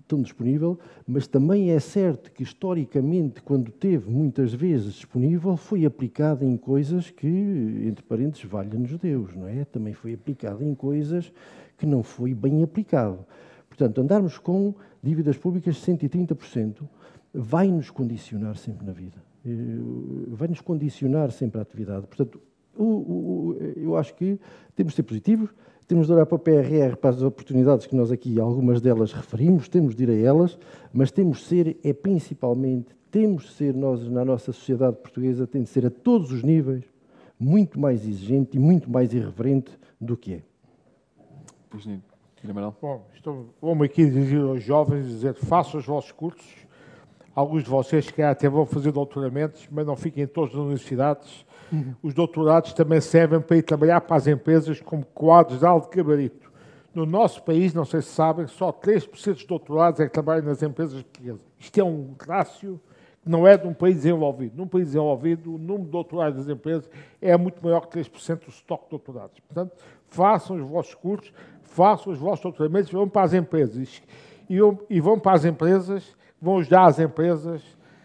tão, 0.08 0.22
disponível, 0.22 0.78
mas 1.06 1.26
também 1.26 1.70
é 1.70 1.78
certo 1.78 2.32
que, 2.32 2.42
historicamente, 2.42 3.42
quando 3.42 3.70
teve 3.70 4.10
muitas 4.10 4.54
vezes 4.54 4.94
disponível, 4.94 5.58
foi 5.58 5.84
aplicado 5.84 6.42
em 6.42 6.56
coisas 6.56 7.10
que, 7.10 7.26
entre 7.86 8.02
parênteses, 8.02 8.44
valha-nos 8.44 8.96
Deus, 8.96 9.36
não 9.36 9.46
é? 9.46 9.64
Também 9.66 9.92
foi 9.92 10.14
aplicado 10.14 10.64
em 10.64 10.74
coisas 10.74 11.30
que 11.76 11.84
não 11.84 12.02
foi 12.02 12.32
bem 12.32 12.62
aplicado. 12.62 13.26
Portanto, 13.68 14.00
andarmos 14.00 14.38
com 14.38 14.74
dívidas 15.02 15.36
públicas 15.36 15.76
de 15.76 15.82
130% 15.82 16.82
vai-nos 17.32 17.90
condicionar 17.90 18.56
sempre 18.56 18.86
na 18.86 18.92
vida. 18.92 19.22
Eh, 19.44 19.50
vai-nos 20.28 20.60
condicionar 20.62 21.30
sempre 21.30 21.58
a 21.58 21.62
atividade. 21.62 22.06
Portanto, 22.06 22.40
eu 22.78 23.96
acho 23.96 24.14
que 24.14 24.38
temos 24.74 24.92
de 24.92 24.96
ser 24.96 25.02
positivos, 25.02 25.50
temos 25.86 26.06
de 26.06 26.12
olhar 26.12 26.24
para 26.24 26.36
o 26.36 26.38
PRR, 26.38 26.96
para 26.96 27.10
as 27.10 27.22
oportunidades 27.22 27.86
que 27.86 27.96
nós 27.96 28.12
aqui, 28.12 28.38
algumas 28.40 28.80
delas 28.80 29.12
referimos, 29.12 29.68
temos 29.68 29.94
de 29.94 30.04
ir 30.04 30.10
a 30.10 30.16
elas, 30.16 30.58
mas 30.92 31.10
temos 31.10 31.38
de 31.38 31.44
ser, 31.44 31.76
é 31.82 31.92
principalmente, 31.92 32.94
temos 33.10 33.44
de 33.44 33.52
ser 33.54 33.74
nós, 33.74 34.08
na 34.08 34.24
nossa 34.24 34.52
sociedade 34.52 34.96
portuguesa, 34.96 35.46
tem 35.46 35.64
de 35.64 35.68
ser 35.68 35.84
a 35.84 35.90
todos 35.90 36.30
os 36.30 36.44
níveis, 36.44 36.84
muito 37.38 37.80
mais 37.80 38.06
exigente 38.06 38.56
e 38.56 38.60
muito 38.60 38.88
mais 38.88 39.12
irreverente 39.12 39.76
do 40.00 40.16
que 40.16 40.34
é. 40.34 40.42
Presidente. 41.68 42.04
Bom, 42.80 43.06
estou, 43.14 43.46
vou-me 43.60 43.84
aqui 43.84 44.08
dizer 44.08 44.40
aos 44.40 44.62
jovens, 44.62 45.06
dizer, 45.06 45.34
façam 45.34 45.80
os 45.80 45.86
vossos 45.86 46.12
cursos, 46.12 46.46
alguns 47.34 47.64
de 47.64 47.70
vocês 47.70 48.10
que 48.10 48.22
até 48.22 48.48
vão 48.48 48.64
fazer 48.64 48.92
doutoramentos, 48.92 49.68
mas 49.70 49.86
não 49.86 49.96
fiquem 49.96 50.26
todos 50.26 50.54
nas 50.54 50.62
universidades, 50.62 51.44
Uhum. 51.72 51.94
Os 52.02 52.14
doutorados 52.14 52.72
também 52.72 53.00
servem 53.00 53.40
para 53.40 53.56
ir 53.56 53.62
trabalhar 53.62 54.00
para 54.00 54.16
as 54.16 54.26
empresas 54.26 54.80
como 54.80 55.04
quadros 55.04 55.60
de 55.60 55.66
alto 55.66 55.94
gabarito. 55.96 56.50
No 56.94 57.06
nosso 57.06 57.42
país, 57.42 57.72
não 57.72 57.84
sei 57.84 58.02
se 58.02 58.08
sabem, 58.08 58.46
só 58.48 58.72
3% 58.72 59.34
dos 59.34 59.44
doutorados 59.44 60.00
é 60.00 60.06
que 60.06 60.12
trabalham 60.12 60.44
nas 60.44 60.62
empresas 60.62 61.00
portuguesas. 61.02 61.40
Isto 61.58 61.80
é 61.80 61.84
um 61.84 62.14
rácio 62.20 62.80
que 63.22 63.28
não 63.30 63.46
é 63.46 63.56
de 63.56 63.68
um 63.68 63.74
país 63.74 63.96
desenvolvido. 63.96 64.56
Num 64.56 64.66
país 64.66 64.86
desenvolvido, 64.86 65.54
o 65.54 65.58
número 65.58 65.84
de 65.84 65.90
doutorados 65.90 66.38
das 66.44 66.48
empresas 66.48 66.90
é 67.22 67.36
muito 67.36 67.62
maior 67.62 67.82
que 67.82 67.98
3% 67.98 68.44
do 68.44 68.50
estoque 68.50 68.84
de 68.84 68.90
doutorados. 68.90 69.38
Portanto, 69.40 69.76
façam 70.08 70.56
os 70.56 70.62
vossos 70.62 70.94
cursos, 70.94 71.32
façam 71.62 72.12
os 72.12 72.18
vossos 72.18 72.40
doutoramentos, 72.42 72.90
vão 72.90 73.08
para 73.08 73.22
as 73.22 73.34
empresas. 73.34 74.02
E 74.48 75.00
vão 75.00 75.18
para 75.18 75.32
as 75.32 75.44
empresas, 75.44 76.16
vão 76.42 76.58
ajudar 76.58 76.86
as 76.86 76.98
empresas 76.98 77.62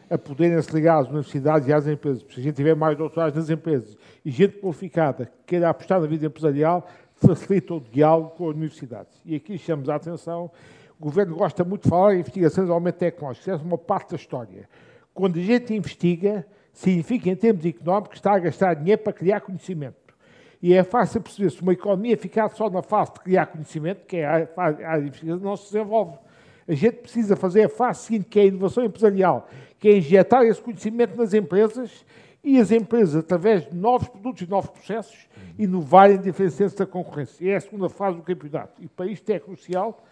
a 0.10 0.18
poderem 0.18 0.62
se 0.62 0.74
ligar 0.74 1.00
às 1.00 1.08
universidades 1.08 1.68
e 1.68 1.74
às 1.74 1.88
empresas. 1.88 2.26
Se 2.30 2.40
a 2.40 2.44
gente 2.44 2.56
tiver 2.56 2.76
mais 2.76 2.98
doutorados 2.98 3.36
nas 3.36 3.50
empresas 3.50 3.98
e 4.24 4.32
gente 4.32 4.58
qualificada 4.58 5.26
que 5.26 5.32
queira 5.48 5.70
apostar 5.70 6.00
na 6.00 6.08
vida 6.08 6.26
empresarial, 6.26 6.88
facilita 7.16 7.74
o 7.74 7.80
diálogo 7.80 8.32
com 8.32 8.50
as 8.50 8.56
universidades. 8.56 9.22
E 9.26 9.36
aqui 9.36 9.58
chamamos 9.58 9.90
a 9.90 9.96
atenção, 9.96 10.52
o 11.00 11.04
governo 11.04 11.36
gosta 11.36 11.64
muito 11.64 11.84
de 11.84 11.90
falar 11.90 12.16
em 12.16 12.20
investigações 12.20 12.68
de 12.68 12.74
aumento 12.74 12.96
tecnológico, 12.96 13.50
essa 13.50 13.64
é 13.64 13.66
uma 13.66 13.78
parte 13.78 14.12
da 14.12 14.16
história. 14.16 14.70
Quando 15.14 15.40
a 15.40 15.42
gente 15.42 15.74
investiga, 15.74 16.46
significa, 16.74 17.30
em 17.30 17.36
termos 17.36 17.66
económicos, 17.66 18.12
que 18.12 18.18
está 18.18 18.34
a 18.34 18.40
gastar 18.40 18.74
dinheiro 18.76 19.02
para 19.02 19.14
criar 19.14 19.42
conhecimento. 19.42 20.06
E 20.62 20.74
é 20.74 20.84
fácil 20.84 21.22
perceber 21.22 21.50
se 21.52 21.62
uma 21.62 21.74
economia 21.74 22.18
ficar 22.18 22.50
só 22.50 22.70
na 22.70 22.82
fase 22.82 23.14
de 23.14 23.20
criar 23.20 23.46
conhecimento, 23.46 24.06
que 24.06 24.18
é 24.18 24.26
a 24.26 24.48
fase 24.48 24.78
de 24.78 25.08
investigação, 25.08 25.40
não 25.40 25.56
se 25.56 25.72
desenvolve. 25.72 26.18
A 26.68 26.74
gente 26.74 26.98
precisa 26.98 27.36
fazer 27.36 27.66
a 27.66 27.70
fase 27.70 28.06
seguinte, 28.06 28.28
que 28.30 28.40
é 28.40 28.44
a 28.44 28.46
inovação 28.46 28.84
empresarial, 28.84 29.48
que 29.80 29.88
é 29.88 29.98
injetar 29.98 30.44
esse 30.44 30.62
conhecimento 30.62 31.16
nas 31.16 31.34
empresas 31.34 32.06
e 32.44 32.60
as 32.60 32.72
empresas, 32.72 33.16
através 33.16 33.68
de 33.68 33.76
novos 33.76 34.08
produtos 34.08 34.42
e 34.44 34.48
novos 34.48 34.70
processos, 34.70 35.28
inovarem 35.58 36.20
diferenciando-se 36.20 36.78
da 36.78 36.86
concorrência. 36.86 37.52
É 37.52 37.56
a 37.56 37.62
segunda 37.62 37.90
fase 37.90 38.18
do 38.18 38.24
campeonato. 38.24 38.82
E 38.82 38.88
para 38.88 39.08
isto 39.08 39.30
é 39.32 39.40
crucial 39.40 40.04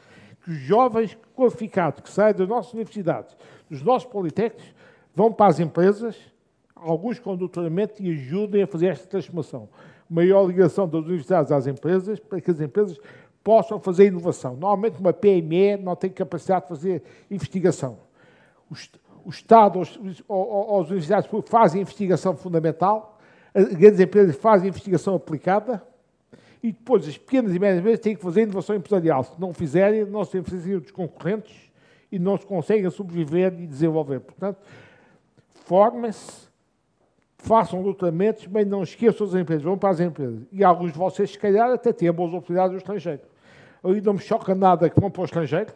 que 0.43 0.51
os 0.51 0.57
jovens 0.57 1.17
qualificados 1.35 2.01
que 2.01 2.09
saem 2.09 2.35
das 2.35 2.47
nossas 2.47 2.73
universidades, 2.73 3.35
dos 3.69 3.81
nossos 3.81 4.09
politécnicos, 4.09 4.73
vão 5.15 5.31
para 5.31 5.47
as 5.47 5.59
empresas, 5.59 6.17
alguns 6.75 7.19
com 7.19 7.35
doutoramento, 7.35 8.01
e 8.01 8.11
ajudem 8.11 8.63
a 8.63 8.67
fazer 8.67 8.87
esta 8.87 9.07
transformação. 9.07 9.69
Maior 10.09 10.45
ligação 10.45 10.87
das 10.87 11.01
universidades 11.05 11.51
às 11.51 11.65
empresas, 11.65 12.19
para 12.19 12.41
que 12.41 12.51
as 12.51 12.59
empresas 12.59 12.99
possam 13.43 13.79
fazer 13.79 14.05
inovação. 14.05 14.53
Normalmente, 14.53 14.99
uma 14.99 15.13
PME 15.13 15.77
não 15.77 15.95
tem 15.95 16.09
capacidade 16.09 16.63
de 16.63 16.69
fazer 16.69 17.03
investigação 17.29 17.97
o 19.25 19.29
Estado, 19.29 19.79
as 19.79 19.95
universidades 19.95 21.29
fazem 21.45 21.81
investigação 21.81 22.35
fundamental, 22.35 23.17
as 23.53 23.73
grandes 23.73 23.99
empresas 23.99 24.35
fazem 24.35 24.67
investigação 24.67 25.15
aplicada, 25.15 25.81
e 26.61 26.71
depois 26.71 27.07
as 27.07 27.17
pequenas 27.17 27.53
e 27.53 27.59
médias 27.59 27.79
empresas 27.79 27.99
têm 27.99 28.15
que 28.15 28.21
fazer 28.21 28.43
inovação 28.43 28.75
empresarial. 28.75 29.23
Se 29.23 29.39
não 29.39 29.53
fizerem, 29.53 30.05
não 30.05 30.23
se 30.23 30.31
beneficiam 30.33 30.79
dos 30.79 30.91
concorrentes 30.91 31.71
e 32.11 32.17
não 32.17 32.37
se 32.37 32.45
conseguem 32.45 32.89
sobreviver 32.89 33.53
e 33.59 33.67
desenvolver. 33.67 34.21
Portanto, 34.21 34.59
formem-se, 35.65 36.47
façam 37.37 37.81
lutamentos, 37.81 38.47
mas 38.47 38.65
não 38.65 38.81
esqueçam 38.81 39.27
as 39.27 39.35
empresas, 39.35 39.63
vão 39.63 39.77
para 39.77 39.89
as 39.89 39.99
empresas. 39.99 40.39
E 40.53 40.63
alguns 40.63 40.93
de 40.93 40.97
vocês, 40.97 41.31
se 41.31 41.39
calhar, 41.39 41.69
até 41.69 41.91
têm 41.91 42.11
boas 42.13 42.29
oportunidades 42.29 42.71
no 42.71 42.77
estrangeiro. 42.77 43.21
Ali 43.83 44.01
não 44.01 44.13
me 44.13 44.19
choca 44.19 44.55
nada 44.55 44.89
que 44.89 44.99
vão 44.99 45.11
para 45.11 45.21
o 45.21 45.25
estrangeiro. 45.25 45.73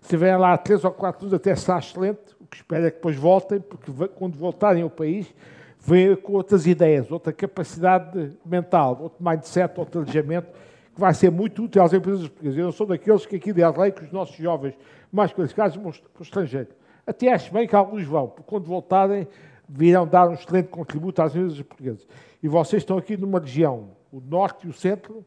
Se 0.00 0.16
vêm 0.16 0.36
lá 0.36 0.56
três 0.56 0.84
ou 0.84 0.92
quatro 0.92 1.22
anos, 1.22 1.34
até 1.34 1.52
está 1.52 1.78
excelente 1.78 2.38
que 2.50 2.56
espero 2.56 2.86
é 2.86 2.90
que 2.90 2.96
depois 2.96 3.16
voltem, 3.16 3.60
porque 3.60 3.90
quando 4.08 4.36
voltarem 4.36 4.82
ao 4.82 4.90
país, 4.90 5.32
venham 5.78 6.16
com 6.16 6.32
outras 6.34 6.66
ideias, 6.66 7.10
outra 7.10 7.32
capacidade 7.32 8.32
mental, 8.44 8.98
outro 9.00 9.22
mindset, 9.22 9.78
outro 9.78 10.00
alejamento, 10.00 10.48
que 10.94 11.00
vai 11.00 11.14
ser 11.14 11.30
muito 11.30 11.64
útil 11.64 11.82
às 11.82 11.92
empresas 11.92 12.26
portuguesas. 12.28 12.58
Eu 12.58 12.64
não 12.64 12.72
sou 12.72 12.86
daqueles 12.86 13.26
que 13.26 13.36
aqui 13.36 13.52
de 13.52 13.62
lei 13.64 13.92
que 13.92 14.04
os 14.04 14.12
nossos 14.12 14.36
jovens 14.36 14.74
mais 15.12 15.32
qualificados 15.32 15.76
vão 15.76 15.92
para 15.92 16.20
o 16.20 16.22
estrangeiro. 16.22 16.68
Até 17.06 17.32
acho 17.32 17.52
bem 17.52 17.66
que 17.66 17.76
alguns 17.76 18.04
vão, 18.04 18.28
porque 18.28 18.42
quando 18.44 18.64
voltarem, 18.64 19.26
virão 19.68 20.06
dar 20.06 20.28
um 20.28 20.34
excelente 20.34 20.68
contributo 20.68 21.22
às 21.22 21.34
empresas 21.34 21.62
portuguesas. 21.62 22.06
E 22.42 22.48
vocês 22.48 22.82
estão 22.82 22.98
aqui 22.98 23.16
numa 23.16 23.40
região, 23.40 23.90
o 24.10 24.20
norte 24.20 24.66
e 24.66 24.70
o 24.70 24.72
centro, 24.72 25.24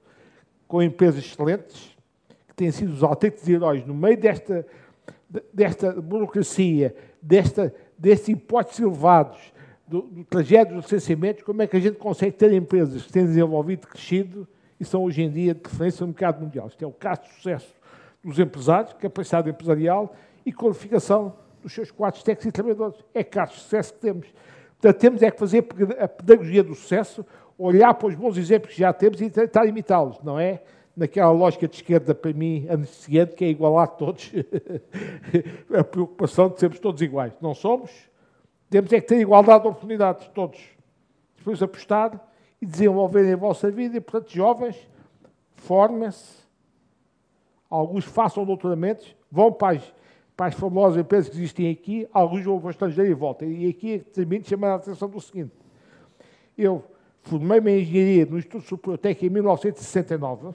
com 0.68 0.82
empresas 0.82 1.24
excelentes, 1.24 1.96
têm 2.62 2.72
sido 2.72 2.94
os 2.94 3.04
autênticos 3.04 3.48
heróis 3.50 3.86
no 3.86 3.94
meio 3.94 4.18
desta, 4.18 4.66
desta 5.52 5.92
burocracia 5.94 6.96
desta, 7.22 7.74
destes 7.98 8.30
impostos 8.30 8.80
elevados, 8.80 9.40
do, 9.88 10.04
do 10.04 10.24
trajeto 10.24 10.74
dos 10.74 10.86
licenciamentos, 10.86 11.44
como 11.44 11.62
é 11.62 11.68
que 11.68 11.76
a 11.76 11.80
gente 11.80 11.98
consegue 11.98 12.32
ter 12.38 12.54
empresas 12.54 13.04
que 13.04 13.12
têm 13.12 13.26
desenvolvido, 13.26 13.88
crescido 13.88 14.48
e 14.80 14.86
são 14.86 15.04
hoje 15.04 15.22
em 15.22 15.30
dia 15.30 15.54
de 15.54 15.62
referência 15.64 16.02
no 16.02 16.08
mercado 16.08 16.42
mundial. 16.42 16.68
Isto 16.68 16.84
é 16.84 16.88
o 16.88 16.92
caso 16.92 17.24
de 17.24 17.34
sucesso 17.34 17.76
dos 18.24 18.40
empresários, 18.40 18.94
capacidade 18.94 19.50
empresarial 19.50 20.16
e 20.46 20.54
qualificação 20.54 21.34
dos 21.62 21.74
seus 21.74 21.92
quadros 21.92 22.24
técnicos 22.24 22.46
e 22.46 22.52
trabalhadores. 22.52 23.04
É 23.14 23.24
caso 23.24 23.54
de 23.54 23.60
sucesso 23.60 23.94
que 23.94 24.00
temos. 24.00 24.28
Portanto, 24.80 25.00
temos 25.00 25.22
é 25.22 25.30
que 25.30 25.38
fazer 25.38 25.68
a 26.00 26.08
pedagogia 26.08 26.64
do 26.64 26.74
sucesso, 26.74 27.26
olhar 27.58 27.94
para 27.94 28.08
os 28.08 28.16
bons 28.16 28.38
exemplos 28.38 28.74
que 28.74 28.80
já 28.80 28.94
temos 28.94 29.20
e 29.20 29.30
tentar 29.30 29.66
imitá-los, 29.66 30.22
não 30.24 30.40
é? 30.40 30.62
Naquela 31.02 31.32
lógica 31.32 31.68
de 31.68 31.78
esquerda, 31.78 32.14
para 32.14 32.32
mim, 32.32 32.68
anunciante, 32.70 33.34
que 33.34 33.44
é 33.44 33.50
igualar 33.50 33.88
todos. 33.88 34.32
a 35.76 35.84
preocupação 35.84 36.50
de 36.50 36.60
sermos 36.60 36.78
todos 36.78 37.02
iguais. 37.02 37.34
Não 37.42 37.56
somos. 37.56 37.90
Temos 38.70 38.94
é 38.94 39.02
que 39.02 39.08
ter 39.08 39.20
igualdade 39.20 39.64
de 39.64 39.70
oportunidades, 39.70 40.28
todos. 40.28 40.60
Depois 41.36 41.62
apostar 41.64 42.24
e 42.62 42.68
desenvolverem 42.68 43.34
a 43.34 43.36
vossa 43.36 43.72
vida. 43.72 43.98
E, 43.98 44.00
portanto, 44.00 44.32
jovens, 44.32 44.78
formem-se. 45.56 46.40
Alguns 47.68 48.06
façam 48.06 48.46
doutoramentos, 48.46 49.16
vão 49.32 49.52
para 49.52 49.78
as, 49.78 49.94
para 50.38 50.48
as 50.48 50.54
famosas 50.54 51.00
empresas 51.00 51.30
que 51.30 51.38
existem 51.38 51.72
aqui, 51.72 52.08
alguns 52.14 52.44
vão 52.44 52.60
para 52.60 52.68
o 52.68 52.72
estrangeiro 52.72 53.10
e 53.10 53.16
voltam. 53.16 53.50
E 53.50 53.68
aqui 53.68 54.00
termino 54.14 54.46
chamando 54.46 54.74
a 54.74 54.76
atenção 54.76 55.10
do 55.10 55.20
seguinte. 55.20 55.54
Eu 56.56 56.84
formei-me 57.24 57.72
em 57.72 57.82
engenharia 57.82 58.26
no 58.28 58.38
Instituto 58.38 58.68
Superior 58.68 59.00
Técnico 59.00 59.26
em 59.26 59.30
1969 59.30 60.54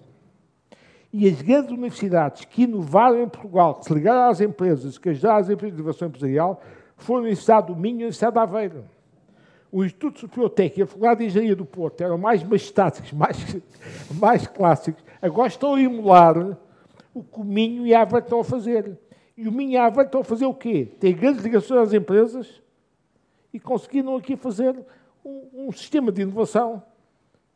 e 1.19 1.27
as 1.27 1.41
grandes 1.41 1.71
universidades 1.71 2.45
que 2.45 2.65
inovaram 2.65 3.23
em 3.23 3.27
Portugal, 3.27 3.77
que 3.77 3.87
se 3.87 3.95
ligaram 3.95 4.29
às 4.29 4.39
empresas, 4.39 4.99
que 4.99 5.09
ajudaram 5.09 5.39
as 5.39 5.49
empresas 5.49 5.75
de 5.75 5.81
inovação 5.81 6.09
empresarial, 6.09 6.61
foram 6.95 7.21
a 7.21 7.23
Universidade 7.23 7.69
do 7.69 7.75
Minho 7.75 8.01
e 8.01 8.03
a 8.03 8.05
Universidade 8.05 8.35
de 8.35 8.39
Aveiro. 8.39 8.85
O 9.73 9.83
Instituto 9.83 10.21
Superior 10.21 10.51
Técnico 10.51 10.81
e 10.81 10.83
a 10.83 10.87
Faculdade 10.87 11.21
de 11.21 11.25
Engenharia 11.25 11.57
do 11.57 11.65
Porto 11.65 12.03
eram 12.03 12.19
mais 12.19 12.45
majestáticos, 12.45 13.13
mais, 13.13 13.57
mais 14.13 14.47
clássicos. 14.47 15.03
Agora 15.23 15.49
estão 15.49 15.75
a 15.77 15.81
emular 15.81 16.59
o 17.15 17.23
que 17.23 17.41
o 17.41 17.45
Minho 17.45 17.87
e 17.87 17.95
a 17.95 18.03
Aveiro 18.03 18.27
estão 18.27 18.41
a 18.41 18.45
fazer. 18.45 18.99
E 19.39 19.49
o 19.49 19.53
Minho 19.53 19.71
e 19.71 19.77
a 19.79 19.87
Aveiro 19.87 20.09
estão 20.09 20.21
a 20.21 20.25
fazer 20.25 20.45
o 20.45 20.53
quê? 20.53 20.87
Tem 21.01 21.17
grandes 21.17 21.43
ligações 21.43 21.81
às 21.81 21.95
empresas 21.95 22.61
e 23.55 23.59
conseguiram 23.59 24.17
aqui 24.17 24.37
fazer 24.37 24.77
um, 25.25 25.69
um 25.69 25.73
sistema 25.73 26.13
de 26.13 26.21
inovação 26.21 26.83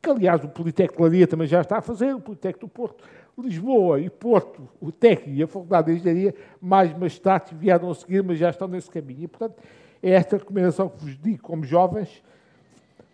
que, 0.02 0.08
aliás, 0.08 0.42
o 0.42 0.48
Politécnico 0.48 0.96
de 0.96 1.02
Laria 1.02 1.26
também 1.26 1.46
já 1.46 1.60
está 1.60 1.78
a 1.78 1.82
fazer, 1.82 2.14
o 2.14 2.20
Politécnico 2.20 2.66
do 2.66 2.70
Porto. 2.70 3.04
Lisboa 3.40 4.00
e 4.00 4.08
Porto, 4.08 4.68
o 4.80 4.92
técnico 4.92 5.38
e 5.38 5.42
a 5.42 5.46
Faculdade 5.46 5.92
de 5.92 5.98
Engenharia, 5.98 6.34
mais 6.60 7.18
tarde 7.18 7.54
vieram 7.54 7.90
a 7.90 7.94
seguir, 7.94 8.22
mas 8.22 8.38
já 8.38 8.50
estão 8.50 8.68
nesse 8.68 8.90
caminho. 8.90 9.24
E, 9.24 9.28
portanto, 9.28 9.62
é 10.02 10.10
esta 10.10 10.36
recomendação 10.36 10.88
que 10.88 11.04
vos 11.04 11.18
digo 11.18 11.42
como 11.42 11.64
jovens, 11.64 12.22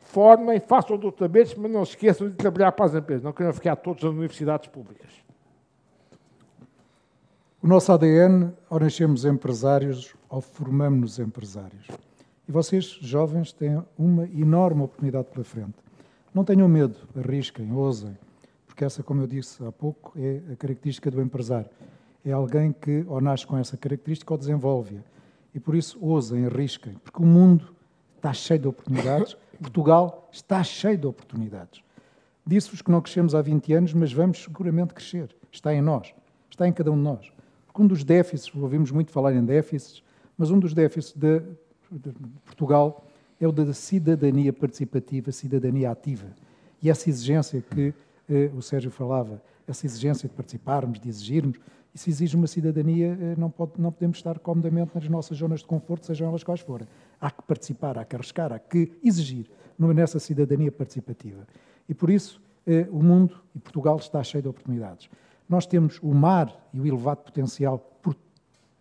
formem, 0.04 0.60
façam 0.60 0.96
doutoramentos, 0.96 1.54
mas 1.54 1.70
não 1.70 1.82
esqueçam 1.82 2.28
de 2.28 2.34
trabalhar 2.34 2.72
para 2.72 2.86
as 2.86 2.94
empresas, 2.94 3.24
não 3.24 3.32
queiram 3.32 3.52
ficar 3.52 3.76
todos 3.76 4.02
nas 4.02 4.12
universidades 4.12 4.68
públicas. 4.68 5.10
O 7.62 7.66
nosso 7.66 7.90
ADN, 7.92 8.52
ou 8.70 8.78
nascemos 8.78 9.24
empresários, 9.24 10.14
ou 10.28 10.40
formamos-nos 10.40 11.18
empresários. 11.18 11.88
E 12.48 12.52
vocês, 12.52 12.84
jovens, 12.84 13.52
têm 13.52 13.82
uma 13.98 14.24
enorme 14.26 14.82
oportunidade 14.82 15.28
pela 15.32 15.44
frente. 15.44 15.74
Não 16.32 16.44
tenham 16.44 16.68
medo, 16.68 16.96
arrisquem, 17.16 17.72
ousem 17.72 18.16
porque 18.76 18.84
essa, 18.84 19.02
como 19.02 19.22
eu 19.22 19.26
disse 19.26 19.64
há 19.64 19.72
pouco, 19.72 20.12
é 20.18 20.52
a 20.52 20.56
característica 20.56 21.10
do 21.10 21.22
empresário. 21.22 21.70
É 22.22 22.30
alguém 22.30 22.72
que 22.72 23.06
ou 23.08 23.22
nasce 23.22 23.46
com 23.46 23.56
essa 23.56 23.74
característica 23.74 24.34
ou 24.34 24.36
desenvolve-a. 24.36 25.00
E 25.54 25.58
por 25.58 25.74
isso 25.74 25.98
ousem, 25.98 26.44
arrisquem, 26.44 26.92
porque 27.02 27.22
o 27.22 27.24
mundo 27.24 27.74
está 28.16 28.34
cheio 28.34 28.60
de 28.60 28.68
oportunidades, 28.68 29.34
Portugal 29.58 30.28
está 30.30 30.62
cheio 30.62 30.98
de 30.98 31.06
oportunidades. 31.06 31.82
Disse-vos 32.46 32.82
que 32.82 32.90
não 32.90 33.00
crescemos 33.00 33.34
há 33.34 33.40
20 33.40 33.72
anos, 33.72 33.94
mas 33.94 34.12
vamos 34.12 34.44
seguramente 34.44 34.92
crescer. 34.92 35.34
Está 35.50 35.72
em 35.72 35.80
nós, 35.80 36.14
está 36.50 36.68
em 36.68 36.72
cada 36.72 36.92
um 36.92 36.96
de 36.96 37.02
nós. 37.02 37.32
Porque 37.66 37.80
um 37.80 37.86
dos 37.86 38.04
déficits, 38.04 38.54
ouvimos 38.54 38.90
muito 38.90 39.10
falar 39.10 39.32
em 39.32 39.42
déficits, 39.42 40.02
mas 40.36 40.50
um 40.50 40.58
dos 40.58 40.74
déficits 40.74 41.18
de, 41.18 41.40
de 41.90 42.12
Portugal 42.44 43.06
é 43.40 43.48
o 43.48 43.52
da 43.52 43.72
cidadania 43.72 44.52
participativa, 44.52 45.32
cidadania 45.32 45.90
ativa. 45.90 46.26
E 46.82 46.90
essa 46.90 47.08
exigência 47.08 47.62
que 47.62 47.94
o 48.56 48.62
Sérgio 48.62 48.90
falava, 48.90 49.42
essa 49.66 49.86
exigência 49.86 50.28
de 50.28 50.34
participarmos, 50.34 51.00
de 51.00 51.08
exigirmos, 51.08 51.58
isso 51.96 52.10
exige 52.10 52.36
uma 52.36 52.46
cidadania, 52.46 53.16
eh, 53.18 53.34
não, 53.38 53.50
pode, 53.50 53.72
não 53.78 53.90
podemos 53.90 54.18
estar 54.18 54.38
comodamente 54.38 54.90
nas 54.94 55.08
nossas 55.08 55.38
zonas 55.38 55.60
de 55.60 55.66
conforto, 55.66 56.04
sejam 56.04 56.28
elas 56.28 56.44
quais 56.44 56.60
forem. 56.60 56.86
Há 57.18 57.30
que 57.30 57.42
participar, 57.42 57.96
há 57.96 58.04
que 58.04 58.14
arriscar, 58.14 58.52
há 58.52 58.58
que 58.58 58.92
exigir 59.02 59.46
nessa 59.78 60.18
cidadania 60.18 60.70
participativa. 60.70 61.46
E 61.88 61.94
por 61.94 62.10
isso 62.10 62.38
eh, 62.66 62.86
o 62.90 63.02
mundo 63.02 63.40
e 63.54 63.58
Portugal 63.58 63.96
está 63.96 64.22
cheio 64.22 64.42
de 64.42 64.48
oportunidades. 64.48 65.08
Nós 65.48 65.64
temos 65.64 65.98
o 66.02 66.12
mar 66.12 66.54
e 66.70 66.78
o 66.78 66.86
elevado 66.86 67.22
potencial 67.22 67.78
por 68.02 68.14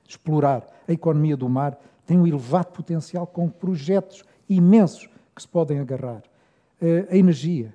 explorar. 0.05 0.67
A 0.85 0.91
economia 0.91 1.37
do 1.37 1.47
mar 1.47 1.79
tem 2.05 2.19
um 2.19 2.27
elevado 2.27 2.73
potencial 2.73 3.25
com 3.25 3.47
projetos 3.47 4.25
imensos 4.49 5.09
que 5.33 5.41
se 5.41 5.47
podem 5.47 5.79
agarrar. 5.79 6.21
Eh, 6.81 7.07
a 7.09 7.15
energia, 7.15 7.73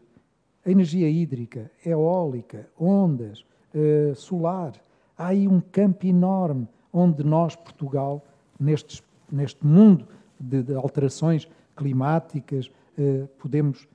a 0.65 0.71
energia 0.71 1.09
hídrica, 1.09 1.71
eólica, 1.85 2.69
ondas, 2.79 3.45
eh, 3.75 4.13
solar. 4.15 4.73
Há 5.17 5.29
aí 5.29 5.49
um 5.49 5.61
campo 5.61 6.07
enorme 6.07 6.69
onde 6.93 7.25
nós, 7.25 7.57
Portugal, 7.57 8.25
nestes, 8.59 9.03
neste 9.31 9.65
mundo 9.67 10.07
de, 10.39 10.63
de 10.63 10.75
alterações 10.75 11.49
climáticas, 11.77 12.71
eh, 12.99 13.27
podemos 13.39 13.89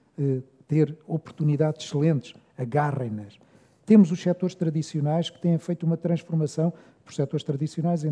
ter 0.68 0.98
oportunidades 1.06 1.86
excelentes. 1.86 2.34
Agarrem-nas. 2.58 3.38
Temos 3.86 4.12
os 4.12 4.22
setores 4.22 4.56
tradicionais 4.56 5.30
que 5.30 5.40
têm 5.40 5.58
feito 5.58 5.86
uma 5.86 5.98
transformação, 5.98 6.74
por 7.04 7.14
setores 7.14 7.44
tradicionais, 7.44 8.04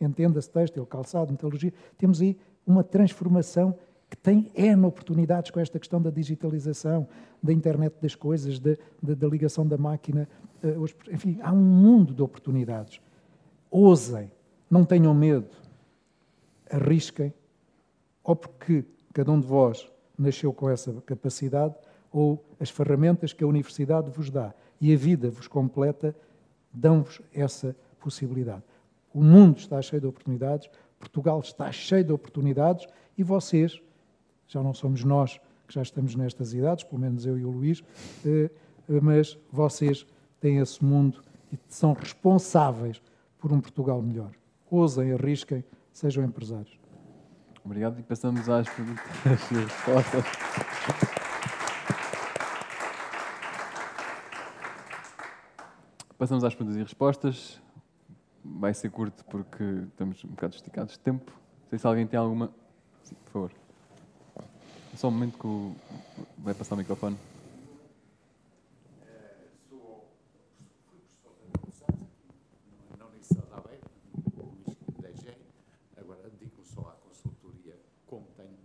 entenda-se 0.00 0.48
têxtil, 0.48 0.86
calçado, 0.86 1.30
metalurgia. 1.30 1.74
Temos 1.98 2.22
aí 2.22 2.38
uma 2.66 2.82
transformação 2.82 3.76
que 4.08 4.16
tem 4.16 4.50
N 4.54 4.84
oportunidades 4.84 5.50
com 5.50 5.60
esta 5.60 5.78
questão 5.78 6.00
da 6.00 6.10
digitalização, 6.10 7.08
da 7.42 7.52
internet 7.52 7.94
das 8.00 8.14
coisas, 8.14 8.58
da, 8.58 8.76
da, 9.02 9.14
da 9.14 9.28
ligação 9.28 9.66
da 9.66 9.76
máquina. 9.76 10.28
Eh, 10.62 10.76
enfim, 11.10 11.38
há 11.42 11.52
um 11.52 11.62
mundo 11.62 12.14
de 12.14 12.22
oportunidades. 12.22 13.00
Ousem, 13.70 14.30
não 14.70 14.84
tenham 14.84 15.12
medo, 15.14 15.56
arrisquem, 16.70 17.32
ou 18.22 18.36
porque 18.36 18.84
cada 19.12 19.30
um 19.30 19.40
de 19.40 19.46
vós 19.46 19.90
nasceu 20.18 20.52
com 20.52 20.70
essa 20.70 20.92
capacidade, 21.02 21.74
ou 22.10 22.44
as 22.60 22.70
ferramentas 22.70 23.32
que 23.32 23.42
a 23.42 23.46
universidade 23.46 24.10
vos 24.10 24.30
dá 24.30 24.54
e 24.80 24.92
a 24.92 24.96
vida 24.96 25.28
vos 25.28 25.48
completa, 25.48 26.14
dão-vos 26.72 27.20
essa 27.32 27.74
possibilidade. 27.98 28.62
O 29.12 29.22
mundo 29.22 29.58
está 29.58 29.80
cheio 29.82 30.00
de 30.00 30.06
oportunidades, 30.06 30.68
Portugal 30.98 31.40
está 31.40 31.70
cheio 31.70 32.04
de 32.04 32.12
oportunidades 32.12 32.86
e 33.16 33.22
vocês 33.22 33.80
já 34.48 34.62
não 34.62 34.74
somos 34.74 35.04
nós 35.04 35.40
que 35.66 35.74
já 35.74 35.82
estamos 35.82 36.14
nestas 36.14 36.52
idades, 36.52 36.84
pelo 36.84 37.00
menos 37.00 37.24
eu 37.26 37.38
e 37.38 37.44
o 37.44 37.50
Luís, 37.50 37.82
eh, 38.24 38.50
mas 39.02 39.38
vocês 39.50 40.06
têm 40.40 40.58
esse 40.58 40.84
mundo 40.84 41.22
e 41.52 41.58
são 41.68 41.92
responsáveis 41.92 43.00
por 43.38 43.52
um 43.52 43.60
Portugal 43.60 44.00
melhor. 44.02 44.30
Ousem, 44.70 45.12
arrisquem, 45.12 45.64
sejam 45.92 46.24
empresários. 46.24 46.78
Obrigado 47.64 47.98
e 47.98 48.02
passamos 48.02 48.48
às 48.48 48.68
perguntas 48.68 49.50
e 49.50 49.54
respostas. 49.54 50.24
Passamos 56.18 56.44
às 56.44 56.54
perguntas 56.54 56.78
e 56.78 56.82
respostas. 56.82 57.62
Vai 58.44 58.74
ser 58.74 58.90
curto 58.90 59.24
porque 59.24 59.64
estamos 59.88 60.22
um 60.24 60.28
bocado 60.28 60.54
esticados 60.54 60.94
de 60.94 61.00
tempo. 61.00 61.32
Não 61.32 61.68
sei 61.70 61.78
se 61.78 61.86
alguém 61.86 62.06
tem 62.06 62.18
alguma. 62.18 62.52
Sim, 63.02 63.14
por 63.24 63.30
favor. 63.30 63.63
Só 64.96 65.08
um 65.08 65.10
momento 65.10 65.38
que 65.38 65.46
o... 65.46 65.74
vai 66.38 66.54
passar 66.54 66.76
o 66.76 66.78
microfone. 66.78 67.18
na 72.96 73.06
Universidade 73.06 73.46
de 73.48 73.54
Aveiro, 73.54 73.90
no 74.36 75.02
DG. 75.02 75.36
Agora 75.96 76.30
dedico-me 76.30 76.64
só 76.64 76.80
à 76.82 76.92
consultoria, 77.08 77.76
como 78.06 78.26
tenho 78.36 78.56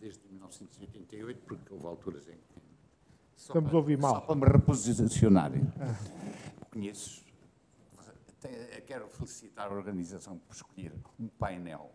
desde 0.00 0.26
1988, 0.28 1.40
porque 1.46 1.74
houve 1.74 1.86
alturas 1.86 2.26
em 2.28 2.36
que. 2.36 2.56
Estamos 3.36 3.72
a 3.72 3.76
ouvir 3.76 3.98
mal. 3.98 4.14
Só 4.14 4.20
para 4.22 4.34
me 4.34 4.46
reposicionar. 4.46 5.52
Conheço. 6.72 7.24
Quero 8.86 9.08
felicitar 9.08 9.66
a 9.70 9.74
organização 9.74 10.38
por 10.38 10.54
escolher 10.54 10.92
um 11.18 11.26
painel 11.26 11.90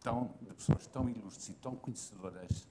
tão, 0.00 0.34
de 0.40 0.54
pessoas 0.54 0.86
tão 0.86 1.08
ilustres 1.08 1.50
e 1.50 1.54
tão 1.54 1.76
conhecedoras 1.76 2.66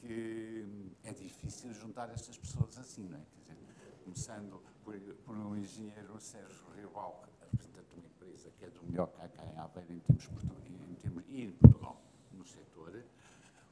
que 0.00 0.66
é 1.04 1.12
difícil 1.12 1.72
juntar 1.74 2.10
estas 2.10 2.36
pessoas 2.38 2.76
assim, 2.78 3.06
não 3.08 3.18
é? 3.18 3.22
Quer 3.46 3.54
dizer, 3.54 3.98
começando 4.04 4.62
por, 4.82 4.98
por 5.24 5.36
um 5.36 5.56
engenheiro 5.56 6.18
Sérgio 6.18 6.64
Rival, 6.74 7.22
representante 7.40 7.86
de 7.88 7.94
uma 7.94 8.06
empresa 8.06 8.50
que 8.58 8.64
é 8.64 8.70
do 8.70 8.82
melhor 8.84 9.08
que 9.08 9.20
há 9.22 9.28
cá 9.28 9.44
em 9.44 9.58
Aveiro 9.58 9.92
em 9.92 10.00
termos, 10.00 10.44
em 10.88 10.94
termos 10.94 11.24
e 11.28 11.42
em 11.42 11.52
Portugal, 11.52 12.00
no 12.32 12.46
setor. 12.46 13.02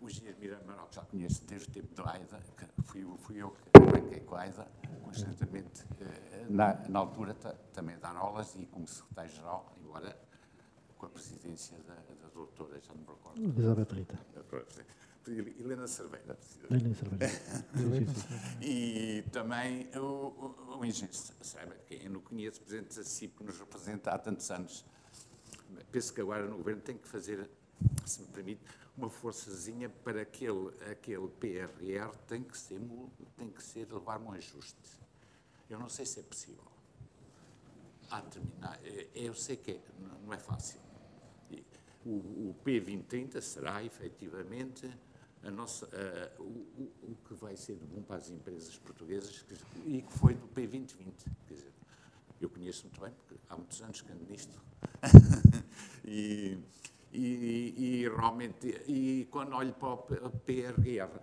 O 0.00 0.08
engenheiro 0.08 0.38
Mira 0.38 0.58
Amaral, 0.58 0.86
que 0.88 0.96
já 0.96 1.02
conheço 1.02 1.44
desde 1.44 1.68
o 1.68 1.72
tempo 1.72 1.94
da 1.94 2.12
AIDA, 2.12 2.40
fui, 2.84 3.04
fui 3.18 3.36
eu 3.42 3.50
que 3.50 3.80
arranquei 3.80 4.20
com 4.20 4.36
a 4.36 4.42
AIDA, 4.42 4.68
constantemente, 5.02 5.84
eh, 6.00 6.46
na, 6.48 6.74
na 6.88 6.98
altura 7.00 7.34
também 7.72 7.98
dar 7.98 8.14
aulas 8.14 8.54
e 8.54 8.66
como 8.66 8.86
secretário-geral, 8.86 9.74
embora 9.80 10.16
com 10.96 11.06
a 11.06 11.08
presidência 11.08 11.76
da, 11.78 11.94
da 11.94 12.28
doutora, 12.32 12.80
já 12.80 12.92
não 12.92 13.00
me 13.00 13.08
recordo. 13.08 13.42
Elizabeth 13.42 13.92
Rita. 13.92 14.18
Helena 15.30 15.86
Cerveira. 15.86 16.38
Helena 16.70 16.94
Cerveira. 16.94 17.32
e 18.62 19.22
também 19.30 19.88
o, 19.96 20.00
o, 20.00 20.78
o 20.78 20.84
engenheiro 20.84 21.14
Saiba, 21.14 21.74
quem 21.86 22.04
eu 22.04 22.10
não 22.10 22.20
conheço, 22.20 22.60
presidente 22.60 22.96
da 22.96 23.04
CIP, 23.04 23.36
que 23.36 23.44
nos 23.44 23.58
representa 23.58 24.10
há 24.10 24.18
tantos 24.18 24.50
anos. 24.50 24.84
Penso 25.92 26.12
que 26.12 26.20
agora 26.20 26.46
no 26.46 26.56
governo 26.56 26.82
tem 26.82 26.96
que 26.96 27.06
fazer, 27.06 27.48
se 28.04 28.20
me 28.20 28.28
permite, 28.28 28.62
uma 28.96 29.08
forçazinha 29.08 29.88
para 29.88 30.22
aquele, 30.22 30.68
aquele 30.90 31.28
PRR 31.28 32.16
tem 32.26 32.42
que 32.42 32.58
ser, 32.58 32.80
tem 33.36 33.48
que 33.48 33.62
ser 33.62 33.86
levar 33.92 34.20
um 34.20 34.32
ajuste. 34.32 34.76
Eu 35.70 35.78
não 35.78 35.88
sei 35.88 36.04
se 36.04 36.20
é 36.20 36.22
possível. 36.22 36.64
A 38.10 38.22
terminar, 38.22 38.80
é, 38.82 39.08
eu 39.14 39.34
sei 39.34 39.56
que 39.56 39.72
é, 39.72 39.80
não 40.24 40.32
é 40.32 40.38
fácil. 40.38 40.80
O, 42.04 42.10
o 42.10 42.56
P2030 42.64 43.40
será 43.40 43.84
efetivamente 43.84 44.90
a 45.42 45.50
nossa, 45.50 45.88
o, 46.38 46.90
o, 47.02 47.16
que 47.26 47.34
vai 47.34 47.56
ser 47.56 47.76
bom 47.76 48.02
para 48.02 48.16
as 48.16 48.30
empresas 48.30 48.76
portuguesas 48.78 49.42
que, 49.42 49.54
e 49.86 50.02
que 50.02 50.12
foi 50.12 50.34
do 50.34 50.48
P2020. 50.48 51.12
Quer 51.46 51.54
dizer, 51.54 51.72
eu 52.40 52.48
conheço 52.48 52.86
muito 52.86 53.00
bem, 53.00 53.12
porque 53.12 53.36
há 53.48 53.56
muitos 53.56 53.80
anos 53.82 54.00
que 54.00 54.12
ando 54.12 54.24
nisto. 54.24 54.60
e, 56.04 56.58
e, 57.12 57.74
e, 57.76 58.08
realmente, 58.08 58.68
e 58.86 59.26
quando 59.30 59.54
olho 59.54 59.72
para 59.74 59.88
o 59.88 60.30
PRR, 60.30 61.20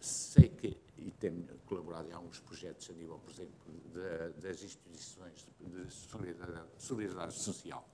sei 0.00 0.48
que, 0.48 0.76
e 0.98 1.10
tenho 1.12 1.46
colaborado 1.66 2.08
em 2.08 2.12
alguns 2.12 2.40
projetos 2.40 2.88
a 2.90 2.92
nível, 2.92 3.18
por 3.18 3.30
exemplo, 3.32 3.54
de, 3.92 4.40
das 4.40 4.62
instituições 4.62 5.46
de 5.60 5.90
solidariedade, 5.90 6.68
solidariedade 6.78 7.34
social. 7.34 7.88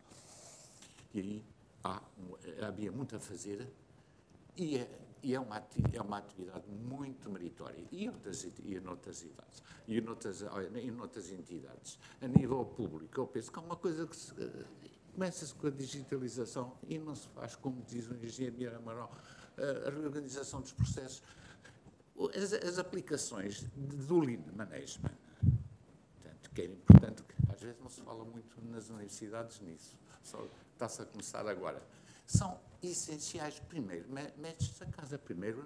E 1.14 1.20
aí 1.20 1.44
há, 1.84 2.02
havia 2.66 2.92
muito 2.92 3.16
a 3.16 3.20
fazer 3.20 3.66
e 4.56 4.76
é, 4.78 4.90
e 5.22 5.34
é 5.34 5.40
uma, 5.40 5.62
é 5.92 6.00
uma 6.00 6.18
atividade 6.18 6.68
muito 6.68 7.30
meritória. 7.30 7.84
E 7.90 8.08
outras, 8.08 8.46
e 8.64 8.80
noutras 8.80 9.22
idades, 9.22 9.62
e 9.86 10.00
noutras, 10.00 10.42
em 10.76 11.00
outras 11.00 11.30
entidades. 11.30 11.98
A 12.20 12.28
nível 12.28 12.64
público, 12.64 13.20
eu 13.20 13.26
penso 13.26 13.50
que 13.50 13.58
é 13.58 13.62
uma 13.62 13.76
coisa 13.76 14.06
que 14.06 14.16
se, 14.16 14.32
eh, 14.40 14.64
começa-se 15.12 15.54
com 15.54 15.66
a 15.66 15.70
digitalização 15.70 16.78
e 16.88 16.98
não 16.98 17.14
se 17.14 17.28
faz, 17.28 17.56
como 17.56 17.82
diz 17.82 18.08
o 18.08 18.14
engenheiro 18.14 18.76
Amaral, 18.76 19.12
a 19.56 19.90
reorganização 19.90 20.60
dos 20.60 20.72
processos. 20.72 21.22
As, 22.36 22.52
as 22.52 22.78
aplicações 22.78 23.64
do 23.74 24.20
Lean 24.20 24.42
Management, 24.54 25.16
portanto, 26.14 26.50
que 26.54 26.62
é 26.62 26.64
importante, 26.66 27.24
às 27.48 27.60
vezes 27.60 27.80
não 27.80 27.88
se 27.88 28.00
fala 28.02 28.24
muito 28.24 28.60
nas 28.64 28.90
universidades 28.90 29.60
nisso, 29.60 29.96
só 30.22 30.44
está-se 30.72 31.02
a 31.02 31.04
começar 31.04 31.46
agora 31.48 31.82
são 32.28 32.60
essenciais. 32.82 33.58
Primeiro, 33.58 34.06
metes-te 34.36 34.84
a 34.84 34.86
casa, 34.86 35.18
primeiro 35.18 35.64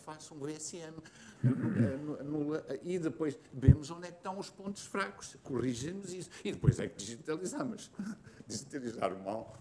faça 0.00 0.34
um 0.34 0.38
VSM 0.38 0.94
e 2.82 2.98
depois 2.98 3.38
vemos 3.52 3.90
onde 3.90 4.06
é 4.06 4.10
que 4.10 4.18
estão 4.18 4.38
os 4.38 4.50
pontos 4.50 4.86
fracos, 4.86 5.36
corrigimos 5.42 6.12
isso 6.12 6.30
e 6.44 6.52
depois 6.52 6.78
é 6.78 6.86
que 6.86 6.96
digitalizamos. 6.96 7.90
Digitalizar 8.46 9.12
o 9.12 9.24
mal. 9.24 9.58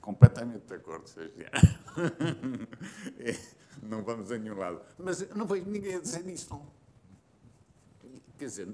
Completamente 0.00 0.66
de 0.66 0.74
acordo, 0.74 1.08
Sérgio. 1.08 1.44
É, 3.18 3.36
não 3.82 4.02
vamos 4.02 4.30
a 4.30 4.38
nenhum 4.38 4.56
lado. 4.56 4.80
Mas 4.98 5.28
não 5.30 5.46
vejo 5.46 5.66
ninguém 5.66 5.96
a 5.96 6.00
dizer 6.00 6.26
isso. 6.26 6.60
Quer 8.38 8.46
dizer, 8.46 8.68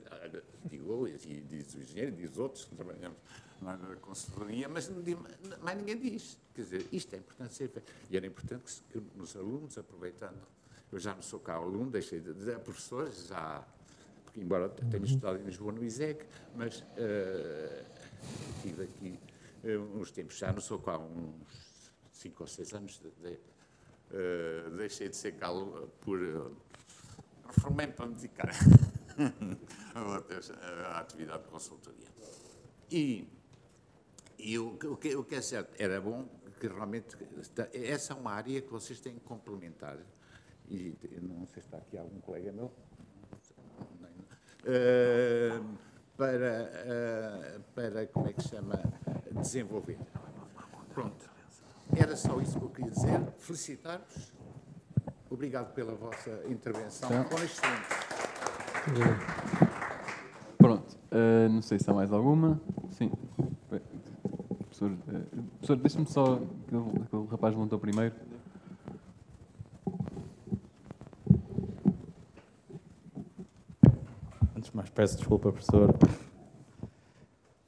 digo 0.65 1.07
eu, 1.07 1.09
e 1.09 1.41
diz 1.43 1.75
o 1.75 1.81
engenheiro, 1.81 2.13
diz 2.13 2.39
outros 2.39 2.65
que 2.65 2.75
trabalhamos 2.75 3.19
na 3.61 3.77
consultoria, 4.01 4.69
mas 4.69 4.91
mais 5.61 5.77
ninguém 5.77 5.99
diz. 5.99 6.39
Quer 6.55 6.63
dizer, 6.63 6.87
isto 6.91 7.15
é 7.15 7.19
importante 7.19 7.55
ser 7.55 7.69
feito. 7.69 7.93
E 8.11 8.17
era 8.17 8.27
importante 8.27 8.83
que, 8.91 9.03
nos 9.15 9.37
alunos, 9.37 9.77
aproveitando, 9.77 10.41
eu 10.91 10.99
já 10.99 11.15
não 11.15 11.23
sou 11.23 11.39
cá 11.39 11.55
aluno, 11.55 11.91
deixei 11.91 12.21
de 12.21 12.33
dizer, 12.33 12.59
professor, 12.61 13.11
já, 13.13 13.65
porque 14.25 14.41
embora 14.41 14.69
tenha 14.69 15.05
estudado 15.05 15.39
em 15.39 15.45
Lisboa 15.45 15.73
no 15.73 15.85
ISEC, 15.85 16.25
mas 16.57 16.81
uh, 16.81 17.85
tive 18.63 18.85
aqui 18.85 19.21
uh, 19.65 20.01
uns 20.01 20.11
tempos, 20.11 20.39
já 20.39 20.53
não 20.53 20.61
sou 20.61 20.79
cá 20.79 20.99
uns 20.99 21.93
cinco 22.13 22.43
ou 22.43 22.47
seis 22.47 22.73
anos, 22.73 22.99
de, 22.99 23.11
de, 23.11 23.35
uh, 23.37 24.71
deixei 24.77 25.09
de 25.09 25.17
ser 25.17 25.33
cá 25.33 25.49
por. 26.01 26.19
Uh, 26.19 26.57
reformei 27.47 27.89
para 27.89 28.07
me 28.07 28.15
dedicar 28.15 28.49
à 30.87 31.01
atividade 31.01 31.43
de 31.43 31.49
consultoria. 31.49 32.09
E, 32.91 33.29
e 34.39 34.59
o, 34.59 34.75
o, 34.75 34.97
que, 34.97 35.15
o 35.15 35.25
que 35.25 35.35
é 35.35 35.43
certo, 35.43 35.75
era 35.79 36.01
bom 36.01 36.27
que 36.61 36.69
realmente. 36.69 37.17
Essa 37.73 38.13
é 38.13 38.17
uma 38.17 38.33
área 38.33 38.61
que 38.61 38.71
vocês 38.71 39.01
têm 39.01 39.15
que 39.15 39.21
complementar. 39.21 39.97
E 40.69 40.97
não 41.23 41.47
sei 41.47 41.63
se 41.63 41.69
está 41.69 41.79
aqui 41.79 41.99
algum 41.99 42.21
colega 42.21 42.53
meu. 42.53 42.71
Uh, 44.63 45.79
para, 46.17 46.71
uh, 46.87 47.63
para, 47.75 48.07
como 48.09 48.29
é 48.29 48.33
que 48.35 48.43
se 48.43 48.51
chama, 48.51 48.79
desenvolver. 49.41 49.99
Pronto. 50.93 51.31
Era 51.97 52.15
só 52.15 52.41
isso 52.41 52.59
que 52.59 52.65
eu 52.65 52.71
queria 52.71 52.91
dizer. 52.91 53.33
Felicitar-vos. 53.39 54.33
Obrigado 55.31 55.73
pela 55.73 55.95
vossa 55.95 56.45
intervenção. 56.47 57.09
Então, 57.09 57.25
Foram 57.31 57.45
Pronto. 60.57 60.97
Uh, 61.13 61.49
não 61.51 61.63
sei 61.63 61.79
se 61.79 61.91
há 61.91 61.95
mais 61.95 62.13
alguma. 62.13 62.61
Sim. 62.91 63.11
Professor, 63.69 64.91
uh, 64.91 65.43
professor 65.59 65.77
deixe-me 65.77 66.07
só. 66.07 66.35
Aquele, 66.35 67.03
aquele 67.03 67.27
rapaz 67.27 67.55
levantou 67.55 67.79
primeiro. 67.79 68.15
Antes 74.57 74.71
de 74.71 74.77
mais, 74.77 74.89
peço 74.91 75.17
desculpa, 75.17 75.53
professor. 75.53 75.95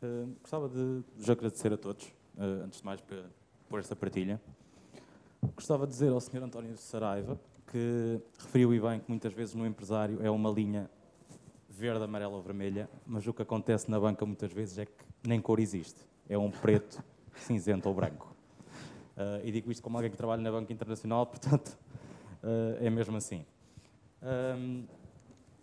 Uh, 0.02 0.34
gostava 0.40 0.68
de 0.68 1.02
vos 1.16 1.30
agradecer 1.30 1.72
a 1.72 1.76
todos, 1.76 2.06
uh, 2.36 2.64
antes 2.64 2.80
de 2.80 2.86
mais, 2.86 3.00
por, 3.00 3.18
por 3.68 3.78
esta 3.78 3.94
partilha. 3.94 4.40
Gostava 5.54 5.86
de 5.86 5.92
dizer 5.92 6.10
ao 6.10 6.20
Sr. 6.20 6.42
António 6.42 6.76
Saraiva 6.76 7.38
que 7.66 8.20
referiu 8.38 8.74
e 8.74 8.80
bem 8.80 9.00
que 9.00 9.08
muitas 9.08 9.32
vezes 9.32 9.54
no 9.54 9.66
empresário 9.66 10.18
é 10.22 10.30
uma 10.30 10.50
linha 10.50 10.90
verde, 11.82 12.04
amarela 12.04 12.36
ou 12.36 12.40
vermelha, 12.40 12.88
mas 13.04 13.26
o 13.26 13.34
que 13.34 13.42
acontece 13.42 13.90
na 13.90 13.98
banca 13.98 14.24
muitas 14.24 14.52
vezes 14.52 14.78
é 14.78 14.86
que 14.86 15.04
nem 15.26 15.40
cor 15.40 15.58
existe. 15.58 16.00
É 16.28 16.38
um 16.38 16.48
preto, 16.48 17.02
cinzento 17.34 17.88
ou 17.88 17.94
branco. 17.94 18.32
Uh, 19.16 19.44
e 19.44 19.50
digo 19.50 19.68
isto 19.68 19.82
como 19.82 19.98
alguém 19.98 20.08
que 20.08 20.16
trabalha 20.16 20.40
na 20.40 20.52
banca 20.52 20.72
internacional, 20.72 21.26
portanto, 21.26 21.76
uh, 22.40 22.76
é 22.78 22.88
mesmo 22.88 23.16
assim. 23.16 23.44
Um, 24.22 24.84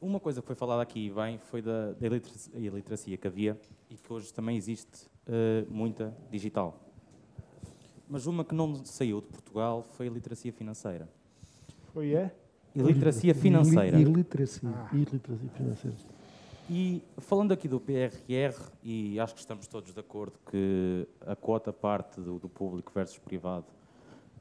uma 0.01 0.19
coisa 0.19 0.41
que 0.41 0.47
foi 0.47 0.57
falada 0.57 0.81
aqui 0.81 1.09
bem 1.09 1.37
foi 1.37 1.61
da, 1.61 1.93
da 1.93 2.07
iliteracia 2.53 3.15
que 3.15 3.25
havia 3.25 3.57
e 3.89 3.95
que 3.95 4.11
hoje 4.11 4.33
também 4.33 4.57
existe 4.57 5.07
uh, 5.25 5.71
muita 5.71 6.13
digital. 6.29 6.77
Mas 8.09 8.27
uma 8.27 8.43
que 8.43 8.53
não 8.53 8.83
saiu 8.83 9.21
de 9.21 9.27
Portugal 9.27 9.87
foi 9.91 10.09
a 10.09 10.11
literacia 10.11 10.51
financeira. 10.51 11.07
Foi 11.93 12.13
é? 12.13 12.35
Iliteracia 12.81 13.35
financeira. 13.35 13.99
Iliteracia. 13.99 14.69
Ah. 14.69 14.89
Iliteracia 14.93 15.49
financeira. 15.49 15.97
E 16.69 17.01
falando 17.17 17.51
aqui 17.51 17.67
do 17.67 17.79
PRR, 17.79 18.55
e 18.83 19.19
acho 19.19 19.33
que 19.33 19.39
estamos 19.39 19.65
todos 19.67 19.91
de 19.91 19.99
acordo 19.99 20.37
que 20.51 21.07
a 21.25 21.35
quota 21.35 21.73
parte 21.73 22.21
do, 22.21 22.37
do 22.37 22.47
público 22.47 22.91
versus 22.93 23.17
privado 23.17 23.65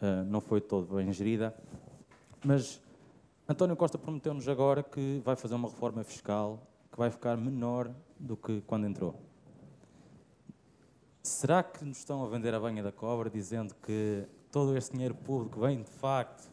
uh, 0.03 0.25
não 0.29 0.41
foi 0.41 0.61
todo 0.61 0.95
bem 0.95 1.11
gerida, 1.11 1.55
mas 2.45 2.83
António 3.49 3.75
Costa 3.77 3.97
prometeu-nos 3.97 4.47
agora 4.47 4.83
que 4.83 5.23
vai 5.25 5.37
fazer 5.37 5.55
uma 5.55 5.69
reforma 5.69 6.05
fiscal 6.05 6.63
que 6.93 6.99
vai 6.99 7.11
ficar 7.11 7.35
menor 7.39 7.91
do 8.19 8.37
que 8.37 8.61
quando 8.67 8.87
entrou. 8.87 9.15
Será 11.23 11.63
que 11.63 11.83
nos 11.85 11.99
estão 11.99 12.23
a 12.23 12.29
vender 12.29 12.53
a 12.55 12.61
banha 12.61 12.83
da 12.83 12.93
cobra 12.93 13.31
dizendo 13.31 13.75
que 13.83 14.27
todo 14.53 14.77
este 14.77 14.93
dinheiro 14.93 15.15
público 15.15 15.61
vem 15.61 15.83
de 15.83 15.91
facto 15.91 16.47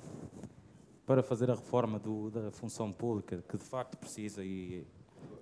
para 1.06 1.22
fazer 1.22 1.52
a 1.52 1.56
reforma 1.56 1.99
do, 1.99 2.32
da 2.32 2.52
função 2.52 2.91
pública, 2.91 3.44
que 3.48 3.57
de 3.57 3.64
facto 3.64 3.98
precisa 3.98 4.44
e 4.44 4.86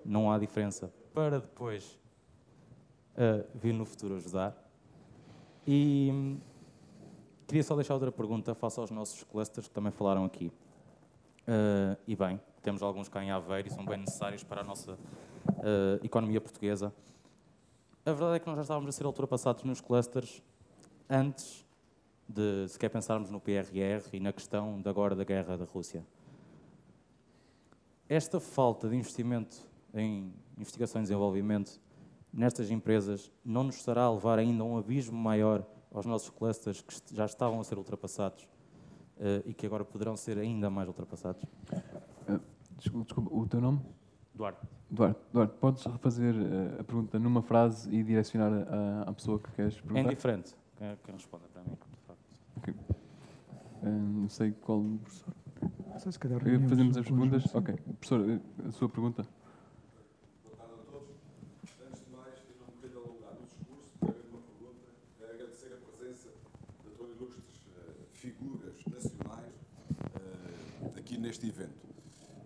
não 0.04 0.30
há 0.30 0.38
diferença, 0.38 0.92
para 1.12 1.40
depois 1.40 1.98
uh, 3.14 3.46
vir 3.54 3.72
no 3.72 3.84
futuro 3.84 4.16
ajudar? 4.16 4.54
E 5.66 6.10
hum, 6.12 6.38
queria 7.46 7.62
só 7.62 7.74
deixar 7.74 7.94
outra 7.94 8.12
pergunta 8.12 8.54
face 8.54 8.78
aos 8.78 8.90
nossos 8.90 9.24
clusters 9.24 9.66
que 9.68 9.74
também 9.74 9.90
falaram 9.90 10.24
aqui. 10.24 10.52
Uh, 11.46 11.96
e 12.06 12.14
bem, 12.14 12.40
temos 12.62 12.82
alguns 12.82 13.08
cá 13.08 13.22
em 13.22 13.30
Aveiro 13.30 13.68
e 13.68 13.70
são 13.70 13.84
bem 13.84 13.98
necessários 13.98 14.42
para 14.42 14.60
a 14.60 14.64
nossa 14.64 14.92
uh, 14.92 16.04
economia 16.04 16.40
portuguesa. 16.40 16.92
A 18.04 18.12
verdade 18.12 18.36
é 18.36 18.38
que 18.38 18.46
nós 18.46 18.56
já 18.56 18.62
estávamos 18.62 18.88
a 18.88 18.92
ser 18.92 19.06
ultrapassados 19.06 19.64
nos 19.64 19.80
clusters 19.80 20.42
antes 21.08 21.63
de 22.28 22.68
sequer 22.68 22.88
pensarmos 22.88 23.30
no 23.30 23.40
PRR 23.40 24.08
e 24.12 24.20
na 24.20 24.32
questão 24.32 24.80
de 24.80 24.88
agora 24.88 25.14
da 25.14 25.24
guerra 25.24 25.56
da 25.56 25.64
Rússia. 25.64 26.04
Esta 28.08 28.40
falta 28.40 28.88
de 28.88 28.96
investimento 28.96 29.56
em 29.92 30.32
investigação 30.58 31.00
e 31.00 31.04
desenvolvimento 31.04 31.80
nestas 32.32 32.70
empresas 32.70 33.30
não 33.44 33.64
nos 33.64 33.76
estará 33.76 34.02
a 34.02 34.12
levar 34.12 34.38
ainda 34.38 34.62
a 34.62 34.66
um 34.66 34.76
abismo 34.76 35.16
maior 35.16 35.64
aos 35.92 36.04
nossos 36.04 36.30
clusters 36.30 36.80
que 36.80 37.14
já 37.14 37.24
estavam 37.24 37.60
a 37.60 37.64
ser 37.64 37.78
ultrapassados 37.78 38.44
uh, 39.16 39.48
e 39.48 39.54
que 39.54 39.64
agora 39.64 39.84
poderão 39.84 40.16
ser 40.16 40.38
ainda 40.38 40.68
mais 40.68 40.88
ultrapassados? 40.88 41.42
Uh, 41.42 42.40
desculpa, 42.76 43.04
desculpa, 43.04 43.34
o 43.34 43.46
teu 43.46 43.60
nome? 43.60 43.80
Duarte. 44.34 44.66
Duarte, 44.90 45.20
Duarte 45.32 45.54
podes 45.58 45.84
refazer 45.84 46.34
uh, 46.34 46.80
a 46.80 46.84
pergunta 46.84 47.18
numa 47.18 47.42
frase 47.42 47.88
e 47.94 48.02
direcionar 48.02 48.52
à 49.06 49.12
pessoa 49.12 49.38
que 49.38 49.50
queres 49.52 49.74
perguntar? 49.80 50.00
É 50.00 50.02
indiferente. 50.02 50.54
Quem, 50.76 50.96
quem 51.04 51.14
responda 51.14 51.44
para 51.52 51.62
mim. 51.62 51.78
Não 53.90 54.28
sei 54.28 54.52
qual 54.52 54.82
professor. 55.02 55.34
Não 55.88 55.98
sei 55.98 56.12
se 56.12 56.18
calhar 56.18 56.40
Fazemos 56.68 56.96
as 56.96 57.06
perguntas? 57.06 57.54
Ok. 57.54 57.74
Professor, 58.00 58.40
a 58.66 58.70
sua 58.72 58.88
pergunta? 58.88 59.26
neste 71.24 71.48
evento. 71.48 71.88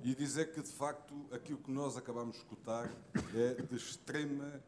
E 0.05 0.15
dizer 0.15 0.53
que, 0.53 0.63
de 0.63 0.71
facto, 0.71 1.27
aquilo 1.33 1.59
que 1.59 1.71
nós 1.71 1.97
acabamos 1.97 2.37
de 2.37 2.43
escutar 2.43 2.91
é 3.35 3.55
de 3.61 3.77
extrema 3.77 4.63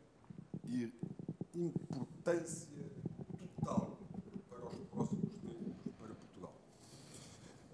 importância 1.54 2.68
total 3.56 3.98
para 4.48 4.66
os 4.66 4.80
próximos 4.90 5.32
tempos 5.36 5.92
para 5.98 6.14
Portugal. 6.14 6.54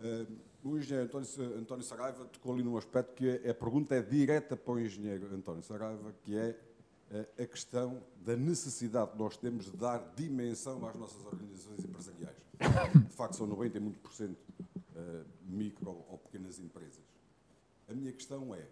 Uh, 0.06 0.46
o 0.64 0.78
engenheiro 0.78 1.06
António, 1.06 1.58
António 1.58 1.84
Saraiva 1.84 2.24
tocou 2.24 2.54
ali 2.54 2.62
num 2.62 2.76
aspecto 2.76 3.14
que 3.14 3.28
é, 3.28 3.50
a 3.50 3.54
pergunta 3.54 3.94
é 3.94 4.02
direta 4.02 4.56
para 4.56 4.72
o 4.72 4.80
engenheiro 4.80 5.32
António 5.32 5.62
Saraiva, 5.62 6.12
que 6.22 6.36
é 6.36 6.58
uh, 7.10 7.42
a 7.42 7.46
questão 7.46 8.02
da 8.24 8.36
necessidade 8.36 9.12
que 9.12 9.18
nós 9.18 9.36
temos 9.36 9.66
de 9.66 9.76
dar 9.76 9.98
dimensão 10.16 10.84
às 10.86 10.96
nossas 10.96 11.24
organizações 11.24 11.84
empresariais. 11.84 12.36
De 13.08 13.14
facto, 13.14 13.36
são 13.36 13.46
90 13.46 13.76
e 13.76 13.80
muito 13.80 13.98
por 14.00 14.12
cento 14.12 14.38
uh, 14.96 15.24
micro 15.44 16.04
ou 16.08 16.18
pequenas 16.18 16.58
empresas. 16.58 17.04
A 17.88 17.94
minha 17.94 18.12
questão 18.12 18.54
é, 18.54 18.66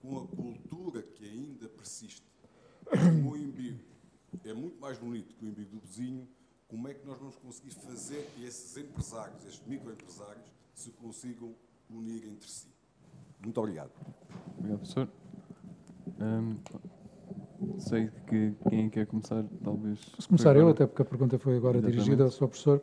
com 0.00 0.18
a 0.18 0.26
cultura 0.26 1.02
que 1.02 1.24
ainda 1.24 1.68
persiste, 1.68 2.22
o 3.28 3.36
embigo 3.36 3.82
é 4.44 4.52
muito 4.52 4.80
mais 4.80 4.98
bonito 4.98 5.34
que 5.34 5.44
o 5.44 5.48
embigo 5.48 5.70
do 5.70 5.80
vizinho, 5.80 6.28
como 6.68 6.86
é 6.86 6.94
que 6.94 7.06
nós 7.06 7.18
vamos 7.18 7.36
conseguir 7.36 7.70
fazer 7.70 8.28
que 8.34 8.44
esses 8.44 8.76
empresários, 8.76 9.44
estes 9.44 9.66
microempresários, 9.66 10.44
se 10.74 10.90
consigam 10.90 11.54
unir 11.90 12.24
entre 12.26 12.48
si? 12.48 12.68
Muito 13.42 13.58
obrigado. 13.58 13.90
Obrigado, 14.58 14.78
professor. 14.78 15.08
Hum, 16.20 16.56
sei 17.78 18.10
que 18.26 18.54
quem 18.68 18.90
quer 18.90 19.06
começar, 19.06 19.44
talvez. 19.64 20.04
Posso 20.10 20.28
começar 20.28 20.56
eu, 20.56 20.68
até 20.68 20.86
porque 20.86 21.02
a 21.02 21.04
pergunta 21.04 21.38
foi 21.38 21.56
agora 21.56 21.78
Exatamente. 21.78 21.96
dirigida 21.96 22.24
ao 22.24 22.30
Sr. 22.30 22.48
Professor 22.48 22.82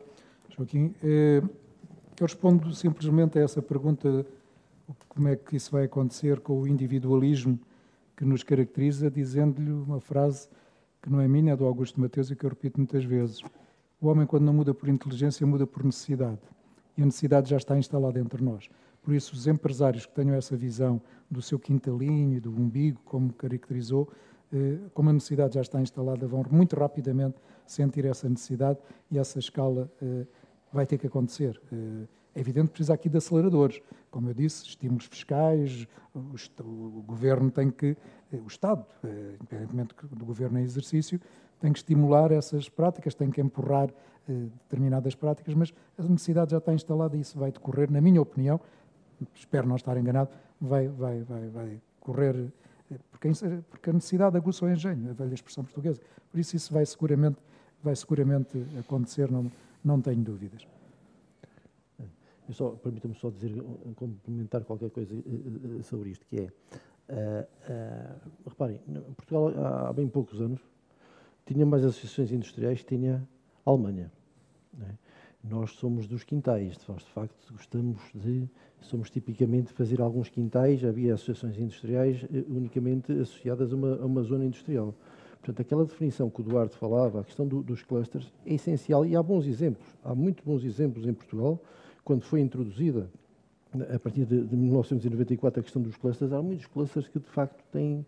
Joaquim. 0.49 0.95
Eh, 1.03 1.41
eu 2.19 2.25
respondo 2.25 2.73
simplesmente 2.73 3.37
a 3.37 3.43
essa 3.43 3.61
pergunta: 3.61 4.25
como 5.09 5.27
é 5.27 5.35
que 5.35 5.55
isso 5.57 5.71
vai 5.71 5.85
acontecer 5.85 6.39
com 6.39 6.59
o 6.59 6.67
individualismo 6.67 7.59
que 8.17 8.25
nos 8.25 8.41
caracteriza, 8.41 9.11
dizendo-lhe 9.11 9.71
uma 9.71 9.99
frase 9.99 10.47
que 11.01 11.09
não 11.09 11.19
é 11.19 11.27
minha, 11.27 11.53
é 11.53 11.55
do 11.55 11.65
Augusto 11.65 11.99
Mateus 11.99 12.31
e 12.31 12.35
que 12.35 12.45
eu 12.45 12.49
repito 12.49 12.79
muitas 12.79 13.03
vezes. 13.03 13.41
O 13.99 14.07
homem, 14.07 14.25
quando 14.25 14.43
não 14.43 14.53
muda 14.53 14.73
por 14.73 14.89
inteligência, 14.89 15.45
muda 15.47 15.65
por 15.65 15.83
necessidade. 15.83 16.39
E 16.97 17.01
a 17.01 17.05
necessidade 17.05 17.49
já 17.49 17.57
está 17.57 17.77
instalada 17.77 18.19
entre 18.19 18.43
nós. 18.43 18.69
Por 19.01 19.13
isso, 19.13 19.33
os 19.33 19.45
empresários 19.47 20.05
que 20.05 20.13
tenham 20.13 20.35
essa 20.35 20.55
visão 20.55 21.01
do 21.29 21.41
seu 21.41 21.59
quintalinho, 21.59 22.41
do 22.41 22.49
umbigo, 22.49 22.99
como 23.05 23.31
caracterizou, 23.33 24.09
eh, 24.51 24.79
como 24.93 25.09
a 25.09 25.13
necessidade 25.13 25.55
já 25.55 25.61
está 25.61 25.81
instalada, 25.81 26.27
vão 26.27 26.43
muito 26.49 26.75
rapidamente 26.75 27.35
sentir 27.65 28.05
essa 28.05 28.27
necessidade 28.27 28.79
e 29.11 29.19
essa 29.19 29.37
escala 29.37 29.91
eh, 30.01 30.25
vai 30.71 30.85
ter 30.85 30.97
que 30.97 31.07
acontecer. 31.07 31.61
Eh, 31.71 32.07
é 32.35 32.39
evidente 32.39 32.67
que 32.67 32.73
precisa 32.73 32.93
aqui 32.93 33.07
de 33.07 33.17
aceleradores. 33.17 33.81
Como 34.09 34.29
eu 34.29 34.33
disse, 34.33 34.65
estímulos 34.65 35.05
fiscais, 35.05 35.87
o, 36.13 36.19
o 36.63 37.03
governo 37.05 37.51
tem 37.51 37.69
que, 37.69 37.95
o 38.33 38.47
Estado, 38.47 38.85
independentemente 39.39 39.95
do 40.11 40.25
governo 40.25 40.59
em 40.59 40.63
exercício, 40.63 41.19
tem 41.65 41.73
que 41.73 41.79
estimular 41.79 42.31
essas 42.31 42.69
práticas, 42.69 43.15
tem 43.15 43.31
que 43.31 43.41
empurrar 43.41 43.89
determinadas 44.27 45.15
práticas, 45.15 45.55
mas 45.55 45.73
a 45.97 46.03
necessidade 46.03 46.51
já 46.51 46.59
está 46.59 46.71
instalada 46.71 47.17
e 47.17 47.21
isso 47.21 47.39
vai 47.39 47.51
decorrer, 47.51 47.91
na 47.91 47.99
minha 47.99 48.21
opinião, 48.21 48.61
espero 49.33 49.67
não 49.67 49.75
estar 49.75 49.97
enganado, 49.97 50.29
vai, 50.61 50.87
vai, 50.87 51.23
vai, 51.23 51.47
vai 51.47 51.81
correr 51.99 52.51
porque, 53.09 53.29
porque 53.67 53.89
a 53.89 53.93
necessidade 53.93 54.37
aguça 54.37 54.63
o 54.63 54.69
engenho, 54.69 55.09
a 55.09 55.13
velha 55.13 55.33
expressão 55.33 55.63
portuguesa. 55.63 55.99
Por 56.31 56.39
isso 56.39 56.55
isso 56.55 56.71
vai 56.71 56.85
seguramente, 56.85 57.37
vai 57.81 57.95
seguramente 57.95 58.63
acontecer, 58.79 59.31
não, 59.31 59.51
não 59.83 59.99
tenho 59.99 60.21
dúvidas. 60.21 60.67
Permita-me 62.83 63.15
só 63.15 63.31
dizer, 63.31 63.59
complementar 63.95 64.63
qualquer 64.65 64.91
coisa 64.91 65.15
eh, 65.15 65.79
eh, 65.79 65.81
sobre 65.81 66.11
isto, 66.11 66.23
que 66.27 66.41
é, 66.41 66.43
uh, 66.43 67.47
uh, 67.73 68.47
reparem, 68.47 68.79
Portugal 69.15 69.51
há 69.65 69.93
bem 69.93 70.07
poucos 70.07 70.39
anos 70.39 70.61
tinha 71.45 71.65
mais 71.65 71.83
associações 71.83 72.31
industriais 72.31 72.79
que 72.81 72.95
tinha 72.95 73.27
a 73.65 73.69
Alemanha. 73.69 74.11
É? 74.81 75.05
Nós 75.43 75.71
somos 75.71 76.07
dos 76.07 76.23
quintais, 76.23 76.73
de 76.73 77.11
facto, 77.11 77.53
gostamos 77.53 78.01
de, 78.15 78.49
somos 78.81 79.11
tipicamente 79.11 79.67
de 79.67 79.73
fazer 79.73 80.01
alguns 80.01 80.27
quintais, 80.27 80.83
havia 80.83 81.13
associações 81.13 81.57
industriais 81.59 82.25
eh, 82.33 82.43
unicamente 82.47 83.11
associadas 83.11 83.71
a 83.71 83.75
uma, 83.75 83.95
a 83.95 84.05
uma 84.05 84.23
zona 84.23 84.43
industrial. 84.43 84.95
Portanto, 85.35 85.61
aquela 85.61 85.85
definição 85.85 86.31
que 86.31 86.41
o 86.41 86.43
Duarte 86.43 86.75
falava, 86.75 87.21
a 87.21 87.23
questão 87.23 87.47
do, 87.47 87.61
dos 87.61 87.83
clusters, 87.83 88.33
é 88.43 88.55
essencial 88.55 89.05
e 89.05 89.15
há 89.15 89.21
bons 89.21 89.45
exemplos. 89.45 89.85
Há 90.03 90.15
muito 90.15 90.43
bons 90.43 90.63
exemplos 90.63 91.05
em 91.05 91.13
Portugal, 91.13 91.61
quando 92.03 92.23
foi 92.23 92.41
introduzida, 92.41 93.07
a 93.93 93.99
partir 93.99 94.25
de, 94.25 94.41
de 94.41 94.55
1994, 94.55 95.59
a 95.59 95.63
questão 95.63 95.81
dos 95.81 95.95
clusters, 95.95 96.31
há 96.31 96.41
muitos 96.41 96.65
clusters 96.65 97.07
que, 97.07 97.19
de 97.19 97.29
facto, 97.29 97.63
têm 97.71 98.03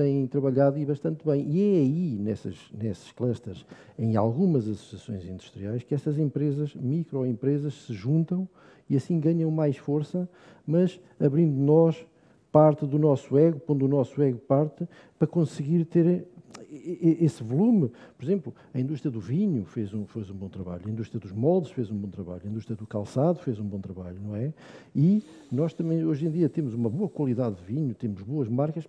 têm 0.00 0.26
trabalhado 0.26 0.78
e 0.78 0.86
bastante 0.86 1.26
bem. 1.26 1.46
E 1.50 1.60
é 1.60 1.78
aí, 1.80 2.18
nessas, 2.18 2.56
nesses 2.72 3.12
clusters, 3.12 3.66
em 3.98 4.16
algumas 4.16 4.66
associações 4.66 5.26
industriais, 5.26 5.82
que 5.82 5.94
essas 5.94 6.18
empresas, 6.18 6.74
microempresas, 6.74 7.74
se 7.74 7.92
juntam 7.92 8.48
e 8.88 8.96
assim 8.96 9.20
ganham 9.20 9.50
mais 9.50 9.76
força, 9.76 10.28
mas 10.66 10.98
abrindo 11.18 11.54
nós 11.54 12.02
parte 12.50 12.86
do 12.86 12.98
nosso 12.98 13.36
ego, 13.36 13.60
pondo 13.60 13.84
o 13.84 13.88
nosso 13.88 14.20
ego 14.22 14.38
parte, 14.38 14.88
para 15.18 15.28
conseguir 15.28 15.84
ter 15.84 16.26
esse 16.72 17.42
volume. 17.42 17.92
Por 18.16 18.24
exemplo, 18.24 18.54
a 18.72 18.80
indústria 18.80 19.10
do 19.10 19.20
vinho 19.20 19.64
fez 19.64 19.92
um, 19.92 20.06
fez 20.06 20.30
um 20.30 20.34
bom 20.34 20.48
trabalho, 20.48 20.82
a 20.86 20.90
indústria 20.90 21.20
dos 21.20 21.30
moldes 21.30 21.70
fez 21.70 21.90
um 21.90 21.96
bom 21.96 22.08
trabalho, 22.08 22.40
a 22.44 22.48
indústria 22.48 22.74
do 22.74 22.86
calçado 22.86 23.38
fez 23.38 23.60
um 23.60 23.64
bom 23.64 23.80
trabalho, 23.80 24.18
não 24.20 24.34
é? 24.34 24.52
E 24.96 25.22
nós 25.52 25.74
também, 25.74 26.04
hoje 26.04 26.26
em 26.26 26.30
dia, 26.30 26.48
temos 26.48 26.72
uma 26.74 26.88
boa 26.88 27.08
qualidade 27.08 27.56
de 27.56 27.64
vinho, 27.64 27.94
temos 27.94 28.22
boas 28.22 28.48
marcas, 28.48 28.88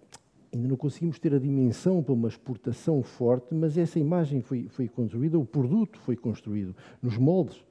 ainda 0.53 0.67
não 0.67 0.75
conseguimos 0.75 1.17
ter 1.17 1.33
a 1.33 1.39
dimensão 1.39 2.03
para 2.03 2.13
uma 2.13 2.27
exportação 2.27 3.01
forte, 3.01 3.53
mas 3.53 3.77
essa 3.77 3.99
imagem 3.99 4.41
foi, 4.41 4.67
foi 4.69 4.87
construída, 4.87 5.39
o 5.39 5.45
produto 5.45 5.97
foi 5.99 6.15
construído 6.15 6.75
nos 7.01 7.17
moldes. 7.17 7.63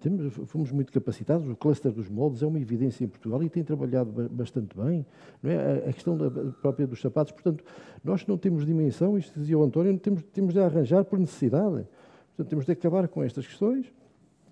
Temos, 0.00 0.34
fomos 0.48 0.70
muito 0.70 0.92
capacitados, 0.92 1.48
o 1.48 1.56
cluster 1.56 1.90
dos 1.90 2.10
moldes 2.10 2.42
é 2.42 2.46
uma 2.46 2.60
evidência 2.60 3.04
em 3.04 3.08
Portugal 3.08 3.42
e 3.42 3.48
tem 3.48 3.64
trabalhado 3.64 4.28
bastante 4.30 4.76
bem. 4.76 5.06
É? 5.42 5.88
A 5.88 5.92
questão 5.92 6.16
da, 6.16 6.30
própria 6.30 6.86
dos 6.86 7.00
sapatos, 7.00 7.32
portanto, 7.32 7.64
nós 8.02 8.26
não 8.26 8.36
temos 8.36 8.66
dimensão, 8.66 9.16
isto 9.16 9.38
dizia 9.38 9.56
o 9.56 9.62
António, 9.62 9.98
temos, 9.98 10.22
temos 10.24 10.52
de 10.52 10.60
arranjar 10.60 11.04
por 11.04 11.18
necessidade. 11.18 11.86
Portanto, 12.28 12.50
temos 12.50 12.66
de 12.66 12.72
acabar 12.72 13.08
com 13.08 13.22
estas 13.22 13.46
questões 13.46 13.86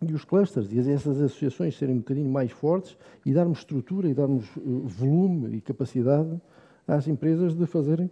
e 0.08 0.14
os 0.14 0.24
clusters 0.24 0.72
e 0.72 0.78
essas 0.78 1.20
associações 1.20 1.76
serem 1.76 1.96
um 1.96 1.98
bocadinho 1.98 2.30
mais 2.30 2.50
fortes 2.50 2.96
e 3.26 3.32
darmos 3.32 3.58
estrutura 3.58 4.08
e 4.08 4.14
darmos 4.14 4.46
eh, 4.56 4.60
volume 4.84 5.56
e 5.56 5.60
capacidade 5.60 6.40
às 6.86 7.06
empresas 7.08 7.54
de 7.54 7.66
fazerem, 7.66 8.10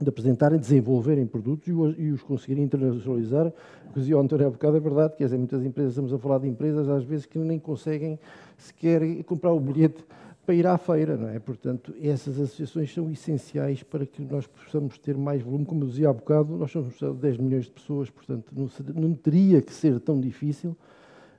de 0.00 0.08
apresentarem, 0.08 0.58
desenvolverem 0.58 1.26
produtos 1.26 1.68
e 1.68 2.10
os, 2.10 2.22
conseguirem 2.22 2.64
internacionalizar. 2.64 3.48
O 3.48 3.92
que 3.92 4.00
dizia 4.00 4.16
o 4.16 4.20
António 4.20 4.46
há 4.46 4.50
bocado 4.50 4.76
é 4.76 4.80
verdade, 4.80 5.16
quer 5.16 5.24
dizer, 5.24 5.36
muitas 5.36 5.62
empresas, 5.64 5.92
estamos 5.92 6.12
a 6.12 6.18
falar 6.18 6.38
de 6.38 6.48
empresas 6.48 6.88
às 6.88 7.04
vezes 7.04 7.26
que 7.26 7.38
nem 7.38 7.58
conseguem 7.58 8.18
sequer 8.56 9.02
comprar 9.24 9.52
o 9.52 9.60
bilhete 9.60 10.04
para 10.46 10.54
ir 10.54 10.66
à 10.66 10.78
feira, 10.78 11.16
não 11.16 11.28
é? 11.28 11.38
Portanto, 11.38 11.94
essas 12.02 12.40
associações 12.40 12.92
são 12.92 13.10
essenciais 13.10 13.82
para 13.82 14.06
que 14.06 14.22
nós 14.22 14.46
possamos 14.46 14.96
ter 14.98 15.16
mais 15.16 15.42
volume. 15.42 15.66
Como 15.66 15.84
eu 15.84 15.88
dizia 15.88 16.08
há 16.08 16.12
bocado, 16.12 16.56
nós 16.56 16.70
somos 16.70 16.98
10 17.20 17.36
milhões 17.36 17.66
de 17.66 17.70
pessoas, 17.70 18.08
portanto, 18.08 18.52
não, 18.56 18.68
não 18.94 19.14
teria 19.14 19.60
que 19.60 19.72
ser 19.72 20.00
tão 20.00 20.18
difícil 20.18 20.74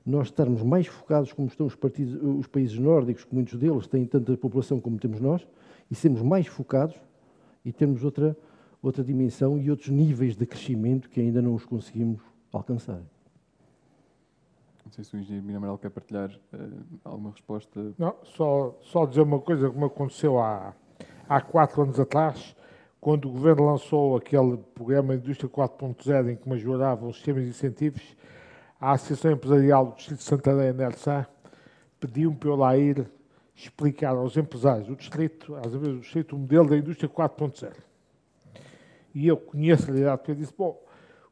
nós 0.04 0.28
estarmos 0.28 0.62
mais 0.62 0.86
focados 0.86 1.32
como 1.32 1.48
estão 1.48 1.66
os, 1.66 1.74
partidos, 1.74 2.18
os 2.22 2.46
países 2.46 2.78
nórdicos, 2.78 3.24
que 3.24 3.34
muitos 3.34 3.58
deles 3.58 3.86
têm 3.86 4.04
tanta 4.04 4.36
população 4.36 4.80
como 4.80 4.98
temos 4.98 5.20
nós, 5.20 5.46
e 5.92 5.94
sermos 5.94 6.22
mais 6.22 6.46
focados 6.46 6.96
e 7.62 7.70
termos 7.70 8.02
outra, 8.02 8.34
outra 8.82 9.04
dimensão 9.04 9.58
e 9.58 9.70
outros 9.70 9.90
níveis 9.90 10.34
de 10.34 10.46
crescimento 10.46 11.10
que 11.10 11.20
ainda 11.20 11.42
não 11.42 11.54
os 11.54 11.66
conseguimos 11.66 12.18
alcançar. 12.50 13.02
Não 14.86 14.90
sei 14.90 15.04
se 15.04 15.14
o 15.14 15.18
engenheiro 15.18 15.46
Miramal 15.46 15.76
quer 15.76 15.90
partilhar 15.90 16.30
uh, 16.30 16.98
alguma 17.04 17.30
resposta. 17.30 17.92
Não, 17.98 18.16
só, 18.24 18.74
só 18.80 19.04
dizer 19.04 19.20
uma 19.20 19.38
coisa 19.38 19.68
que 19.68 19.76
me 19.76 19.84
aconteceu 19.84 20.38
há, 20.38 20.74
há 21.28 21.40
quatro 21.42 21.82
anos 21.82 22.00
atrás, 22.00 22.56
quando 22.98 23.28
o 23.28 23.32
governo 23.32 23.66
lançou 23.66 24.16
aquele 24.16 24.56
programa 24.74 25.14
Indústria 25.14 25.50
4.0 25.50 26.32
em 26.32 26.36
que 26.36 26.48
majoravam 26.48 27.10
os 27.10 27.16
sistemas 27.16 27.44
de 27.44 27.50
incentivos, 27.50 28.16
a 28.80 28.92
Associação 28.92 29.32
Empresarial 29.32 29.88
do 29.88 29.96
Distrito 29.96 30.18
de 30.20 30.24
Santarém, 30.24 30.72
NERSA, 30.72 31.28
pediu-me 32.00 32.36
para 32.36 32.48
eu 32.48 32.56
lá 32.56 32.78
ir 32.78 33.06
explicar 33.64 34.10
aos 34.10 34.36
empresários 34.36 34.86
do 34.86 34.96
distrito, 34.96 35.54
às 35.56 35.72
vezes 35.72 35.88
do 35.88 36.00
distrito, 36.00 36.36
o 36.36 36.38
modelo 36.38 36.68
da 36.68 36.76
indústria 36.76 37.08
4.0. 37.08 37.72
E 39.14 39.26
eu 39.26 39.36
conheço 39.36 39.84
a 39.84 39.86
realidade, 39.86 40.18
porque 40.18 40.30
eu 40.32 40.36
disse, 40.36 40.54
bom, 40.56 40.80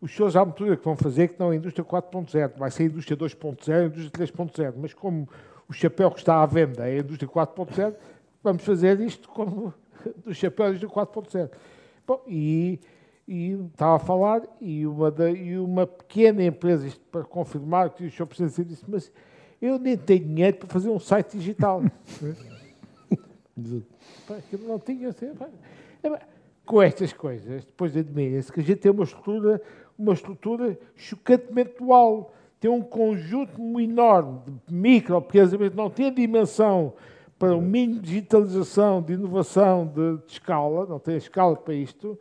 os 0.01 0.15
senhores 0.15 0.36
há 0.36 0.44
muita 0.44 0.77
que 0.77 0.85
vão 0.85 0.97
fazer 0.97 1.28
que 1.28 1.40
não 1.40 1.51
é 1.51 1.55
a 1.55 1.57
indústria 1.57 1.85
4.0, 1.85 2.57
vai 2.57 2.70
ser 2.70 2.85
a 2.85 2.86
indústria 2.86 3.16
2.0, 3.16 3.73
a 3.73 3.85
indústria 3.86 4.27
3.0, 4.27 4.74
mas 4.77 4.94
como 4.94 5.28
o 5.69 5.73
chapéu 5.73 6.11
que 6.11 6.19
está 6.19 6.43
à 6.43 6.47
venda 6.47 6.89
é 6.89 6.97
a 6.97 7.01
indústria 7.01 7.28
4.0, 7.28 7.94
vamos 8.43 8.62
fazer 8.62 9.01
isto 9.01 9.28
como 9.28 9.74
do 10.24 10.35
chapéu 10.35 10.66
da 10.66 10.77
indústria 10.77 11.07
4.0. 11.07 11.51
Bom, 12.07 12.23
e, 12.27 12.81
e 13.27 13.52
estava 13.73 13.97
a 13.97 13.98
falar, 13.98 14.43
e 14.61 14.86
uma, 14.86 15.11
da, 15.11 15.31
e 15.31 15.59
uma 15.59 15.86
pequena 15.86 16.43
empresa, 16.44 16.86
isto 16.86 17.01
para 17.11 17.24
confirmar, 17.24 17.90
que 17.90 18.05
o 18.05 18.11
senhor 18.11 18.27
Presidente 18.27 18.69
disse, 18.69 18.85
mas 18.89 19.12
eu 19.60 19.78
nem 19.78 19.96
tenho 19.96 20.24
dinheiro 20.24 20.56
para 20.58 20.68
fazer 20.68 20.88
um 20.88 20.98
site 20.98 21.36
digital. 21.36 21.82
Aquilo 24.38 24.68
não 24.68 24.78
tinha. 24.78 25.08
Assim, 25.08 25.30
com 26.64 26.80
estas 26.80 27.12
coisas, 27.12 27.64
depois 27.64 27.96
admira-se 27.96 28.52
que 28.52 28.60
a 28.60 28.62
gente 28.62 28.78
tem 28.78 28.92
uma 28.92 29.04
estrutura, 29.04 29.60
uma 29.98 30.12
estrutura 30.12 30.78
chocantemente 30.94 31.74
dual. 31.78 32.32
Tem 32.58 32.70
um 32.70 32.82
conjunto 32.82 33.80
enorme 33.80 34.40
de 34.66 34.74
micro, 34.74 35.20
pequenas 35.22 35.52
não 35.74 35.88
tem 35.88 36.06
a 36.06 36.10
dimensão 36.10 36.92
para 37.38 37.56
o 37.56 37.60
mínimo 37.60 38.00
de 38.00 38.08
digitalização, 38.08 39.00
de 39.00 39.14
inovação, 39.14 39.86
de, 39.86 40.18
de 40.26 40.32
escala, 40.32 40.84
não 40.86 40.98
tem 40.98 41.14
a 41.14 41.18
escala 41.18 41.56
para 41.56 41.72
isto 41.72 42.18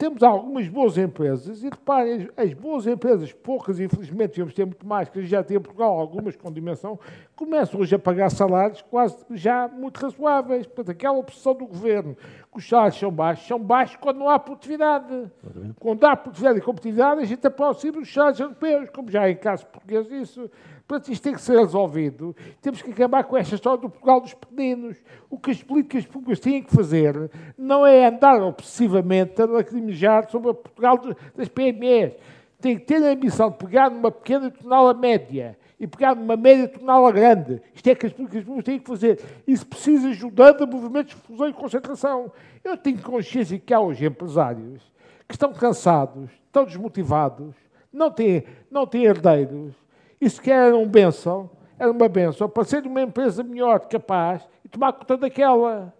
temos 0.00 0.22
algumas 0.22 0.66
boas 0.66 0.96
empresas, 0.96 1.62
e 1.62 1.68
reparem, 1.68 2.30
as, 2.34 2.54
boas 2.54 2.86
empresas, 2.86 3.34
poucas, 3.34 3.78
infelizmente, 3.78 4.30
devemos 4.30 4.54
ter 4.54 4.64
muito 4.64 4.86
mais, 4.86 5.10
que 5.10 5.26
já 5.26 5.44
tem 5.44 5.58
em 5.58 5.60
Portugal, 5.60 6.00
algumas 6.00 6.34
com 6.36 6.50
dimensão, 6.50 6.98
começam 7.36 7.78
hoje 7.78 7.94
a 7.94 7.98
pagar 7.98 8.30
salários 8.30 8.80
quase 8.80 9.18
já 9.32 9.68
muito 9.68 9.98
razoáveis. 9.98 10.66
Portanto, 10.66 10.90
aquela 10.90 11.18
opção 11.18 11.52
do 11.52 11.66
governo, 11.66 12.16
que 12.50 12.58
os 12.58 12.66
salários 12.66 12.98
são 12.98 13.10
baixos, 13.12 13.46
são 13.46 13.58
baixos 13.58 13.96
quando 13.96 14.16
não 14.16 14.30
há 14.30 14.38
produtividade. 14.38 15.30
Quando 15.78 16.02
há 16.04 16.16
produtividade 16.16 16.58
e 16.60 16.62
competitividade, 16.62 17.20
a 17.20 17.24
gente 17.26 17.46
aproxima 17.46 17.98
os 17.98 18.10
salários 18.10 18.40
europeus, 18.40 18.88
como 18.88 19.10
já 19.10 19.28
é 19.28 19.32
em 19.32 19.36
caso 19.36 19.66
português 19.66 20.10
isso. 20.10 20.50
Portanto, 20.90 21.12
isto 21.12 21.22
tem 21.22 21.34
que 21.34 21.40
ser 21.40 21.56
resolvido. 21.56 22.34
Temos 22.60 22.82
que 22.82 22.90
acabar 22.90 23.22
com 23.22 23.36
esta 23.36 23.54
história 23.54 23.80
do 23.80 23.88
Portugal 23.88 24.20
dos 24.20 24.34
pequeninos. 24.34 24.96
O 25.30 25.38
que 25.38 25.52
as 25.52 25.62
políticas 25.62 26.04
públicas 26.04 26.40
têm 26.40 26.64
que 26.64 26.74
fazer 26.74 27.30
não 27.56 27.86
é 27.86 28.06
andar 28.06 28.42
obsessivamente 28.42 29.40
a 29.40 29.46
lacrimejar 29.46 30.28
sobre 30.28 30.50
o 30.50 30.54
Portugal 30.54 30.98
das 31.36 31.48
PMEs. 31.48 32.14
Tem 32.60 32.76
que 32.76 32.86
ter 32.86 32.96
a 33.04 33.12
ambição 33.12 33.50
de 33.50 33.58
pegar 33.58 33.88
numa 33.88 34.10
pequena 34.10 34.50
tonala 34.50 34.92
média 34.92 35.56
e 35.78 35.86
pegar 35.86 36.16
numa 36.16 36.36
média 36.36 36.66
tonala 36.66 37.12
grande. 37.12 37.62
Isto 37.72 37.86
é 37.86 37.94
que 37.94 38.06
as 38.06 38.12
políticas 38.12 38.42
públicas 38.42 38.64
têm 38.64 38.80
que 38.80 38.88
fazer. 38.88 39.20
Isso 39.46 39.64
precisa 39.64 40.08
ajudando 40.08 40.64
a 40.64 40.66
movimentos 40.66 41.14
de 41.14 41.20
fusão 41.22 41.48
e 41.48 41.52
concentração. 41.52 42.32
Eu 42.64 42.76
tenho 42.76 43.00
consciência 43.00 43.56
que 43.60 43.72
há 43.72 43.78
hoje 43.78 44.06
empresários 44.06 44.82
que 45.28 45.34
estão 45.34 45.52
cansados, 45.52 46.28
estão 46.46 46.64
desmotivados, 46.64 47.54
não 47.92 48.10
têm, 48.10 48.42
não 48.68 48.84
têm 48.88 49.04
herdeiros, 49.04 49.72
isso 50.20 50.40
que 50.40 50.50
era 50.50 50.76
um 50.76 50.86
benção, 50.86 51.50
era 51.78 51.90
uma 51.90 52.08
benção, 52.08 52.48
para 52.48 52.64
ser 52.64 52.86
uma 52.86 53.00
empresa 53.00 53.42
melhor, 53.42 53.80
capaz, 53.80 54.46
e 54.64 54.68
tomar 54.68 54.92
conta 54.92 55.16
daquela. 55.16 55.94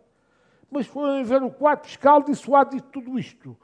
Mas 0.70 0.86
foram 0.86 1.24
ver 1.24 1.42
o 1.42 1.50
quadro 1.50 1.88
fiscal 1.88 2.22
dissuado 2.22 2.76
de 2.76 2.82
tudo 2.82 3.18
isto. 3.18 3.56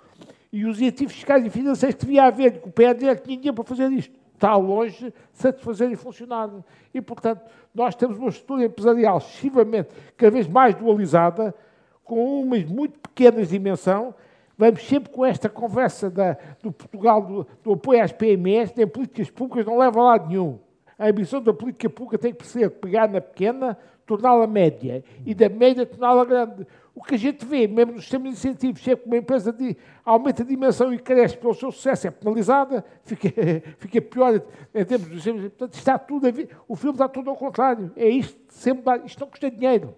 E 0.51 0.65
os 0.65 0.81
incentivos 0.81 1.15
fiscais 1.15 1.45
e 1.45 1.51
financeiros 1.51 1.97
que 1.97 2.07
devia 2.07 2.25
haver, 2.25 2.61
que 2.61 2.69
o 2.69 2.73
PNR 2.73 3.21
tinha 3.21 3.53
para 3.53 3.65
fazer 3.65 3.93
isto. 3.93 4.15
Está 4.35 4.57
longe 4.57 5.11
de 5.11 5.15
satisfazer 5.33 5.91
e 5.91 5.97
funcionar. 5.97 6.51
E, 6.93 7.01
portanto, 7.01 7.43
nós 7.75 7.95
temos 7.95 8.19
uma 8.19 8.29
estrutura 8.29 8.65
empresarial 8.65 9.19
excessivamente, 9.19 9.91
cada 10.17 10.31
vez 10.31 10.49
mais 10.49 10.75
dualizada, 10.75 11.55
com 12.03 12.41
umas 12.41 12.65
muito 12.65 12.99
pequenas 12.99 13.49
dimensão, 13.49 14.15
vamos 14.57 14.87
sempre 14.87 15.11
com 15.11 15.25
esta 15.25 15.49
conversa 15.49 16.11
da, 16.11 16.37
do 16.63 16.73
Portugal, 16.73 17.23
do, 17.23 17.47
do, 17.63 17.73
apoio 17.73 18.03
às 18.03 18.13
PMEs, 18.13 18.73
nem 18.75 18.87
políticas 18.87 19.31
públicas, 19.31 19.67
não 19.67 19.79
leva 19.79 20.01
a 20.01 20.05
lado 20.05 20.29
nenhum. 20.29 20.59
A 20.99 21.09
ambição 21.09 21.43
da 21.43 21.53
política 21.53 21.91
pública 21.91 22.19
tem 22.19 22.33
que 22.33 22.47
ser 22.47 22.71
pegar 22.71 23.09
na 23.09 23.21
pequena, 23.21 23.77
torná-la 24.07 24.47
média, 24.47 25.05
e 25.25 25.35
da 25.35 25.49
média 25.49 25.85
torná-la 25.85 26.25
grande. 26.25 26.67
O 26.95 27.03
que 27.03 27.15
a 27.15 27.19
gente 27.19 27.45
vê, 27.45 27.69
mesmo 27.69 27.93
nos 27.93 28.05
sistemas 28.05 28.31
de 28.31 28.39
incentivos, 28.39 28.83
sempre 28.83 29.03
que 29.03 29.09
uma 29.11 29.19
empresa 29.19 29.53
de, 29.53 29.77
aumenta 30.03 30.43
a 30.43 30.47
dimensão 30.47 30.95
e 30.95 30.99
cresce 30.99 31.37
pelo 31.37 31.53
seu 31.53 31.71
sucesso, 31.71 32.07
é 32.07 32.11
penalizada, 32.11 32.83
fica, 33.05 33.29
fica 33.77 34.01
pior 34.01 34.41
em 34.75 34.85
termos 34.85 35.09
de 35.11 35.17
sistemas. 35.17 35.43
Portanto, 35.43 35.75
está 35.75 35.99
tudo 35.99 36.27
a 36.27 36.31
ver, 36.31 36.49
o 36.67 36.75
filme 36.75 36.95
está 36.95 37.07
tudo 37.07 37.29
ao 37.29 37.37
contrário. 37.37 37.93
É 37.95 38.09
isto, 38.09 38.41
sempre, 38.49 39.03
isto 39.05 39.21
não 39.21 39.29
custa 39.29 39.51
dinheiro. 39.51 39.95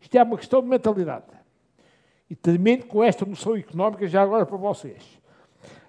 Isto 0.00 0.16
é 0.16 0.22
uma 0.24 0.36
questão 0.36 0.60
de 0.60 0.68
mentalidade. 0.68 1.39
E 2.30 2.36
termino 2.36 2.86
com 2.86 3.02
esta 3.02 3.26
noção 3.26 3.56
económica 3.56 4.06
já 4.06 4.22
agora 4.22 4.46
para 4.46 4.56
vocês. 4.56 5.20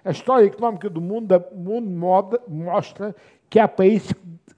A 0.04 0.10
história 0.10 0.44
económica 0.44 0.90
do 0.90 1.00
mundo, 1.00 1.32
mundo 1.54 1.88
moda, 1.88 2.42
mostra 2.48 3.14
que 3.48 3.60
há 3.60 3.68
países 3.68 4.12
que 4.12 4.54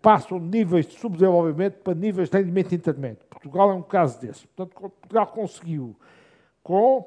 passam 0.00 0.38
níveis 0.38 0.86
de 0.86 0.94
subdesenvolvimento 0.94 1.78
para 1.80 1.94
níveis 1.94 2.30
de 2.30 2.38
rendimento 2.38 2.72
intermédio. 2.72 3.24
Portugal 3.28 3.72
é 3.72 3.74
um 3.74 3.82
caso 3.82 4.20
desse. 4.20 4.46
Portanto, 4.46 4.80
Portugal 4.80 5.26
conseguiu, 5.26 5.96
com, 6.62 7.04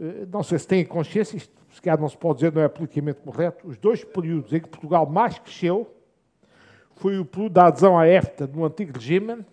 eh, 0.00 0.26
não 0.32 0.44
sei 0.44 0.60
se 0.60 0.68
têm 0.68 0.84
consciência, 0.84 1.36
isto 1.36 1.52
se 1.74 1.82
calhar 1.82 2.00
não 2.00 2.08
se 2.08 2.16
pode 2.16 2.36
dizer, 2.36 2.52
não 2.52 2.62
é 2.62 2.68
politicamente 2.68 3.20
correto, 3.20 3.66
os 3.66 3.76
dois 3.76 4.04
períodos 4.04 4.52
em 4.52 4.60
que 4.60 4.68
Portugal 4.68 5.06
mais 5.06 5.36
cresceu 5.40 5.92
foi 6.94 7.18
o 7.18 7.24
período 7.24 7.52
da 7.52 7.66
adesão 7.66 7.98
à 7.98 8.06
EFTA 8.06 8.46
no 8.46 8.64
antigo 8.64 8.96
regime 8.96 9.44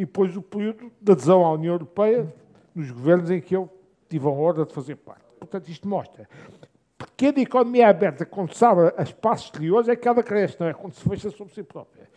e 0.00 0.04
depois 0.06 0.36
o 0.36 0.42
período 0.42 0.90
de 1.00 1.12
adesão 1.12 1.44
à 1.44 1.52
União 1.52 1.74
Europeia 1.74 2.32
nos 2.74 2.90
governos 2.90 3.30
em 3.30 3.40
que 3.40 3.54
eu 3.54 3.68
tive 4.08 4.26
a 4.26 4.30
honra 4.30 4.64
de 4.64 4.72
fazer 4.72 4.96
parte. 4.96 5.24
Portanto, 5.38 5.68
isto 5.68 5.86
mostra 5.86 6.26
pequena 7.20 7.40
economia 7.40 7.88
aberta, 7.88 8.24
quando 8.24 8.54
se 8.54 8.64
abre 8.64 8.94
a 8.96 9.02
espaços 9.02 9.46
exteriores, 9.46 9.88
é 9.88 9.96
que 9.96 10.08
ela 10.08 10.22
cresce, 10.22 10.56
não 10.58 10.68
é 10.68 10.72
quando 10.72 10.94
se 10.94 11.06
fecha 11.06 11.30
sobre 11.30 11.52
si 11.52 11.62
própria. 11.62 12.08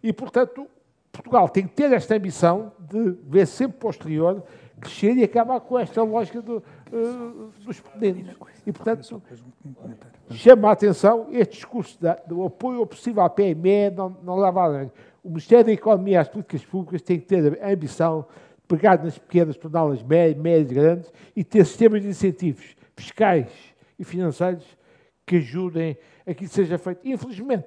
E, 0.00 0.12
portanto, 0.12 0.68
Portugal 1.10 1.48
tem 1.48 1.66
que 1.66 1.74
ter 1.74 1.92
esta 1.92 2.14
ambição 2.14 2.72
de 2.78 3.16
ver 3.24 3.46
sempre 3.46 3.78
para 3.78 3.88
o 3.88 3.90
exterior 3.90 4.42
crescer 4.80 5.16
e 5.16 5.24
acabar 5.24 5.58
com 5.60 5.78
esta 5.78 6.02
lógica 6.02 6.40
do, 6.42 6.58
uh, 6.92 7.50
dos 7.64 7.80
pequenos. 7.80 8.36
E, 8.66 8.72
portanto, 8.72 9.22
chama 10.30 10.68
a 10.68 10.72
atenção 10.72 11.28
este 11.32 11.54
discurso 11.54 12.00
da, 12.00 12.14
do 12.26 12.44
apoio 12.44 12.86
possível 12.86 13.22
à 13.22 13.30
PME 13.30 13.90
não, 13.96 14.16
não 14.22 14.36
leva 14.36 14.82
a. 14.82 14.86
O 15.26 15.28
Ministério 15.28 15.64
da 15.64 15.72
Economia 15.72 16.14
e 16.14 16.16
as 16.18 16.28
políticas 16.28 16.64
públicas 16.64 17.02
tem 17.02 17.18
que 17.18 17.26
ter 17.26 17.60
a 17.60 17.72
ambição 17.72 18.24
de 18.60 18.68
pegar 18.68 19.02
nas 19.02 19.18
pequenas, 19.18 19.56
torná-las 19.56 20.00
médias, 20.00 20.40
médias, 20.40 20.70
grandes 20.70 21.12
e 21.34 21.42
ter 21.42 21.66
sistemas 21.66 22.00
de 22.00 22.06
incentivos 22.06 22.76
fiscais 22.94 23.50
e 23.98 24.04
financeiros 24.04 24.64
que 25.26 25.38
ajudem 25.38 25.98
a 26.24 26.32
que 26.32 26.44
isso 26.44 26.54
seja 26.54 26.78
feito. 26.78 27.00
Infelizmente, 27.04 27.66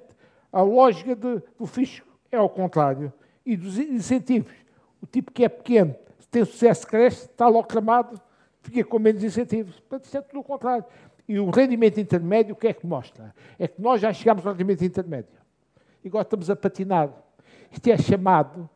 a 0.50 0.62
lógica 0.62 1.14
de, 1.14 1.42
do 1.58 1.66
fisco 1.66 2.06
é 2.32 2.38
ao 2.38 2.48
contrário. 2.48 3.12
E 3.44 3.58
dos 3.58 3.78
incentivos. 3.78 4.54
O 5.02 5.06
tipo 5.06 5.30
que 5.30 5.44
é 5.44 5.48
pequeno, 5.50 5.94
se 6.18 6.28
tem 6.28 6.42
sucesso, 6.46 6.86
cresce, 6.86 7.26
está 7.26 7.46
logo 7.46 7.68
clamado, 7.68 8.18
fica 8.62 8.82
com 8.84 8.98
menos 8.98 9.22
incentivos. 9.22 9.78
Portanto, 9.80 10.06
isto 10.06 10.16
é 10.16 10.22
tudo 10.22 10.40
o 10.40 10.44
contrário. 10.44 10.86
E 11.28 11.38
o 11.38 11.50
rendimento 11.50 12.00
intermédio, 12.00 12.54
o 12.54 12.56
que 12.56 12.68
é 12.68 12.72
que 12.72 12.86
mostra? 12.86 13.34
É 13.58 13.68
que 13.68 13.82
nós 13.82 14.00
já 14.00 14.14
chegamos 14.14 14.46
ao 14.46 14.52
rendimento 14.54 14.82
intermédio. 14.82 15.38
E 16.02 16.08
agora 16.08 16.22
estamos 16.22 16.48
a 16.48 16.56
patinar. 16.56 17.10
Isto 17.70 17.88
é 17.88 17.98
chamado, 17.98 18.68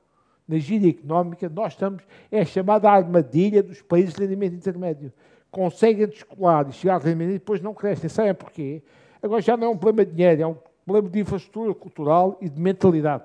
na 0.46 0.58
gíria 0.58 0.90
económica, 0.90 1.48
nós 1.48 1.72
estamos, 1.72 2.02
é 2.30 2.44
chamada 2.44 2.88
a 2.88 2.94
armadilha 2.94 3.62
dos 3.62 3.82
países 3.82 4.14
de 4.14 4.20
rendimento 4.20 4.54
intermédio 4.54 5.12
conseguem 5.54 6.08
descolar 6.08 6.68
e 6.68 6.72
chegar 6.72 6.96
a 6.96 6.98
rendimento 6.98 7.30
e 7.30 7.34
depois 7.34 7.60
não 7.60 7.72
crescem. 7.72 8.10
Sabem 8.10 8.34
porquê? 8.34 8.82
Agora 9.22 9.40
já 9.40 9.56
não 9.56 9.68
é 9.68 9.70
um 9.70 9.76
problema 9.76 10.04
de 10.04 10.16
dinheiro, 10.16 10.42
é 10.42 10.46
um 10.48 10.56
problema 10.84 11.08
de 11.08 11.20
infraestrutura 11.20 11.72
cultural 11.72 12.36
e 12.40 12.48
de 12.48 12.60
mentalidade 12.60 13.22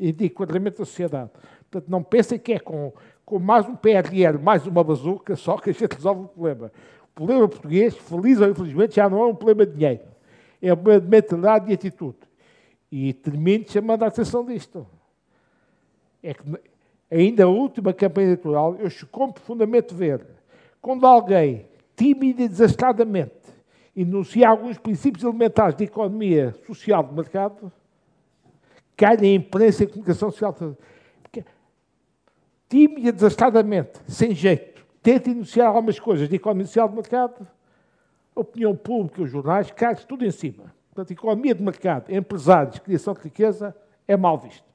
e 0.00 0.10
de 0.10 0.24
enquadramento 0.24 0.78
da 0.78 0.86
sociedade. 0.86 1.30
Portanto, 1.70 1.90
não 1.90 2.02
pensem 2.02 2.38
que 2.38 2.54
é 2.54 2.58
com, 2.58 2.94
com 3.26 3.38
mais 3.38 3.68
um 3.68 3.76
PRR, 3.76 4.38
mais 4.42 4.66
uma 4.66 4.82
bazuca, 4.82 5.36
só 5.36 5.58
que 5.58 5.68
a 5.68 5.72
gente 5.72 5.92
resolve 5.92 6.22
o 6.22 6.28
problema. 6.28 6.72
O 7.10 7.14
problema 7.14 7.46
português, 7.46 7.94
feliz 7.94 8.40
ou 8.40 8.48
infelizmente, 8.48 8.96
já 8.96 9.08
não 9.08 9.20
é 9.20 9.26
um 9.26 9.34
problema 9.34 9.66
de 9.66 9.76
dinheiro. 9.76 10.04
É 10.62 10.72
um 10.72 10.76
problema 10.76 11.00
de 11.02 11.08
mentalidade 11.08 11.70
e 11.70 11.74
atitude. 11.74 12.18
E 12.90 13.12
termino 13.12 13.66
chamando 13.68 14.02
a 14.02 14.06
atenção 14.06 14.46
disto. 14.46 14.86
É 16.26 16.34
que 16.34 16.42
ainda 17.08 17.44
a 17.44 17.48
última 17.48 17.92
campanha 17.92 18.26
eleitoral, 18.26 18.74
eu 18.80 18.90
chocou 18.90 19.32
profundamente 19.32 19.94
ver 19.94 20.26
quando 20.82 21.06
alguém, 21.06 21.66
tímido 21.94 22.42
e 22.42 22.48
desastradamente, 22.48 23.32
enuncia 23.96 24.48
alguns 24.48 24.76
princípios 24.76 25.22
elementares 25.22 25.76
de 25.76 25.84
economia 25.84 26.52
social 26.66 27.04
de 27.04 27.14
mercado, 27.14 27.70
cai 28.96 29.16
na 29.16 29.26
imprensa 29.28 29.84
e 29.84 29.86
comunicação 29.86 30.32
social. 30.32 30.76
Tímido 32.68 33.08
e 33.08 33.12
desastradamente, 33.12 34.00
sem 34.08 34.34
jeito, 34.34 34.84
tenta 35.00 35.30
enunciar 35.30 35.68
algumas 35.68 36.00
coisas 36.00 36.28
de 36.28 36.34
economia 36.34 36.66
social 36.66 36.88
de 36.88 36.96
mercado, 36.96 37.46
a 38.34 38.40
opinião 38.40 38.74
pública, 38.74 39.22
os 39.22 39.30
jornais, 39.30 39.70
cai 39.70 39.94
tudo 39.94 40.24
em 40.24 40.32
cima. 40.32 40.74
Portanto, 40.88 41.12
economia 41.12 41.54
de 41.54 41.62
mercado, 41.62 42.12
empresários, 42.12 42.80
criação 42.80 43.14
de 43.14 43.20
riqueza, 43.20 43.76
é 44.08 44.16
mal 44.16 44.36
visto. 44.38 44.65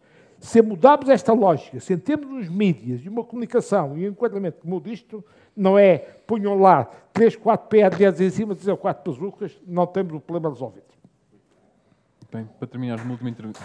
Se 0.41 0.59
mudarmos 0.59 1.07
esta 1.07 1.33
lógica, 1.33 1.79
se 1.79 1.95
temos 1.95 2.43
os 2.43 2.49
mídias 2.49 3.05
e 3.05 3.09
uma 3.09 3.23
comunicação 3.23 3.95
e 3.95 4.07
um 4.07 4.11
enquadramento 4.11 4.57
como 4.61 4.81
disto, 4.81 5.23
não 5.55 5.77
é 5.77 5.99
punham 6.25 6.59
lá 6.59 6.85
3, 7.13 7.35
4 7.35 7.69
PRDs 7.69 8.19
em 8.19 8.29
cima, 8.31 8.55
dizer 8.55 8.75
4 8.75 9.13
bazucas, 9.13 9.55
não 9.67 9.85
temos 9.85 10.15
o 10.15 10.19
problema 10.19 10.49
resolvido. 10.49 10.85
Bem, 12.33 12.49
para 12.57 12.67
terminar, 12.67 12.99
uma 13.01 13.11
última 13.11 13.29
entrevista. 13.29 13.63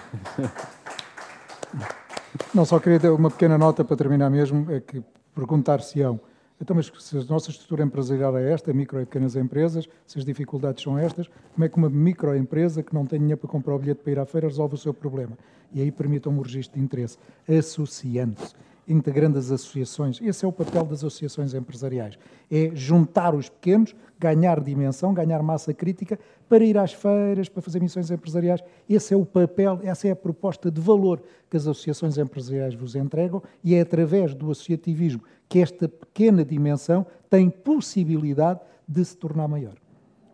Não, 2.54 2.66
só 2.66 2.78
queria 2.78 2.98
dar 2.98 3.14
uma 3.14 3.30
pequena 3.30 3.56
nota 3.56 3.82
para 3.82 3.96
terminar 3.96 4.28
mesmo, 4.28 4.70
é 4.70 4.78
que 4.78 5.02
perguntar-se-ão 5.34 6.20
então, 6.60 6.74
mas 6.74 6.90
se 6.98 7.18
a 7.18 7.24
nossa 7.24 7.50
estrutura 7.50 7.84
empresarial 7.84 8.36
é 8.38 8.50
esta, 8.50 8.72
micro 8.72 9.00
e 9.00 9.04
pequenas 9.04 9.36
empresas, 9.36 9.86
se 10.06 10.18
as 10.18 10.24
dificuldades 10.24 10.82
são 10.82 10.98
estas, 10.98 11.28
como 11.54 11.64
é 11.64 11.68
que 11.68 11.76
uma 11.76 11.90
microempresa 11.90 12.82
que 12.82 12.94
não 12.94 13.04
tem 13.04 13.18
dinheiro 13.18 13.38
para 13.38 13.50
comprar 13.50 13.74
o 13.74 13.78
bilhete 13.78 14.00
para 14.02 14.12
ir 14.12 14.18
à 14.18 14.24
feira 14.24 14.48
resolve 14.48 14.74
o 14.74 14.78
seu 14.78 14.94
problema? 14.94 15.36
E 15.72 15.82
aí 15.82 15.90
permitam 15.90 16.32
um 16.32 16.40
registro 16.40 16.78
de 16.78 16.84
interesse, 16.84 17.18
associando-se, 17.46 18.54
integrando 18.88 19.38
as 19.38 19.50
associações. 19.50 20.20
Esse 20.22 20.44
é 20.44 20.48
o 20.48 20.52
papel 20.52 20.84
das 20.84 20.98
associações 20.98 21.54
empresariais. 21.54 22.18
É 22.50 22.70
juntar 22.74 23.34
os 23.34 23.48
pequenos, 23.48 23.94
ganhar 24.18 24.60
dimensão, 24.60 25.12
ganhar 25.12 25.42
massa 25.42 25.74
crítica 25.74 26.18
para 26.48 26.64
ir 26.64 26.78
às 26.78 26.92
feiras, 26.92 27.48
para 27.48 27.62
fazer 27.62 27.80
missões 27.80 28.10
empresariais. 28.10 28.62
Esse 28.88 29.14
é 29.14 29.16
o 29.16 29.26
papel, 29.26 29.80
essa 29.82 30.08
é 30.08 30.12
a 30.12 30.16
proposta 30.16 30.70
de 30.70 30.80
valor 30.80 31.22
que 31.50 31.56
as 31.56 31.66
associações 31.66 32.16
empresariais 32.16 32.74
vos 32.74 32.94
entregam 32.94 33.42
e 33.62 33.74
é 33.74 33.80
através 33.80 34.34
do 34.34 34.50
associativismo 34.50 35.22
que 35.48 35.60
esta 35.60 35.88
pequena 35.88 36.44
dimensão 36.44 37.06
tem 37.28 37.50
possibilidade 37.50 38.60
de 38.86 39.04
se 39.04 39.16
tornar 39.16 39.48
maior. 39.48 39.74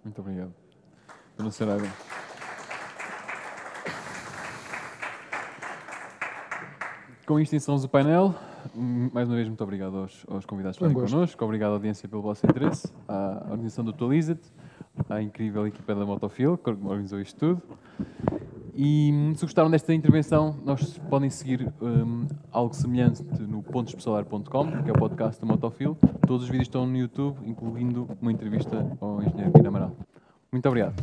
Muito 0.04 0.20
obrigado. 0.20 0.52
Dona 1.36 1.50
Saraiva. 1.50 1.88
Com 7.32 7.40
isto 7.40 7.56
encerramos 7.56 7.82
o 7.82 7.88
painel. 7.88 8.34
Mais 8.74 9.26
uma 9.26 9.36
vez, 9.36 9.48
muito 9.48 9.64
obrigado 9.64 9.96
aos, 9.96 10.22
aos 10.28 10.44
convidados 10.44 10.76
que 10.76 10.84
estarem 10.84 11.10
connosco. 11.10 11.42
Obrigado 11.42 11.70
à 11.70 11.72
audiência 11.72 12.06
pelo 12.06 12.20
vosso 12.20 12.44
interesse, 12.44 12.92
à 13.08 13.44
organização 13.46 13.82
do 13.82 13.90
Atualiza-te, 13.90 14.52
à 15.08 15.22
incrível 15.22 15.66
equipa 15.66 15.94
da 15.94 16.04
Motofil 16.04 16.58
que 16.58 16.68
organizou 16.68 17.18
isto 17.22 17.40
tudo. 17.40 17.62
E 18.74 19.32
se 19.34 19.46
gostaram 19.46 19.70
desta 19.70 19.94
intervenção, 19.94 20.54
nós 20.62 20.98
podem 21.08 21.30
seguir 21.30 21.72
um, 21.80 22.26
algo 22.50 22.74
semelhante 22.74 23.22
no 23.40 23.62
pontospesolar.com, 23.62 24.82
que 24.82 24.90
é 24.90 24.92
o 24.92 24.98
podcast 24.98 25.40
da 25.40 25.46
Motofil. 25.46 25.96
Todos 26.26 26.42
os 26.42 26.50
vídeos 26.50 26.68
estão 26.68 26.86
no 26.86 26.98
YouTube, 26.98 27.38
incluindo 27.46 28.06
uma 28.20 28.30
entrevista 28.30 28.94
ao 29.00 29.22
engenheiro 29.22 29.52
Pina 29.52 29.68
Amaral. 29.68 29.96
Muito 30.52 30.68
obrigado. 30.68 31.02